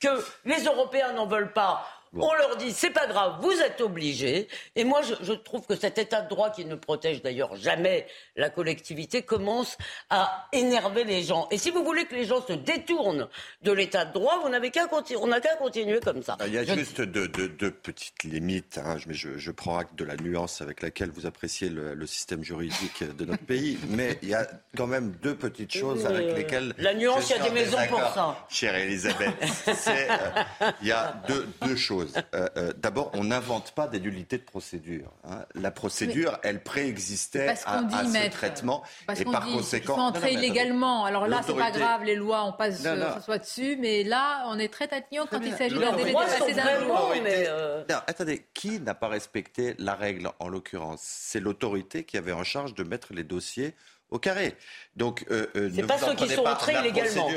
Que 0.00 0.08
les 0.44 0.64
Européens 0.64 1.12
n'en 1.12 1.26
veulent 1.26 1.52
pas, 1.52 1.86
on 2.14 2.34
leur 2.34 2.56
dit, 2.56 2.72
c'est 2.72 2.90
pas 2.90 3.06
grave, 3.06 3.38
vous 3.40 3.52
êtes 3.52 3.80
obligés. 3.80 4.48
Et 4.76 4.84
moi, 4.84 5.00
je, 5.02 5.32
trouve 5.32 5.66
que 5.66 5.74
cet 5.74 5.98
état 5.98 6.20
de 6.20 6.28
droit 6.28 6.50
qui 6.50 6.64
ne 6.64 6.74
protège 6.74 7.22
d'ailleurs 7.22 7.56
jamais 7.56 8.06
la 8.36 8.50
collectivité 8.50 9.22
commence 9.22 9.78
à 10.10 10.48
énerver 10.52 11.04
les 11.04 11.22
gens. 11.22 11.48
Et 11.50 11.58
si 11.58 11.70
vous 11.70 11.82
voulez 11.84 12.04
que 12.04 12.14
les 12.14 12.24
gens 12.24 12.44
se 12.46 12.52
détournent 12.52 13.28
de 13.62 13.72
l'état 13.72 14.04
de 14.04 14.12
droit, 14.12 14.40
vous 14.42 14.48
n'avez 14.48 14.70
qu'à 14.70 14.86
continuer, 14.86 15.20
on 15.22 15.28
n'a 15.28 15.40
qu'à 15.40 15.56
continuer 15.56 16.00
comme 16.00 16.22
ça. 16.22 16.36
Il 16.46 16.52
y 16.52 16.58
a 16.58 16.64
juste 16.64 17.00
deux, 17.00 17.28
petites 17.70 18.24
limites. 18.24 18.78
Hein. 18.78 18.96
Je, 18.98 19.38
je, 19.38 19.50
prends 19.50 19.78
acte 19.78 19.94
de 19.94 20.04
la 20.04 20.16
nuance 20.16 20.60
avec 20.60 20.82
laquelle 20.82 21.10
vous 21.10 21.26
appréciez 21.26 21.68
le, 21.68 22.06
système 22.06 22.42
juridique 22.42 23.04
de 23.16 23.24
notre 23.24 23.44
pays. 23.44 23.78
Mais 23.88 24.18
il 24.22 24.28
y 24.28 24.34
a 24.34 24.46
quand 24.76 24.86
même 24.86 25.12
deux 25.22 25.34
petites 25.34 25.72
choses 25.72 26.04
avec 26.04 26.26
euh, 26.26 26.36
lesquelles. 26.36 26.74
La 26.78 26.94
nuance, 26.94 27.30
il 27.30 27.36
y 27.36 27.40
a 27.40 27.42
des 27.42 27.50
maisons 27.50 27.78
pour 27.88 28.00
ça. 28.00 28.46
Chère 28.50 28.74
Elisabeth, 28.74 29.34
euh, 29.68 30.42
il 30.82 30.88
y 30.88 30.92
a 30.92 31.22
deux 31.62 31.76
choses. 31.76 32.01
Euh, 32.34 32.48
euh, 32.56 32.72
d'abord, 32.76 33.10
on 33.14 33.24
n'invente 33.24 33.72
pas 33.72 33.86
des 33.86 34.00
nullités 34.00 34.38
de 34.38 34.42
procédure. 34.42 35.12
Hein. 35.24 35.44
La 35.54 35.70
procédure, 35.70 36.38
elle 36.42 36.62
préexistait 36.62 37.48
à, 37.48 37.56
ce 37.56 38.30
traitement. 38.30 38.82
et 39.16 39.24
par 39.24 39.46
conséquent. 39.46 39.94
Ils 39.94 39.96
sont 39.96 40.02
entrés 40.02 40.32
illégalement. 40.34 41.04
Alors 41.04 41.26
là, 41.26 41.42
c'est 41.44 41.54
pas 41.54 41.70
grave, 41.70 42.04
les 42.04 42.16
lois, 42.16 42.44
on 42.44 42.52
passe 42.52 42.82
soit 43.24 43.38
dessus. 43.38 43.76
Mais 43.80 44.04
là, 44.04 44.44
on 44.48 44.58
est 44.58 44.72
très 44.72 44.88
tatillon 44.88 45.26
quand 45.30 45.40
il 45.42 45.52
s'agit 45.54 45.78
d'un 45.78 45.96
délai 45.96 46.12
d'un 46.12 46.80
jour. 46.80 47.12
Euh, 47.26 47.84
attendez, 47.88 48.46
qui 48.54 48.80
n'a 48.80 48.94
pas 48.94 49.08
respecté 49.08 49.74
la 49.78 49.94
règle 49.94 50.30
en 50.38 50.48
l'occurrence? 50.48 51.00
C'est 51.02 51.40
l'autorité 51.40 52.04
qui 52.04 52.16
avait 52.16 52.32
en 52.32 52.44
charge 52.44 52.74
de 52.74 52.84
mettre 52.84 53.12
les 53.12 53.24
dossiers 53.24 53.74
au 54.10 54.18
carré. 54.18 54.56
Donc, 54.96 55.24
c'est 55.28 55.86
pas 55.86 55.98
ceux 55.98 56.14
qui 56.14 56.28
sont 56.28 56.44
entrés 56.44 56.74
illégalement. 56.74 57.28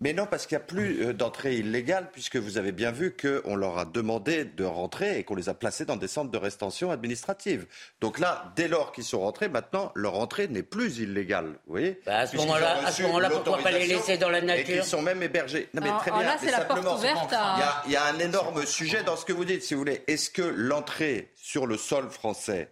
Mais 0.00 0.12
non, 0.12 0.26
parce 0.26 0.46
qu'il 0.46 0.56
n'y 0.56 0.62
a 0.62 0.66
plus 0.66 1.02
euh, 1.02 1.12
d'entrée 1.12 1.56
illégale, 1.56 2.10
puisque 2.12 2.36
vous 2.36 2.58
avez 2.58 2.72
bien 2.72 2.90
vu 2.90 3.16
qu'on 3.16 3.54
leur 3.54 3.78
a 3.78 3.84
demandé 3.84 4.44
de 4.44 4.64
rentrer 4.64 5.18
et 5.18 5.24
qu'on 5.24 5.36
les 5.36 5.48
a 5.48 5.54
placés 5.54 5.84
dans 5.84 5.96
des 5.96 6.08
centres 6.08 6.32
de 6.32 6.36
rétention 6.36 6.90
administrative. 6.90 7.66
Donc 8.00 8.18
là, 8.18 8.52
dès 8.56 8.66
lors 8.66 8.90
qu'ils 8.90 9.04
sont 9.04 9.20
rentrés, 9.20 9.48
maintenant, 9.48 9.92
leur 9.94 10.18
entrée 10.18 10.48
n'est 10.48 10.64
plus 10.64 10.98
illégale. 10.98 11.46
Vous 11.66 11.72
voyez 11.72 12.00
bah 12.04 12.18
À 12.18 12.26
ce 12.26 12.36
moment-là, 12.36 13.30
pourquoi 13.30 13.58
pas 13.58 13.70
les 13.70 13.86
laisser 13.86 14.18
dans 14.18 14.30
la 14.30 14.40
nature 14.40 14.68
Et 14.68 14.78
qu'ils 14.78 14.84
sont 14.84 15.00
même 15.00 15.22
hébergés. 15.22 15.68
Non, 15.74 15.82
mais 15.82 15.90
très 16.00 16.10
bien. 16.10 16.22
Là, 16.22 16.36
c'est 16.40 16.50
la 16.50 16.64
porte 16.64 16.84
ouverte. 16.84 17.34
Il 17.86 17.92
y, 17.92 17.96
a, 17.96 18.04
un 18.06 18.18
énorme 18.18 18.66
sujet 18.66 19.04
dans 19.04 19.16
ce 19.16 19.24
que 19.24 19.32
vous 19.32 19.44
dites, 19.44 19.62
si 19.62 19.74
vous 19.74 19.80
voulez. 19.80 20.02
Est-ce 20.08 20.28
que 20.28 20.42
l'entrée 20.42 21.30
sur 21.36 21.66
le 21.66 21.76
sol 21.76 22.10
français 22.10 22.70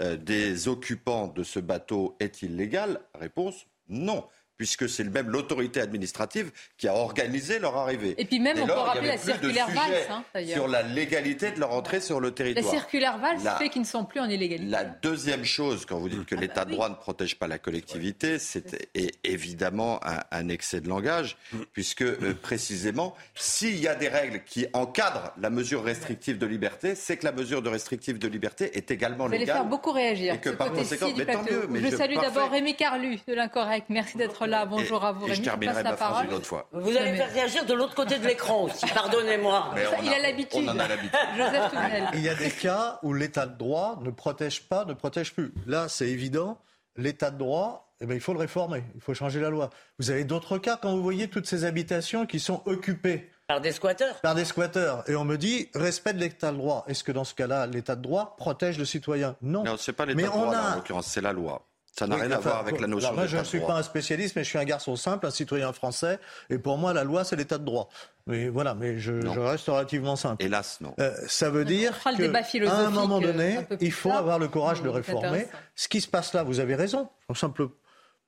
euh, 0.00 0.16
des 0.16 0.66
occupants 0.66 1.28
de 1.28 1.44
ce 1.44 1.60
bateau 1.60 2.16
est 2.18 2.42
illégale? 2.42 3.00
Réponse 3.14 3.66
non 3.88 4.26
puisque 4.56 4.88
c'est 4.88 5.04
même 5.04 5.28
l'autorité 5.28 5.80
administrative 5.80 6.50
qui 6.78 6.88
a 6.88 6.94
organisé 6.94 7.58
leur 7.58 7.76
arrivée. 7.76 8.14
Et 8.18 8.24
puis 8.24 8.40
même, 8.40 8.58
on 8.60 8.66
peut 8.66 8.72
rappeler 8.72 9.08
la 9.08 9.18
circulaire 9.18 9.68
Valls, 9.68 9.94
hein, 10.10 10.24
sur 10.46 10.68
la 10.68 10.82
légalité 10.82 11.50
de 11.50 11.60
leur 11.60 11.72
entrée 11.72 12.00
sur 12.00 12.20
le 12.20 12.30
territoire. 12.32 12.64
La 12.64 12.70
circulaire 12.70 13.18
Valls 13.18 13.40
fait 13.58 13.68
qu'ils 13.68 13.82
ne 13.82 13.86
sont 13.86 14.04
plus 14.04 14.20
en 14.20 14.28
illégalité. 14.28 14.70
La 14.70 14.84
deuxième 14.84 15.44
chose, 15.44 15.86
quand 15.86 15.98
vous 15.98 16.08
dites 16.08 16.26
que 16.26 16.34
ah 16.36 16.40
l'état 16.40 16.64
bah 16.64 16.70
de 16.70 16.70
droit 16.72 16.88
ne 16.88 16.94
protège 16.94 17.36
pas 17.36 17.46
la 17.46 17.58
collectivité, 17.58 18.38
c'est 18.38 18.88
évidemment 19.24 20.00
un, 20.30 20.48
excès 20.48 20.80
de 20.80 20.88
langage, 20.88 21.36
puisque 21.72 22.02
euh, 22.02 22.34
précisément, 22.40 23.14
s'il 23.34 23.78
y 23.78 23.88
a 23.88 23.94
des 23.94 24.08
règles 24.08 24.44
qui 24.44 24.66
encadrent 24.72 25.32
la 25.40 25.50
mesure 25.50 25.82
restrictive 25.82 26.38
de 26.38 26.46
liberté, 26.46 26.94
c'est 26.94 27.16
que 27.16 27.24
la 27.24 27.32
mesure 27.32 27.62
de 27.62 27.68
restrictive 27.68 28.18
de 28.18 28.28
liberté 28.28 28.76
est 28.76 28.90
également 28.90 29.26
légale. 29.26 29.46
Vous 29.46 29.50
allez 29.50 29.60
faire 29.60 29.68
beaucoup 29.68 29.92
réagir. 29.92 30.34
Et 30.34 30.38
que 30.38 30.50
par 30.50 30.72
conséquent, 30.72 31.08
mais 31.16 31.24
tant 31.24 31.42
mieux. 31.42 31.66
Mais 31.70 31.80
je, 31.80 31.96
salue 31.96 32.16
d'abord 32.16 32.50
Rémi 32.50 32.76
Carlu 32.76 33.18
de 33.26 33.34
l'Incorrect. 33.34 33.86
Merci 33.88 34.16
d'être 34.16 34.43
Bonjour 34.68 35.04
à 35.04 35.12
vous, 35.12 35.26
et 35.26 35.34
je 35.34 35.42
terminerai 35.42 35.82
ma 35.82 35.96
phrase 35.96 36.24
une 36.24 36.34
autre 36.34 36.46
fois. 36.46 36.68
Vous 36.72 36.96
allez 36.96 37.14
faire 37.14 37.32
réagir 37.32 37.64
de 37.64 37.74
l'autre 37.74 37.94
côté 37.94 38.18
de 38.18 38.26
l'écran 38.26 38.64
aussi, 38.64 38.86
pardonnez-moi. 38.86 39.74
Il 40.02 40.12
a 40.12 40.18
l'habitude. 40.20 40.64
On 40.64 40.68
en 40.68 40.78
a 40.78 40.88
l'habitude. 40.88 41.18
Joseph 41.36 41.72
Il 42.14 42.20
y 42.20 42.28
a 42.28 42.34
des 42.34 42.50
cas 42.50 42.98
où 43.02 43.12
l'état 43.12 43.46
de 43.46 43.56
droit 43.56 43.98
ne 44.02 44.10
protège 44.10 44.62
pas, 44.62 44.84
ne 44.84 44.94
protège 44.94 45.32
plus. 45.32 45.52
Là, 45.66 45.88
c'est 45.88 46.08
évident. 46.08 46.58
L'état 46.96 47.30
de 47.30 47.38
droit, 47.38 47.92
eh 48.00 48.06
ben, 48.06 48.14
il 48.14 48.20
faut 48.20 48.32
le 48.32 48.38
réformer. 48.38 48.84
Il 48.94 49.00
faut 49.00 49.14
changer 49.14 49.40
la 49.40 49.50
loi. 49.50 49.70
Vous 49.98 50.10
avez 50.10 50.24
d'autres 50.24 50.58
cas 50.58 50.78
quand 50.80 50.94
vous 50.94 51.02
voyez 51.02 51.28
toutes 51.28 51.46
ces 51.46 51.64
habitations 51.64 52.26
qui 52.26 52.38
sont 52.38 52.62
occupées. 52.66 53.30
Par 53.48 53.60
des 53.60 53.72
squatteurs 53.72 54.20
Par 54.20 54.34
des 54.34 54.44
squatteurs. 54.44 55.08
Et 55.08 55.16
on 55.16 55.24
me 55.24 55.36
dit, 55.36 55.68
respect 55.74 56.14
de 56.14 56.20
l'état 56.20 56.52
de 56.52 56.56
droit. 56.56 56.84
Est-ce 56.88 57.04
que 57.04 57.12
dans 57.12 57.24
ce 57.24 57.34
cas-là, 57.34 57.66
l'état 57.66 57.96
de 57.96 58.02
droit 58.02 58.36
protège 58.38 58.78
le 58.78 58.84
citoyen? 58.84 59.36
Non. 59.42 59.64
Non, 59.64 59.76
c'est 59.76 59.92
pas 59.92 60.06
l'état 60.06 60.22
de 60.22 60.26
droit, 60.26 60.56
en 60.56 60.74
l'occurrence, 60.76 61.06
c'est 61.06 61.20
la 61.20 61.32
loi. 61.32 61.66
Ça 61.96 62.08
n'a 62.08 62.16
rien 62.16 62.30
à 62.32 62.38
voir 62.38 62.58
avec 62.58 62.80
la 62.80 62.88
notion 62.88 63.08
alors 63.08 63.18
moi, 63.20 63.26
je 63.28 63.36
ne 63.36 63.44
suis 63.44 63.60
pas 63.60 63.74
un 63.74 63.82
spécialiste, 63.84 64.34
mais 64.34 64.42
je 64.42 64.48
suis 64.48 64.58
un 64.58 64.64
garçon 64.64 64.96
simple, 64.96 65.26
un 65.26 65.30
citoyen 65.30 65.72
français, 65.72 66.18
et 66.50 66.58
pour 66.58 66.76
moi, 66.76 66.92
la 66.92 67.04
loi, 67.04 67.22
c'est 67.22 67.36
l'état 67.36 67.56
de 67.56 67.64
droit. 67.64 67.88
Mais 68.26 68.48
voilà, 68.48 68.74
mais 68.74 68.98
je, 68.98 69.12
reste 69.38 69.68
relativement 69.68 70.16
simple. 70.16 70.42
Hélas, 70.42 70.80
non. 70.80 70.94
Euh, 70.98 71.12
ça 71.28 71.50
veut 71.50 71.64
dire 71.64 71.96
qu'à 72.02 72.74
un 72.74 72.90
moment 72.90 73.20
donné, 73.20 73.60
il 73.80 73.92
faut 73.92 74.10
avoir 74.10 74.40
le 74.40 74.48
courage 74.48 74.82
de 74.82 74.88
réformer. 74.88 75.46
Ce 75.76 75.86
qui 75.86 76.00
se 76.00 76.08
passe 76.08 76.32
là, 76.32 76.42
vous 76.42 76.58
avez 76.58 76.74
raison, 76.74 77.08
sur 77.26 77.36
simple 77.36 77.68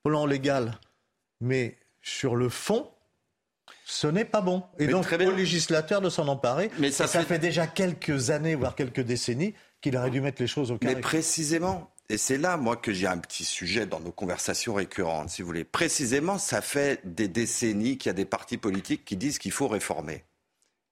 plan 0.05 0.27
légal, 0.27 0.79
mais 1.41 1.77
sur 2.03 2.37
le 2.37 2.49
fond, 2.49 2.89
ce 3.85 4.07
n'est 4.07 4.25
pas 4.25 4.43
bon. 4.43 4.63
Et 4.79 4.87
donc, 4.87 5.13
au 5.13 5.31
législateur 5.33 6.01
de 6.01 6.09
s'en 6.09 6.29
emparer. 6.29 6.71
Mais 6.79 6.93
ça, 6.93 7.09
ça 7.09 7.25
fait... 7.25 7.41
déjà 7.41 7.67
quelques 7.67 8.31
années, 8.31 8.55
voire 8.55 8.77
quelques 8.77 9.01
décennies, 9.01 9.55
qu'il 9.81 9.97
aurait 9.97 10.11
dû 10.11 10.21
mettre 10.21 10.41
les 10.41 10.47
choses 10.47 10.71
au 10.71 10.79
carré. 10.79 10.95
Mais 10.95 11.01
précisément, 11.01 11.91
et 12.09 12.19
c'est 12.19 12.39
là, 12.39 12.57
moi, 12.57 12.77
que 12.77 12.93
j'ai 12.93 13.07
un 13.07 13.19
petit 13.19 13.45
sujet 13.45 13.87
dans 13.87 14.01
nos 14.01 14.13
conversations 14.13 14.75
récurrentes, 14.75 15.31
si 15.31 15.43
vous 15.43 15.47
voulez. 15.47 15.65
Précisément, 15.65 16.39
ça 16.39 16.61
fait 16.61 17.01
des 17.05 17.29
décennies 17.29 17.99
qu'il 17.99 18.09
y 18.09 18.11
a 18.11 18.15
des 18.15 18.25
partis 18.25 18.59
politiques 18.59 19.05
qui 19.05 19.17
disent 19.17 19.39
qu'il 19.39 19.53
faut 19.53 19.69
réformer. 19.69 20.25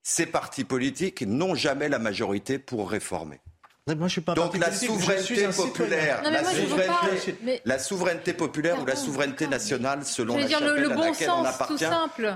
Ces 0.03 0.25
partis 0.25 0.65
politiques 0.65 1.21
n'ont 1.21 1.55
jamais 1.55 1.89
la 1.89 1.99
majorité 1.99 2.59
pour 2.59 2.89
réformer. 2.89 3.39
Moi, 3.87 4.07
je 4.07 4.13
suis 4.13 4.21
pas 4.21 4.33
Donc 4.33 4.57
la 4.57 4.71
souveraineté 4.71 5.47
populaire, 5.55 6.23
la, 6.23 7.77
souveraineté, 7.77 8.33
populaire 8.33 8.81
ou 8.81 8.85
la 8.85 8.95
souveraineté 8.95 9.45
nationale, 9.45 10.03
selon 10.03 10.37
la 10.37 10.47
chapelle 10.47 10.81
le, 10.81 10.91
à 10.91 10.95
laquelle 10.95 11.29
on 11.29 11.45
appartient, 11.45 11.85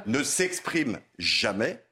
ne 0.06 0.22
s'exprime 0.22 1.00
jamais 1.18 1.84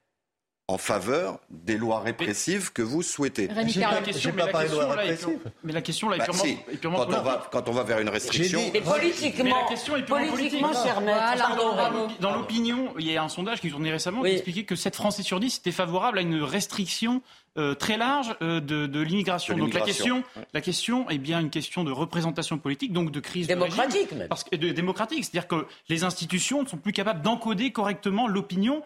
en 0.70 0.76
faveur 0.76 1.40
des 1.48 1.78
lois 1.78 2.00
répressives 2.00 2.72
que 2.74 2.82
vous 2.82 3.02
souhaitez. 3.02 3.48
J'ai 3.66 3.80
pas, 3.80 4.02
question, 4.02 4.32
pas 4.32 4.48
parlé 4.48 4.68
de 4.68 4.74
lois 4.74 4.94
répressives. 4.94 5.38
Mais 5.64 5.72
la 5.72 5.80
question 5.80 6.10
là 6.10 6.16
est 6.16 6.18
bah, 6.18 6.24
purement, 6.26 6.44
est 6.44 6.76
purement 6.76 6.98
quand, 6.98 7.18
on 7.18 7.22
va, 7.22 7.48
quand 7.50 7.68
on 7.68 7.72
va 7.72 7.82
vers 7.84 7.98
une 8.00 8.10
restriction... 8.10 8.60
Mais 8.74 8.82
politiquement, 8.82 9.44
mais 9.44 9.50
la 9.50 9.68
question 9.68 9.96
est 9.96 10.02
purement 10.02 10.28
politiquement, 10.28 10.72
cher 10.74 11.00
maître. 11.00 12.18
Dans 12.20 12.34
l'opinion, 12.34 12.92
il 12.98 13.10
y 13.10 13.16
a 13.16 13.22
un 13.22 13.30
sondage 13.30 13.62
qui 13.62 13.70
tournait 13.70 13.90
récemment 13.90 14.22
qui 14.22 14.28
expliquait 14.28 14.64
que 14.64 14.76
7 14.76 14.94
Français 14.94 15.22
sur 15.22 15.40
10 15.40 15.58
étaient 15.58 15.72
favorables 15.72 16.18
à 16.18 16.20
une 16.20 16.42
restriction 16.42 17.22
euh, 17.56 17.74
très 17.74 17.96
large 17.96 18.36
euh, 18.42 18.60
de, 18.60 18.86
de 18.86 19.00
l'immigration. 19.00 19.56
Donc 19.56 19.72
la 19.72 19.80
question, 19.80 20.22
la 20.52 20.60
question 20.60 21.08
est 21.08 21.18
bien 21.18 21.40
une 21.40 21.50
question 21.50 21.82
de 21.82 21.90
représentation 21.90 22.58
politique, 22.58 22.92
donc 22.92 23.10
de 23.10 23.20
crise 23.20 23.46
démocratique 23.46 24.12
même. 24.12 24.28
Parce 24.28 24.44
que, 24.44 24.54
de, 24.54 24.68
démocratique, 24.70 25.24
c'est-à-dire 25.24 25.48
que 25.48 25.66
les 25.88 26.04
institutions 26.04 26.62
ne 26.62 26.68
sont 26.68 26.76
plus 26.76 26.92
capables 26.92 27.22
d'encoder 27.22 27.72
correctement 27.72 28.28
l'opinion 28.28 28.82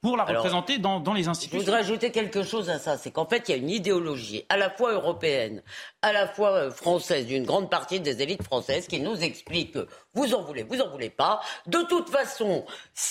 pour 0.00 0.16
la 0.16 0.24
représenter 0.24 0.78
dans, 0.78 1.00
dans, 1.00 1.14
les 1.14 1.28
institutions. 1.28 1.58
Je 1.58 1.64
voudrais 1.64 1.80
ajouter 1.80 2.10
quelque 2.10 2.42
chose 2.42 2.70
à 2.70 2.78
ça, 2.78 2.96
c'est 2.96 3.10
qu'en 3.10 3.26
fait, 3.26 3.48
il 3.48 3.52
y 3.52 3.54
a 3.54 3.58
une 3.58 3.70
idéologie 3.70 4.44
à 4.48 4.56
la 4.56 4.70
fois 4.70 4.92
européenne, 4.92 5.62
à 6.02 6.12
la 6.12 6.28
fois 6.28 6.50
euh, 6.52 6.70
française, 6.70 7.26
d'une 7.26 7.44
grande 7.44 7.70
partie 7.70 8.00
des 8.00 8.22
élites 8.22 8.42
françaises 8.42 8.86
qui 8.86 9.00
nous 9.00 9.16
explique 9.22 9.72
que 9.72 9.88
vous 10.14 10.34
en 10.34 10.42
voulez, 10.42 10.62
vous 10.62 10.80
en 10.80 10.88
voulez 10.88 11.10
pas. 11.10 11.40
De 11.66 11.82
toute 11.82 12.10
façon, 12.10 12.64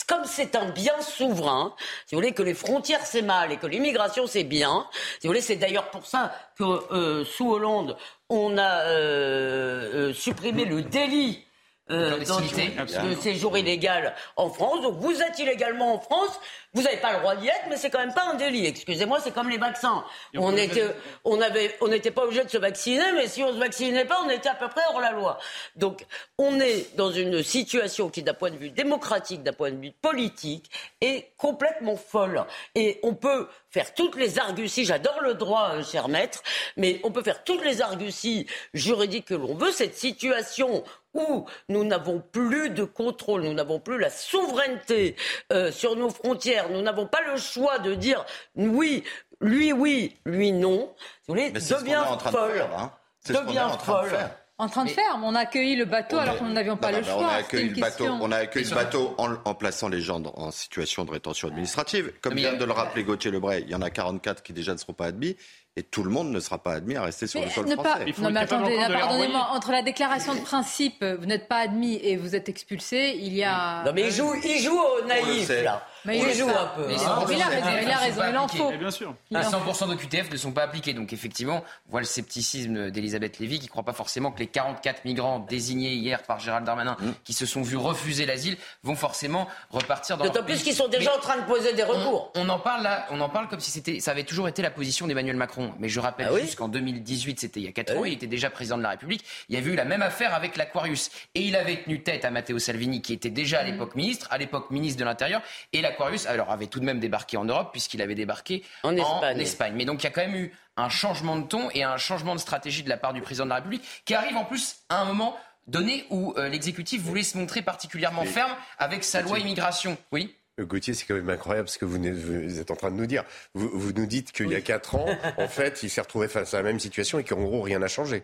comme 0.08 0.26
c'est 0.26 0.56
un 0.56 0.70
bien 0.70 1.00
souverain, 1.02 1.74
si 2.06 2.16
vous 2.16 2.22
voulez 2.22 2.34
que 2.34 2.44
les 2.44 2.54
frontières 2.54 3.06
c'est 3.06 3.22
mal 3.22 3.52
et 3.52 3.58
que 3.58 3.68
l'immigration 3.68 4.28
c'est 4.28 4.44
bien, 4.44 4.88
si 5.20 5.28
vous 5.28 5.32
voulez, 5.32 5.42
c'est 5.42 5.56
d'ailleurs 5.56 5.90
pour 5.90 6.06
ça 6.06 6.34
que 6.58 6.64
euh, 6.64 7.26
sous 7.26 7.52
Hollande, 7.52 7.98
on 8.30 8.58
a 8.58 8.86
euh, 8.86 10.14
supprimé 10.14 10.66
le 10.66 10.82
délit 10.82 11.46
euh, 11.92 12.18
de 12.18 13.22
séjour 13.22 13.56
illégal 13.60 14.16
en 14.38 14.50
France. 14.50 14.82
Donc 14.82 14.96
vous 14.96 15.22
êtes 15.22 15.38
illégalement 15.38 15.94
en 15.94 16.00
France, 16.00 16.40
vous 16.76 16.82
n'avez 16.82 16.98
pas 16.98 17.14
le 17.14 17.20
droit 17.20 17.36
d'y 17.38 17.48
être, 17.48 17.64
mais 17.70 17.78
c'est 17.78 17.90
quand 17.90 18.00
même 18.00 18.14
pas 18.14 18.26
un 18.30 18.34
délit. 18.34 18.66
Excusez-moi, 18.66 19.20
c'est 19.24 19.32
comme 19.32 19.50
les 19.50 19.58
vaccins. 19.58 20.04
On 20.36 20.56
était, 20.58 20.94
on 21.24 21.40
avait, 21.40 21.74
on 21.80 21.88
n'était 21.88 22.12
pas 22.12 22.26
obligé 22.26 22.44
de 22.44 22.50
se 22.50 22.58
vacciner, 22.58 23.14
mais 23.14 23.28
si 23.28 23.42
on 23.44 23.54
se 23.54 23.58
vaccinait 23.58 24.04
pas, 24.04 24.22
on 24.26 24.30
était 24.30 24.50
à 24.50 24.56
peu 24.56 24.68
près 24.68 24.82
hors 24.90 25.00
la 25.00 25.12
loi. 25.12 25.40
Donc 25.78 26.06
on 26.38 26.60
est 26.60 26.94
dans 26.98 27.12
une 27.12 27.42
situation 27.44 28.10
qui, 28.10 28.24
d'un 28.24 28.34
point 28.34 28.52
de 28.52 28.58
vue 28.58 28.72
démocratique, 28.72 29.42
d'un 29.42 29.54
point 29.54 29.72
de 29.72 29.80
vue 29.80 29.94
politique, 30.02 30.70
est 31.00 31.32
complètement 31.38 31.96
folle. 31.96 32.44
Et 32.76 33.00
on 33.04 33.14
peut 33.14 33.48
faire 33.70 33.94
toutes 33.94 34.18
les 34.18 34.38
arguties, 34.38 34.84
j'adore 34.84 35.22
le 35.22 35.34
droit, 35.34 35.72
euh, 35.76 35.84
cher 35.84 36.10
maître, 36.10 36.44
mais 36.76 37.00
on 37.04 37.12
peut 37.12 37.24
faire 37.24 37.44
toutes 37.44 37.64
les 37.64 37.82
arguties 37.82 38.48
juridiques 38.74 39.26
que 39.26 39.34
l'on 39.34 39.56
veut. 39.56 39.72
Cette 39.72 39.96
situation 39.96 40.84
où 41.16 41.46
nous 41.70 41.84
n'avons 41.84 42.22
plus 42.32 42.70
de 42.70 42.84
contrôle, 42.84 43.44
nous 43.44 43.54
n'avons 43.54 43.80
plus 43.80 43.98
la 43.98 44.10
souveraineté 44.10 45.16
euh, 45.52 45.72
sur 45.72 45.96
nos 45.96 46.10
frontières, 46.10 46.65
nous 46.70 46.82
n'avons 46.82 47.08
pas 47.08 47.22
le 47.22 47.38
choix 47.38 47.80
de 47.80 47.96
dire 47.96 48.26
oui, 48.56 49.04
lui 49.42 49.74
oui, 49.74 50.18
lui 50.26 50.52
non, 50.52 50.94
vous 51.28 51.34
voulez, 51.34 51.52
devient 51.52 52.04
folle. 52.20 52.66
Hein. 52.78 52.92
Devient 53.28 53.70
folle. 53.84 54.18
En 54.58 54.70
train 54.70 54.86
de 54.86 54.90
faire, 54.90 55.20
on 55.22 55.36
a 55.36 55.40
accueilli 55.40 55.76
le 55.76 55.84
bateau 55.84 56.18
alors 56.18 56.38
qu'on 56.38 56.48
n'avions 56.48 56.78
pas 56.78 56.92
le 56.92 57.04
choix. 57.04 57.18
On 57.18 57.28
a 57.28 57.34
accueilli 57.34 57.70
le 57.70 57.82
bateau, 57.82 58.06
on 58.06 58.32
a 58.32 58.38
accueilli 58.38 58.70
le 58.70 58.76
bateau 58.76 59.14
en, 59.18 59.54
plaçant 59.54 59.90
les 59.90 60.00
gens 60.00 60.22
en 60.24 60.50
situation 60.52 61.04
de 61.04 61.12
rétention 61.12 61.50
administrative. 61.50 62.14
Comme 62.22 62.36
vient 62.36 62.54
de 62.54 62.64
le 62.64 62.72
rappeler 62.72 63.04
Gauthier 63.04 63.32
Lebray, 63.32 63.64
il 63.64 63.70
y 63.70 63.76
en 63.76 63.82
a 63.82 63.90
44 63.90 64.44
qui 64.44 64.54
déjà 64.54 64.72
ne 64.72 64.78
seront 64.78 64.94
pas 64.94 65.08
admis 65.08 65.36
et 65.76 65.84
tout 65.84 66.04
le 66.04 66.10
monde 66.10 66.30
ne 66.30 66.40
sera 66.40 66.64
pas 66.64 66.72
admis 66.72 66.96
à 66.96 67.04
rester 67.04 67.28
sur 67.28 67.42
le 67.42 67.50
sol 67.50 67.68
français. 67.68 68.06
non 68.18 68.32
mais 68.32 68.40
attendez, 68.40 68.78
pardonnez-moi, 68.78 69.50
entre 69.52 69.74
la 69.74 69.82
déclaration 69.82 70.34
de 70.34 70.40
principe, 70.40 71.04
vous 71.04 71.26
n'êtes 71.26 71.50
pas 71.50 71.58
admis 71.58 72.00
et 72.02 72.16
vous 72.16 72.34
êtes 72.34 72.48
expulsé, 72.48 73.18
il 73.20 73.34
y 73.34 73.44
a... 73.44 73.84
Non 73.84 73.92
mais 73.94 74.04
il 74.04 74.12
joue, 74.12 74.34
il 74.36 74.60
joue 74.60 74.80
au 74.80 75.06
naïf 75.06 75.50
là. 75.50 75.86
Mais 76.06 76.20
il 76.20 76.34
joue 76.34 76.50
un 76.50 76.68
peu. 76.76 76.88
Mais 76.88 76.96
hein. 76.96 77.26
il, 77.30 77.42
a 77.42 77.48
raison, 77.48 77.70
il 77.82 77.92
a 77.92 77.98
raison, 77.98 78.22
il 78.30 78.38
en 78.38 78.48
faut. 78.48 78.72
Bien 78.72 78.92
sûr. 78.92 79.16
100% 79.32 79.88
d'OQTF 79.88 80.32
ne 80.32 80.38
sont 80.38 80.52
pas 80.52 80.64
appliqués. 80.64 80.94
Donc 80.94 81.14
effectivement, 81.14 81.64
on 81.88 81.92
voit 81.92 82.02
le 82.02 82.06
scepticisme 82.06 82.92
d'Elisabeth 82.92 83.40
Lévy 83.40 83.60
qui 83.60 83.66
ne 83.66 83.70
croit 83.70 83.84
pas 83.84 83.94
forcément 83.94 84.32
que 84.32 84.40
les 84.40 84.48
44 84.48 85.06
migrants 85.06 85.40
désignés 85.40 85.94
hier 85.94 86.24
par 86.24 86.40
Gérald 86.40 86.66
Darmanin, 86.66 86.98
mm. 87.00 87.12
qui 87.24 87.34
se 87.34 87.46
sont 87.46 87.62
vus 87.62 87.78
refuser 87.78 88.26
l'asile, 88.26 88.58
vont 88.84 88.96
forcément 88.96 89.48
repartir 89.70 90.18
dans 90.18 90.26
D'autant 90.26 90.44
plus 90.44 90.64
qu'ils 90.64 90.76
sont 90.76 90.88
déjà 90.88 91.16
en 91.16 91.20
train 91.20 91.38
de 91.38 91.46
poser 91.46 91.74
des 91.74 91.84
recours. 91.84 92.32
On, 92.36 92.48
en 92.50 92.60
parle 92.60 92.84
là, 92.84 93.06
on 93.12 93.20
en 93.22 93.30
parle 93.30 93.48
comme 93.48 93.60
si 93.60 93.72
c'était, 93.72 94.00
ça 94.00 94.12
avait 94.12 94.24
toujours 94.24 94.48
été 94.48 94.62
la 94.62 94.72
position 94.72 95.08
d'Emmanuel 95.08 95.36
Macron. 95.36 95.74
Mais 95.80 95.90
je 95.90 96.00
rappelle 96.00 96.30
ah 96.32 96.40
juste 96.40 96.56
qu'en 96.56 96.68
2018, 96.68 97.40
c'était 97.40 97.60
il 97.60 97.66
y 97.66 97.70
a 97.70 97.72
4 97.72 97.94
ah 97.96 98.00
ans, 98.00 98.06
il 98.06 98.14
était 98.14 98.28
déjà 98.28 98.50
président 98.50 98.78
de 98.78 98.84
la 98.84 98.90
République. 98.90 99.24
Il 99.50 99.56
y 99.56 99.58
avait 99.58 99.72
eu 99.72 99.76
la 99.76 99.86
même 99.86 100.02
affaire 100.02 100.34
avec 100.34 100.58
l'Aquarius. 100.58 101.10
Et 101.34 101.42
il 101.42 101.56
avait 101.56 101.84
tenu 101.84 102.02
tête 102.02 102.26
à 102.26 102.32
Matteo 102.32 102.60
Salvini, 102.60 103.02
qui 103.02 103.14
était 103.14 103.30
déjà 103.30 103.60
à 103.60 103.64
mm. 103.64 103.68
l'époque 103.68 103.96
ministre, 103.96 104.28
à 104.32 104.38
l'époque 104.38 104.72
ministre 104.72 105.00
de 105.00 105.06
l'Intérieur. 105.06 105.42
Et 105.74 105.82
l'Aquarius, 105.96 106.26
alors 106.26 106.52
avait 106.52 106.68
tout 106.68 106.80
de 106.80 106.86
même 106.86 107.00
débarqué 107.00 107.38
en 107.38 107.46
Europe, 107.46 107.70
puisqu'il 107.72 108.02
avait 108.02 108.16
débarqué 108.16 108.64
en, 108.84 108.96
Espagne. 108.96 109.74
Mais 109.76 109.86
donc 109.86 110.02
il 110.02 110.06
y 110.06 110.08
a 110.08 110.12
quand 110.12 110.22
même 110.22 110.36
eu 110.36 110.54
un 110.78 110.90
changement 110.90 111.38
de 111.38 111.48
ton 111.48 111.70
et 111.72 111.84
un 111.84 111.98
changement 111.98 112.36
de 112.36 112.40
stratégie 112.40 112.84
de 112.84 112.90
la 112.90 112.98
part 112.98 113.14
du 113.14 113.22
président 113.22 113.46
de 113.46 113.50
la 113.50 113.56
République, 113.56 113.84
qui 114.06 114.14
arrive 114.14 114.38
en 114.38 114.46
plus 114.46 114.78
à 114.90 115.02
un 115.02 115.06
moment 115.06 115.38
donné 115.68 116.06
où 116.10 116.34
euh, 116.38 116.50
l'exécutif 116.50 117.02
voulait 117.02 117.24
se 117.24 117.38
montrer 117.38 117.62
particulièrement 117.62 118.26
ferme 118.26 118.52
avec 118.78 119.04
sa 119.04 119.22
loi 119.22 119.40
immigration. 119.40 119.98
Oui? 120.12 120.36
Gauthier, 120.60 120.94
c'est 120.94 121.06
quand 121.06 121.16
même 121.16 121.30
incroyable 121.30 121.68
ce 121.68 121.78
que 121.78 121.86
vous, 121.86 122.60
êtes 122.60 122.72
en 122.72 122.76
train 122.76 122.90
de 122.90 122.96
nous 122.96 123.08
dire. 123.08 123.26
Vous, 123.56 123.92
nous 123.92 124.06
dites 124.06 124.32
qu'il 124.32 124.50
y 124.50 124.56
a 124.56 124.62
4 124.62 124.96
ans, 124.96 125.08
en 125.38 125.48
fait, 125.50 125.84
il 125.84 125.90
s'est 125.90 126.00
retrouvé 126.00 126.30
face 126.30 126.54
à 126.54 126.58
la 126.58 126.64
même 126.64 126.80
situation 126.80 127.20
et 127.20 127.26
qu'en 127.26 127.42
gros, 127.42 127.62
rien 127.62 127.80
n'a 127.80 127.90
changé. 127.90 128.24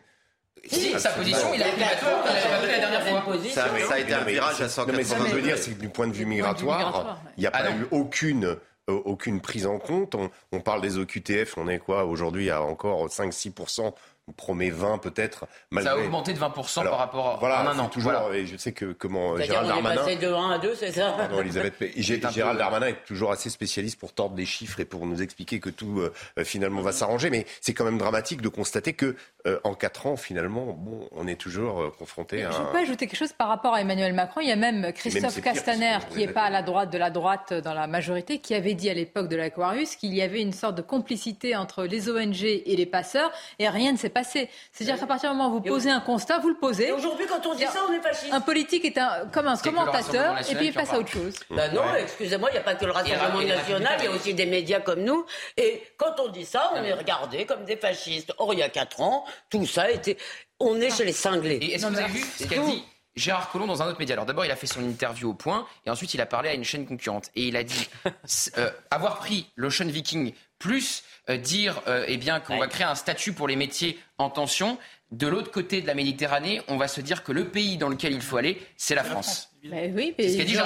Si, 0.67 0.99
sa 0.99 1.09
position, 1.11 1.53
il 1.53 1.63
a 1.63 1.65
pris 1.69 1.81
la 1.81 2.79
dernière 2.79 3.03
fois. 3.03 3.37
Ça, 3.49 3.67
ça 3.87 3.93
a 3.95 3.99
été 3.99 4.13
un 4.13 4.23
virage 4.23 4.61
à 4.61 4.69
180 4.69 4.97
mais 4.97 5.03
ce 5.03 5.15
que 5.15 5.29
je 5.29 5.35
veux 5.35 5.41
dire, 5.41 5.57
c'est 5.57 5.71
que 5.71 5.79
du 5.79 5.89
point 5.89 6.07
de 6.07 6.13
vue 6.13 6.25
migratoire, 6.25 7.19
il 7.37 7.41
n'y 7.41 7.47
a 7.47 7.51
pas 7.51 7.63
ah 7.63 7.71
eu 7.71 7.87
aucune 7.91 8.45
euh, 8.45 9.01
aucune 9.05 9.41
prise 9.41 9.65
en 9.65 9.79
compte. 9.79 10.15
On, 10.15 10.29
on, 10.51 10.59
parle 10.59 10.81
des 10.81 10.97
OQTF, 10.97 11.57
on 11.57 11.67
est 11.67 11.79
quoi 11.79 12.05
aujourd'hui 12.05 12.49
à 12.49 12.61
encore 12.61 13.07
5-6% 13.07 13.81
on 13.81 13.93
promet 14.37 14.69
20 14.69 14.99
peut-être. 14.99 15.47
Ça 15.81 15.93
a 15.93 15.97
augmenté 15.97 16.33
de 16.33 16.39
20% 16.39 16.83
par 16.83 16.97
rapport 16.97 17.27
à 17.29 17.37
voilà, 17.37 17.61
un 17.61 17.79
an. 17.79 17.87
Toujours, 17.87 18.33
et 18.33 18.45
je 18.45 18.57
sais 18.57 18.71
que 18.71 18.93
comment 18.93 19.37
Gérald 19.37 19.67
Darmanin. 19.67 19.93
Est 19.93 19.97
passé 19.97 20.15
de 20.17 20.31
1 20.31 20.51
à 20.51 20.57
2, 20.57 20.75
c'est 20.75 20.91
ça 20.91 21.13
Pardon, 21.17 21.41
Elisabeth. 21.41 21.73
Gérald 21.97 22.57
Darmanin 22.57 22.87
est 22.87 23.05
toujours 23.05 23.31
assez 23.31 23.49
spécialiste 23.49 23.99
pour 23.99 24.13
tordre 24.13 24.35
des 24.35 24.45
chiffres 24.45 24.79
et 24.79 24.85
pour 24.85 25.05
nous 25.05 25.21
expliquer 25.21 25.59
que 25.59 25.69
tout 25.69 25.99
euh, 25.99 26.43
finalement 26.43 26.81
va 26.81 26.91
s'arranger. 26.91 27.29
Mais 27.29 27.45
c'est 27.59 27.73
quand 27.73 27.85
même 27.85 27.97
dramatique 27.97 28.41
de 28.41 28.49
constater 28.49 28.93
que 28.93 29.15
euh, 29.47 29.59
en 29.63 29.73
4 29.73 30.07
ans, 30.07 30.15
finalement, 30.15 30.73
bon, 30.77 31.07
on 31.11 31.27
est 31.27 31.35
toujours 31.35 31.81
euh, 31.81 31.89
confronté 31.97 32.43
à. 32.43 32.51
Je 32.51 32.71
peux 32.71 32.77
ajouter 32.77 33.07
quelque 33.07 33.19
chose 33.19 33.33
par 33.33 33.47
rapport 33.47 33.73
à 33.73 33.81
Emmanuel 33.81 34.13
Macron. 34.13 34.41
Il 34.41 34.47
y 34.47 34.51
a 34.51 34.55
même 34.55 34.93
Christophe 34.93 35.41
Castaner, 35.41 35.97
qui 36.11 36.19
n'est 36.19 36.27
pas 36.27 36.43
à 36.43 36.49
la 36.49 36.61
droite 36.61 36.91
de 36.91 36.97
la 36.97 37.09
droite 37.09 37.53
dans 37.53 37.73
la 37.73 37.87
majorité, 37.87 38.39
qui 38.39 38.53
avait 38.53 38.75
dit 38.75 38.89
à 38.89 38.93
l'époque 38.93 39.27
de 39.27 39.35
l'Aquarius 39.35 39.95
qu'il 39.95 40.13
y 40.13 40.21
avait 40.21 40.41
une 40.41 40.53
sorte 40.53 40.75
de 40.75 40.81
complicité 40.81 41.55
entre 41.55 41.83
les 41.83 42.09
ONG 42.09 42.43
et 42.43 42.75
les 42.75 42.85
passeurs, 42.85 43.31
et 43.59 43.67
rien 43.67 43.91
ne 43.91 43.97
s'est 43.97 44.09
passé. 44.11 44.49
C'est-à-dire 44.71 44.99
qu'à 44.99 45.07
partir 45.07 45.31
du 45.31 45.37
moment 45.37 45.49
où 45.49 45.53
vous 45.53 45.61
posez 45.61 45.89
un 45.89 45.99
constat, 45.99 46.39
vous 46.39 46.49
le 46.49 46.55
posez. 46.57 46.91
Aujourd'hui, 46.91 47.25
quand 47.27 47.45
on 47.45 47.55
dit 47.55 47.63
ça, 47.63 47.81
on 47.89 47.93
est 47.93 48.01
fasciste. 48.01 48.33
Un 48.33 48.41
politique 48.41 48.85
est 48.85 48.97
un, 48.97 49.27
comme 49.31 49.47
un 49.47 49.57
commentateur, 49.57 50.37
et 50.39 50.55
puis 50.55 50.67
il 50.67 50.73
passe 50.73 50.93
à 50.93 50.99
autre 50.99 51.09
chose. 51.09 51.33
Ben 51.49 51.73
non, 51.73 51.83
excusez-moi, 51.95 52.49
il 52.51 52.53
n'y 52.53 52.59
a 52.59 52.63
pas 52.63 52.75
que 52.75 52.85
le 52.85 52.91
Rassemblement 52.91 53.41
national, 53.41 53.97
il 53.99 54.05
y 54.05 54.07
a 54.07 54.11
aussi 54.11 54.33
des 54.33 54.45
médias 54.45 54.79
comme 54.79 55.03
nous. 55.03 55.25
Et 55.57 55.83
quand 55.97 56.19
on 56.19 56.29
dit 56.29 56.45
ça, 56.45 56.71
on 56.75 56.83
est 56.83 56.93
regardé 56.93 57.45
comme 57.45 57.65
des 57.65 57.77
fascistes. 57.77 58.33
Or, 58.37 58.53
il 58.53 58.59
y 58.59 58.63
a 58.63 58.69
4 58.69 59.01
ans, 59.01 59.25
tout 59.49 59.65
ça 59.65 59.89
était. 59.89 60.17
On 60.59 60.79
est 60.79 60.95
chez 60.95 61.05
les 61.05 61.13
cinglés. 61.13 61.57
Et 61.61 61.75
est-ce 61.75 61.85
que 61.85 61.91
vous 61.91 61.99
avez 61.99 62.11
vu 62.11 62.23
ce 62.37 62.43
qu'a 62.45 62.57
dit 62.57 62.83
Gérard 63.15 63.49
Collomb 63.51 63.67
dans 63.67 63.81
un 63.81 63.87
autre 63.87 63.99
média? 63.99 64.13
Alors 64.13 64.25
d'abord, 64.25 64.45
il 64.45 64.51
a 64.51 64.55
fait 64.55 64.67
son 64.67 64.83
interview 64.83 65.31
au 65.31 65.33
point, 65.33 65.65
et 65.85 65.89
ensuite 65.89 66.13
il 66.13 66.21
a 66.21 66.25
parlé 66.25 66.49
à 66.49 66.53
une 66.53 66.63
chaîne 66.63 66.85
concurrente. 66.85 67.29
Et 67.35 67.47
il 67.47 67.55
a 67.55 67.63
dit 67.63 67.89
euh, 68.57 68.69
avoir 68.89 69.17
pris 69.17 69.47
l'Ocean 69.55 69.87
Viking 69.87 70.33
plus 70.61 71.03
euh, 71.29 71.37
dire 71.37 71.81
euh, 71.87 72.05
eh 72.07 72.17
bien 72.17 72.39
qu'on 72.39 72.57
va 72.57 72.67
créer 72.67 72.85
un 72.85 72.95
statut 72.95 73.33
pour 73.33 73.47
les 73.47 73.55
métiers 73.55 73.99
en 74.17 74.29
tension. 74.29 74.77
De 75.11 75.27
l'autre 75.27 75.51
côté 75.51 75.81
de 75.81 75.87
la 75.87 75.93
Méditerranée, 75.93 76.61
on 76.69 76.77
va 76.77 76.87
se 76.87 77.01
dire 77.01 77.23
que 77.23 77.33
le 77.33 77.49
pays 77.49 77.77
dans 77.77 77.89
lequel 77.89 78.13
il 78.13 78.21
faut 78.21 78.37
aller, 78.37 78.61
c'est 78.77 78.95
la 78.95 79.03
France. 79.03 79.49
Mais 79.63 79.91
oui, 79.95 80.15
mais 80.17 80.33
ils, 80.33 80.59
ont, 80.59 80.63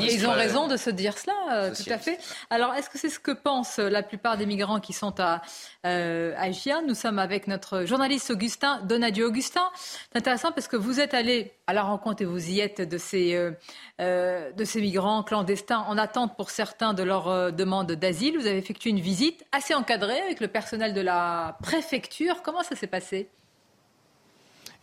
ils, 0.00 0.26
ont, 0.26 0.32
raison 0.32 0.66
de 0.66 0.78
se 0.78 0.88
dire 0.88 1.18
cela, 1.18 1.34
euh, 1.52 1.74
tout 1.74 1.92
à 1.92 1.98
fait. 1.98 2.18
Alors, 2.48 2.72
est-ce 2.74 2.88
que 2.88 2.98
c'est 2.98 3.10
ce 3.10 3.18
que 3.18 3.32
pensent 3.32 3.78
la 3.78 4.02
plupart 4.02 4.38
des 4.38 4.46
migrants 4.46 4.80
qui 4.80 4.94
sont 4.94 5.20
à, 5.20 5.42
euh, 5.84 6.32
à 6.38 6.50
Gia 6.50 6.80
Nous 6.80 6.94
sommes 6.94 7.18
avec 7.18 7.48
notre 7.48 7.84
journaliste 7.84 8.30
Augustin, 8.30 8.80
Donadio 8.84 9.28
Augustin. 9.28 9.68
C'est 9.74 10.18
intéressant 10.18 10.52
parce 10.52 10.68
que 10.68 10.76
vous 10.76 11.00
êtes 11.00 11.12
allé 11.12 11.52
à 11.66 11.74
la 11.74 11.82
rencontre 11.82 12.22
et 12.22 12.24
vous 12.24 12.50
y 12.50 12.60
êtes 12.60 12.80
de 12.80 12.96
ces, 12.96 13.34
euh, 13.34 13.52
euh 14.00 14.52
de 14.52 14.64
ces 14.64 14.80
migrants 14.80 15.22
clandestins 15.22 15.84
en 15.88 15.98
attente 15.98 16.36
pour 16.36 16.50
certains 16.50 16.94
de 16.94 17.02
leur 17.02 17.28
euh, 17.28 17.50
demande 17.50 17.92
d'asile. 17.92 18.38
Vous 18.38 18.46
avez 18.46 18.58
effectué 18.58 18.90
une 18.90 19.00
visite 19.00 19.44
assez 19.52 19.74
encadrée 19.74 20.20
avec 20.20 20.40
le 20.40 20.48
personnel 20.48 20.94
de 20.94 21.00
la 21.00 21.58
préfecture. 21.62 22.42
Comment 22.42 22.62
ça 22.62 22.76
s'est 22.76 22.86
passé? 22.86 23.28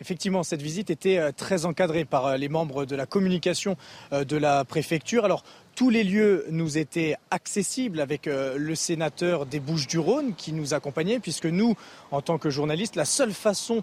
Effectivement, 0.01 0.41
cette 0.41 0.63
visite 0.63 0.89
était 0.89 1.19
euh, 1.19 1.31
très 1.31 1.65
encadrée 1.65 2.05
par 2.05 2.25
euh, 2.25 2.37
les 2.37 2.49
membres 2.49 2.85
de 2.85 2.95
la 2.95 3.05
communication 3.05 3.77
euh, 4.11 4.23
de 4.23 4.35
la 4.35 4.65
préfecture. 4.65 5.25
Alors, 5.25 5.43
tous 5.75 5.91
les 5.91 6.03
lieux 6.03 6.45
nous 6.49 6.79
étaient 6.79 7.15
accessibles 7.29 8.01
avec 8.01 8.25
le 8.25 8.75
sénateur 8.75 9.45
des 9.45 9.61
Bouches-du-Rhône 9.61 10.35
qui 10.35 10.51
nous 10.51 10.73
accompagnait, 10.73 11.19
puisque 11.19 11.45
nous, 11.45 11.75
en 12.11 12.21
tant 12.21 12.37
que 12.37 12.49
journalistes, 12.49 12.97
la 12.97 13.05
seule 13.05 13.31
façon 13.31 13.81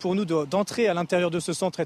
pour 0.00 0.14
nous 0.14 0.26
d'entrer 0.26 0.86
à 0.86 0.92
l'intérieur 0.92 1.30
de 1.30 1.40
ce 1.40 1.54
centre 1.54 1.80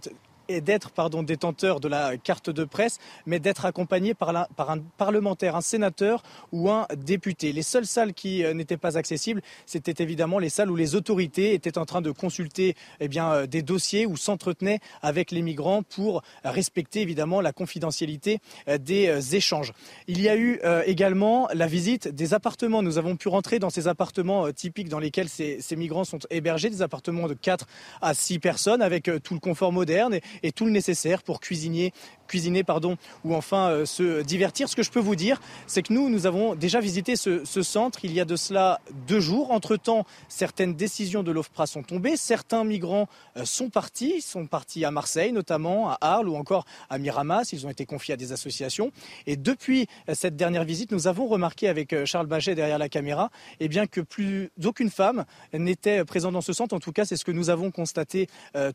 et 0.48 0.60
d'être 0.60 0.90
pardon 0.90 1.22
détenteur 1.22 1.80
de 1.80 1.88
la 1.88 2.16
carte 2.16 2.50
de 2.50 2.64
presse, 2.64 2.98
mais 3.26 3.38
d'être 3.38 3.64
accompagné 3.64 4.14
par, 4.14 4.34
un 4.36 4.78
parlementaire, 4.96 5.56
un 5.56 5.60
sénateur 5.60 6.22
ou 6.52 6.70
un 6.70 6.86
député. 6.96 7.52
Les 7.52 7.62
seules 7.62 7.86
salles 7.86 8.14
qui 8.14 8.44
euh, 8.44 8.54
n'étaient 8.54 8.76
pas 8.76 8.98
accessibles, 8.98 9.42
c'était 9.66 10.02
évidemment 10.02 10.38
les 10.38 10.48
salles 10.48 10.70
où 10.70 10.76
les 10.76 10.94
autorités 10.94 11.54
étaient 11.54 11.78
en 11.78 11.84
train 11.84 12.00
de 12.00 12.10
consulter 12.10 12.74
eh 13.00 13.08
bien, 13.08 13.32
euh, 13.32 13.46
des 13.46 13.62
dossiers 13.62 14.06
ou 14.06 14.16
s'entretenaient 14.16 14.80
avec 15.02 15.30
les 15.30 15.42
migrants 15.42 15.82
pour 15.82 16.22
respecter 16.44 17.00
évidemment 17.00 17.40
la 17.40 17.52
confidentialité 17.52 18.38
euh, 18.68 18.78
des 18.78 19.36
échanges. 19.36 19.72
Il 20.06 20.20
y 20.20 20.28
a 20.28 20.36
eu 20.36 20.60
également 20.86 21.48
la 21.52 21.66
visite 21.66 22.08
des 22.08 22.34
appartements. 22.34 22.82
Nous 22.82 22.98
avons 22.98 23.16
pu 23.16 23.28
rentrer 23.28 23.58
dans 23.58 23.70
ces 23.70 23.88
appartements 23.88 24.50
typiques 24.52 24.88
dans 24.88 24.98
lesquels 24.98 25.28
ces, 25.28 25.60
ces 25.60 25.76
migrants 25.76 26.04
sont 26.04 26.18
hébergés, 26.30 26.70
des 26.70 26.82
appartements 26.82 27.26
de 27.26 27.34
4 27.34 27.66
à 28.00 28.14
6 28.14 28.38
personnes 28.38 28.82
avec 28.82 29.10
tout 29.22 29.34
le 29.34 29.40
confort 29.40 29.72
moderne 29.72 30.18
tout 30.52 30.64
le 30.66 30.70
nécessaire 30.70 31.22
pour 31.22 31.40
cuisiner 31.40 31.92
cuisiner 32.34 32.64
pardon, 32.64 32.96
ou 33.22 33.32
enfin 33.36 33.70
euh, 33.70 33.86
se 33.86 34.22
divertir. 34.22 34.68
Ce 34.68 34.74
que 34.74 34.82
je 34.82 34.90
peux 34.90 34.98
vous 34.98 35.14
dire, 35.14 35.40
c'est 35.68 35.82
que 35.82 35.92
nous, 35.92 36.10
nous 36.10 36.26
avons 36.26 36.56
déjà 36.56 36.80
visité 36.80 37.14
ce, 37.14 37.44
centre 37.62 38.04
il 38.04 38.12
y 38.12 38.20
a 38.20 38.24
de 38.24 38.34
cela 38.34 38.80
deux 39.06 39.20
jours. 39.20 39.52
Entre-temps, 39.52 40.04
certaines 40.26 40.74
décisions 40.74 41.22
de 41.22 41.30
l'OFPRA 41.30 41.68
sont 41.68 41.84
tombées. 41.84 42.16
Certains 42.16 42.64
migrants 42.64 43.08
euh, 43.36 43.44
sont 43.44 43.70
partis, 43.70 44.20
sont 44.20 44.46
partis 44.46 44.84
à 44.84 44.90
Marseille 44.90 45.30
notamment, 45.30 45.90
à 45.90 45.98
Arles 46.00 46.28
ou 46.28 46.34
encore 46.34 46.64
à 46.90 46.98
Miramas. 46.98 47.50
Ils 47.52 47.68
ont 47.68 47.70
été 47.70 47.86
confiés 47.86 48.14
à 48.14 48.16
des 48.16 48.32
associations. 48.32 48.90
Et 49.28 49.36
depuis 49.36 49.86
euh, 50.08 50.14
cette 50.16 50.34
dernière 50.34 50.64
visite, 50.64 50.90
nous 50.90 51.06
avons 51.06 51.28
remarqué 51.28 51.68
avec 51.68 52.04
Charles 52.04 52.26
Baget 52.26 52.56
derrière 52.56 52.78
la 52.78 52.88
caméra 52.88 53.30
eh 53.60 53.68
bien, 53.68 53.86
que 53.86 54.00
plus 54.00 54.50
aucune 54.64 54.90
femme 54.90 55.24
n'était 55.52 56.04
présente 56.04 56.32
dans 56.32 56.40
ce 56.40 56.52
centre. 56.52 56.74
En 56.74 56.80
tout 56.80 56.90
cas, 56.90 57.04
c'est 57.04 57.16
ce 57.16 57.24
que 57.24 57.30
nous 57.30 57.48
avons 57.48 57.70
constaté 57.70 58.26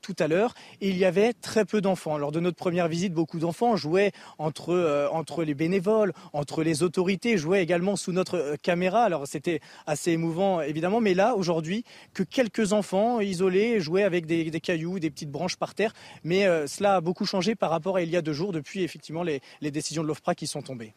tout 0.02 0.16
à 0.18 0.30
l'heure. 0.30 0.54
Il 0.80 0.98
y 0.98 1.04
avait 1.04 1.34
très 1.34 1.66
peu 1.66 1.82
d'enfants. 1.82 2.18
Lors 2.18 2.32
de 2.32 2.40
notre 2.40 2.56
première 2.56 2.88
visite, 2.88 3.14
beaucoup 3.14 3.40
d'enfants 3.40 3.49
jouaient 3.76 4.12
entre, 4.38 4.74
euh, 4.74 5.08
entre 5.12 5.44
les 5.44 5.54
bénévoles, 5.54 6.14
entre 6.34 6.64
les 6.64 6.84
autorités, 6.84 7.38
jouaient 7.38 7.64
également 7.64 7.96
sous 7.96 8.12
notre 8.12 8.38
euh, 8.38 8.56
caméra. 8.62 9.04
Alors 9.04 9.28
c'était 9.28 9.60
assez 9.86 10.12
émouvant 10.12 10.62
évidemment, 10.62 11.02
mais 11.02 11.14
là 11.14 11.36
aujourd'hui 11.36 11.84
que 12.14 12.24
quelques 12.24 12.74
enfants 12.74 13.20
isolés 13.20 13.80
jouaient 13.80 14.04
avec 14.04 14.26
des, 14.26 14.52
cailloux, 14.60 15.00
des 15.00 15.10
petites 15.10 15.32
branches 15.32 15.58
par 15.58 15.76
terre. 15.76 15.94
Mais 16.24 16.46
euh, 16.46 16.68
cela 16.68 16.96
a 16.96 17.02
beaucoup 17.02 17.26
changé 17.26 17.56
par 17.56 17.70
rapport 17.70 17.98
à 17.98 18.02
il 18.02 18.10
y 18.10 18.18
a 18.18 18.22
deux 18.22 18.34
jours 18.34 18.52
depuis 18.52 18.84
effectivement 18.84 19.24
les, 19.24 19.42
décisions 19.62 20.04
de 20.04 20.08
l'OFPRA 20.08 20.36
qui 20.36 20.48
sont 20.48 20.62
tombées. 20.62 20.94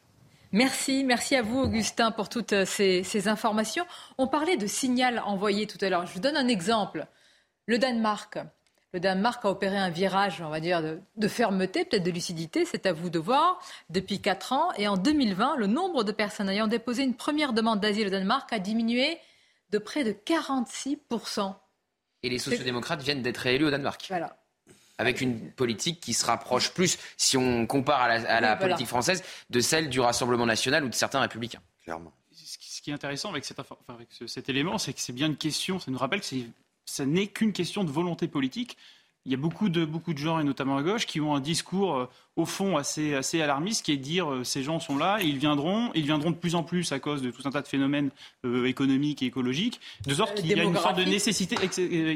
Merci, 0.52 1.04
merci 1.04 1.34
à 1.34 1.42
vous 1.42 1.60
Augustin 1.60 2.10
pour 2.10 2.28
toutes 2.28 2.64
ces, 2.64 3.28
informations. 3.28 3.84
On 4.18 4.28
parlait 4.28 4.56
de 4.56 4.66
signal 4.66 5.22
envoyé 5.24 5.66
tout 5.66 5.78
à 5.80 5.88
l'heure. 5.88 6.06
Je 6.06 6.12
vous 6.12 6.20
donne 6.20 6.36
un 6.36 6.48
exemple. 6.48 7.06
Le 7.66 7.78
Danemark 7.78 8.38
le 8.92 9.00
Danemark 9.00 9.44
a 9.44 9.50
opéré 9.50 9.76
un 9.76 9.88
virage, 9.88 10.42
on 10.42 10.50
va 10.50 10.60
dire, 10.60 10.82
de, 11.16 11.28
fermeté, 11.28 11.84
peut-être 11.84 12.02
de 12.02 12.10
lucidité, 12.10 12.64
c'est 12.66 12.84
à 12.84 12.92
vous 12.92 13.08
de 13.08 13.18
voir, 13.18 13.58
depuis 13.88 14.20
4 14.20 14.52
ans. 14.52 14.72
Et 14.76 14.86
en 14.86 14.96
2020, 14.96 15.56
le 15.56 15.66
nombre 15.66 16.04
de 16.04 16.12
personnes 16.12 16.50
ayant 16.50 16.66
déposé 16.66 17.02
une 17.02 17.14
première 17.14 17.54
demande 17.54 17.80
d'asile 17.80 18.08
au 18.08 18.10
Danemark 18.10 18.52
a 18.52 18.58
diminué 18.58 19.18
de 19.70 19.78
près 19.78 20.04
de 20.04 20.12
46%. 20.12 21.54
Et 22.22 22.28
les 22.28 22.38
sociodémocrates 22.38 23.02
viennent 23.02 23.22
d'être 23.22 23.38
réélus 23.38 23.66
au 23.66 23.70
Danemark. 23.70 24.04
Voilà. 24.08 24.36
Avec 24.98 25.22
une 25.22 25.50
politique 25.52 26.00
qui 26.00 26.12
se 26.12 26.26
rapproche 26.26 26.72
plus, 26.72 26.98
si 27.16 27.38
on 27.38 27.66
compare 27.66 28.02
à 28.02 28.40
la, 28.40 28.56
politique 28.56 28.86
française, 28.86 29.24
de 29.48 29.60
celle 29.60 29.88
du 29.88 30.00
Rassemblement 30.00 30.44
national 30.44 30.84
ou 30.84 30.88
de 30.90 30.94
certains 30.94 31.20
républicains. 31.20 31.62
Clairement. 31.82 32.12
Ce 32.30 32.82
qui 32.82 32.90
est 32.90 32.94
intéressant 32.94 33.30
avec, 33.30 33.46
avec 33.88 34.08
cet 34.26 34.48
élément, 34.48 34.76
c'est 34.76 34.92
que 34.92 35.00
c'est 35.00 35.12
bien 35.12 35.28
une 35.28 35.36
question, 35.36 35.78
ça 35.78 35.90
nous 35.90 35.98
rappelle 35.98 36.20
que 36.20 36.26
c'est 36.26 36.44
ce 36.84 37.02
n'est 37.02 37.26
qu'une 37.26 37.52
question 37.52 37.84
de 37.84 37.90
volonté 37.90 38.28
politique. 38.28 38.76
Il 39.24 39.30
y 39.30 39.34
a 39.36 39.38
beaucoup 39.38 39.68
de, 39.68 39.84
beaucoup 39.84 40.12
de 40.12 40.18
gens, 40.18 40.40
et 40.40 40.44
notamment 40.44 40.76
à 40.76 40.82
gauche, 40.82 41.06
qui 41.06 41.20
ont 41.20 41.34
un 41.34 41.40
discours, 41.40 41.94
euh, 41.94 42.08
au 42.34 42.44
fond, 42.44 42.76
assez, 42.76 43.14
assez 43.14 43.40
alarmiste, 43.40 43.84
qui 43.84 43.92
est 43.92 43.96
de 43.96 44.02
dire 44.02 44.28
euh, 44.28 44.42
ces 44.42 44.64
gens 44.64 44.80
sont 44.80 44.96
là, 44.96 45.18
ils 45.22 45.38
viendront, 45.38 45.92
ils 45.94 46.04
viendront 46.04 46.32
de 46.32 46.36
plus 46.36 46.56
en 46.56 46.64
plus 46.64 46.90
à 46.90 46.98
cause 46.98 47.22
de 47.22 47.30
tout 47.30 47.42
un 47.44 47.50
tas 47.50 47.62
de 47.62 47.68
phénomènes 47.68 48.10
euh, 48.44 48.64
économiques 48.64 49.22
et 49.22 49.26
écologiques, 49.26 49.80
de 50.06 50.14
sorte 50.14 50.34
qu'il 50.34 50.48
y 50.48 50.58
a 50.58 50.64
une 50.64 50.76
sorte 50.76 50.98
de 50.98 51.04
nécessité, 51.04 51.54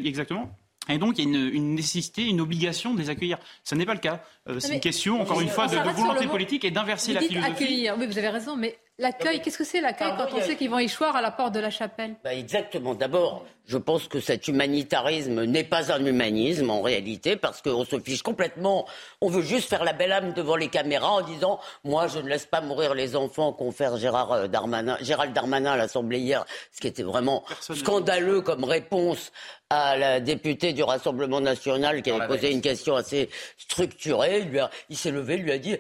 exactement, 0.05 0.51
et 0.89 0.99
donc, 0.99 1.19
il 1.19 1.29
y 1.29 1.37
a 1.37 1.49
une, 1.49 1.75
nécessité, 1.75 2.25
une 2.27 2.41
obligation 2.41 2.95
de 2.95 3.01
les 3.01 3.11
accueillir. 3.11 3.39
Ce 3.65 3.75
n'est 3.75 3.87
pas 3.87 3.95
le 3.95 3.99
cas. 3.99 4.23
c'est 4.61 4.75
une 4.75 4.81
question, 4.81 5.21
encore 5.21 5.41
une 5.41 5.49
fois, 5.49 5.67
de, 5.67 5.77
volonté 5.77 6.29
politique 6.29 6.65
et 6.65 6.71
d'inverser 6.71 7.13
la 7.13 7.23
philosophie. 7.23 7.53
Accueillir, 7.53 7.97
oui, 7.99 8.07
vous 8.07 8.19
avez 8.19 8.29
raison, 8.29 8.57
mais 8.57 8.79
L'accueil, 8.99 9.43
qu'est-ce 9.43 9.59
que 9.59 9.65
c'est 9.65 9.83
l'accueil 9.83 10.15
quand 10.17 10.29
on 10.33 10.41
sait 10.41 10.57
qu'ils 10.57 10.71
vont 10.71 10.79
échoir 10.79 11.15
à 11.15 11.21
la 11.21 11.31
porte 11.31 11.53
de 11.53 11.61
la 11.61 11.69
chapelle? 11.69 12.15
Bah 12.25 12.33
Exactement. 12.33 12.95
D'abord, 12.95 13.45
je 13.67 13.77
pense 13.77 14.09
que 14.09 14.21
cet 14.21 14.49
humanitarisme 14.49 15.45
n'est 15.45 15.65
pas 15.65 15.93
un 15.93 16.03
humanisme 16.03 16.71
en 16.71 16.81
réalité, 16.81 17.37
parce 17.37 17.61
qu'on 17.61 17.85
se 17.85 18.01
fiche 18.01 18.23
complètement. 18.23 18.87
On 19.21 19.29
veut 19.29 19.43
juste 19.43 19.69
faire 19.69 19.85
la 19.85 19.93
belle 19.93 20.13
âme 20.13 20.33
devant 20.33 20.57
les 20.57 20.69
caméras 20.69 21.11
en 21.11 21.21
disant 21.21 21.61
Moi, 21.85 22.07
je 22.09 22.21
ne 22.21 22.29
laisse 22.29 22.47
pas 22.47 22.63
mourir 22.63 22.95
les 22.95 23.17
enfants 23.17 23.53
qu'ont 23.53 23.71
fait 23.71 23.95
Gérard 23.99 24.33
euh, 24.33 24.49
Darmanin, 24.49 24.97
Gérald 25.03 25.35
Darmanin 25.35 25.73
à 25.73 25.77
l'Assemblée 25.77 26.21
hier, 26.21 26.47
ce 26.73 26.81
qui 26.81 26.87
était 26.87 27.03
vraiment 27.03 27.45
scandaleux 27.61 28.41
comme 28.41 28.65
réponse 28.65 29.31
à 29.69 29.99
la 29.99 30.21
députée 30.21 30.73
du 30.73 30.83
Rassemblement 30.83 31.43
national 31.43 32.01
qui 32.01 32.11
avait 32.11 32.27
posé 32.27 32.51
une 32.51 32.63
question 32.63 32.97
assez 32.97 33.29
structurée. 33.59 34.49
Il, 34.51 34.69
il 34.89 34.97
s'est 34.97 35.11
levé, 35.11 35.35
il 35.35 35.43
lui 35.43 35.53
a 35.53 35.59
dit 35.59 35.77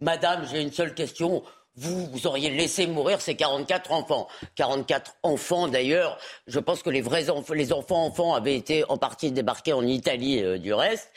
Madame, 0.00 0.44
j'ai 0.50 0.60
une 0.60 0.72
seule 0.72 0.94
question 0.94 1.44
vous, 1.76 2.06
vous 2.06 2.26
auriez 2.26 2.50
laissé 2.50 2.86
mourir 2.86 3.20
ces 3.20 3.34
44 3.34 3.92
enfants. 3.92 4.28
44 4.54 5.16
enfants, 5.22 5.68
d'ailleurs, 5.68 6.18
je 6.46 6.58
pense 6.58 6.82
que 6.82 6.90
les 6.90 7.02
vrais 7.02 7.30
enfants, 7.30 7.54
les 7.54 7.72
enfants 7.72 8.04
enfants 8.04 8.34
avaient 8.34 8.56
été 8.56 8.84
en 8.88 8.96
partie 8.96 9.30
débarqués 9.30 9.72
en 9.72 9.86
Italie 9.86 10.42
euh, 10.42 10.58
du 10.58 10.72
reste. 10.72 11.12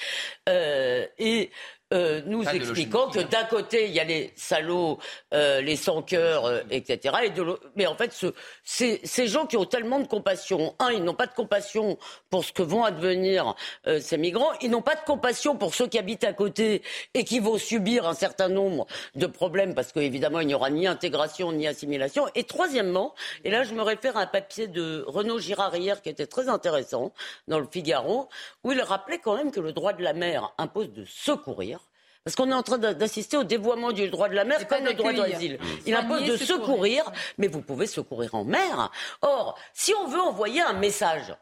Euh, 0.47 1.05
et 1.17 1.49
euh, 1.91 2.21
nous 2.27 2.43
expliquant 2.43 3.09
que 3.09 3.19
d'un 3.19 3.45
côté, 3.45 3.87
il 3.87 3.93
y 3.93 3.99
a 3.99 4.03
les 4.03 4.31
salauds, 4.35 4.99
euh, 5.33 5.59
les 5.59 5.75
sans-cœurs, 5.75 6.45
euh, 6.45 6.61
etc. 6.69 7.15
Et 7.23 7.29
de 7.31 7.43
mais 7.75 7.87
en 7.87 7.95
fait, 7.95 8.13
ce, 8.13 8.27
ces, 8.63 9.01
ces, 9.03 9.25
gens 9.25 9.47
qui 9.47 9.57
ont 9.57 9.65
tellement 9.65 9.99
de 9.99 10.07
compassion, 10.07 10.75
un, 10.77 10.91
ils 10.91 11.03
n'ont 11.03 11.15
pas 11.15 11.25
de 11.25 11.33
compassion 11.33 11.97
pour 12.29 12.45
ce 12.45 12.53
que 12.53 12.61
vont 12.61 12.83
advenir 12.83 13.55
ces 13.99 14.17
migrants, 14.17 14.51
ils 14.61 14.69
n'ont 14.69 14.83
pas 14.83 14.93
de 14.93 15.01
compassion 15.01 15.55
pour 15.55 15.73
ceux 15.73 15.87
qui 15.87 15.97
habitent 15.97 16.23
à 16.23 16.33
côté 16.33 16.83
et 17.15 17.23
qui 17.23 17.39
vont 17.39 17.57
subir 17.57 18.07
un 18.07 18.13
certain 18.13 18.49
nombre 18.49 18.85
de 19.15 19.25
problèmes 19.25 19.73
parce 19.73 19.91
qu'évidemment, 19.91 20.41
il 20.41 20.47
n'y 20.47 20.53
aura 20.53 20.69
ni 20.69 20.85
intégration 20.85 21.51
ni 21.51 21.65
assimilation. 21.65 22.27
Et 22.35 22.43
troisièmement, 22.43 23.15
et 23.43 23.49
là, 23.49 23.63
je 23.63 23.73
me 23.73 23.81
réfère 23.81 24.15
à 24.15 24.21
un 24.21 24.27
papier 24.27 24.67
de 24.67 25.03
Renaud 25.07 25.39
Girard 25.39 25.75
hier 25.75 26.03
qui 26.03 26.09
était 26.09 26.27
très 26.27 26.49
intéressant 26.49 27.13
dans 27.47 27.59
le 27.59 27.67
Figaro, 27.69 28.29
où 28.63 28.71
il 28.71 28.81
rappelait 28.81 29.19
quand 29.19 29.35
même 29.35 29.51
que 29.51 29.59
le 29.59 29.71
droit 29.71 29.93
de 29.93 30.03
la 30.03 30.13
mer 30.13 30.53
impose 30.59 30.91
de 30.91 31.05
secourir 31.05 31.78
parce 32.23 32.35
qu'on 32.35 32.49
est 32.49 32.53
en 32.53 32.63
train 32.63 32.77
d'assister 32.77 33.37
au 33.37 33.43
dévoiement 33.43 33.91
du 33.91 34.09
droit 34.09 34.29
de 34.29 34.35
la 34.35 34.43
mer 34.43 34.67
comme 34.67 34.85
le 34.85 34.93
droit 34.93 35.13
d'asile. 35.13 35.59
Il 35.85 35.95
impose 35.95 36.25
de 36.25 36.37
secourir, 36.37 37.03
mais 37.37 37.47
vous 37.47 37.61
pouvez 37.61 37.87
secourir 37.87 38.35
en 38.35 38.43
mer. 38.43 38.91
Or, 39.21 39.57
si 39.73 39.93
on 39.95 40.07
veut 40.07 40.19
envoyer 40.19 40.61
un 40.61 40.73
message, 40.73 41.33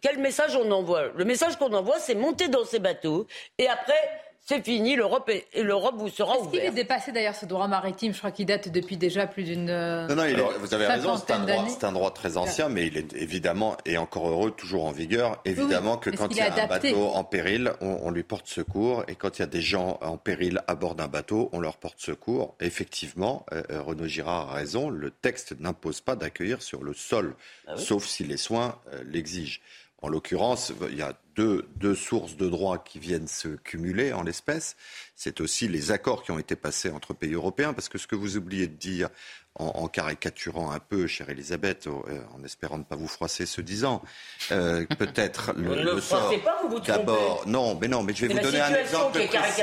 quel 0.00 0.18
message 0.18 0.56
on 0.56 0.70
envoie? 0.70 1.08
Le 1.14 1.24
message 1.24 1.56
qu'on 1.56 1.72
envoie, 1.72 1.98
c'est 1.98 2.14
monter 2.14 2.48
dans 2.48 2.64
ces 2.64 2.78
bateaux 2.78 3.26
et 3.58 3.68
après 3.68 4.10
c'est 4.50 4.64
fini, 4.64 4.96
l'Europe 4.96 5.30
et 5.30 5.62
l'Europe 5.62 5.94
vous 5.96 6.08
sera 6.08 6.36
ouverte. 6.38 6.54
Est-ce 6.54 6.60
qu'il 6.60 6.70
est 6.70 6.74
dépassé 6.74 7.12
d'ailleurs 7.12 7.36
ce 7.36 7.46
droit 7.46 7.68
maritime? 7.68 8.12
Je 8.12 8.18
crois 8.18 8.32
qu'il 8.32 8.46
date 8.46 8.68
depuis 8.68 8.96
déjà 8.96 9.28
plus 9.28 9.44
d'une. 9.44 9.66
Non, 9.66 10.14
non, 10.16 10.24
vous 10.58 10.74
avez 10.74 10.86
raison, 10.86 11.16
c'est 11.16 11.32
un, 11.32 11.44
droit, 11.44 11.66
un 11.82 11.92
droit 11.92 12.10
très 12.10 12.36
ancien, 12.36 12.68
mais 12.68 12.88
il 12.88 12.96
est 12.96 13.12
évidemment, 13.12 13.76
et 13.86 13.96
encore 13.96 14.28
heureux, 14.28 14.50
toujours 14.50 14.86
en 14.86 14.90
vigueur. 14.90 15.40
Évidemment 15.44 15.98
que 15.98 16.10
quand 16.10 16.28
il 16.32 16.38
y 16.38 16.40
a 16.40 16.52
un 16.52 16.66
bateau 16.66 17.10
en 17.10 17.22
péril, 17.22 17.72
on, 17.80 18.10
lui 18.10 18.24
porte 18.24 18.48
secours, 18.48 19.04
et 19.06 19.14
quand 19.14 19.38
il 19.38 19.42
y 19.42 19.44
a 19.44 19.48
des 19.48 19.60
gens 19.60 19.98
en 20.02 20.16
péril 20.16 20.60
à 20.66 20.74
bord 20.74 20.96
d'un 20.96 21.06
bateau, 21.06 21.48
on 21.52 21.60
leur 21.60 21.76
porte 21.76 22.00
secours. 22.00 22.56
Effectivement, 22.58 23.46
euh, 23.52 23.62
euh, 23.70 23.80
Renaud 23.80 24.08
Girard 24.08 24.50
a 24.50 24.54
raison, 24.54 24.90
le 24.90 25.12
texte 25.12 25.54
n'impose 25.60 26.00
pas 26.00 26.16
d'accueillir 26.16 26.60
sur 26.60 26.82
le 26.82 26.92
sol, 26.92 27.36
ah 27.68 27.76
sauf 27.76 28.04
si 28.04 28.24
les 28.24 28.36
soins 28.36 28.80
euh, 28.92 29.04
l'exigent. 29.06 29.60
En 30.02 30.08
l'occurrence, 30.08 30.72
il 30.90 30.96
y 30.96 31.02
a 31.02 31.12
deux, 31.76 31.94
sources 31.94 32.36
de 32.36 32.48
droit 32.48 32.82
qui 32.82 32.98
viennent 32.98 33.28
se 33.28 33.48
cumuler 33.48 34.12
en 34.12 34.22
l'espèce. 34.22 34.76
C'est 35.16 35.40
aussi 35.40 35.68
les 35.68 35.90
accords 35.90 36.22
qui 36.22 36.30
ont 36.30 36.38
été 36.38 36.56
passés 36.56 36.90
entre 36.90 37.14
pays 37.14 37.34
européens, 37.34 37.72
parce 37.72 37.88
que 37.88 37.98
ce 37.98 38.06
que 38.06 38.16
vous 38.16 38.36
oubliez 38.36 38.66
de 38.66 38.76
dire, 38.76 39.08
en, 39.60 39.88
caricaturant 39.88 40.70
un 40.72 40.78
peu, 40.78 41.06
chère 41.06 41.28
Elisabeth, 41.28 41.86
euh, 41.86 42.20
en 42.36 42.44
espérant 42.44 42.78
ne 42.78 42.84
pas 42.84 42.96
vous 42.96 43.06
froisser 43.06 43.46
ce 43.46 43.60
disant, 43.60 44.02
euh, 44.52 44.86
peut-être 44.98 45.52
le, 45.56 45.70
ne 45.70 45.94
le, 45.94 46.00
sort. 46.00 46.32
Pas, 46.44 46.58
vous 46.62 46.76
vous 46.76 46.80
D'abord, 46.80 47.44
non, 47.46 47.76
mais 47.80 47.88
non, 47.88 48.02
mais 48.02 48.14
je 48.14 48.26
vais 48.26 48.34
vous 48.34 48.40
donner 48.40 48.60
un 48.60 48.74
exemple 48.74 49.26
précis. 49.26 49.62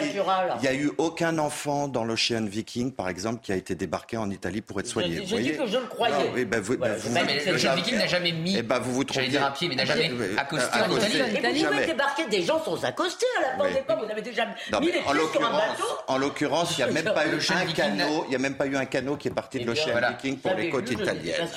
Il 0.57 0.61
n'y 0.61 0.67
a 0.67 0.73
eu 0.73 0.91
aucun 0.97 1.37
enfant 1.37 1.87
dans 1.87 2.03
l'Ocean 2.03 2.45
Viking, 2.45 2.91
par 2.91 3.09
exemple, 3.09 3.41
qui 3.41 3.51
a 3.51 3.55
été 3.55 3.75
débarqué 3.75 4.17
en 4.17 4.29
Italie 4.29 4.61
pour 4.61 4.79
être 4.79 4.87
soigné. 4.87 5.25
Je, 5.25 5.35
dis 5.35 5.57
que 5.57 5.67
je 5.67 5.77
le 5.77 5.87
croyais. 5.87 6.45
ben 6.45 6.61
vous, 6.61 6.77
ben 6.77 6.95
vous, 6.95 7.11
mais 7.11 7.45
l'Ocean 7.45 7.75
Viking 7.75 7.97
n'a 7.97 8.07
jamais 8.07 8.31
mis. 8.31 8.57
Eh 8.57 8.61
ben 8.61 8.79
vous 8.79 8.93
vous 8.93 9.03
trompez. 9.03 9.27
dire 9.27 9.45
un 9.45 9.51
pied, 9.51 9.67
mais 9.67 9.75
n'a 9.75 9.85
jamais 9.85 10.11
accosté 10.37 10.79
en 10.81 10.95
Italie. 10.95 11.59
Et 11.59 11.63
vous 11.63 11.71
pouvez 11.71 11.85
débarquer 11.85 12.25
des 12.27 12.43
gens 12.43 12.63
sans 12.63 12.83
accoster 12.85 13.25
à 13.39 13.57
la 13.57 13.81
porte 13.83 14.05
Vous 14.05 14.11
avez 14.11 14.21
déjà 14.21 14.45
mis 14.45 14.53
les 14.85 14.91
pieds 14.91 15.01
sur 15.31 15.45
un 15.45 15.51
bateau. 15.51 15.83
En 16.07 16.17
l'occurrence, 16.17 16.77
il 16.77 16.83
n'y 16.83 16.89
a 16.89 16.93
même 16.93 17.05
pas 17.13 17.27
eu 17.27 17.35
un 17.35 17.65
canot. 17.73 18.25
Il 18.25 18.29
n'y 18.29 18.35
a 18.35 18.39
même 18.39 18.55
pas 18.55 18.67
eu 18.67 18.75
un 18.75 18.85
canot 18.85 19.17
qui 19.17 19.27
est 19.27 19.31
parti 19.31 19.59
de 19.59 19.65
l'Ocean 19.65 19.86
Viking 19.91 20.37
pour 20.39 20.53
les 20.53 20.69
côtes 20.69 20.91
italiennes. 20.91 21.47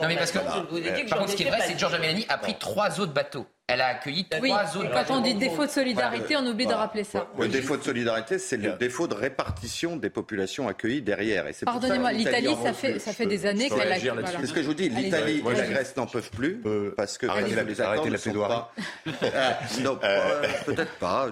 Non, 0.00 0.08
mais 0.08 0.16
parce 0.16 0.32
que, 0.32 0.38
par 0.38 1.18
contre, 1.18 1.30
ce 1.30 1.36
qui 1.36 1.42
est 1.44 1.50
vrai, 1.50 1.60
c'est 1.66 1.74
que 1.74 1.78
Giorgia 1.78 1.98
Meloni 1.98 2.26
a 2.28 2.38
pris 2.38 2.56
trois 2.58 3.00
autres 3.00 3.12
bateaux. 3.12 3.46
Elle 3.72 3.82
a 3.82 3.86
accueilli 3.86 4.26
trois 4.28 4.76
autres. 4.76 4.90
Quand 4.90 5.14
on 5.14 5.20
dit 5.20 5.34
défaut 5.34 5.64
de 5.64 5.70
solidarité, 5.70 6.36
on 6.36 6.44
oublie 6.44 6.66
de 6.66 6.74
rappeler 6.74 7.04
ça. 7.04 7.28
Le 7.38 7.48
défaut 7.48 7.76
de 7.76 7.82
solidarité, 7.84 8.38
c'est 8.38 8.56
le 8.56 8.72
défaut 8.72 9.06
de 9.06 9.14
répartition 9.14 9.96
des 9.96 10.10
populations 10.10 10.66
accueillies 10.68 11.02
derrière. 11.02 11.46
Pardonnez-moi, 11.64 12.12
l'Italie, 12.12 12.56
ça 12.62 12.72
fait, 12.72 12.98
ça 12.98 13.12
fait 13.12 13.26
des 13.26 13.46
années 13.46 13.68
qu'elle 13.68 13.92
a. 13.92 13.98
C'est 14.40 14.46
ce 14.46 14.52
que 14.52 14.62
je 14.62 14.66
vous 14.66 14.74
dis. 14.74 14.88
L'Italie 14.88 15.42
et 15.48 15.54
la 15.54 15.66
Grèce 15.66 15.96
n'en 15.96 16.06
peuvent 16.06 16.30
plus 16.30 16.60
parce 16.96 17.16
que 17.16 17.26
les 17.26 17.80
accords 17.80 18.06
ne 18.06 18.16
sont 18.16 18.32
pas. 18.32 18.72
Non, 19.84 19.98
euh, 20.02 20.42
peut-être 20.66 20.92
pas. 20.98 21.28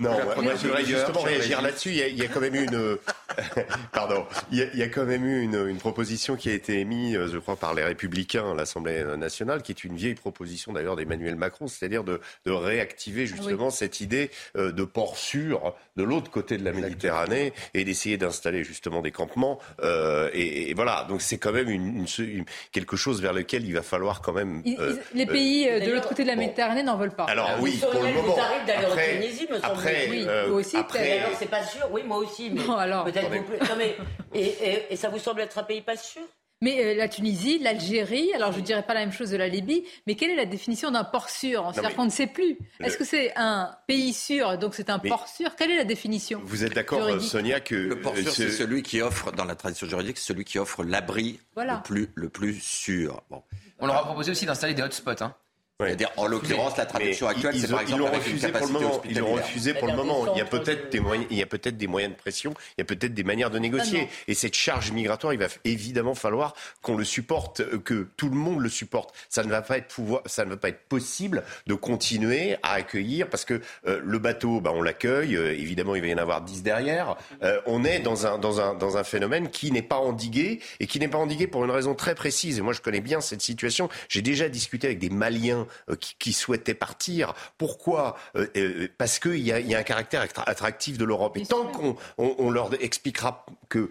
Non, 0.00 0.10
moi 0.40 0.54
je 0.54 0.66
voudrais 0.66 0.84
justement 0.84 1.20
réagir 1.20 1.60
là-dessus. 1.60 1.90
Il 1.90 2.18
y 2.18 2.22
a 2.22 2.28
quand 2.28 2.40
même 2.40 2.54
eu 2.54 2.64
une. 2.64 2.96
Pardon. 3.92 4.26
Il 4.50 4.58
y 4.74 4.82
a 4.82 4.88
quand 4.88 5.04
même 5.04 5.24
eu 5.24 5.42
une 5.42 5.78
proposition 5.78 6.36
qui 6.36 6.50
a 6.50 6.54
été 6.54 6.80
émise, 6.80 7.18
je 7.26 7.38
crois, 7.38 7.56
par 7.56 7.74
les 7.74 7.84
Républicains 7.84 8.52
à 8.52 8.54
l'Assemblée 8.54 9.04
nationale, 9.16 9.62
qui 9.62 9.72
est 9.72 9.84
une 9.84 9.96
vieille 9.96 10.14
proposition 10.14 10.72
d'ailleurs 10.72 10.96
d'Emmanuel 10.96 11.36
Macron 11.36 11.68
c'est-à-dire 11.68 12.04
de, 12.04 12.20
réactiver 12.46 13.26
justement 13.26 13.70
cette 13.70 14.00
idée 14.00 14.30
euh, 14.56 14.72
de 14.72 14.84
port 14.84 15.16
sûr 15.16 15.74
de 15.96 16.02
l'autre 16.02 16.30
côté 16.30 16.56
de 16.56 16.64
la 16.64 16.72
Méditerranée 16.72 17.52
et 17.74 17.84
d'essayer 17.84 18.16
d'installer 18.16 18.64
justement 18.64 19.02
des 19.02 19.10
campements. 19.10 19.58
Euh, 19.82 20.30
et, 20.32 20.72
voilà, 20.74 21.06
donc 21.08 21.22
c'est 21.22 21.38
quand 21.38 21.52
même 21.52 21.68
une, 21.68 22.06
quelque 22.72 22.96
chose 22.96 23.20
vers 23.20 23.32
lequel 23.32 23.64
il 23.64 23.74
va 23.74 23.82
falloir 23.82 24.22
quand 24.22 24.32
même. 24.32 24.62
Euh, 24.66 24.96
les 25.14 25.26
pays 25.26 25.66
de 25.66 25.92
l'autre 25.92 26.08
côté 26.08 26.22
de 26.22 26.28
la 26.28 26.36
Méditerranée 26.36 26.82
n'en 26.82 26.96
veulent 26.96 27.14
pas. 27.14 27.24
Alors 27.24 27.50
oui, 27.60 27.78
pour 27.80 28.02
le 28.02 28.12
moment. 28.12 28.36
me 28.36 29.64
après, 29.64 30.08
oui, 30.10 30.26
aussi. 30.50 30.76
Après, 30.76 31.20
alors 31.20 31.36
c'est 31.38 31.50
pas 31.50 31.62
sûr. 31.62 31.88
Oui, 31.90 32.02
moi 32.06 32.18
aussi, 32.18 32.50
mais 32.50 32.62
alors. 32.78 33.04
peut-être 33.04 33.27
Non, 33.28 33.76
mais 33.78 33.96
et 34.34 34.96
ça 34.96 35.08
vous 35.08 35.18
semble 35.18 35.40
être 35.40 35.58
un 35.58 35.64
pays 35.64 35.82
pas 35.82 35.96
sûr? 35.96 36.22
Mais 36.60 36.84
euh, 36.84 36.94
la 36.96 37.08
Tunisie, 37.08 37.60
l'Algérie, 37.60 38.32
alors 38.34 38.50
je 38.50 38.58
ne 38.58 38.64
dirais 38.64 38.82
pas 38.82 38.92
la 38.92 39.00
même 39.00 39.12
chose 39.12 39.30
de 39.30 39.36
la 39.36 39.46
Libye, 39.46 39.84
mais 40.08 40.16
quelle 40.16 40.30
est 40.30 40.36
la 40.36 40.44
définition 40.44 40.90
d'un 40.90 41.04
port 41.04 41.30
sûr? 41.30 41.70
C'est-à-dire 41.72 41.94
qu'on 41.94 42.06
ne 42.06 42.10
sait 42.10 42.26
plus. 42.26 42.58
Est-ce 42.80 42.98
que 42.98 43.04
c'est 43.04 43.32
un 43.36 43.70
pays 43.86 44.12
sûr, 44.12 44.58
donc 44.58 44.74
c'est 44.74 44.90
un 44.90 44.98
port 44.98 45.28
sûr? 45.28 45.54
Quelle 45.54 45.70
est 45.70 45.76
la 45.76 45.84
définition? 45.84 46.40
Vous 46.44 46.64
êtes 46.64 46.74
d'accord, 46.74 47.20
Sonia, 47.20 47.60
que... 47.60 47.76
Le 47.76 48.00
port 48.00 48.16
sûr, 48.16 48.32
c'est 48.32 48.50
celui 48.50 48.82
qui 48.82 49.00
offre, 49.00 49.30
dans 49.30 49.44
la 49.44 49.54
tradition 49.54 49.86
juridique, 49.86 50.18
celui 50.18 50.44
qui 50.44 50.58
offre 50.58 50.82
l'abri 50.82 51.38
le, 51.56 51.80
plus, 51.84 52.10
le 52.16 52.28
plus 52.28 52.60
sûr. 52.60 53.22
Bon. 53.30 53.44
On 53.78 53.86
leur 53.86 53.96
a 53.96 54.04
proposé 54.04 54.32
aussi 54.32 54.44
d'installer 54.44 54.74
des 54.74 54.82
hotspots. 54.82 55.22
Hein. 55.22 55.36
C'est-à-dire, 55.80 56.10
en 56.16 56.26
l'occurrence, 56.26 56.76
la 56.76 56.86
traduction 56.86 57.28
actuelle, 57.28 57.54
c'est 57.56 57.70
par 57.70 57.82
exemple 57.82 58.02
ils 58.02 58.04
l'ont 58.04 58.10
refusé 58.10 58.48
pour 58.50 58.66
le 58.66 58.72
moment. 58.72 59.02
Ils 59.08 59.18
l'ont 59.18 59.32
refusé 59.34 59.74
pour 59.74 59.86
le 59.86 59.94
moment. 59.94 60.34
Il 60.34 60.38
y 60.38 60.40
a 60.40 60.44
peut-être 60.44 60.90
des 60.90 60.98
moyens, 60.98 61.28
il 61.30 61.38
y 61.38 61.42
a 61.42 61.46
peut-être 61.46 61.76
des 61.76 61.86
moyens 61.86 62.14
de 62.14 62.18
pression, 62.18 62.52
il 62.76 62.80
y 62.80 62.82
a 62.82 62.84
peut-être 62.84 63.14
des 63.14 63.22
manières 63.22 63.50
de 63.50 63.60
négocier. 63.60 64.08
Et 64.26 64.34
cette 64.34 64.54
charge 64.54 64.90
migratoire, 64.90 65.32
il 65.34 65.38
va 65.38 65.46
évidemment 65.64 66.16
falloir 66.16 66.56
qu'on 66.82 66.96
le 66.96 67.04
supporte, 67.04 67.60
euh, 67.60 67.78
que 67.78 68.08
tout 68.16 68.28
le 68.28 68.34
monde 68.34 68.60
le 68.60 68.68
supporte. 68.68 69.14
Ça 69.28 69.44
ne 69.44 69.50
va 69.50 69.62
pas 69.62 69.78
être 69.78 69.86
pouvoir, 69.86 70.22
ça 70.26 70.44
ne 70.44 70.50
va 70.50 70.56
pas 70.56 70.70
être 70.70 70.82
possible 70.88 71.44
de 71.68 71.74
continuer 71.74 72.56
à 72.64 72.72
accueillir 72.72 73.30
parce 73.30 73.44
que 73.44 73.60
euh, 73.86 74.00
le 74.02 74.18
bateau, 74.18 74.60
bah, 74.60 74.72
on 74.74 74.82
l'accueille. 74.82 75.36
Euh, 75.36 75.52
évidemment, 75.52 75.94
il 75.94 76.00
va 76.00 76.08
y 76.08 76.14
en 76.14 76.18
avoir 76.18 76.40
dix 76.40 76.64
derrière. 76.64 77.14
on 77.66 77.84
est 77.84 78.00
dans 78.00 78.26
un 78.26 78.38
dans 78.38 78.60
un 78.60 78.74
dans 78.74 78.96
un 78.96 79.04
phénomène 79.04 79.48
qui 79.48 79.70
n'est 79.70 79.82
pas 79.82 79.98
endigué 79.98 80.58
et 80.80 80.88
qui 80.88 80.98
n'est 80.98 81.06
pas 81.06 81.18
endigué 81.18 81.46
pour 81.46 81.64
une 81.64 81.70
raison 81.70 81.94
très 81.94 82.16
précise. 82.16 82.58
Et 82.58 82.62
moi, 82.62 82.72
je 82.72 82.80
connais 82.80 83.00
bien 83.00 83.20
cette 83.20 83.42
situation. 83.42 83.88
J'ai 84.08 84.22
déjà 84.22 84.48
discuté 84.48 84.88
avec 84.88 84.98
des 84.98 85.10
Maliens 85.10 85.67
euh, 85.90 85.96
qui, 85.96 86.32
souhaitaient 86.32 86.74
partir. 86.74 87.34
Pourquoi 87.56 88.16
euh, 88.36 88.46
euh, 88.56 88.88
Parce 88.98 89.18
qu'il 89.18 89.38
y 89.38 89.52
a, 89.52 89.60
y 89.60 89.74
a 89.74 89.78
un 89.78 89.82
caractère 89.82 90.26
attractif 90.46 90.98
de 90.98 91.04
l'Europe. 91.04 91.36
Et 91.36 91.46
tant 91.46 91.66
qu'on 91.66 91.96
on, 92.18 92.50
leur 92.50 92.70
expliquera 92.82 93.44
que 93.68 93.90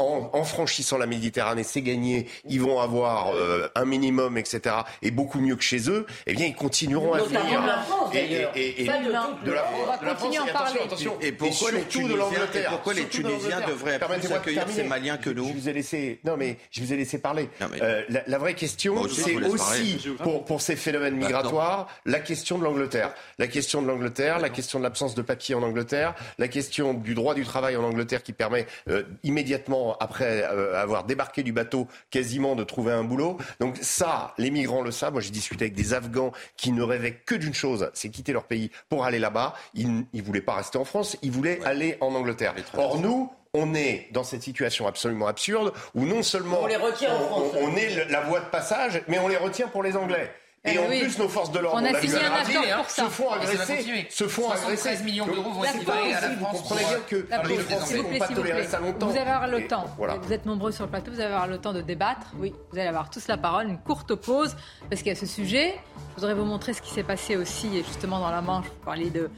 en, 0.00 0.44
franchissant 0.44 0.98
la 0.98 1.06
Méditerranée, 1.06 1.62
c'est 1.62 1.82
gagné, 1.82 2.26
ils 2.48 2.60
vont 2.60 2.80
avoir 2.80 3.34
euh, 3.34 3.68
un 3.74 3.84
minimum, 3.84 4.38
etc., 4.38 4.76
et 5.02 5.10
beaucoup 5.10 5.40
mieux 5.40 5.56
que 5.56 5.62
chez 5.62 5.90
eux, 5.90 6.06
eh 6.26 6.34
bien, 6.34 6.46
ils 6.46 6.54
continueront 6.54 7.12
à 7.12 7.18
venir. 7.22 7.62
De 7.62 7.66
la 7.66 7.78
France, 7.78 8.12
d'ailleurs. 8.12 8.52
Et, 8.54 8.82
et, 8.82 8.86
de, 8.86 8.90
de, 8.90 9.10
la 9.10 9.20
France, 9.20 10.00
de 10.00 10.06
la 10.06 10.14
France, 10.16 10.34
et 10.34 10.50
attention, 10.50 10.84
attention. 10.84 11.18
Et 11.20 11.32
pourquoi 11.32 11.70
les 11.72 11.84
Tunisiens, 11.84 12.48
pourquoi 12.70 12.94
les 12.94 13.06
Tunisiens 13.06 13.60
devraient 13.66 13.98
plus 13.98 14.32
accueillir 14.32 14.66
ces 14.68 14.84
Maliens 14.84 15.16
que 15.18 15.30
nous 15.30 15.48
Je 15.48 15.52
vous 15.52 15.68
ai 15.68 15.72
laissé, 15.72 16.20
non 16.24 16.36
mais 16.36 16.56
je 16.70 16.80
vous 16.80 16.92
ai 16.92 16.96
laissé 16.96 17.18
parler. 17.18 17.48
Euh, 17.82 18.02
la, 18.26 18.38
vraie 18.38 18.54
question, 18.54 19.06
c'est 19.08 19.36
aussi 19.36 19.98
pour, 20.22 20.44
pour 20.44 20.60
ces 20.60 20.76
phénomènes 20.76 21.18
bah, 21.18 21.26
migratoires, 21.26 21.88
la 22.06 22.20
question 22.20 22.58
de 22.58 22.64
l'Angleterre, 22.64 23.12
la 23.38 23.46
question 23.46 23.82
de 23.82 23.86
l'Angleterre, 23.86 24.38
la 24.38 24.50
question 24.50 24.78
de 24.78 24.84
l'absence 24.84 25.14
de 25.14 25.22
papier 25.22 25.54
en 25.54 25.62
Angleterre, 25.62 26.14
la 26.38 26.48
question 26.48 26.94
du 26.94 27.14
droit 27.14 27.34
du 27.34 27.44
travail 27.44 27.76
en 27.76 27.84
Angleterre 27.84 28.22
qui 28.22 28.32
permet 28.32 28.66
euh, 28.88 29.02
immédiatement 29.22 29.89
après 30.00 30.42
euh, 30.44 30.80
avoir 30.80 31.04
débarqué 31.04 31.42
du 31.42 31.52
bateau, 31.52 31.88
quasiment 32.10 32.54
de 32.54 32.64
trouver 32.64 32.92
un 32.92 33.04
boulot. 33.04 33.38
Donc 33.60 33.78
ça, 33.80 34.34
les 34.38 34.50
migrants 34.50 34.82
le 34.82 34.90
savent. 34.90 35.12
Moi, 35.12 35.22
j'ai 35.22 35.30
discuté 35.30 35.64
avec 35.64 35.74
des 35.74 35.94
Afghans 35.94 36.32
qui 36.56 36.72
ne 36.72 36.82
rêvaient 36.82 37.14
que 37.14 37.34
d'une 37.34 37.54
chose, 37.54 37.90
c'est 37.94 38.10
quitter 38.10 38.32
leur 38.32 38.44
pays 38.44 38.70
pour 38.88 39.04
aller 39.04 39.18
là-bas. 39.18 39.54
Ils 39.74 40.04
ne 40.12 40.22
voulaient 40.22 40.40
pas 40.40 40.54
rester 40.54 40.78
en 40.78 40.84
France, 40.84 41.16
ils 41.22 41.30
voulaient 41.30 41.60
aller 41.64 41.96
en 42.00 42.14
Angleterre. 42.14 42.54
Or, 42.76 42.98
nous, 42.98 43.30
on 43.54 43.74
est 43.74 44.08
dans 44.12 44.22
cette 44.22 44.42
situation 44.42 44.86
absolument 44.86 45.26
absurde 45.26 45.72
où 45.94 46.04
non 46.04 46.22
seulement 46.22 46.62
on, 46.62 46.66
les 46.66 46.76
retient 46.76 47.14
en 47.14 47.20
France. 47.20 47.54
on 47.60 47.76
est 47.76 48.08
la 48.10 48.20
voie 48.20 48.40
de 48.40 48.46
passage, 48.46 49.02
mais 49.08 49.18
on 49.18 49.28
les 49.28 49.36
retient 49.36 49.68
pour 49.68 49.82
les 49.82 49.96
Anglais. 49.96 50.32
Et 50.62 50.72
eh 50.74 50.78
en 50.78 50.88
plus, 50.88 51.18
nos 51.18 51.28
forces 51.28 51.52
de 51.52 51.58
l'ordre, 51.58 51.80
on 51.80 51.84
a 51.86 51.98
signé 51.98 52.18
un 52.18 52.32
accord 52.34 52.82
pour 52.82 52.90
ça. 52.90 53.04
se 53.04 53.08
font 53.08 53.30
agresser. 53.30 54.06
Se 54.10 54.28
font 54.28 54.50
agresser. 54.50 54.90
13 54.90 55.04
millions 55.04 55.24
d'euros 55.24 55.52
vont 55.52 55.64
être 55.64 55.78
livrés 55.78 56.12
à 56.12 56.20
la 56.20 56.30
France. 56.36 56.56
Vous 56.56 56.62
comprenez 56.62 56.84
bien 56.84 56.98
que 57.08 57.48
les 57.48 57.56
Français 57.56 57.96
ne 57.96 58.02
vont 58.02 58.18
pas 58.18 58.28
tolérer 58.28 58.66
ça 58.66 58.78
longtemps. 58.78 59.06
Vous 59.06 59.16
allez 59.16 59.30
avoir 59.30 59.48
le 59.48 59.66
temps. 59.66 59.86
Vous 59.96 60.32
êtes 60.34 60.44
nombreux 60.44 60.70
sur 60.70 60.84
le 60.84 60.90
plateau, 60.90 61.12
vous 61.12 61.20
allez 61.20 61.32
avoir 61.32 61.46
le 61.46 61.56
temps 61.56 61.72
de 61.72 61.80
débattre. 61.80 62.26
Oui, 62.38 62.52
vous 62.72 62.78
allez 62.78 62.88
avoir 62.88 63.08
tous 63.08 63.26
la 63.26 63.38
parole. 63.38 63.68
Une 63.68 63.78
courte 63.78 64.14
pause, 64.14 64.54
parce 64.90 65.00
qu'il 65.00 65.10
y 65.10 65.16
a 65.16 65.18
ce 65.18 65.24
sujet. 65.24 65.80
Je 66.10 66.14
voudrais 66.16 66.34
vous 66.34 66.44
montrer 66.44 66.74
ce 66.74 66.82
qui 66.82 66.90
s'est 66.90 67.04
passé 67.04 67.36
aussi, 67.36 67.82
justement, 67.82 68.20
dans 68.20 68.30
la 68.30 68.42
Manche. 68.42 68.66
Vous 68.66 68.84
parliez 68.84 69.08
de, 69.08 69.30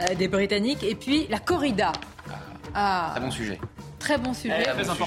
euh, 0.00 0.14
des 0.14 0.28
Britanniques. 0.28 0.84
Et 0.84 0.94
puis, 0.94 1.26
la 1.28 1.40
corrida. 1.40 1.90
Ah. 2.72 3.10
Très 3.16 3.20
bon 3.20 3.32
sujet. 3.32 3.58
Très 3.98 4.18
bon 4.18 4.32
sujet. 4.32 4.62
très 4.62 4.80
important. 4.80 5.04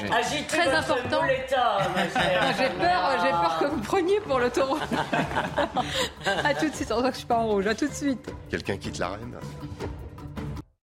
très 0.47 0.73
important. 0.73 1.21
J'ai 2.57 2.69
peur, 2.69 3.21
j'ai 3.23 3.29
peur 3.29 3.57
que 3.59 3.65
vous 3.65 3.81
preniez 3.81 4.19
pour 4.21 4.39
le 4.39 4.49
taureau. 4.49 4.77
à 6.25 6.53
tout 6.53 6.69
de 6.69 6.75
suite, 6.75 6.89
que 6.89 7.11
je 7.11 7.17
suis 7.17 7.25
pas 7.25 7.37
en 7.37 7.47
rouge. 7.47 7.67
À 7.67 7.75
tout 7.75 7.87
de 7.87 7.93
suite. 7.93 8.33
Quelqu'un 8.49 8.77
quitte 8.77 8.97
l'arène. 8.97 9.37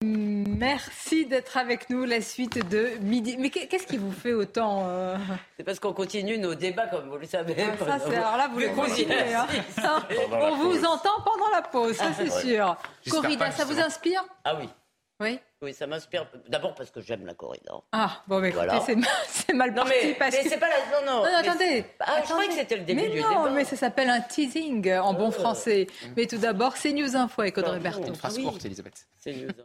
Merci 0.02 1.26
d'être 1.26 1.56
avec 1.56 1.90
nous. 1.90 2.04
La 2.04 2.20
suite 2.20 2.68
de 2.68 2.92
midi. 3.00 3.36
Mais 3.38 3.50
qu'est-ce 3.50 3.86
qui 3.86 3.98
vous 3.98 4.12
fait 4.12 4.32
autant 4.32 4.84
euh, 4.88 5.16
C'est 5.56 5.64
parce 5.64 5.78
qu'on 5.78 5.92
continue 5.92 6.38
nos 6.38 6.54
débats, 6.54 6.86
comme 6.86 7.08
vous 7.08 7.18
le 7.18 7.26
savez. 7.26 7.54
Ah, 7.58 7.98
ça, 7.98 8.08
alors 8.08 8.36
là, 8.36 8.48
vous 8.52 8.58
les 8.58 8.70
continuez. 8.70 9.34
Hein. 9.34 9.46
On 10.32 10.56
vous 10.56 10.84
entend 10.84 11.20
pendant 11.24 11.50
la 11.52 11.62
pause, 11.62 11.96
ça 11.96 12.12
c'est 12.16 12.30
sûr. 12.30 12.76
Corrida, 13.10 13.50
ça 13.50 13.64
vous 13.64 13.78
inspire? 13.78 14.24
Ah 14.44 14.54
oui. 14.58 14.68
Oui. 15.20 15.38
Oui, 15.62 15.72
ça 15.72 15.86
m'inspire. 15.86 16.28
D'abord 16.48 16.74
parce 16.74 16.90
que 16.90 17.00
j'aime 17.00 17.24
la 17.24 17.34
corrida. 17.34 17.72
Ah, 17.92 18.22
bon, 18.26 18.40
mais 18.40 18.50
voilà. 18.50 18.80
c'est 18.84 19.54
mal, 19.54 19.72
parti. 19.74 19.90
Non, 19.90 19.96
mais, 20.20 20.42
c'est 20.42 20.58
pas 20.58 20.68
la. 20.68 21.00
Non, 21.00 21.06
non. 21.06 21.22
non, 21.22 21.36
attendez. 21.36 21.86
Ah, 22.00 22.20
je 22.22 22.28
croyais 22.28 22.48
que 22.48 22.54
c'était 22.54 22.76
le 22.76 22.84
début 22.84 23.02
mais 23.02 23.08
du 23.08 23.20
non, 23.20 23.44
débat. 23.44 23.50
mais 23.50 23.64
ça 23.64 23.76
s'appelle 23.76 24.10
un 24.10 24.20
teasing 24.20 24.92
en 24.92 25.14
bon 25.14 25.28
oh. 25.28 25.30
français. 25.30 25.86
Mais 26.16 26.26
tout 26.26 26.38
d'abord, 26.38 26.76
c'est 26.76 26.92
News 26.92 27.16
Info 27.16 27.40
avec 27.40 27.56
Audrey 27.56 27.80
Berthaud. 27.80 28.06
Une 28.06 28.14
phrase 28.14 28.38
courte, 28.38 28.64
Elisabeth. 28.64 29.06
C'est 29.18 29.32
News 29.32 29.48
Info. 29.48 29.62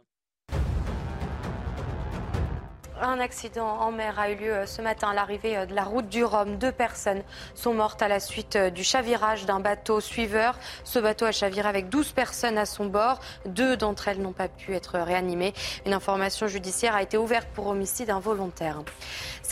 Un 3.00 3.20
accident 3.20 3.66
en 3.66 3.90
mer 3.90 4.18
a 4.18 4.30
eu 4.30 4.36
lieu 4.36 4.52
euh, 4.52 4.66
ce 4.66 4.82
matin 4.82 5.10
à 5.10 5.14
l'arrivée 5.14 5.56
euh, 5.56 5.66
de 5.66 5.74
la 5.74 5.82
route 5.82 6.08
du 6.08 6.24
Rhum. 6.24 6.58
Deux 6.58 6.72
personnes 6.72 7.22
sont 7.54 7.72
mortes 7.72 8.02
à 8.02 8.08
la 8.08 8.20
suite 8.20 8.56
euh, 8.56 8.70
du 8.70 8.84
chavirage 8.84 9.46
d'un 9.46 9.60
bateau 9.60 10.00
suiveur. 10.00 10.58
Ce 10.84 10.98
bateau 10.98 11.24
a 11.24 11.32
chaviré 11.32 11.68
avec 11.68 11.88
12 11.88 12.12
personnes 12.12 12.58
à 12.58 12.66
son 12.66 12.86
bord. 12.86 13.20
Deux 13.46 13.76
d'entre 13.76 14.08
elles 14.08 14.20
n'ont 14.20 14.32
pas 14.32 14.48
pu 14.48 14.74
être 14.74 14.98
réanimées. 14.98 15.54
Une 15.86 15.94
information 15.94 16.46
judiciaire 16.46 16.94
a 16.94 17.02
été 17.02 17.16
ouverte 17.16 17.48
pour 17.54 17.66
homicide 17.68 18.10
involontaire. 18.10 18.82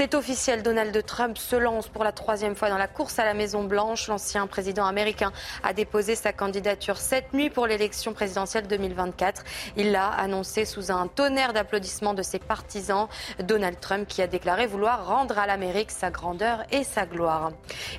C'est 0.00 0.14
officiel, 0.14 0.62
Donald 0.62 1.04
Trump 1.04 1.36
se 1.36 1.56
lance 1.56 1.88
pour 1.88 2.04
la 2.04 2.12
troisième 2.12 2.56
fois 2.56 2.70
dans 2.70 2.78
la 2.78 2.88
course 2.88 3.18
à 3.18 3.26
la 3.26 3.34
Maison-Blanche. 3.34 4.08
L'ancien 4.08 4.46
président 4.46 4.86
américain 4.86 5.30
a 5.62 5.74
déposé 5.74 6.14
sa 6.14 6.32
candidature 6.32 6.96
cette 6.96 7.34
nuit 7.34 7.50
pour 7.50 7.66
l'élection 7.66 8.14
présidentielle 8.14 8.66
2024. 8.66 9.44
Il 9.76 9.92
l'a 9.92 10.08
annoncé 10.08 10.64
sous 10.64 10.90
un 10.90 11.06
tonnerre 11.06 11.52
d'applaudissements 11.52 12.14
de 12.14 12.22
ses 12.22 12.38
partisans. 12.38 13.08
Donald 13.40 13.78
Trump 13.78 14.08
qui 14.08 14.22
a 14.22 14.26
déclaré 14.26 14.66
vouloir 14.66 15.06
rendre 15.06 15.38
à 15.38 15.46
l'Amérique 15.46 15.90
sa 15.90 16.10
grandeur 16.10 16.64
et 16.72 16.82
sa 16.82 17.04
gloire. 17.04 17.52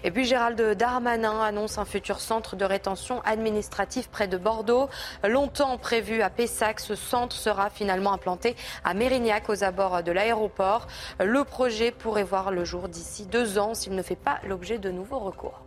Et 0.03 0.09
puis 0.09 0.25
Gérald 0.25 0.59
Darmanin 0.59 1.39
annonce 1.39 1.77
un 1.77 1.85
futur 1.85 2.19
centre 2.19 2.55
de 2.55 2.65
rétention 2.65 3.21
administrative 3.25 4.09
près 4.09 4.27
de 4.27 4.37
Bordeaux. 4.37 4.89
Longtemps 5.23 5.77
prévu 5.77 6.23
à 6.23 6.31
Pessac, 6.31 6.79
ce 6.79 6.95
centre 6.95 7.35
sera 7.35 7.69
finalement 7.69 8.11
implanté 8.11 8.55
à 8.83 8.95
Mérignac 8.95 9.49
aux 9.49 9.63
abords 9.63 10.01
de 10.01 10.11
l'aéroport. 10.11 10.87
Le 11.19 11.43
projet 11.43 11.90
pourrait 11.91 12.23
voir 12.23 12.51
le 12.51 12.63
jour 12.65 12.89
d'ici 12.89 13.25
deux 13.25 13.57
ans 13.57 13.73
s'il 13.73 13.95
ne 13.95 14.01
fait 14.01 14.15
pas 14.15 14.39
l'objet 14.47 14.77
de 14.77 14.89
nouveaux 14.89 15.19
recours. 15.19 15.61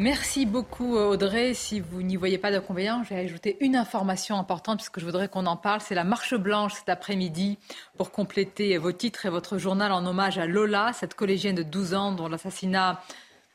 Merci 0.00 0.46
beaucoup 0.46 0.96
Audrey. 0.96 1.54
Si 1.54 1.80
vous 1.80 2.02
n'y 2.02 2.14
voyez 2.14 2.38
pas 2.38 2.52
d'inconvénient, 2.52 3.02
j'ai 3.02 3.16
ajouté 3.16 3.56
une 3.60 3.74
information 3.74 4.38
importante 4.38 4.78
puisque 4.78 5.00
je 5.00 5.04
voudrais 5.04 5.26
qu'on 5.28 5.44
en 5.46 5.56
parle. 5.56 5.80
C'est 5.80 5.96
la 5.96 6.04
marche 6.04 6.36
blanche 6.36 6.74
cet 6.74 6.88
après-midi 6.88 7.58
pour 7.96 8.12
compléter 8.12 8.78
vos 8.78 8.92
titres 8.92 9.26
et 9.26 9.28
votre 9.28 9.58
journal 9.58 9.90
en 9.90 10.06
hommage 10.06 10.38
à 10.38 10.46
Lola, 10.46 10.92
cette 10.92 11.14
collégienne 11.14 11.56
de 11.56 11.64
12 11.64 11.94
ans 11.94 12.12
dont 12.12 12.28
l'assassinat 12.28 13.00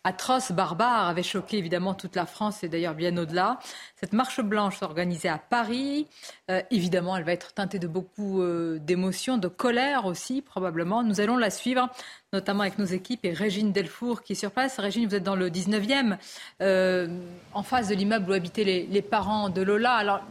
atroce, 0.04 0.52
barbare, 0.52 1.08
avait 1.08 1.24
choqué 1.24 1.58
évidemment 1.58 1.94
toute 1.94 2.16
la 2.16 2.26
France 2.26 2.64
et 2.64 2.70
d'ailleurs 2.70 2.94
bien 2.94 3.16
au-delà. 3.18 3.60
Cette 3.96 4.14
marche 4.14 4.42
blanche 4.42 4.82
organisée 4.82 5.30
à 5.30 5.38
Paris, 5.38 6.08
euh, 6.52 6.62
évidemment, 6.72 7.16
elle 7.16 7.24
va 7.24 7.32
être 7.32 7.54
teintée 7.54 7.80
de 7.80 7.88
beaucoup 7.88 8.42
euh, 8.42 8.80
d'émotions, 8.80 9.38
de 9.38 9.48
colère 9.48 10.06
aussi 10.06 10.42
probablement. 10.42 11.04
Nous 11.04 11.22
allons 11.22 11.38
la 11.38 11.50
suivre, 11.50 11.90
notamment 12.34 12.62
avec 12.62 12.78
nos 12.80 12.86
équipes 12.86 13.24
et 13.24 13.34
Régine 13.34 13.72
Delfour 13.72 14.24
qui 14.24 14.34
est 14.34 14.36
sur 14.36 14.52
place. 14.52 14.78
Régine, 14.80 15.08
vous 15.08 15.16
êtes 15.16 15.24
dans 15.24 15.36
le 15.36 15.50
19e, 15.50 16.18
euh, 16.62 17.08
en 17.54 17.64
face 17.64 17.88
de 17.88 17.96
l'immeuble 17.96 18.30
où 18.30 18.34
habitaient 18.34 18.66
les, 18.66 18.86
les 18.88 19.02
parents 19.02 19.50
de 19.50 19.62
Lola. 19.62 19.94
Alors, 19.94 20.22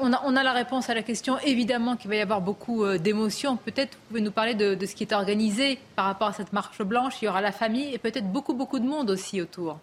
on, 0.00 0.36
a, 0.36 0.42
la 0.42 0.52
réponse 0.52 0.90
à 0.90 0.94
la 0.94 1.02
question, 1.02 1.38
évidemment 1.38 1.96
qu'il 1.96 2.10
va 2.10 2.16
y 2.16 2.20
avoir 2.20 2.40
beaucoup 2.40 2.84
euh, 2.84 2.98
d'émotions. 2.98 3.56
Peut-être 3.56 3.94
vous 3.94 4.08
pouvez 4.08 4.20
nous 4.20 4.30
parler 4.30 4.54
de, 4.54 4.74
de, 4.74 4.86
ce 4.86 4.94
qui 4.94 5.04
est 5.04 5.12
organisé 5.12 5.78
par 5.96 6.06
rapport 6.06 6.28
à 6.28 6.32
cette 6.32 6.52
marche 6.52 6.82
blanche. 6.82 7.14
Il 7.22 7.26
y 7.26 7.28
aura 7.28 7.40
la 7.40 7.52
famille 7.52 7.92
et 7.94 7.98
peut-être 7.98 8.30
beaucoup, 8.30 8.54
beaucoup 8.54 8.78
de 8.78 8.86
monde 8.86 9.10
aussi 9.10 9.40
autour. 9.40 9.78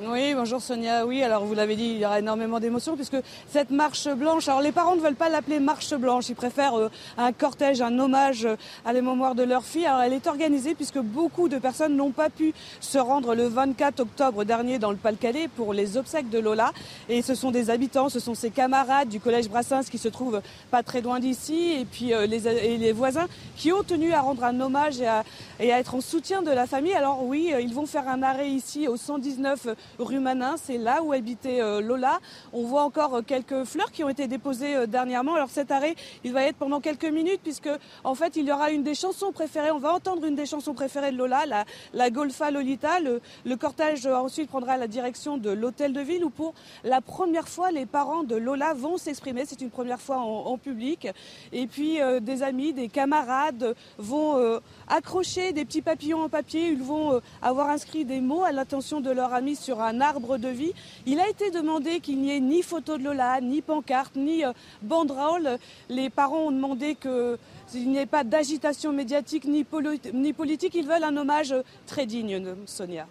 Oui, 0.00 0.32
bonjour 0.34 0.62
Sonia. 0.62 1.04
Oui, 1.04 1.22
alors 1.22 1.44
vous 1.44 1.52
l'avez 1.52 1.76
dit, 1.76 1.84
il 1.84 1.98
y 1.98 2.06
aura 2.06 2.18
énormément 2.18 2.58
d'émotions 2.58 2.96
puisque 2.96 3.18
cette 3.46 3.70
marche 3.70 4.08
blanche, 4.08 4.48
alors 4.48 4.62
les 4.62 4.72
parents 4.72 4.96
ne 4.96 5.02
veulent 5.02 5.14
pas 5.14 5.28
l'appeler 5.28 5.60
marche 5.60 5.92
blanche, 5.94 6.30
ils 6.30 6.34
préfèrent 6.34 6.78
euh, 6.78 6.90
un 7.18 7.30
cortège, 7.32 7.82
un 7.82 7.98
hommage 7.98 8.46
euh, 8.46 8.56
à 8.86 8.94
la 8.94 9.02
mémoire 9.02 9.34
de 9.34 9.42
leur 9.42 9.64
fille. 9.64 9.84
Alors 9.84 10.00
elle 10.00 10.14
est 10.14 10.26
organisée 10.26 10.74
puisque 10.74 10.98
beaucoup 10.98 11.50
de 11.50 11.58
personnes 11.58 11.94
n'ont 11.94 12.10
pas 12.10 12.30
pu 12.30 12.54
se 12.80 12.96
rendre 12.96 13.34
le 13.34 13.46
24 13.48 14.00
octobre 14.00 14.44
dernier 14.44 14.78
dans 14.78 14.92
le 14.92 14.96
Pas-de-Calais 14.96 15.48
pour 15.56 15.74
les 15.74 15.98
obsèques 15.98 16.30
de 16.30 16.38
Lola. 16.38 16.72
Et 17.10 17.20
ce 17.20 17.34
sont 17.34 17.50
des 17.50 17.68
habitants, 17.68 18.08
ce 18.08 18.18
sont 18.18 18.34
ses 18.34 18.50
camarades 18.50 19.10
du 19.10 19.20
collège 19.20 19.50
Brassens 19.50 19.90
qui 19.90 19.98
se 19.98 20.08
trouvent 20.08 20.40
pas 20.70 20.82
très 20.82 21.02
loin 21.02 21.20
d'ici 21.20 21.72
et 21.78 21.84
puis 21.84 22.14
euh, 22.14 22.26
les, 22.26 22.48
et 22.48 22.78
les, 22.78 22.92
voisins 22.92 23.26
qui 23.56 23.72
ont 23.72 23.82
tenu 23.82 24.14
à 24.14 24.22
rendre 24.22 24.44
un 24.44 24.58
hommage 24.58 25.02
et 25.02 25.06
à, 25.06 25.22
et 25.60 25.70
à 25.70 25.78
être 25.78 25.94
en 25.94 26.00
soutien 26.00 26.40
de 26.40 26.50
la 26.50 26.66
famille. 26.66 26.94
Alors 26.94 27.24
oui, 27.24 27.52
ils 27.60 27.74
vont 27.74 27.86
faire 27.86 28.08
un 28.08 28.22
arrêt 28.22 28.48
ici 28.48 28.88
au 28.88 28.96
119 28.96 29.68
rue 29.98 30.20
Manin. 30.20 30.56
C'est 30.56 30.78
là 30.78 31.02
où 31.02 31.12
habitait 31.12 31.60
euh, 31.60 31.80
Lola. 31.80 32.20
On 32.52 32.64
voit 32.64 32.82
encore 32.82 33.16
euh, 33.16 33.22
quelques 33.22 33.64
fleurs 33.64 33.90
qui 33.92 34.04
ont 34.04 34.08
été 34.08 34.26
déposées 34.26 34.74
euh, 34.74 34.86
dernièrement. 34.86 35.34
Alors 35.34 35.50
cet 35.50 35.70
arrêt, 35.70 35.94
il 36.24 36.32
va 36.32 36.44
être 36.44 36.56
pendant 36.56 36.80
quelques 36.80 37.04
minutes 37.04 37.40
puisque 37.42 37.70
en 38.04 38.14
fait 38.14 38.36
il 38.36 38.46
y 38.46 38.52
aura 38.52 38.70
une 38.70 38.82
des 38.82 38.94
chansons 38.94 39.32
préférées. 39.32 39.70
On 39.70 39.78
va 39.78 39.92
entendre 39.94 40.24
une 40.24 40.34
des 40.34 40.46
chansons 40.46 40.74
préférées 40.74 41.12
de 41.12 41.16
Lola, 41.16 41.44
la, 41.92 42.10
Golfa 42.10 42.50
Lolita. 42.50 43.00
Le, 43.00 43.56
cortège 43.56 44.06
ensuite 44.06 44.48
prendra 44.48 44.76
la 44.76 44.88
direction 44.88 45.36
de 45.36 45.50
l'hôtel 45.50 45.92
de 45.92 46.00
ville 46.00 46.24
où 46.24 46.30
pour 46.30 46.54
la 46.84 47.00
première 47.00 47.48
fois 47.48 47.70
les 47.70 47.86
parents 47.86 48.24
de 48.24 48.34
Lola 48.34 48.74
vont 48.74 48.96
s'exprimer. 48.96 49.44
C'est 49.46 49.60
une 49.60 49.70
première 49.70 50.00
fois 50.00 50.16
en, 50.18 50.58
public. 50.58 51.08
Et 51.52 51.66
puis 51.66 51.98
des 52.20 52.42
amis, 52.42 52.72
des 52.72 52.88
camarades 52.88 53.74
vont 53.98 54.60
accrocher 54.88 55.52
des 55.52 55.64
petits 55.64 55.82
papillons 55.82 56.22
en 56.24 56.28
papier. 56.28 56.68
Ils 56.68 56.82
vont 56.82 57.20
avoir 57.40 57.70
inscrit 57.70 58.04
des 58.04 58.20
mots 58.20 58.42
à 58.42 58.52
l'attention 58.52 59.00
de 59.00 59.10
leur 59.10 59.32
ami 59.32 59.54
sur 59.54 59.71
un 59.80 60.00
arbre 60.00 60.38
de 60.38 60.48
vie. 60.48 60.72
Il 61.06 61.20
a 61.20 61.28
été 61.28 61.50
demandé 61.50 62.00
qu'il 62.00 62.20
n'y 62.20 62.36
ait 62.36 62.40
ni 62.40 62.62
photo 62.62 62.98
de 62.98 63.04
Lola, 63.04 63.40
ni 63.40 63.62
pancarte, 63.62 64.16
ni 64.16 64.44
euh, 64.44 64.52
banderole. 64.82 65.58
Les 65.88 66.10
parents 66.10 66.46
ont 66.46 66.52
demandé 66.52 66.96
qu'il 66.96 67.90
n'y 67.90 67.98
ait 67.98 68.06
pas 68.06 68.24
d'agitation 68.24 68.92
médiatique 68.92 69.44
ni, 69.44 69.64
ni 70.12 70.32
politique. 70.32 70.74
Ils 70.74 70.86
veulent 70.86 71.04
un 71.04 71.16
hommage 71.16 71.54
très 71.86 72.06
digne, 72.06 72.42
Sonia. 72.66 73.06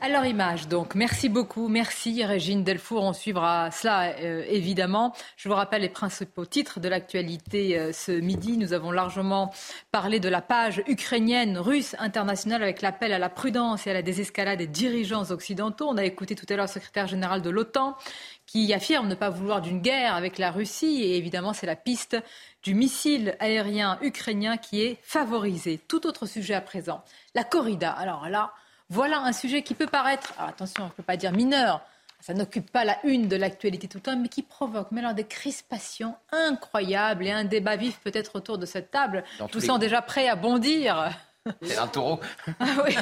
À 0.00 0.08
leur 0.08 0.24
image, 0.24 0.68
donc. 0.68 0.94
Merci 0.94 1.28
beaucoup. 1.28 1.66
Merci, 1.66 2.24
Régine 2.24 2.62
Delfour. 2.62 3.02
On 3.02 3.12
suivra 3.12 3.72
cela, 3.72 4.14
euh, 4.20 4.44
évidemment. 4.48 5.12
Je 5.36 5.48
vous 5.48 5.56
rappelle 5.56 5.82
les 5.82 5.88
principaux 5.88 6.46
titres 6.46 6.78
de 6.78 6.88
l'actualité 6.88 7.76
euh, 7.76 7.92
ce 7.92 8.12
midi. 8.12 8.58
Nous 8.58 8.72
avons 8.72 8.92
largement 8.92 9.52
parlé 9.90 10.20
de 10.20 10.28
la 10.28 10.40
page 10.40 10.84
ukrainienne, 10.86 11.58
russe, 11.58 11.96
internationale, 11.98 12.62
avec 12.62 12.80
l'appel 12.80 13.12
à 13.12 13.18
la 13.18 13.28
prudence 13.28 13.88
et 13.88 13.90
à 13.90 13.92
la 13.92 14.02
désescalade 14.02 14.60
des 14.60 14.68
dirigeants 14.68 15.32
occidentaux. 15.32 15.88
On 15.88 15.96
a 15.96 16.04
écouté 16.04 16.36
tout 16.36 16.46
à 16.48 16.54
l'heure 16.54 16.66
le 16.66 16.72
secrétaire 16.72 17.08
général 17.08 17.42
de 17.42 17.50
l'OTAN 17.50 17.96
qui 18.46 18.72
affirme 18.72 19.08
ne 19.08 19.16
pas 19.16 19.30
vouloir 19.30 19.60
d'une 19.60 19.80
guerre 19.80 20.14
avec 20.14 20.38
la 20.38 20.52
Russie. 20.52 21.02
Et 21.02 21.16
évidemment, 21.16 21.52
c'est 21.52 21.66
la 21.66 21.76
piste 21.76 22.16
du 22.62 22.76
missile 22.76 23.34
aérien 23.40 23.98
ukrainien 24.00 24.58
qui 24.58 24.80
est 24.80 24.98
favorisée. 25.02 25.80
Tout 25.88 26.06
autre 26.06 26.26
sujet 26.26 26.54
à 26.54 26.60
présent. 26.60 27.02
La 27.34 27.42
corrida. 27.42 27.90
Alors 27.90 28.28
là, 28.28 28.52
voilà 28.90 29.20
un 29.20 29.32
sujet 29.32 29.62
qui 29.62 29.74
peut 29.74 29.86
paraître, 29.86 30.32
attention, 30.38 30.84
on 30.84 30.86
ne 30.86 30.92
peut 30.92 31.02
pas 31.02 31.16
dire 31.16 31.32
mineur, 31.32 31.82
ça 32.20 32.34
n'occupe 32.34 32.70
pas 32.70 32.84
la 32.84 32.98
une 33.04 33.28
de 33.28 33.36
l'actualité 33.36 33.86
tout 33.86 33.98
le 33.98 34.02
temps, 34.02 34.16
mais 34.16 34.28
qui 34.28 34.42
provoque 34.42 34.88
mais 34.90 35.00
alors 35.00 35.14
des 35.14 35.26
crispations 35.26 36.16
incroyables 36.32 37.26
et 37.26 37.32
un 37.32 37.44
débat 37.44 37.76
vif 37.76 38.00
peut-être 38.00 38.36
autour 38.36 38.58
de 38.58 38.66
cette 38.66 38.90
table. 38.90 39.24
Dans 39.38 39.48
Tous 39.48 39.60
sont 39.60 39.78
déjà 39.78 40.02
prêts 40.02 40.28
à 40.28 40.34
bondir. 40.34 41.10
C'est 41.62 41.78
un 41.78 41.86
taureau. 41.86 42.20
Ah 42.60 42.66
oui. 42.84 42.96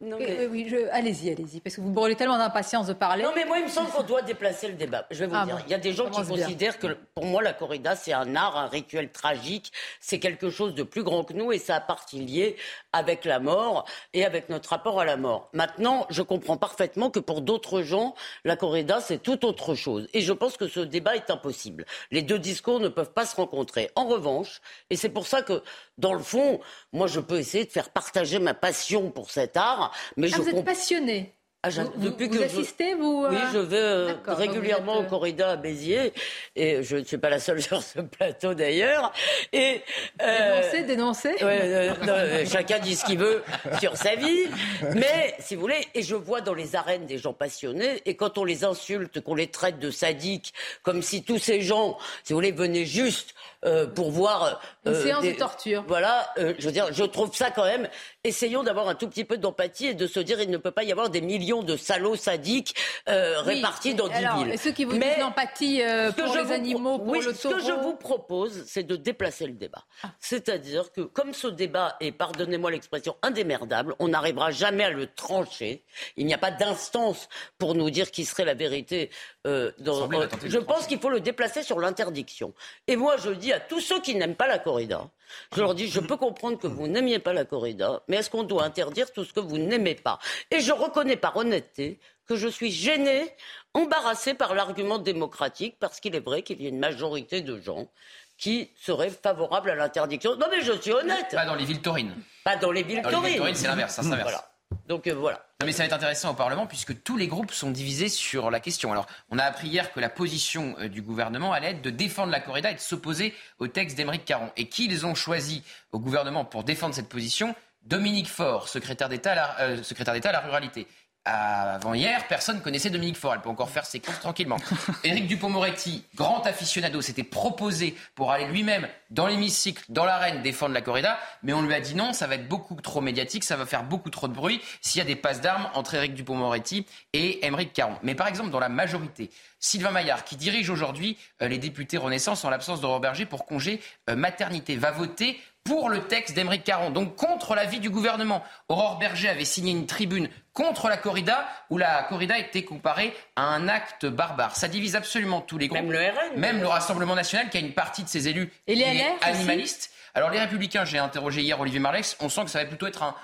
Oui, 0.00 0.74
allez-y, 0.92 1.30
allez-y, 1.30 1.60
parce 1.60 1.76
que 1.76 1.82
vous 1.82 1.90
brûlez 1.90 2.16
tellement 2.16 2.38
d'impatience 2.38 2.86
de 2.86 2.94
parler. 2.94 3.22
Non, 3.22 3.32
mais 3.34 3.44
moi, 3.44 3.58
il 3.58 3.64
me 3.64 3.68
semble 3.68 3.90
qu'on 3.90 4.02
doit 4.02 4.22
déplacer 4.22 4.68
le 4.68 4.74
débat. 4.74 5.04
Je 5.10 5.18
vais 5.18 5.26
vous 5.26 5.34
ah 5.36 5.44
dire, 5.44 5.62
il 5.66 5.70
y 5.70 5.74
a 5.74 5.78
des 5.78 5.92
gens 5.92 6.08
qui 6.08 6.22
considèrent 6.26 6.78
que, 6.78 6.96
pour 7.14 7.26
moi, 7.26 7.42
la 7.42 7.52
corrida, 7.52 7.96
c'est 7.96 8.14
un 8.14 8.34
art, 8.34 8.56
un 8.56 8.66
rituel 8.66 9.12
tragique, 9.12 9.72
c'est 10.00 10.18
quelque 10.18 10.48
chose 10.48 10.74
de 10.74 10.84
plus 10.84 11.02
grand 11.02 11.24
que 11.24 11.34
nous, 11.34 11.52
et 11.52 11.58
ça 11.58 11.76
a 11.76 11.80
partie 11.80 12.18
liée 12.18 12.56
avec 12.94 13.26
la 13.26 13.40
mort 13.40 13.84
et 14.14 14.24
avec 14.24 14.48
notre 14.48 14.70
rapport 14.70 15.00
à 15.00 15.04
la 15.04 15.18
mort. 15.18 15.50
Maintenant, 15.52 16.06
je 16.08 16.22
comprends 16.22 16.56
parfaitement 16.56 17.10
que 17.10 17.20
pour 17.20 17.42
d'autres 17.42 17.82
gens, 17.82 18.14
la 18.44 18.56
corrida, 18.56 19.02
c'est 19.02 19.18
tout 19.18 19.44
autre 19.44 19.74
chose. 19.74 20.08
Et 20.14 20.22
je 20.22 20.32
pense 20.32 20.56
que 20.56 20.66
ce 20.66 20.80
débat 20.80 21.14
est 21.14 21.30
impossible. 21.30 21.84
Les 22.10 22.22
deux 22.22 22.38
discours 22.38 22.80
ne 22.80 22.88
peuvent 22.88 23.12
pas 23.12 23.26
se 23.26 23.36
rencontrer. 23.36 23.90
En 23.96 24.06
revanche, 24.06 24.62
et 24.88 24.96
c'est 24.96 25.10
pour 25.10 25.26
ça 25.26 25.42
que, 25.42 25.62
dans 26.00 26.14
le 26.14 26.22
fond, 26.22 26.60
moi, 26.92 27.06
je 27.06 27.20
peux 27.20 27.38
essayer 27.38 27.64
de 27.64 27.70
faire 27.70 27.90
partager 27.90 28.38
ma 28.38 28.54
passion 28.54 29.10
pour 29.10 29.30
cet 29.30 29.56
art 29.56 29.92
mais 30.16 30.28
ah, 30.32 30.38
vous 30.38 30.48
êtes 30.48 30.64
passionné 30.64 31.34
ah, 31.62 31.68
depuis 31.96 32.28
vous, 32.28 32.38
que 32.38 32.42
assistez, 32.42 32.94
vous 32.94 33.26
Oui, 33.28 33.36
je 33.52 33.58
vais 33.58 33.76
euh, 33.76 34.14
régulièrement 34.26 34.96
au 34.96 35.02
euh, 35.02 35.06
corrida 35.06 35.50
à 35.50 35.56
Béziers, 35.56 36.14
et 36.56 36.82
je 36.82 36.96
ne 36.96 37.04
suis 37.04 37.18
pas 37.18 37.28
la 37.28 37.38
seule 37.38 37.60
sur 37.62 37.82
ce 37.82 38.00
plateau 38.00 38.54
d'ailleurs. 38.54 39.12
Et 39.52 39.82
euh... 40.22 40.84
dénoncer, 40.86 41.36
dénoncer. 41.36 42.46
chacun 42.46 42.78
dit 42.78 42.96
ce 42.96 43.04
qu'il 43.04 43.18
veut 43.18 43.42
sur 43.78 43.94
sa 43.98 44.14
vie, 44.14 44.46
mais 44.94 45.34
si 45.38 45.54
vous 45.54 45.60
voulez, 45.60 45.86
et 45.94 46.02
je 46.02 46.14
vois 46.14 46.40
dans 46.40 46.54
les 46.54 46.76
arènes 46.76 47.04
des 47.04 47.18
gens 47.18 47.34
passionnés, 47.34 48.00
et 48.06 48.16
quand 48.16 48.38
on 48.38 48.44
les 48.46 48.64
insulte, 48.64 49.20
qu'on 49.20 49.34
les 49.34 49.48
traite 49.48 49.78
de 49.78 49.90
sadiques, 49.90 50.54
comme 50.82 51.02
si 51.02 51.22
tous 51.22 51.38
ces 51.38 51.60
gens, 51.60 51.98
si 52.24 52.32
vous 52.32 52.38
voulez, 52.38 52.52
venaient 52.52 52.86
juste 52.86 53.34
euh, 53.66 53.86
pour 53.86 54.10
voir. 54.10 54.58
Une 54.86 54.92
euh, 54.92 55.02
séance 55.02 55.22
de 55.22 55.32
torture. 55.32 55.84
Voilà, 55.86 56.32
euh, 56.38 56.54
je 56.58 56.64
veux 56.64 56.72
dire, 56.72 56.92
je 56.92 57.04
trouve 57.04 57.34
ça 57.34 57.50
quand 57.50 57.64
même. 57.64 57.88
Essayons 58.24 58.62
d'avoir 58.62 58.88
un 58.88 58.94
tout 58.94 59.06
petit 59.06 59.24
peu 59.24 59.36
d'empathie 59.36 59.88
et 59.88 59.94
de 59.94 60.06
se 60.06 60.18
dire 60.18 60.40
il 60.40 60.50
ne 60.50 60.56
peut 60.56 60.70
pas 60.70 60.82
y 60.82 60.92
avoir 60.92 61.10
des 61.10 61.20
millions 61.20 61.62
de 61.62 61.76
salauds 61.76 62.16
sadiques 62.16 62.74
répartis 63.06 63.94
dans 63.94 64.08
dix 64.08 64.26
villes. 64.36 64.52
Et 64.54 64.56
ceux 64.56 64.72
qui 64.72 64.84
vous 64.84 64.92
disent 64.92 65.18
l'empathie 65.18 65.82
pour 66.16 66.34
les 66.34 66.52
animaux, 66.52 66.98
pour 66.98 67.14
le 67.16 67.34
taureau. 67.34 67.34
Ce 67.34 67.48
que 67.48 67.60
je 67.60 67.72
vous 67.72 67.94
propose, 67.94 68.64
c'est 68.66 68.82
de 68.82 68.96
déplacer 68.96 69.46
le 69.46 69.52
débat. 69.52 69.84
Ah. 70.02 70.10
C'est-à-dire 70.20 70.90
que 70.92 71.02
comme 71.02 71.34
ce 71.34 71.46
débat 71.46 71.96
est, 72.00 72.12
pardonnez-moi 72.12 72.70
l'expression, 72.70 73.16
indémerdable, 73.22 73.94
on 73.98 74.08
n'arrivera 74.08 74.50
jamais 74.50 74.84
à 74.84 74.90
le 74.90 75.06
trancher. 75.06 75.84
Il 76.16 76.24
n'y 76.24 76.34
a 76.34 76.38
pas 76.38 76.50
d'instance 76.50 77.28
pour 77.58 77.74
nous 77.74 77.90
dire 77.90 78.10
qui 78.10 78.24
serait 78.24 78.46
la 78.46 78.54
vérité. 78.54 79.10
Dans, 79.44 80.10
je 80.44 80.58
pense 80.58 80.86
qu'il 80.86 80.98
faut 80.98 81.08
le 81.08 81.20
déplacer 81.20 81.62
sur 81.62 81.80
l'interdiction. 81.80 82.52
Et 82.86 82.96
moi, 82.96 83.16
je 83.16 83.30
dis 83.30 83.52
à 83.54 83.60
tous 83.60 83.80
ceux 83.80 84.00
qui 84.00 84.14
n'aiment 84.14 84.34
pas 84.34 84.46
la 84.46 84.58
corrida, 84.58 85.08
je 85.54 85.60
leur 85.60 85.74
dis, 85.74 85.88
je 85.88 86.00
peux 86.00 86.16
comprendre 86.16 86.58
que 86.58 86.66
vous 86.66 86.88
n'aimiez 86.88 87.18
pas 87.20 87.32
la 87.32 87.46
corrida, 87.46 88.02
mais 88.08 88.18
est-ce 88.18 88.28
qu'on 88.28 88.42
doit 88.42 88.64
interdire 88.64 89.10
tout 89.12 89.24
ce 89.24 89.32
que 89.32 89.40
vous 89.40 89.56
n'aimez 89.56 89.94
pas? 89.94 90.18
Et 90.50 90.60
je 90.60 90.72
reconnais 90.72 91.16
par 91.16 91.36
honnêteté 91.36 92.00
que 92.26 92.36
je 92.36 92.48
suis 92.48 92.70
gênée, 92.70 93.34
embarrassée 93.74 94.34
par 94.34 94.54
l'argument 94.54 94.98
démocratique, 94.98 95.76
parce 95.80 96.00
qu'il 96.00 96.14
est 96.14 96.20
vrai 96.20 96.42
qu'il 96.42 96.60
y 96.62 96.66
a 96.66 96.68
une 96.68 96.78
majorité 96.78 97.40
de 97.40 97.58
gens 97.58 97.88
qui 98.36 98.70
seraient 98.80 99.10
favorables 99.10 99.70
à 99.70 99.74
l'interdiction. 99.74 100.36
Non 100.36 100.46
mais 100.50 100.60
je 100.62 100.72
suis 100.72 100.92
honnête. 100.92 101.30
Pas 101.30 101.44
dans 101.44 101.54
les 101.54 101.64
villes 101.64 101.82
taurines. 101.82 102.14
Pas 102.44 102.56
dans 102.56 102.70
les 102.70 102.82
villes 102.82 103.02
taurines. 103.02 103.18
Dans 103.18 103.22
les 103.22 103.28
villes 103.30 103.38
taurines, 103.38 103.54
c'est 103.54 103.66
l'inverse, 103.68 103.94
ça 103.94 104.02
s'inverse. 104.02 104.22
Voilà. 104.22 104.50
Donc 104.86 105.06
euh, 105.06 105.14
voilà. 105.14 105.44
Mais 105.64 105.72
ça 105.72 105.82
va 105.82 105.86
être 105.86 105.92
intéressant 105.92 106.30
au 106.30 106.34
Parlement 106.34 106.66
puisque 106.66 107.02
tous 107.02 107.16
les 107.16 107.26
groupes 107.26 107.52
sont 107.52 107.70
divisés 107.70 108.08
sur 108.08 108.50
la 108.50 108.60
question. 108.60 108.92
Alors, 108.92 109.06
on 109.30 109.38
a 109.38 109.44
appris 109.44 109.68
hier 109.68 109.92
que 109.92 110.00
la 110.00 110.08
position 110.08 110.74
euh, 110.78 110.88
du 110.88 111.02
gouvernement 111.02 111.52
allait 111.52 111.72
être 111.72 111.82
de 111.82 111.90
défendre 111.90 112.32
la 112.32 112.40
corrida 112.40 112.70
et 112.70 112.74
de 112.74 112.80
s'opposer 112.80 113.34
au 113.58 113.68
texte 113.68 113.96
d'Émeric 113.96 114.24
Caron. 114.24 114.50
Et 114.56 114.68
qui 114.68 114.86
ils 114.86 115.04
ont 115.04 115.14
choisi 115.14 115.62
au 115.92 115.98
gouvernement 115.98 116.44
pour 116.44 116.64
défendre 116.64 116.94
cette 116.94 117.08
position 117.08 117.54
Dominique 117.82 118.28
Faure, 118.28 118.68
secrétaire 118.68 119.08
d'État 119.08 119.56
euh, 119.60 119.82
secrétaire 119.82 120.14
d'État 120.14 120.30
à 120.30 120.32
la 120.32 120.40
ruralité 120.40 120.86
avant 121.24 121.94
hier, 121.94 122.26
personne 122.28 122.62
connaissait 122.62 122.90
Dominique 122.90 123.16
Faure. 123.16 123.34
Elle 123.34 123.42
peut 123.42 123.50
encore 123.50 123.70
faire 123.70 123.84
ses 123.84 124.00
courses 124.00 124.20
tranquillement. 124.20 124.56
Éric 125.04 125.26
Dupont-Moretti, 125.26 126.04
grand 126.14 126.46
aficionado, 126.46 127.02
s'était 127.02 127.24
proposé 127.24 127.94
pour 128.14 128.32
aller 128.32 128.46
lui-même 128.46 128.88
dans 129.10 129.26
l'hémicycle, 129.26 129.84
dans 129.88 130.04
l'arène, 130.04 130.42
défendre 130.42 130.72
la 130.72 130.80
corrida, 130.80 131.18
mais 131.42 131.52
on 131.52 131.62
lui 131.62 131.74
a 131.74 131.80
dit 131.80 131.94
non, 131.94 132.12
ça 132.12 132.26
va 132.26 132.36
être 132.36 132.48
beaucoup 132.48 132.74
trop 132.76 133.00
médiatique, 133.00 133.44
ça 133.44 133.56
va 133.56 133.66
faire 133.66 133.84
beaucoup 133.84 134.10
trop 134.10 134.28
de 134.28 134.32
bruit 134.32 134.60
s'il 134.80 134.98
y 134.98 135.02
a 135.02 135.04
des 135.04 135.16
passes 135.16 135.40
d'armes 135.40 135.68
entre 135.74 135.94
Éric 135.94 136.14
Dupont-Moretti 136.14 136.86
et 137.12 137.44
Émeric 137.46 137.72
Caron. 137.72 137.96
Mais 138.02 138.14
par 138.14 138.26
exemple, 138.26 138.50
dans 138.50 138.60
la 138.60 138.68
majorité, 138.68 139.30
Sylvain 139.58 139.90
Maillard, 139.90 140.24
qui 140.24 140.36
dirige 140.36 140.70
aujourd'hui 140.70 141.18
euh, 141.42 141.48
les 141.48 141.58
députés 141.58 141.98
Renaissance 141.98 142.44
en 142.44 142.50
l'absence 142.50 142.80
d'Aurore 142.80 143.00
Berger 143.00 143.26
pour 143.26 143.44
congé 143.44 143.80
euh, 144.08 144.16
maternité, 144.16 144.76
va 144.76 144.90
voter 144.90 145.38
pour 145.64 145.88
le 145.90 146.00
texte 146.06 146.34
d'Émeric 146.34 146.64
Caron, 146.64 146.90
donc 146.90 147.16
contre 147.16 147.54
l'avis 147.54 147.80
du 147.80 147.90
gouvernement. 147.90 148.42
Aurore 148.68 148.98
Berger 148.98 149.28
avait 149.28 149.44
signé 149.44 149.72
une 149.72 149.86
tribune 149.86 150.28
contre 150.52 150.88
la 150.88 150.96
corrida, 150.96 151.48
où 151.70 151.78
la 151.78 152.02
corrida 152.04 152.38
était 152.38 152.64
comparée 152.64 153.14
à 153.36 153.42
un 153.42 153.68
acte 153.68 154.06
barbare. 154.06 154.56
Ça 154.56 154.68
divise 154.68 154.96
absolument 154.96 155.40
tous 155.40 155.58
les 155.58 155.68
groupes. 155.68 155.80
Même 155.80 155.92
le 155.92 155.98
RN. 155.98 156.40
Même 156.40 156.60
le 156.60 156.66
Rassemblement 156.66 157.14
national, 157.14 157.50
qui 157.50 157.56
a 157.58 157.60
une 157.60 157.72
partie 157.72 158.02
de 158.02 158.08
ses 158.08 158.28
élus 158.28 158.52
Et 158.66 158.74
les 158.74 158.84
LR 158.84 159.16
animalistes. 159.22 159.90
Alors 160.14 160.30
les 160.30 160.40
Républicains, 160.40 160.84
j'ai 160.84 160.98
interrogé 160.98 161.42
hier 161.42 161.58
Olivier 161.60 161.80
Marlex, 161.80 162.16
on 162.20 162.28
sent 162.28 162.44
que 162.44 162.50
ça 162.50 162.60
va 162.60 162.64
plutôt 162.66 162.86
être 162.86 163.02
un, 163.02 163.14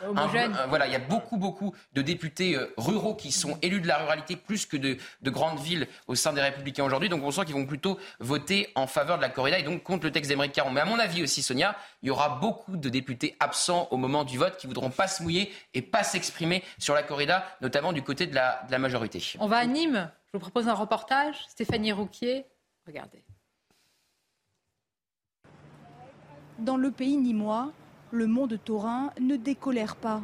voilà, 0.68 0.86
il 0.86 0.92
y 0.92 0.96
a 0.96 1.00
beaucoup 1.00 1.36
beaucoup 1.36 1.74
de 1.94 2.02
députés 2.02 2.54
euh, 2.54 2.72
ruraux 2.76 3.14
qui 3.14 3.32
sont 3.32 3.58
élus 3.62 3.80
de 3.80 3.88
la 3.88 3.98
ruralité 3.98 4.36
plus 4.36 4.66
que 4.66 4.76
de, 4.76 4.96
grandes 5.24 5.58
villes 5.58 5.88
au 6.06 6.14
sein 6.14 6.32
des 6.32 6.40
Républicains 6.40 6.84
aujourd'hui, 6.84 7.08
donc 7.08 7.22
on 7.22 7.30
sent 7.30 7.44
qu'ils 7.44 7.54
vont 7.54 7.66
plutôt 7.66 7.98
voter 8.20 8.68
en 8.74 8.86
faveur 8.86 9.16
de 9.16 9.22
la 9.22 9.28
corrida 9.28 9.58
et 9.58 9.62
donc 9.62 9.82
contre 9.82 10.06
le 10.06 10.12
texte 10.12 10.30
d'Émeric 10.30 10.52
Caron. 10.52 10.70
Mais 10.70 10.80
à 10.80 10.84
mon 10.84 10.98
avis 10.98 11.22
aussi, 11.22 11.42
Sonia, 11.42 11.76
il 12.02 12.08
y 12.08 12.10
aura 12.10 12.28
beaucoup 12.28 12.76
de 12.76 12.88
députés 12.88 13.36
absents 13.40 13.88
au 13.90 13.96
moment 13.96 14.24
du 14.24 14.38
vote 14.38 14.56
qui 14.56 14.66
voudront 14.66 14.90
pas 14.90 15.08
se 15.08 15.22
mouiller 15.22 15.52
et 15.74 15.82
pas 15.82 16.04
s'exprimer 16.04 16.62
sur 16.78 16.94
la 16.94 17.02
corrida, 17.02 17.44
notamment 17.60 17.92
du 17.92 18.02
côté 18.02 18.26
de 18.26 18.34
la, 18.34 18.62
de 18.66 18.72
la 18.72 18.78
majorité. 18.78 19.22
On 19.40 19.46
va 19.46 19.58
à 19.58 19.66
Nîmes. 19.66 20.10
Je 20.26 20.32
vous 20.32 20.40
propose 20.40 20.68
un 20.68 20.74
reportage. 20.74 21.36
Stéphanie 21.48 21.92
Rouquier, 21.92 22.46
regardez. 22.86 23.25
Dans 26.58 26.78
le 26.78 26.90
pays 26.90 27.18
nîmois, 27.18 27.70
le 28.12 28.26
monde 28.26 28.58
taurin 28.64 29.10
ne 29.20 29.36
décolère 29.36 29.94
pas. 29.94 30.22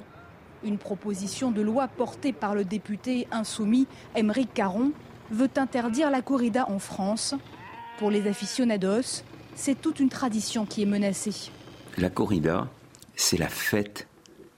Une 0.64 0.78
proposition 0.78 1.50
de 1.50 1.60
loi 1.60 1.88
portée 1.88 2.32
par 2.32 2.54
le 2.54 2.64
député 2.64 3.28
insoumis 3.30 3.86
Émeric 4.16 4.54
Caron 4.54 4.92
veut 5.30 5.50
interdire 5.56 6.10
la 6.10 6.22
corrida 6.22 6.70
en 6.70 6.78
France. 6.78 7.34
Pour 7.98 8.10
les 8.10 8.26
aficionados, 8.26 9.24
c'est 9.54 9.78
toute 9.78 10.00
une 10.00 10.08
tradition 10.08 10.64
qui 10.64 10.82
est 10.82 10.86
menacée. 10.86 11.50
La 11.98 12.08
corrida, 12.08 12.68
c'est 13.14 13.36
la 13.36 13.48
fête 13.48 14.08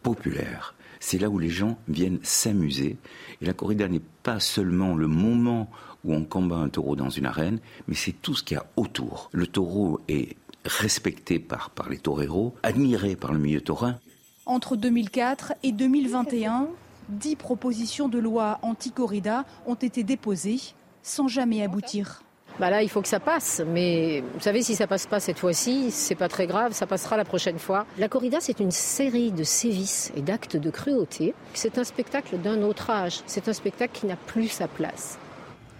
populaire. 0.02 0.74
C'est 1.00 1.18
là 1.18 1.28
où 1.28 1.40
les 1.40 1.50
gens 1.50 1.76
viennent 1.88 2.20
s'amuser. 2.22 2.98
Et 3.40 3.46
la 3.46 3.52
corrida 3.52 3.88
n'est 3.88 4.00
pas 4.22 4.38
seulement 4.38 4.94
le 4.94 5.08
moment 5.08 5.68
où 6.04 6.14
on 6.14 6.24
combat 6.24 6.56
un 6.56 6.68
taureau 6.68 6.94
dans 6.94 7.10
une 7.10 7.26
arène, 7.26 7.58
mais 7.88 7.94
c'est 7.94 8.12
tout 8.12 8.34
ce 8.34 8.44
qu'il 8.44 8.56
y 8.56 8.60
a 8.60 8.66
autour. 8.76 9.28
Le 9.32 9.46
taureau 9.46 10.00
est 10.08 10.36
respecté 10.64 11.38
par, 11.38 11.70
par 11.70 11.88
les 11.88 11.98
toreros, 11.98 12.54
admiré 12.62 13.16
par 13.16 13.32
le 13.32 13.38
milieu 13.38 13.60
taurin. 13.60 13.98
Entre 14.46 14.76
2004 14.76 15.54
et 15.62 15.72
2021, 15.72 16.68
dix 17.08 17.36
propositions 17.36 18.08
de 18.08 18.18
loi 18.18 18.58
anti-corrida 18.62 19.44
ont 19.66 19.74
été 19.74 20.04
déposées 20.04 20.60
sans 21.02 21.28
jamais 21.28 21.62
aboutir. 21.62 22.22
Bah 22.60 22.70
là, 22.70 22.82
il 22.82 22.88
faut 22.88 23.02
que 23.02 23.08
ça 23.08 23.18
passe. 23.18 23.62
Mais 23.66 24.22
vous 24.34 24.40
savez, 24.40 24.62
si 24.62 24.76
ça 24.76 24.86
passe 24.86 25.06
pas 25.06 25.18
cette 25.18 25.38
fois-ci, 25.38 25.90
c'est 25.90 26.14
pas 26.14 26.28
très 26.28 26.46
grave, 26.46 26.72
ça 26.72 26.86
passera 26.86 27.16
la 27.16 27.24
prochaine 27.24 27.58
fois. 27.58 27.84
La 27.98 28.08
corrida, 28.08 28.38
c'est 28.40 28.60
une 28.60 28.70
série 28.70 29.32
de 29.32 29.42
sévices 29.42 30.12
et 30.16 30.22
d'actes 30.22 30.56
de 30.56 30.70
cruauté. 30.70 31.34
C'est 31.52 31.78
un 31.78 31.84
spectacle 31.84 32.38
d'un 32.38 32.62
autre 32.62 32.90
âge. 32.90 33.22
C'est 33.26 33.48
un 33.48 33.52
spectacle 33.52 33.98
qui 33.98 34.06
n'a 34.06 34.16
plus 34.16 34.48
sa 34.48 34.68
place. 34.68 35.18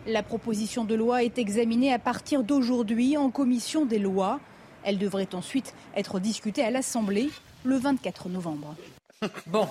La 0.07 0.23
proposition 0.23 0.85
de 0.85 0.95
loi 0.95 1.23
est 1.23 1.39
examinée 1.39 1.93
à 1.93 1.99
partir 1.99 2.43
d'aujourd'hui 2.43 3.17
en 3.17 3.31
commission 3.31 3.85
des 3.85 4.01
lois. 4.01 4.41
Elle 4.85 4.99
devrait 4.99 5.29
ensuite 5.35 5.75
être 5.97 6.21
discutée 6.21 6.65
à 6.65 6.71
l'Assemblée 6.71 7.31
le 7.65 7.77
24 7.77 8.29
novembre. 8.29 8.75
Bon, 9.47 9.67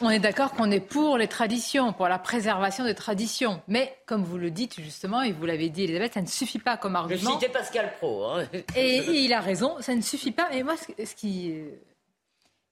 on 0.00 0.10
est 0.10 0.18
d'accord 0.18 0.52
qu'on 0.52 0.70
est 0.70 0.80
pour 0.80 1.18
les 1.18 1.28
traditions, 1.28 1.92
pour 1.92 2.08
la 2.08 2.18
préservation 2.18 2.84
des 2.84 2.94
traditions. 2.94 3.60
Mais 3.68 3.96
comme 4.06 4.24
vous 4.24 4.38
le 4.38 4.50
dites 4.50 4.80
justement, 4.80 5.22
et 5.22 5.32
vous 5.32 5.44
l'avez 5.46 5.68
dit 5.68 5.84
Elisabeth, 5.84 6.14
ça 6.14 6.22
ne 6.22 6.26
suffit 6.26 6.58
pas 6.58 6.76
comme 6.76 6.96
argument. 6.96 7.20
Je 7.20 7.34
citais 7.34 7.48
Pascal 7.52 7.92
Pro. 7.98 8.24
Hein. 8.24 8.44
Et, 8.76 8.98
il 9.24 9.32
a 9.32 9.40
raison, 9.40 9.76
ça 9.80 9.94
ne 9.94 10.00
suffit 10.00 10.30
pas. 10.30 10.48
Et 10.52 10.62
moi, 10.62 10.74
ce 10.76 11.14
qui, 11.14 11.54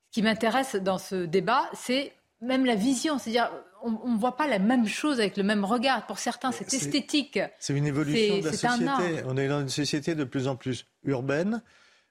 ce 0.07 0.12
qui 0.12 0.23
m'intéresse 0.23 0.77
dans 0.77 0.98
ce 0.98 1.27
débat, 1.27 1.65
c'est 1.74 2.12
même 2.40 2.65
la 2.65 2.74
vision. 2.77 3.19
C'est-à-dire, 3.19 3.51
on 3.82 4.12
ne 4.12 4.19
voit 4.19 4.36
pas 4.36 4.47
la 4.47 4.59
même 4.59 4.86
chose 4.86 5.20
avec 5.20 5.36
le 5.36 5.43
même 5.43 5.65
regard. 5.65 6.07
Pour 6.07 6.19
certains, 6.19 6.53
c'est 6.53 6.73
esthétique. 6.73 7.39
C'est 7.59 7.74
une 7.74 7.86
évolution 7.86 8.39
de 8.39 8.44
la 8.44 8.53
société. 8.53 9.23
On 9.27 9.36
est 9.36 9.48
dans 9.48 9.61
une 9.61 9.69
société 9.69 10.15
de 10.15 10.24
plus 10.24 10.48
en 10.48 10.57
plus 10.57 10.86
urbaine. 11.05 11.62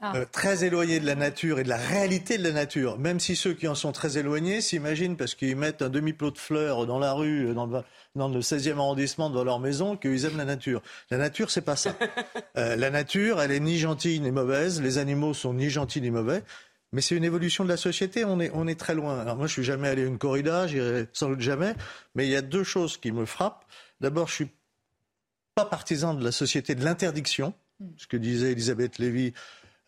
Ah. 0.01 0.13
Euh, 0.17 0.25
très 0.29 0.65
éloignée 0.65 0.99
de 0.99 1.05
la 1.05 1.15
nature 1.15 1.57
et 1.57 1.63
de 1.63 1.69
la 1.69 1.77
réalité 1.77 2.37
de 2.37 2.43
la 2.43 2.51
nature. 2.51 2.99
Même 2.99 3.21
si 3.21 3.37
ceux 3.37 3.53
qui 3.53 3.65
en 3.67 3.75
sont 3.75 3.93
très 3.93 4.17
éloignés 4.17 4.59
s'imaginent, 4.59 5.15
parce 5.15 5.35
qu'ils 5.35 5.55
mettent 5.55 5.81
un 5.81 5.89
demi-plot 5.89 6.31
de 6.31 6.37
fleurs 6.37 6.85
dans 6.85 6.99
la 6.99 7.13
rue, 7.13 7.53
dans 7.53 7.65
le, 7.65 7.81
dans 8.13 8.27
le 8.27 8.41
16e 8.41 8.77
arrondissement 8.77 9.29
devant 9.29 9.45
leur 9.45 9.59
maison, 9.59 9.95
qu'ils 9.95 10.25
aiment 10.25 10.37
la 10.37 10.43
nature. 10.43 10.81
La 11.11 11.17
nature, 11.17 11.49
c'est 11.49 11.61
pas 11.61 11.75
ça. 11.75 11.95
Euh, 12.57 12.77
la 12.77 12.89
nature, 12.89 13.41
elle 13.41 13.51
est 13.51 13.59
ni 13.59 13.77
gentille 13.77 14.21
ni 14.21 14.31
mauvaise. 14.31 14.81
Les 14.81 14.97
animaux 14.97 15.33
sont 15.33 15.53
ni 15.53 15.69
gentils 15.69 15.99
ni 15.99 16.09
mauvais. 16.09 16.41
Mais 16.95 17.01
c'est 17.01 17.17
une 17.17 17.25
évolution 17.25 17.65
de 17.65 17.69
la 17.69 17.75
société. 17.75 18.23
On 18.23 18.39
est, 18.39 18.49
on 18.53 18.67
est 18.67 18.79
très 18.79 18.95
loin. 18.95 19.19
Alors 19.19 19.35
moi, 19.35 19.47
je 19.47 19.51
suis 19.51 19.65
jamais 19.65 19.89
allé 19.89 20.03
à 20.03 20.05
une 20.05 20.17
corrida, 20.17 20.65
j'irai 20.65 21.09
sans 21.11 21.27
doute 21.27 21.41
jamais. 21.41 21.75
Mais 22.15 22.25
il 22.25 22.31
y 22.31 22.37
a 22.37 22.41
deux 22.41 22.63
choses 22.63 22.95
qui 22.95 23.11
me 23.11 23.25
frappent. 23.25 23.65
D'abord, 23.99 24.29
je 24.29 24.35
suis 24.35 24.49
pas 25.55 25.65
partisan 25.65 26.13
de 26.13 26.23
la 26.23 26.31
société 26.31 26.73
de 26.73 26.85
l'interdiction, 26.85 27.53
hmm. 27.81 27.87
ce 27.97 28.07
que 28.07 28.15
disait 28.15 28.53
Elisabeth 28.53 28.97
Lévy. 28.97 29.33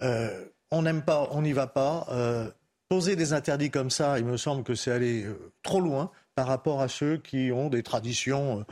Euh, 0.02 0.48
on 0.70 0.82
n'aime 0.82 1.02
pas, 1.02 1.30
on 1.32 1.44
n'y 1.44 1.54
va 1.54 1.68
pas. 1.68 2.08
Euh, 2.12 2.52
poser 2.90 3.16
des 3.16 3.32
interdits 3.32 3.72
comme 3.72 3.90
ça, 3.90 4.20
il 4.20 4.26
me 4.26 4.36
semble 4.36 4.66
que 4.66 4.76
c'est 4.76 4.92
aller 4.92 5.24
euh, 5.24 5.54
trop 5.64 5.80
loin 5.80 6.12
par 6.36 6.48
rapport 6.48 6.82
à 6.82 6.90
ceux 6.90 7.16
qui 7.16 7.54
ont 7.54 7.70
des 7.70 7.84
traditions. 7.84 8.66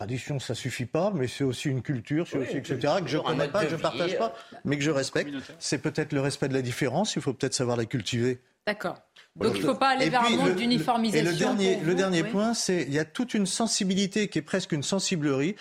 Tradition, 0.00 0.38
ça 0.38 0.54
suffit 0.54 0.86
pas, 0.86 1.12
mais 1.14 1.28
c'est 1.28 1.44
aussi 1.44 1.68
une 1.68 1.82
culture, 1.82 2.26
c'est 2.26 2.38
aussi 2.38 2.56
etc. 2.56 2.94
que 3.04 3.08
je 3.08 3.18
connais 3.18 3.48
pas, 3.48 3.66
que 3.66 3.70
je 3.70 3.76
partage 3.76 4.16
pas, 4.16 4.34
mais 4.64 4.78
que 4.78 4.82
je 4.82 4.90
respecte. 4.90 5.30
C'est 5.58 5.76
peut-être 5.76 6.14
le 6.14 6.22
respect 6.22 6.48
de 6.48 6.54
la 6.54 6.62
différence. 6.62 7.16
Il 7.16 7.22
faut 7.22 7.34
peut-être 7.34 7.52
savoir 7.52 7.76
la 7.76 7.84
cultiver. 7.84 8.40
D'accord. 8.66 8.96
Donc 9.36 9.52
il 9.56 9.60
ne 9.60 9.66
faut 9.66 9.74
pas 9.74 9.90
aller 9.90 10.08
vers 10.08 10.24
un 10.24 10.30
monde 10.30 10.56
d'uniformisation. 10.56 11.28
Et 11.28 11.30
le 11.30 11.38
dernier, 11.38 11.80
le 11.84 11.94
dernier 11.94 12.24
point, 12.24 12.54
c'est 12.54 12.82
il 12.82 12.94
y 12.94 12.98
a 12.98 13.04
toute 13.04 13.34
une 13.34 13.44
sensibilité 13.44 14.28
qui 14.28 14.38
est 14.38 14.42
presque 14.42 14.72
une 14.72 14.82
sensiblerie 14.82 15.54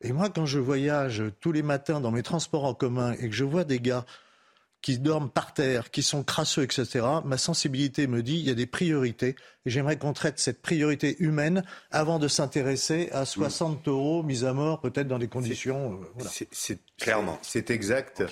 et 0.00 0.12
moi, 0.12 0.28
quand 0.28 0.44
je 0.44 0.58
voyage 0.58 1.22
tous 1.40 1.52
les 1.52 1.62
matins 1.62 2.00
dans 2.00 2.10
mes 2.10 2.22
transports 2.22 2.64
en 2.64 2.74
commun 2.74 3.12
et 3.12 3.28
que 3.28 3.34
je 3.34 3.44
vois 3.44 3.64
des 3.64 3.80
gars 3.80 4.04
qui 4.84 4.98
dorment 4.98 5.30
par 5.30 5.54
terre, 5.54 5.90
qui 5.90 6.02
sont 6.02 6.22
crasseux, 6.22 6.62
etc., 6.62 7.06
ma 7.24 7.38
sensibilité 7.38 8.06
me 8.06 8.22
dit 8.22 8.34
il 8.34 8.46
y 8.46 8.50
a 8.50 8.54
des 8.54 8.66
priorités. 8.66 9.34
Et 9.64 9.70
j'aimerais 9.70 9.96
qu'on 9.96 10.12
traite 10.12 10.38
cette 10.38 10.60
priorité 10.60 11.16
humaine 11.20 11.64
avant 11.90 12.18
de 12.18 12.28
s'intéresser 12.28 13.08
à 13.10 13.24
60 13.24 13.88
euros 13.88 14.22
mis 14.22 14.44
à 14.44 14.52
mort, 14.52 14.82
peut-être 14.82 15.08
dans 15.08 15.18
des 15.18 15.26
conditions. 15.26 16.02
Euh, 16.20 16.24
c'est 16.52 16.80
clairement. 16.98 17.38
C'est 17.40 17.70
exact. 17.70 18.22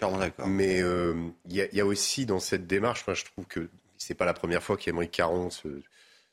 Mais 0.46 0.82
euh, 0.82 1.14
il 1.48 1.66
y, 1.72 1.80
a 1.80 1.86
aussi 1.86 2.26
dans 2.26 2.38
cette 2.38 2.66
démarche, 2.66 3.06
moi, 3.06 3.14
je 3.14 3.24
trouve 3.24 3.46
que 3.46 3.70
c'est 3.96 4.14
pas 4.14 4.26
la 4.26 4.34
première 4.34 4.62
fois 4.62 4.76
qu'Émeric 4.76 5.10
Caron 5.10 5.48
se, 5.48 5.80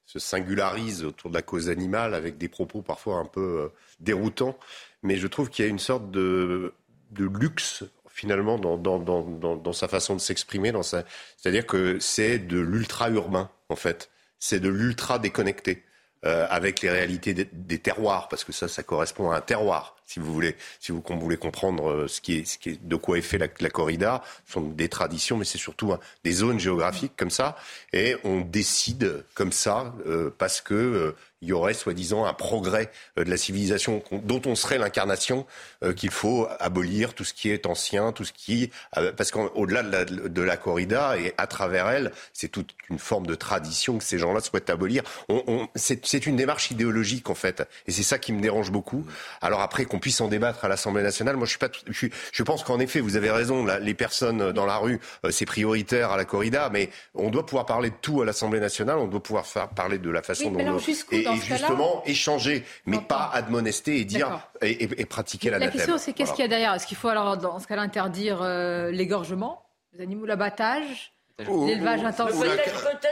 se, 0.05 0.19
singularise 0.19 1.05
autour 1.05 1.29
de 1.29 1.35
la 1.35 1.43
cause 1.43 1.69
animale 1.69 2.13
avec 2.13 2.37
des 2.37 2.49
propos 2.49 2.81
parfois 2.81 3.19
un 3.19 3.25
peu 3.25 3.61
euh, 3.61 3.67
déroutants 4.01 4.59
mais 5.01 5.15
je 5.15 5.27
trouve 5.27 5.49
qu'il 5.49 5.63
y 5.63 5.67
a 5.67 5.71
une 5.71 5.79
sorte 5.79 6.11
de, 6.11 6.73
de 7.11 7.25
luxe 7.25 7.85
finalement 8.19 8.59
dans, 8.59 8.77
dans, 8.77 8.99
dans, 8.99 9.23
dans, 9.55 9.73
sa 9.73 9.87
façon 9.87 10.13
de 10.13 10.19
s'exprimer. 10.19 10.73
C'est-à-dire 10.83 11.65
que 11.65 11.99
c'est 11.99 12.37
de 12.37 12.59
l'ultra-urbain, 12.59 13.49
en 13.69 13.77
fait. 13.77 14.09
C'est 14.39 14.59
de 14.59 14.69
l'ultra 14.69 15.19
déconnecté. 15.19 15.83
Euh, 16.25 16.45
avec 16.49 16.81
les 16.81 16.89
réalités 16.89 17.33
des, 17.33 17.79
terroirs, 17.79 18.27
parce 18.27 18.43
que 18.43 18.51
ça, 18.51 18.67
ça 18.67 18.83
correspond 18.83 19.31
à 19.31 19.37
un 19.37 19.41
terroir, 19.41 19.95
si 20.09 20.19
vous 20.19 20.33
voulez, 20.33 20.55
si 20.79 20.91
vous, 20.91 21.03
voulez 21.07 21.37
comprendre 21.37 21.91
euh, 21.91 22.07
ce 22.07 22.19
qui 22.19 22.39
est, 22.39 22.45
ce 22.45 22.57
qui 22.57 22.71
est, 22.71 22.83
de 22.83 22.95
quoi 22.95 23.19
est 23.19 23.21
fait 23.21 23.37
la, 23.37 23.47
la 23.59 23.69
corrida, 23.69 24.23
ce 24.47 24.53
sont 24.53 24.61
des 24.61 24.89
traditions, 24.89 25.37
mais 25.37 25.45
c'est 25.45 25.59
surtout 25.59 25.93
des 26.23 26.31
zones 26.31 26.59
géographiques 26.59 27.13
comme 27.15 27.29
ça, 27.29 27.55
et 27.93 28.15
on 28.23 28.41
décide 28.41 29.23
comme 29.35 29.51
ça 29.51 29.93
euh, 30.07 30.33
parce 30.35 30.61
que 30.61 31.13
il 31.41 31.47
y 31.47 31.53
aurait 31.53 31.73
soi-disant 31.73 32.25
un 32.25 32.33
progrès 32.33 32.91
euh, 33.17 33.23
de 33.23 33.29
la 33.29 33.37
civilisation 33.37 34.03
dont 34.11 34.41
on 34.45 34.55
serait 34.55 34.77
l'incarnation, 34.77 35.45
euh, 35.83 35.93
qu'il 35.93 36.11
faut 36.11 36.47
abolir 36.59 37.13
tout 37.13 37.23
ce 37.23 37.33
qui 37.33 37.49
est 37.49 37.65
ancien, 37.65 38.11
tout 38.11 38.25
ce 38.25 38.33
qui... 38.33 38.71
Euh, 38.97 39.11
parce 39.13 39.31
qu'au-delà 39.31 39.83
de 39.83 40.27
de 40.29 40.41
la, 40.41 40.57
corrida 40.57 41.17
et 41.17 41.33
à 41.37 41.47
travers 41.47 41.87
elle, 41.89 42.11
c'est 42.33 42.49
toute 42.49 42.75
une 42.89 42.99
forme 42.99 43.25
de 43.27 43.35
tradition 43.35 43.97
que 43.97 44.03
ces 44.03 44.17
gens-là 44.17 44.41
souhaitent 44.41 44.69
abolir. 44.69 45.03
On, 45.29 45.43
on, 45.47 45.67
c'est 45.75 46.25
une 46.25 46.35
démarche 46.35 46.71
idéologique 46.71 47.29
en 47.29 47.35
fait, 47.35 47.67
et 47.87 47.91
c'est 47.91 48.03
ça 48.03 48.17
qui 48.17 48.33
me 48.33 48.41
dérange 48.41 48.71
beaucoup. 48.71 49.05
Alors 49.41 49.61
après 49.61 49.85
puisse 49.99 50.21
en 50.21 50.27
débattre 50.27 50.65
à 50.65 50.67
l'Assemblée 50.67 51.03
nationale, 51.03 51.35
moi 51.35 51.45
je 51.45 51.51
suis 51.51 51.59
pas, 51.59 51.69
je, 51.87 52.07
je 52.31 52.43
pense 52.43 52.63
qu'en 52.63 52.79
effet 52.79 52.99
vous 52.99 53.15
avez 53.15 53.31
raison, 53.31 53.65
les 53.65 53.93
personnes 53.93 54.51
dans 54.51 54.65
la 54.65 54.77
rue 54.77 54.99
c'est 55.29 55.45
prioritaire 55.45 56.11
à 56.11 56.17
la 56.17 56.25
corrida, 56.25 56.69
mais 56.71 56.89
on 57.13 57.29
doit 57.29 57.45
pouvoir 57.45 57.65
parler 57.65 57.89
de 57.89 57.95
tout 58.01 58.21
à 58.21 58.25
l'Assemblée 58.25 58.59
nationale, 58.59 58.97
on 58.97 59.07
doit 59.07 59.23
pouvoir 59.23 59.45
faire 59.45 59.69
parler 59.69 59.97
de 59.97 60.09
la 60.09 60.21
façon 60.21 60.51
dont 60.51 60.79
et 61.11 61.25
justement 61.41 62.03
échanger, 62.05 62.63
mais 62.85 62.99
pas 62.99 63.29
admonester 63.33 63.97
et 63.97 64.05
dire 64.05 64.49
et, 64.61 65.05
pratiquer 65.05 65.49
la 65.49 65.59
La 65.59 65.67
question, 65.69 65.97
c'est 65.97 66.13
qu'est-ce 66.13 66.33
qu'il 66.33 66.41
y 66.41 66.45
a 66.45 66.49
derrière? 66.49 66.73
Est-ce 66.73 66.87
qu'il 66.87 66.97
faut 66.97 67.07
alors 67.07 67.37
dans 67.37 67.59
ce 67.59 67.67
cas-là 67.67 67.81
interdire 67.81 68.41
euh, 68.41 68.91
l'égorgement, 68.91 69.65
les 69.93 70.03
animaux, 70.03 70.25
l'abattage? 70.25 71.13
L'élevage 71.39 72.03
intensif. 72.03 72.35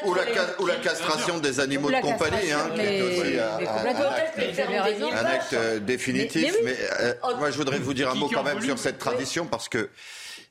Ou, 0.03 0.65
la, 0.65 0.75
castration 0.75 1.39
des 1.39 1.59
animaux 1.59 1.89
de 1.89 2.01
compagnie, 2.01 2.51
hein, 2.51 2.69
qui 2.75 2.81
est 2.81 3.01
aussi 3.01 3.39
un, 3.39 5.25
acte 5.25 5.55
définitif. 5.83 6.53
Mais, 6.63 6.75
euh, 6.99 7.13
moi, 7.37 7.51
je 7.51 7.57
voudrais 7.57 7.79
vous 7.79 7.93
dire 7.93 8.09
un 8.09 8.15
mot 8.15 8.29
quand 8.29 8.43
même 8.43 8.61
sur 8.61 8.77
cette 8.77 8.99
tradition, 8.99 9.45
parce 9.45 9.69
que 9.69 9.89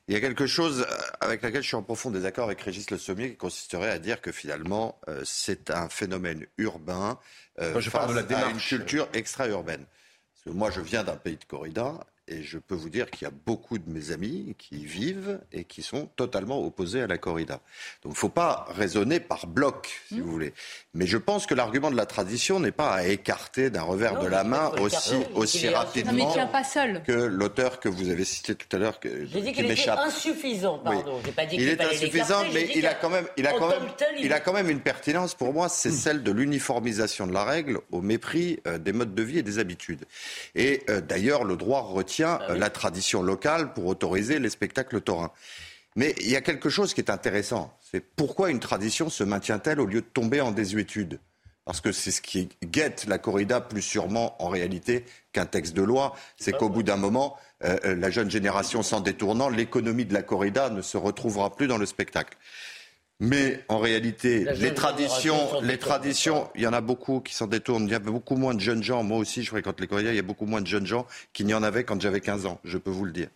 il 0.09 0.13
y 0.13 0.17
a 0.17 0.21
quelque 0.21 0.47
chose 0.47 0.85
euh, 0.89 0.95
avec 1.19 1.41
laquelle 1.41 1.61
je 1.61 1.67
suis 1.67 1.75
en 1.75 1.83
profond 1.83 2.11
désaccord 2.11 2.45
avec 2.45 2.61
Régis 2.61 2.89
Le 2.91 2.97
Sommier, 2.97 3.31
qui 3.31 3.37
consisterait 3.37 3.91
à 3.91 3.99
dire 3.99 4.21
que 4.21 4.31
finalement, 4.31 4.99
c'est 5.23 5.69
un 5.69 5.89
phénomène 5.89 6.45
urbain 6.57 7.19
euh, 7.59 7.79
je 7.79 7.89
parle 7.89 8.09
de 8.09 8.15
la 8.15 8.23
démarche. 8.23 8.47
à 8.47 8.51
une 8.51 8.59
culture 8.59 9.07
extra-urbaine. 9.13 9.85
moi, 10.45 10.69
je 10.71 10.81
viens 10.81 11.03
d'un 11.03 11.15
pays 11.15 11.37
de 11.37 11.45
corrida 11.45 11.95
et 12.27 12.43
je 12.43 12.57
peux 12.57 12.75
vous 12.75 12.89
dire 12.89 13.09
qu'il 13.09 13.25
y 13.25 13.27
a 13.27 13.33
beaucoup 13.45 13.77
de 13.77 13.89
mes 13.89 14.11
amis 14.11 14.55
qui 14.57 14.79
y 14.79 14.85
vivent 14.85 15.39
et 15.51 15.63
qui 15.63 15.81
sont 15.81 16.07
totalement 16.15 16.63
opposés 16.65 17.01
à 17.01 17.07
la 17.07 17.17
corrida. 17.17 17.61
Donc 18.03 18.13
il 18.13 18.15
ne 18.15 18.19
faut 18.19 18.29
pas 18.29 18.65
raisonner 18.69 19.19
par 19.19 19.47
bloc, 19.47 20.01
si 20.07 20.15
mmh. 20.15 20.21
vous 20.21 20.31
voulez. 20.31 20.53
Mais 20.97 21.05
je 21.05 21.17
pense 21.17 21.45
que 21.45 21.53
l'argument 21.53 21.91
de 21.91 21.95
la 21.95 22.07
tradition 22.07 22.59
n'est 22.59 22.71
pas 22.71 22.89
à 22.89 23.03
écarter 23.03 23.69
d'un 23.69 23.83
revers 23.83 24.19
de 24.19 24.25
la 24.25 24.43
main 24.43 24.71
aussi, 24.81 25.15
aussi 25.35 25.69
rapidement 25.69 26.33
pas 26.47 26.63
seul. 26.63 27.03
que 27.03 27.11
l'auteur 27.11 27.79
que 27.79 27.87
vous 27.87 28.09
avez 28.09 28.25
cité 28.25 28.55
tout 28.55 28.75
à 28.75 28.79
l'heure. 28.79 28.99
J'ai 29.03 29.41
dit 29.41 29.53
qu'il 29.53 29.69
était 29.69 29.89
insuffisant, 29.89 30.79
pardon. 30.79 31.21
Pas 31.35 31.45
dit 31.45 31.57
il 31.59 31.69
est 31.69 31.81
insuffisant, 31.81 32.43
mais 32.51 32.69
il 32.75 32.87
a 32.87 32.95
quand 32.95 33.11
même, 33.11 33.27
il 33.37 33.45
a 33.45 33.53
quand 33.53 33.69
même, 33.69 33.83
il 34.19 34.33
a 34.33 34.39
quand 34.39 34.53
même 34.53 34.71
une 34.71 34.79
pertinence 34.79 35.35
pour 35.35 35.53
moi, 35.53 35.69
c'est 35.69 35.89
mmh. 35.89 35.93
celle 35.93 36.23
de 36.23 36.31
l'uniformisation 36.31 37.27
de 37.27 37.33
la 37.33 37.43
règle 37.43 37.79
au 37.91 38.01
mépris 38.01 38.59
euh, 38.65 38.79
des 38.79 38.91
modes 38.91 39.13
de 39.13 39.23
vie 39.23 39.37
et 39.37 39.43
des 39.43 39.59
habitudes. 39.59 40.05
Et 40.55 40.81
euh, 40.89 40.99
d'ailleurs, 40.99 41.43
le 41.43 41.57
droit 41.57 41.81
retient 41.81 42.07
tient 42.07 42.39
ah 42.47 42.55
la 42.55 42.69
tradition 42.69 43.21
locale 43.21 43.73
pour 43.73 43.85
autoriser 43.85 44.39
les 44.39 44.49
spectacles 44.49 45.01
taurins. 45.01 45.31
Mais 45.97 46.13
il 46.21 46.29
y 46.29 46.35
a 46.35 46.41
quelque 46.41 46.69
chose 46.69 46.93
qui 46.93 47.01
est 47.01 47.09
intéressant. 47.09 47.75
C'est 47.81 48.01
pourquoi 48.01 48.51
une 48.51 48.59
tradition 48.59 49.09
se 49.09 49.23
maintient-elle 49.23 49.79
au 49.79 49.87
lieu 49.87 50.01
de 50.01 50.05
tomber 50.05 50.41
en 50.41 50.51
désuétude? 50.51 51.19
Parce 51.65 51.81
que 51.81 51.91
c'est 51.91 52.11
ce 52.11 52.21
qui 52.21 52.49
guette 52.63 53.05
la 53.07 53.17
corrida 53.17 53.59
plus 53.59 53.81
sûrement 53.81 54.41
en 54.41 54.47
réalité 54.47 55.05
qu'un 55.33 55.47
texte 55.47 55.75
de 55.75 55.81
loi. 55.81 56.15
C'est 56.37 56.55
qu'au 56.55 56.69
bout 56.69 56.83
d'un 56.83 56.97
moment, 56.97 57.35
euh, 57.63 57.77
euh, 57.83 57.95
la 57.95 58.11
jeune 58.11 58.29
génération 58.29 58.83
s'en 58.83 59.01
détournant, 59.01 59.49
l'économie 59.49 60.05
de 60.05 60.13
la 60.13 60.21
corrida 60.21 60.69
ne 60.69 60.83
se 60.83 60.97
retrouvera 60.97 61.55
plus 61.55 61.65
dans 61.65 61.79
le 61.79 61.87
spectacle. 61.87 62.37
Mais 63.19 63.65
en 63.67 63.79
réalité, 63.79 64.45
les 64.53 64.75
traditions, 64.75 65.59
les 65.63 65.79
traditions, 65.79 66.47
il 66.53 66.61
y 66.61 66.67
en 66.67 66.73
a 66.73 66.81
beaucoup 66.81 67.21
qui 67.21 67.33
s'en 67.33 67.47
détournent. 67.47 67.85
Il 67.85 67.91
y 67.91 67.95
a 67.95 67.99
beaucoup 67.99 68.35
moins 68.35 68.53
de 68.53 68.59
jeunes 68.59 68.83
gens. 68.83 69.01
Moi 69.01 69.17
aussi, 69.17 69.41
je 69.41 69.49
fréquente 69.49 69.81
les 69.81 69.87
corridas. 69.87 70.11
Il 70.11 70.15
y 70.15 70.19
a 70.19 70.21
beaucoup 70.21 70.45
moins 70.45 70.61
de 70.61 70.67
jeunes 70.67 70.85
gens 70.85 71.07
qu'il 71.33 71.47
n'y 71.47 71.55
en 71.55 71.63
avait 71.63 71.83
quand 71.83 71.99
j'avais 71.99 72.21
15 72.21 72.45
ans. 72.45 72.59
Je 72.63 72.77
peux 72.77 72.91
vous 72.91 73.05
le 73.05 73.11
dire. 73.11 73.29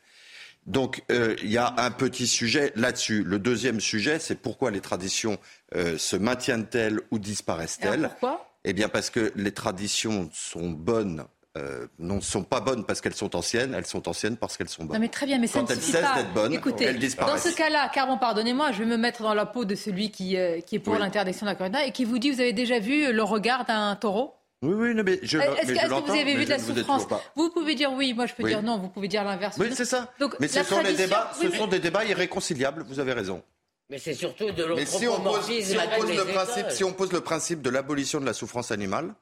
Donc, 0.67 1.03
euh, 1.11 1.35
il 1.41 1.51
y 1.51 1.57
a 1.57 1.73
un 1.77 1.91
petit 1.91 2.27
sujet 2.27 2.71
là-dessus. 2.75 3.23
Le 3.23 3.39
deuxième 3.39 3.79
sujet, 3.79 4.19
c'est 4.19 4.35
pourquoi 4.35 4.71
les 4.71 4.81
traditions 4.81 5.37
euh, 5.75 5.97
se 5.97 6.15
maintiennent-elles 6.15 6.99
ou 7.09 7.19
disparaissent-elles? 7.19 8.09
Pourquoi? 8.09 8.47
Eh 8.63 8.73
bien, 8.73 8.89
parce 8.89 9.09
que 9.09 9.31
les 9.35 9.51
traditions 9.51 10.29
sont 10.33 10.69
bonnes 10.69 11.25
euh, 11.57 11.85
ne 11.99 12.21
sont 12.21 12.43
pas 12.43 12.61
bonnes 12.61 12.85
parce 12.85 13.01
qu'elles 13.01 13.13
sont 13.13 13.35
anciennes, 13.35 13.73
elles 13.73 13.85
sont 13.85 14.07
anciennes 14.07 14.37
parce 14.37 14.55
qu'elles 14.55 14.69
sont 14.69 14.85
bonnes. 14.85 14.95
Non 14.95 15.01
mais 15.01 15.09
très 15.09 15.25
bien, 15.25 15.37
mais 15.37 15.49
Quand 15.49 15.69
elles 15.69 15.81
cessent 15.81 16.15
d'être 16.15 16.33
bonnes, 16.33 16.53
Écoutez, 16.53 16.85
elles 16.85 16.97
disparaissent. 16.97 17.43
Dans 17.43 17.51
ce 17.51 17.55
cas-là, 17.57 17.89
Caron, 17.89 18.17
pardonnez-moi, 18.17 18.71
je 18.71 18.79
vais 18.79 18.85
me 18.85 18.95
mettre 18.95 19.23
dans 19.23 19.33
la 19.33 19.45
peau 19.45 19.65
de 19.65 19.75
celui 19.75 20.11
qui, 20.11 20.37
euh, 20.37 20.61
qui 20.61 20.77
est 20.77 20.79
pour 20.79 20.95
l'interdiction 20.95 21.45
de 21.45 21.51
la 21.51 21.55
corrida 21.55 21.85
et 21.85 21.91
qui 21.91 22.05
vous 22.05 22.19
dit, 22.19 22.31
vous 22.31 22.39
avez 22.39 22.53
déjà 22.53 22.79
vu 22.79 23.11
le 23.11 23.23
regard 23.23 23.65
d'un 23.65 23.97
taureau? 23.97 24.33
Oui, 24.61 24.73
oui, 24.73 25.03
mais 25.03 25.19
je 25.23 25.39
Est-ce 25.39 25.73
que, 25.73 26.05
vous 26.05 26.11
avez 26.11 26.35
vu 26.35 26.45
de 26.45 26.49
la 26.49 26.59
souffrance 26.59 27.07
vous, 27.35 27.49
pouvez 27.49 27.73
dire 27.73 27.91
oui, 27.93 28.13
moi 28.13 28.27
je 28.27 28.33
peux 28.33 28.43
dire 28.43 28.61
non, 28.61 28.77
vous 28.77 28.89
pouvez 28.89 29.07
dire 29.07 29.23
l'inverse. 29.23 29.57
Oui, 29.59 29.69
c'est 29.73 29.85
ça. 29.85 30.11
Donc, 30.19 30.35
mais 30.39 30.47
ce, 30.47 30.63
sont, 30.63 30.83
débats, 30.83 31.31
ce 31.39 31.49
sont 31.49 31.67
des 31.67 31.79
débats 31.79 32.05
irréconciliables, 32.05 32.83
vous 32.87 32.99
avez 32.99 33.13
raison. 33.13 33.41
Mais 33.89 33.97
c'est 33.97 34.13
surtout 34.13 34.51
de 34.51 34.63
l'anthropomorphisme. 34.63 34.99
Si, 34.99 35.07
on 35.07 35.19
pose, 35.19 35.45
si, 35.45 35.77
on 35.77 35.99
pose 35.99 36.15
le 36.15 36.25
principe, 36.31 36.71
si 36.71 36.83
on 36.83 36.93
pose 36.93 37.11
le 37.11 37.21
principe 37.21 37.61
de 37.61 37.69
l'abolition 37.69 38.21
de 38.21 38.25
la 38.25 38.33
souffrance 38.33 38.71
animale, 38.71 39.13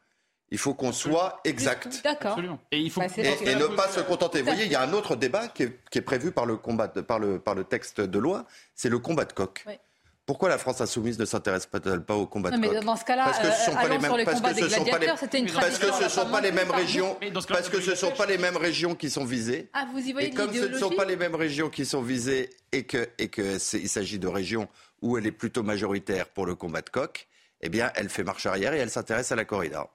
il 0.51 0.57
faut 0.57 0.73
qu'on 0.73 0.91
soit 0.91 1.39
exact. 1.43 2.01
D'accord. 2.03 2.37
Et, 2.71 2.79
il 2.79 2.91
faut... 2.91 3.01
Bah, 3.01 3.07
et, 3.17 3.55
ne 3.55 3.67
pas 3.67 3.87
se 3.87 3.99
contenter. 4.01 4.39
Vous 4.39 4.45
voyez, 4.45 4.65
il 4.65 4.71
y 4.71 4.75
a 4.75 4.81
un 4.81 4.93
autre 4.93 5.15
débat 5.15 5.47
qui 5.47 5.63
est, 5.63 6.01
prévu 6.01 6.31
par 6.31 6.45
le, 6.45 6.57
combat 6.57 6.87
par, 6.87 7.19
le, 7.19 7.39
par 7.39 7.55
le 7.55 7.63
texte 7.63 8.01
de 8.01 8.19
loi, 8.19 8.45
c'est 8.75 8.89
le 8.89 8.99
combat 8.99 9.25
de 9.25 9.33
coq. 9.33 9.65
Pourquoi 10.29 10.49
la 10.49 10.59
France 10.59 10.79
insoumise 10.79 11.17
ne 11.17 11.25
s'intéresse 11.25 11.65
pas-elle 11.65 12.03
pas 12.03 12.13
au 12.13 12.27
combat 12.27 12.51
de 12.51 12.57
coq 12.57 12.71
mais 12.71 12.79
Dans 12.81 12.95
ce 12.95 13.03
cas-là, 13.03 13.23
parce 13.25 13.39
que 13.39 13.51
ce 13.51 13.65
sont 13.65 13.73
pas 13.73 13.87
les 13.89 13.97
mêmes, 13.97 14.23
parce 14.23 14.41
que 14.41 14.53
ce 14.59 14.69
sont 14.69 14.85
pas 14.85 14.99
les, 14.99 15.07
parce 15.07 15.79
que 15.79 15.91
ce 15.91 16.07
sont 16.07 16.29
pas 16.29 16.41
les 16.41 16.51
mêmes 16.51 16.69
régions, 16.69 17.17
parce 17.47 17.69
que 17.69 17.81
ce 17.81 17.95
sont 17.95 18.11
pas 18.11 18.27
les 18.27 18.37
mêmes 18.37 18.55
régions 18.55 18.93
qui 18.93 19.09
sont 19.09 19.25
visées. 19.25 19.71
Ah, 19.73 19.87
vous 19.91 20.07
y 20.07 20.11
voyez 20.11 20.27
Et 20.27 20.31
comme 20.31 20.53
ce 20.53 20.65
ne 20.65 20.77
sont 20.77 20.91
pas 20.91 21.05
les 21.05 21.15
mêmes 21.15 21.33
régions 21.33 21.71
qui 21.71 21.83
sont 21.83 22.03
visées 22.03 22.51
et 22.71 22.83
que 22.83 23.09
et 23.17 23.29
que 23.29 23.57
il 23.75 23.89
s'agit 23.89 24.19
de 24.19 24.27
régions 24.27 24.67
où 25.01 25.17
elle 25.17 25.25
est 25.25 25.31
plutôt 25.31 25.63
majoritaire 25.63 26.27
pour 26.27 26.45
le 26.45 26.53
combat 26.53 26.83
de 26.83 26.91
coq, 26.91 27.27
eh 27.61 27.69
bien, 27.69 27.91
elle 27.95 28.09
fait 28.09 28.23
marche 28.23 28.45
arrière 28.45 28.75
et 28.75 28.77
elle 28.77 28.91
s'intéresse 28.91 29.31
à 29.31 29.35
la 29.35 29.45
corrida. 29.45 29.89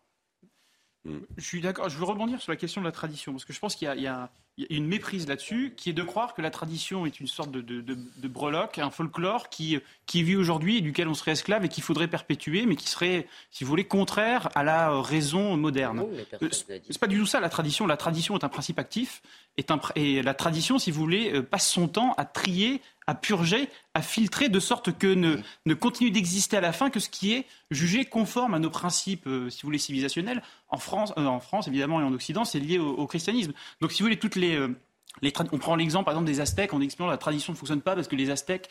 Je 1.05 1.45
suis 1.45 1.61
d'accord. 1.61 1.89
Je 1.89 1.99
veux 1.99 2.05
rebondir 2.05 2.41
sur 2.41 2.51
la 2.51 2.57
question 2.57 2.81
de 2.81 2.87
la 2.87 2.93
tradition 2.93 3.33
parce 3.33 3.45
que 3.45 3.53
je 3.53 3.61
pense 3.61 3.77
qu'il 3.77 3.89
y, 3.89 4.07
a 4.07 4.31
une 4.71 4.87
méprise 4.87 5.27
là-dessus 5.27 5.75
qui 5.77 5.91
est 5.91 5.95
de 5.95 6.03
croire 6.03 6.33
que 6.33 6.41
la 6.41 6.51
tradition 6.51 7.05
est 7.07 7.21
une 7.21 7.27
sorte 7.27 7.51
de, 7.51 7.61
de, 7.61 8.29
breloque, 8.29 8.79
un 8.79 8.91
folklore 8.91 9.51
qui, 9.51 9.79
qui 10.07 10.23
vit 10.23 10.37
aujourd'hui 10.37 10.79
et 10.79 10.81
duquel 10.81 11.09
on 11.09 11.15
serait 11.15 11.33
esclave 11.33 11.65
et 11.65 11.69
qu'il 11.69 11.83
faudrait 11.83 12.09
perpétuer, 12.09 12.65
mais 12.65 12.77
qui 12.77 12.89
serait, 12.89 13.27
si 13.51 13.65
vous 13.65 13.69
voulez, 13.69 13.85
contraire 13.85 14.49
à 14.55 14.63
la 14.63 15.01
raison 15.03 15.57
moderne. 15.57 16.07
Euh, 16.43 16.49
c'est 16.51 16.99
pas 16.99 17.07
du 17.07 17.19
tout 17.19 17.27
ça 17.27 17.41
la 17.41 17.51
tradition. 17.51 17.87
La 17.87 17.97
tradition 17.97 18.39
est 18.39 18.45
un 18.45 18.49
principe 18.49 18.79
actif 18.79 19.21
est 19.57 19.71
un, 19.71 19.81
et 19.95 20.23
la 20.23 20.35
tradition, 20.35 20.79
si 20.79 20.91
vous 20.91 21.01
voulez, 21.01 21.33
euh, 21.33 21.43
passe 21.43 21.69
son 21.69 21.89
temps 21.89 22.15
à 22.17 22.25
trier 22.25 22.81
à 23.07 23.15
purger, 23.15 23.69
à 23.95 24.03
filtrer, 24.03 24.49
de 24.49 24.61
sorte 24.61 24.97
que 24.97 25.07
ne, 25.07 25.37
ne 25.67 25.75
continue 25.75 26.11
d'exister 26.11 26.57
à 26.57 26.61
la 26.61 26.73
fin 26.73 26.91
que 26.91 27.01
ce 27.01 27.09
qui 27.09 27.35
est 27.35 27.47
jugé 27.71 28.05
conforme 28.05 28.55
à 28.55 28.59
nos 28.59 28.71
principes, 28.71 29.27
euh, 29.27 29.51
si 29.51 29.63
vous 29.63 29.69
voulez, 29.69 29.79
civilisationnels. 29.79 30.43
En 30.69 30.79
France, 30.79 31.13
euh, 31.19 31.27
en 31.27 31.41
France, 31.41 31.69
évidemment, 31.69 32.01
et 32.01 32.05
en 32.05 32.13
Occident, 32.13 32.45
c'est 32.45 32.61
lié 32.61 32.79
au, 32.79 33.07
christianisme. 33.07 33.53
Donc, 33.81 33.93
si 33.93 34.03
vous 34.03 34.07
voulez, 34.07 34.19
toutes 34.19 34.37
les... 34.37 34.57
Euh, 34.57 34.75
les 35.23 35.33
on 35.53 35.59
prend 35.59 35.77
l'exemple, 35.77 36.07
par 36.07 36.15
exemple, 36.15 36.27
des 36.27 36.41
Aztèques. 36.41 36.75
Dit 36.75 36.89
que 36.89 37.03
la 37.05 37.17
tradition 37.17 37.53
ne 37.53 37.57
fonctionne 37.57 37.81
pas 37.81 37.95
parce 37.95 38.09
que 38.09 38.17
les 38.17 38.31
Aztèques 38.31 38.69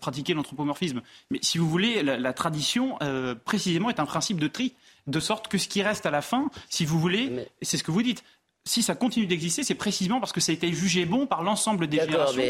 pratiquaient 0.00 0.32
l'anthropomorphisme. 0.32 1.02
Mais 1.30 1.40
si 1.42 1.58
vous 1.58 1.68
voulez, 1.68 2.02
la, 2.02 2.16
la 2.16 2.32
tradition, 2.32 2.98
précisément, 3.44 3.90
est 3.90 4.00
un 4.00 4.06
principe 4.06 4.40
de 4.40 4.48
tri, 4.48 4.72
de 5.06 5.20
sorte 5.20 5.48
que 5.48 5.58
ce 5.58 5.68
qui 5.68 5.82
reste 5.82 6.06
à 6.06 6.10
la 6.10 6.22
fin, 6.22 6.48
si 6.70 6.86
vous 6.86 6.98
voulez, 6.98 7.50
c'est 7.60 7.76
ce 7.76 7.84
que 7.84 7.90
vous 7.90 8.02
dites, 8.02 8.24
si 8.64 8.82
ça 8.82 8.94
continue 8.94 9.26
d'exister, 9.26 9.62
c'est 9.62 9.74
précisément 9.74 10.20
parce 10.20 10.32
que 10.32 10.40
ça 10.40 10.52
a 10.52 10.54
été 10.54 10.72
jugé 10.72 11.04
bon 11.04 11.26
par 11.26 11.42
l'ensemble 11.42 11.86
des 11.86 11.98
générations. 11.98 12.42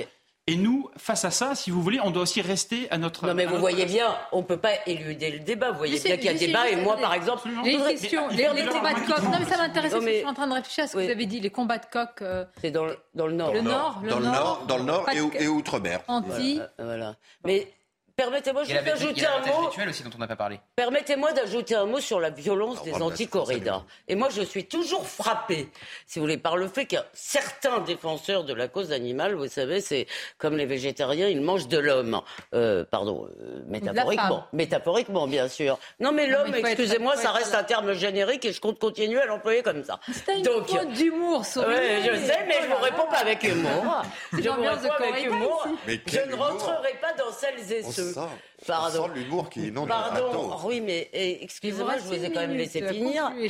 Et 0.49 0.57
nous, 0.57 0.89
face 0.97 1.27
à 1.27 1.31
ça, 1.31 1.55
si 1.55 1.71
vous 1.71 1.83
voulez, 1.83 2.01
on 2.03 2.11
doit 2.11 2.23
aussi 2.23 2.41
rester 2.41 2.91
à 2.91 2.97
notre. 2.97 3.27
Non, 3.27 3.35
mais 3.35 3.45
vous 3.45 3.59
voyez 3.59 3.85
bien, 3.85 4.17
on 4.33 4.39
ne 4.39 4.45
peut 4.45 4.57
pas 4.57 4.71
éluder 4.87 5.31
le 5.31 5.41
débat. 5.41 5.73
Vous 5.73 5.77
voyez 5.77 6.01
bien 6.01 6.17
qu'il 6.17 6.25
y 6.25 6.29
a 6.31 6.35
débat. 6.35 6.71
Et 6.71 6.77
moi, 6.77 6.97
par 6.97 7.13
exemple. 7.13 7.49
Les 7.65 7.77
questions, 7.77 8.29
les, 8.29 8.45
combats 8.45 8.95
de 8.95 9.07
coq. 9.07 9.23
Non, 9.25 9.39
mais 9.39 9.45
ça 9.45 9.59
m'intéresse. 9.59 9.93
Je 9.95 10.01
suis 10.01 10.25
en 10.25 10.33
train 10.33 10.47
de 10.47 10.55
réfléchir 10.55 10.85
à 10.85 10.87
ce 10.87 10.97
que 10.97 11.03
vous 11.03 11.11
avez 11.11 11.27
dit. 11.27 11.41
Les 11.41 11.51
combats 11.51 11.77
de 11.77 11.85
coq. 11.93 12.23
Euh, 12.23 12.47
C'est 12.63 12.71
dans, 12.71 12.87
dans, 13.15 13.27
le 13.27 13.35
Nord. 13.35 13.53
Le 13.53 13.61
Nord, 13.61 14.03
dans 14.09 14.19
le 14.19 14.25
Nord, 14.25 14.65
dans 14.67 14.79
le 14.79 14.85
Nord 14.85 15.07
et, 15.11 15.45
et 15.45 15.49
outre-mer. 15.49 16.01
Anti. 16.09 16.61
Voilà. 16.79 17.17
Mais 17.45 17.71
Permettez-moi 18.19 18.65
juste 18.65 18.85
d'ajouter 18.85 19.27
un 19.27 19.47
mot. 19.47 19.69
aussi 19.89 20.03
dont 20.03 20.11
on 20.17 20.19
n'a 20.19 20.27
pas 20.27 20.35
parlé. 20.35 20.59
Permettez-moi 20.75 21.33
d'ajouter 21.35 21.77
un 21.77 21.87
mot 21.87 22.01
sur 22.01 22.19
la 22.19 22.31
violence 22.31 22.83
des 22.83 22.93
anti-corridas. 22.95 23.85
Et 24.09 24.17
moi, 24.17 24.29
je 24.29 24.43
suis 24.43 24.65
toujours 24.65 25.07
frappé, 25.07 25.69
si 26.05 26.19
vous 26.19 26.25
voulez, 26.25 26.37
par 26.37 26.57
le 26.57 26.67
fait 26.67 26.87
que 26.87 26.97
certains 27.13 27.79
défenseurs 27.79 28.43
de 28.43 28.53
la 28.53 28.67
cause 28.67 28.91
animale, 28.91 29.35
vous 29.37 29.47
savez, 29.47 29.81
c'est 29.81 30.09
comme 30.37 30.57
les 30.57 30.67
végétariens, 30.67 31.29
ils 31.29 31.41
mangent 31.41 31.69
de 31.69 31.79
l'homme. 31.79 32.21
Euh, 32.55 32.85
pardon, 32.85 33.29
euh, 33.41 33.63
métaphoriquement. 33.69 34.45
Métaphoriquement, 34.53 35.29
bien 35.29 35.47
sûr. 35.47 35.79
Non, 36.01 36.11
mais 36.11 36.27
l'homme, 36.27 36.53
excusez-moi, 36.53 37.15
ça 37.17 37.31
reste 37.31 37.55
un 37.55 37.63
terme 37.63 37.93
générique 37.93 38.45
et 38.45 38.53
je 38.53 38.61
compte 38.61 38.81
continuer 38.81 39.21
à 39.21 39.27
l'employer 39.27 39.63
comme 39.63 39.85
ça. 39.85 40.01
C'est 40.27 40.39
une 40.39 40.43
Donc, 40.43 40.67
d'humour, 40.93 41.45
Oui, 41.55 41.63
je 42.03 42.17
sais, 42.27 42.45
mais 42.49 42.57
je 42.63 42.67
vous 42.67 42.83
réponds 42.83 43.07
pas 43.09 43.19
avec 43.19 43.45
humour. 43.45 44.03
je 44.33 44.49
vous 44.49 44.61
réponds 44.61 45.05
avec 45.09 45.25
humour. 45.25 45.69
Je 45.87 46.21
ne 46.29 46.35
rentrerai 46.35 46.95
pas 47.01 47.13
dans 47.13 47.31
celles 47.31 47.73
et 47.73 47.85
ceux 47.85 48.08
ça. 48.13 48.29
Pardon. 48.67 49.09
l'humour 49.09 49.49
qui 49.49 49.71
non 49.71 49.87
Pardon. 49.87 50.57
Oui, 50.65 50.81
mais 50.81 51.09
eh, 51.13 51.43
excusez-moi, 51.43 51.99
je 51.99 52.05
vous 52.05 52.25
ai 52.25 52.33
quand 52.33 52.41
même 52.41 52.57
laissé 52.57 52.87
finir. 52.89 53.33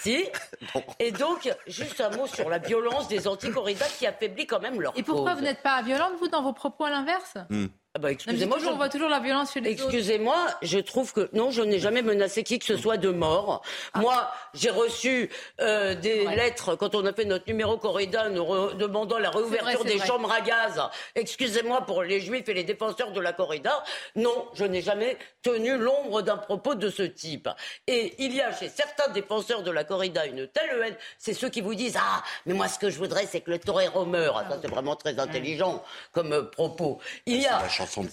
Si. 0.00 0.24
Et 0.98 1.12
donc, 1.12 1.52
juste 1.66 2.00
un 2.00 2.10
mot 2.16 2.26
sur 2.26 2.48
la 2.48 2.58
violence 2.58 3.08
des 3.08 3.26
anti-corridas 3.26 3.88
qui 3.98 4.06
affaiblit 4.06 4.46
quand 4.46 4.60
même 4.60 4.80
leur 4.80 4.96
Et 4.96 5.02
pourquoi 5.02 5.34
vous 5.34 5.42
n'êtes 5.42 5.62
pas 5.62 5.82
violente, 5.82 6.12
vous, 6.18 6.28
dans 6.28 6.42
vos 6.42 6.52
propos 6.52 6.84
à 6.84 6.90
l'inverse? 6.90 7.34
Hmm. 7.48 7.66
Ah 7.92 7.98
bah, 7.98 8.12
excusez-moi, 8.12 8.58
je... 8.60 8.66
on 8.66 8.76
voit 8.76 8.88
toujours 8.88 9.08
la 9.08 9.18
violence 9.18 9.52
chez 9.52 9.60
les 9.60 9.72
Excusez-moi, 9.72 10.36
je 10.62 10.78
trouve 10.78 11.12
que 11.12 11.28
non, 11.32 11.50
je 11.50 11.60
n'ai 11.60 11.80
jamais 11.80 12.02
menacé 12.02 12.44
qui 12.44 12.60
que 12.60 12.64
ce 12.64 12.76
soit 12.76 12.98
de 12.98 13.08
mort. 13.08 13.62
Ah. 13.94 13.98
Moi, 13.98 14.30
j'ai 14.54 14.70
reçu 14.70 15.28
euh, 15.60 15.96
des 15.96 16.24
lettres 16.24 16.76
quand 16.76 16.94
on 16.94 17.04
a 17.04 17.12
fait 17.12 17.24
notre 17.24 17.48
numéro 17.48 17.78
corrida 17.78 18.28
nous 18.28 18.74
demandant 18.74 19.18
la 19.18 19.30
réouverture 19.30 19.84
des 19.84 19.98
chambres 19.98 20.30
à 20.30 20.40
gaz. 20.40 20.80
Excusez-moi 21.16 21.80
pour 21.80 22.04
les 22.04 22.20
juifs 22.20 22.48
et 22.48 22.54
les 22.54 22.62
défenseurs 22.62 23.10
de 23.10 23.20
la 23.20 23.32
corrida. 23.32 23.82
Non, 24.14 24.46
je 24.54 24.64
n'ai 24.66 24.82
jamais 24.82 25.18
tenu 25.42 25.76
l'ombre 25.76 26.22
d'un 26.22 26.36
propos 26.36 26.76
de 26.76 26.90
ce 26.90 27.02
type. 27.02 27.48
Et 27.88 28.14
il 28.24 28.32
y 28.32 28.40
a 28.40 28.52
chez 28.56 28.68
certains 28.68 29.08
défenseurs 29.08 29.64
de 29.64 29.70
la 29.72 29.82
corrida 29.82 30.26
une 30.26 30.46
telle 30.46 30.80
haine. 30.80 30.96
C'est 31.18 31.34
ceux 31.34 31.48
qui 31.48 31.60
vous 31.60 31.74
disent 31.74 31.98
ah, 31.98 32.22
mais 32.46 32.54
moi 32.54 32.68
ce 32.68 32.78
que 32.78 32.88
je 32.88 32.98
voudrais 32.98 33.26
c'est 33.26 33.40
que 33.40 33.50
le 33.50 33.58
torero 33.58 34.04
meure. 34.04 34.44
Ça 34.48 34.58
c'est 34.62 34.70
vraiment 34.70 34.94
très 34.94 35.18
intelligent 35.18 35.82
comme 36.12 36.32
euh, 36.32 36.42
propos. 36.42 37.00
Il 37.26 37.42
y 37.42 37.46
a 37.46 37.68
chanson 37.80 38.04
de 38.04 38.10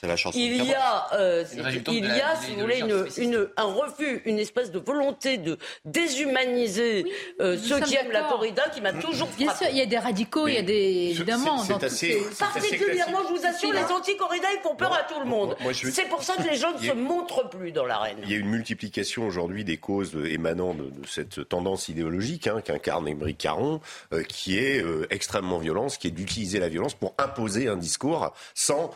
C'est 0.00 0.06
la 0.06 0.16
chanson 0.16 0.38
il 0.38 0.64
y 0.64 0.72
a, 0.72 1.08
euh, 1.12 1.44
il 1.52 2.06
y 2.06 2.20
a, 2.22 2.34
si 2.36 2.54
vous 2.54 2.60
voulez, 2.60 2.82
une, 3.18 3.48
un 3.58 3.64
refus, 3.64 4.22
une 4.24 4.38
espèce 4.38 4.70
de 4.70 4.78
volonté 4.78 5.36
de 5.36 5.58
déshumaniser 5.84 7.04
euh, 7.38 7.58
ceux 7.58 7.80
qui 7.80 7.96
aiment 7.96 8.10
la 8.10 8.22
corrida 8.22 8.62
qui 8.70 8.80
m'a 8.80 8.94
toujours 8.94 9.28
frappé. 9.28 9.44
Bien 9.44 9.54
sûr, 9.54 9.66
il 9.70 9.76
y 9.76 9.82
a 9.82 9.86
des 9.86 9.98
radicaux, 9.98 10.48
il 10.48 10.54
y 10.54 10.56
a 10.56 10.62
des 10.62 11.10
évidemment. 11.10 11.58
C'est 11.58 11.84
assez, 11.84 12.22
particulièrement, 12.38 13.18
je 13.28 13.34
vous 13.34 13.46
assure, 13.46 13.74
les 13.74 13.82
anti-corridas 13.82 14.48
ils 14.54 14.62
font 14.62 14.74
peur 14.74 14.94
à 14.94 15.02
tout 15.02 15.20
le 15.20 15.26
monde. 15.26 15.54
C'est 15.74 16.08
pour 16.08 16.22
ça 16.22 16.36
que 16.36 16.48
les 16.48 16.56
gens 16.56 16.72
ne 16.72 16.78
se 16.78 16.92
montrent 16.92 17.50
plus 17.50 17.70
dans 17.70 17.84
l'arène. 17.84 18.16
Il 18.22 18.30
y 18.30 18.34
a 18.34 18.38
une 18.38 18.48
multiplication 18.48 19.26
aujourd'hui 19.26 19.64
des 19.64 19.76
causes 19.76 20.16
émanant 20.24 20.72
de, 20.72 20.90
cette 21.06 21.46
tendance 21.46 21.90
idéologique 21.90 22.46
hein, 22.46 22.62
qu'incarne 22.64 23.06
Émeric 23.06 23.36
Caron, 23.36 23.82
euh, 24.14 24.22
qui 24.22 24.56
est 24.56 24.82
extrêmement 25.10 25.58
violente, 25.58 25.98
qui 25.98 26.06
est 26.06 26.10
d'utiliser 26.10 26.58
la 26.58 26.70
violence 26.70 26.94
pour 26.94 27.12
imposer 27.18 27.68
un 27.68 27.76
discours 27.76 28.32
sans 28.54 28.92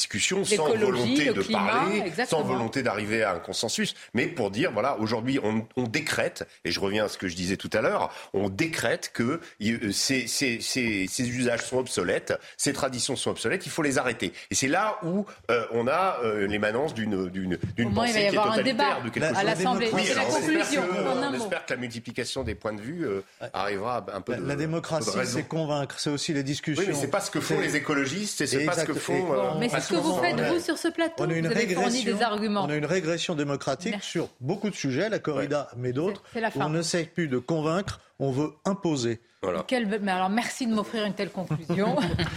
discussion, 0.00 0.44
sans 0.44 0.68
volonté 0.68 1.32
de 1.32 1.42
parler, 1.42 2.12
sans 2.26 2.42
volonté 2.42 2.82
d'arriver 2.82 3.22
à 3.22 3.34
un 3.34 3.38
consensus, 3.38 3.94
mais 4.14 4.26
pour 4.26 4.50
dire, 4.50 4.72
voilà, 4.72 4.98
aujourd'hui, 4.98 5.38
on, 5.42 5.66
on, 5.76 5.84
décrète, 5.84 6.48
et 6.64 6.70
je 6.70 6.80
reviens 6.80 7.04
à 7.04 7.08
ce 7.08 7.18
que 7.18 7.28
je 7.28 7.36
disais 7.36 7.56
tout 7.56 7.70
à 7.72 7.80
l'heure, 7.80 8.10
on 8.32 8.48
décrète 8.48 9.10
que 9.12 9.40
euh, 9.62 9.92
ces, 9.92 10.26
ces, 10.26 10.60
ces, 10.60 11.06
ces, 11.08 11.28
usages 11.28 11.62
sont 11.62 11.78
obsolètes, 11.78 12.38
ces 12.56 12.72
traditions 12.72 13.16
sont 13.16 13.30
obsolètes, 13.30 13.66
il 13.66 13.72
faut 13.72 13.82
les 13.82 13.98
arrêter. 13.98 14.32
Et 14.50 14.54
c'est 14.54 14.68
là 14.68 14.98
où 15.02 15.26
euh, 15.50 15.66
on 15.72 15.86
a 15.86 16.18
euh, 16.22 16.46
l'émanence 16.46 16.94
d'une 16.94 17.28
d'une 17.28 17.58
d'une 17.76 17.92
pensée 17.92 18.12
qui 18.12 18.18
est 18.18 18.32
totalitaire 18.32 19.02
de 19.02 19.08
quelque 19.10 19.36
à 19.36 19.44
l'Assemblée. 19.44 19.90
Oui, 19.92 20.02
la 20.14 20.24
conclusion. 20.24 20.82
On 21.22 21.34
espère 21.34 21.66
que 21.66 21.74
la 21.74 21.80
multiplication 21.80 22.42
des 22.42 22.54
points 22.54 22.72
de 22.72 22.80
vue 22.80 23.06
arrivera 23.52 24.04
un 24.12 24.20
peu. 24.20 24.32
La, 24.32 24.38
la 24.38 24.56
démocratie, 24.56 25.10
c'est 25.24 25.48
convaincre, 25.48 25.96
c'est 25.98 26.10
aussi 26.10 26.32
les 26.32 26.42
discussions. 26.42 26.82
Oui, 26.82 26.88
mais 26.92 26.98
c'est 26.98 27.08
pas 27.08 27.20
ce 27.20 27.30
que 27.30 27.40
font 27.40 27.60
les 27.60 27.76
écologistes, 27.76 28.46
c'est 28.46 28.64
pas 28.64 28.74
ce 28.74 28.84
que 28.84 28.94
font. 28.94 29.32
Euh, 29.32 29.58
mais 29.58 29.68
c'est 29.68 29.80
ce 29.80 29.89
que 29.90 29.96
vous 29.96 30.14
faites, 30.18 30.40
vous, 30.40 30.60
sur 30.60 30.78
ce 30.78 30.88
plateau? 30.88 31.24
On 31.24 31.30
a 31.30 31.34
une 31.34 31.46
vous 31.46 31.52
avez 31.52 31.74
fourni 31.74 32.04
des 32.04 32.22
arguments. 32.22 32.64
On 32.64 32.70
a 32.70 32.76
une 32.76 32.86
régression 32.86 33.34
démocratique 33.34 34.02
sur 34.02 34.28
beaucoup 34.40 34.70
de 34.70 34.74
sujets, 34.74 35.08
la 35.08 35.18
corrida, 35.18 35.68
mais 35.76 35.92
d'autres. 35.92 36.22
On 36.56 36.68
ne 36.68 36.82
sait 36.82 37.04
plus 37.04 37.28
de 37.28 37.38
convaincre, 37.38 38.00
on 38.20 38.30
veut 38.30 38.52
imposer. 38.64 39.20
Mais 39.42 40.12
alors, 40.12 40.28
merci 40.28 40.66
de 40.66 40.74
m'offrir 40.74 41.06
une 41.06 41.14
telle 41.14 41.30
conclusion. 41.30 41.96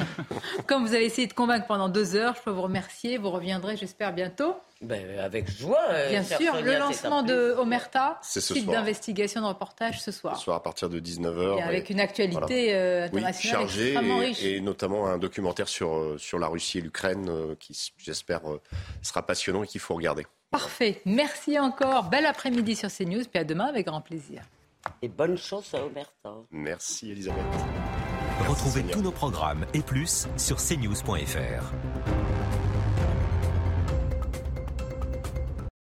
Comme 0.68 0.88
vous 0.88 0.93
avez 0.93 1.03
essayé 1.03 1.27
de 1.27 1.34
convaincre 1.34 1.68
pendant 1.68 1.89
deux 1.89 2.15
heures, 2.15 2.34
je 2.38 2.41
peux 2.41 2.51
vous 2.51 2.61
remercier. 2.61 3.18
Vous 3.18 3.30
reviendrez, 3.30 3.76
j'espère, 3.76 4.14
bientôt. 4.14 4.55
Ben, 4.81 5.19
avec 5.19 5.51
joie. 5.51 5.81
Euh, 5.89 6.10
Bien 6.10 6.23
sûr, 6.23 6.61
le 6.61 6.77
lancement 6.77 7.22
de 7.22 7.55
Omerta, 7.57 8.19
site 8.22 8.65
d'investigation 8.65 9.41
de 9.41 9.47
reportage 9.47 10.01
ce 10.01 10.11
soir. 10.11 10.38
Ce 10.38 10.43
soir 10.45 10.55
à 10.55 10.64
partir 10.64 10.89
de 10.89 11.01
19h. 11.01 11.61
avec 11.61 11.89
une 11.89 11.99
actualité 11.99 12.73
euh, 12.73 13.05
internationale 13.05 13.64
extrêmement 13.64 14.19
riche. 14.19 14.41
Et, 14.41 14.61
notamment 14.61 15.07
un 15.07 15.18
documentaire 15.18 15.68
sur, 15.68 15.93
euh, 15.93 16.18
sur 16.18 16.39
la 16.39 16.47
Russie 16.47 16.77
et 16.77 16.81
l'Ukraine 16.81 17.30
qui, 17.60 17.77
j'espère, 17.97 18.41
sera 19.01 19.26
passionnant 19.26 19.64
et 19.64 19.68
qu'il 19.68 19.81
faut 19.81 19.95
regarder. 19.95 20.26
Parfait. 20.51 21.01
Merci 21.05 21.60
encore. 21.60 22.05
Bel 22.05 22.26
après-midi 22.26 22.76
sur 22.77 22.89
CNews. 22.89 23.23
Puis 23.30 23.39
à 23.39 23.43
demain 23.43 23.65
avec 23.65 23.88
grand 23.88 24.01
plaisir. 24.01 24.41
Et 25.01 25.10
bonne 25.10 25.38
chance 25.38 25.73
à 25.73 25.85
Omerta. 25.85 26.34
Merci 26.51 27.11
Elisabeth. 27.11 27.43
Retrouvez 28.47 28.84
tous 28.84 29.01
nos 29.01 29.11
programmes 29.11 29.65
et 29.73 29.81
plus 29.81 30.27
sur 30.38 30.57
cnews.fr. 30.57 31.73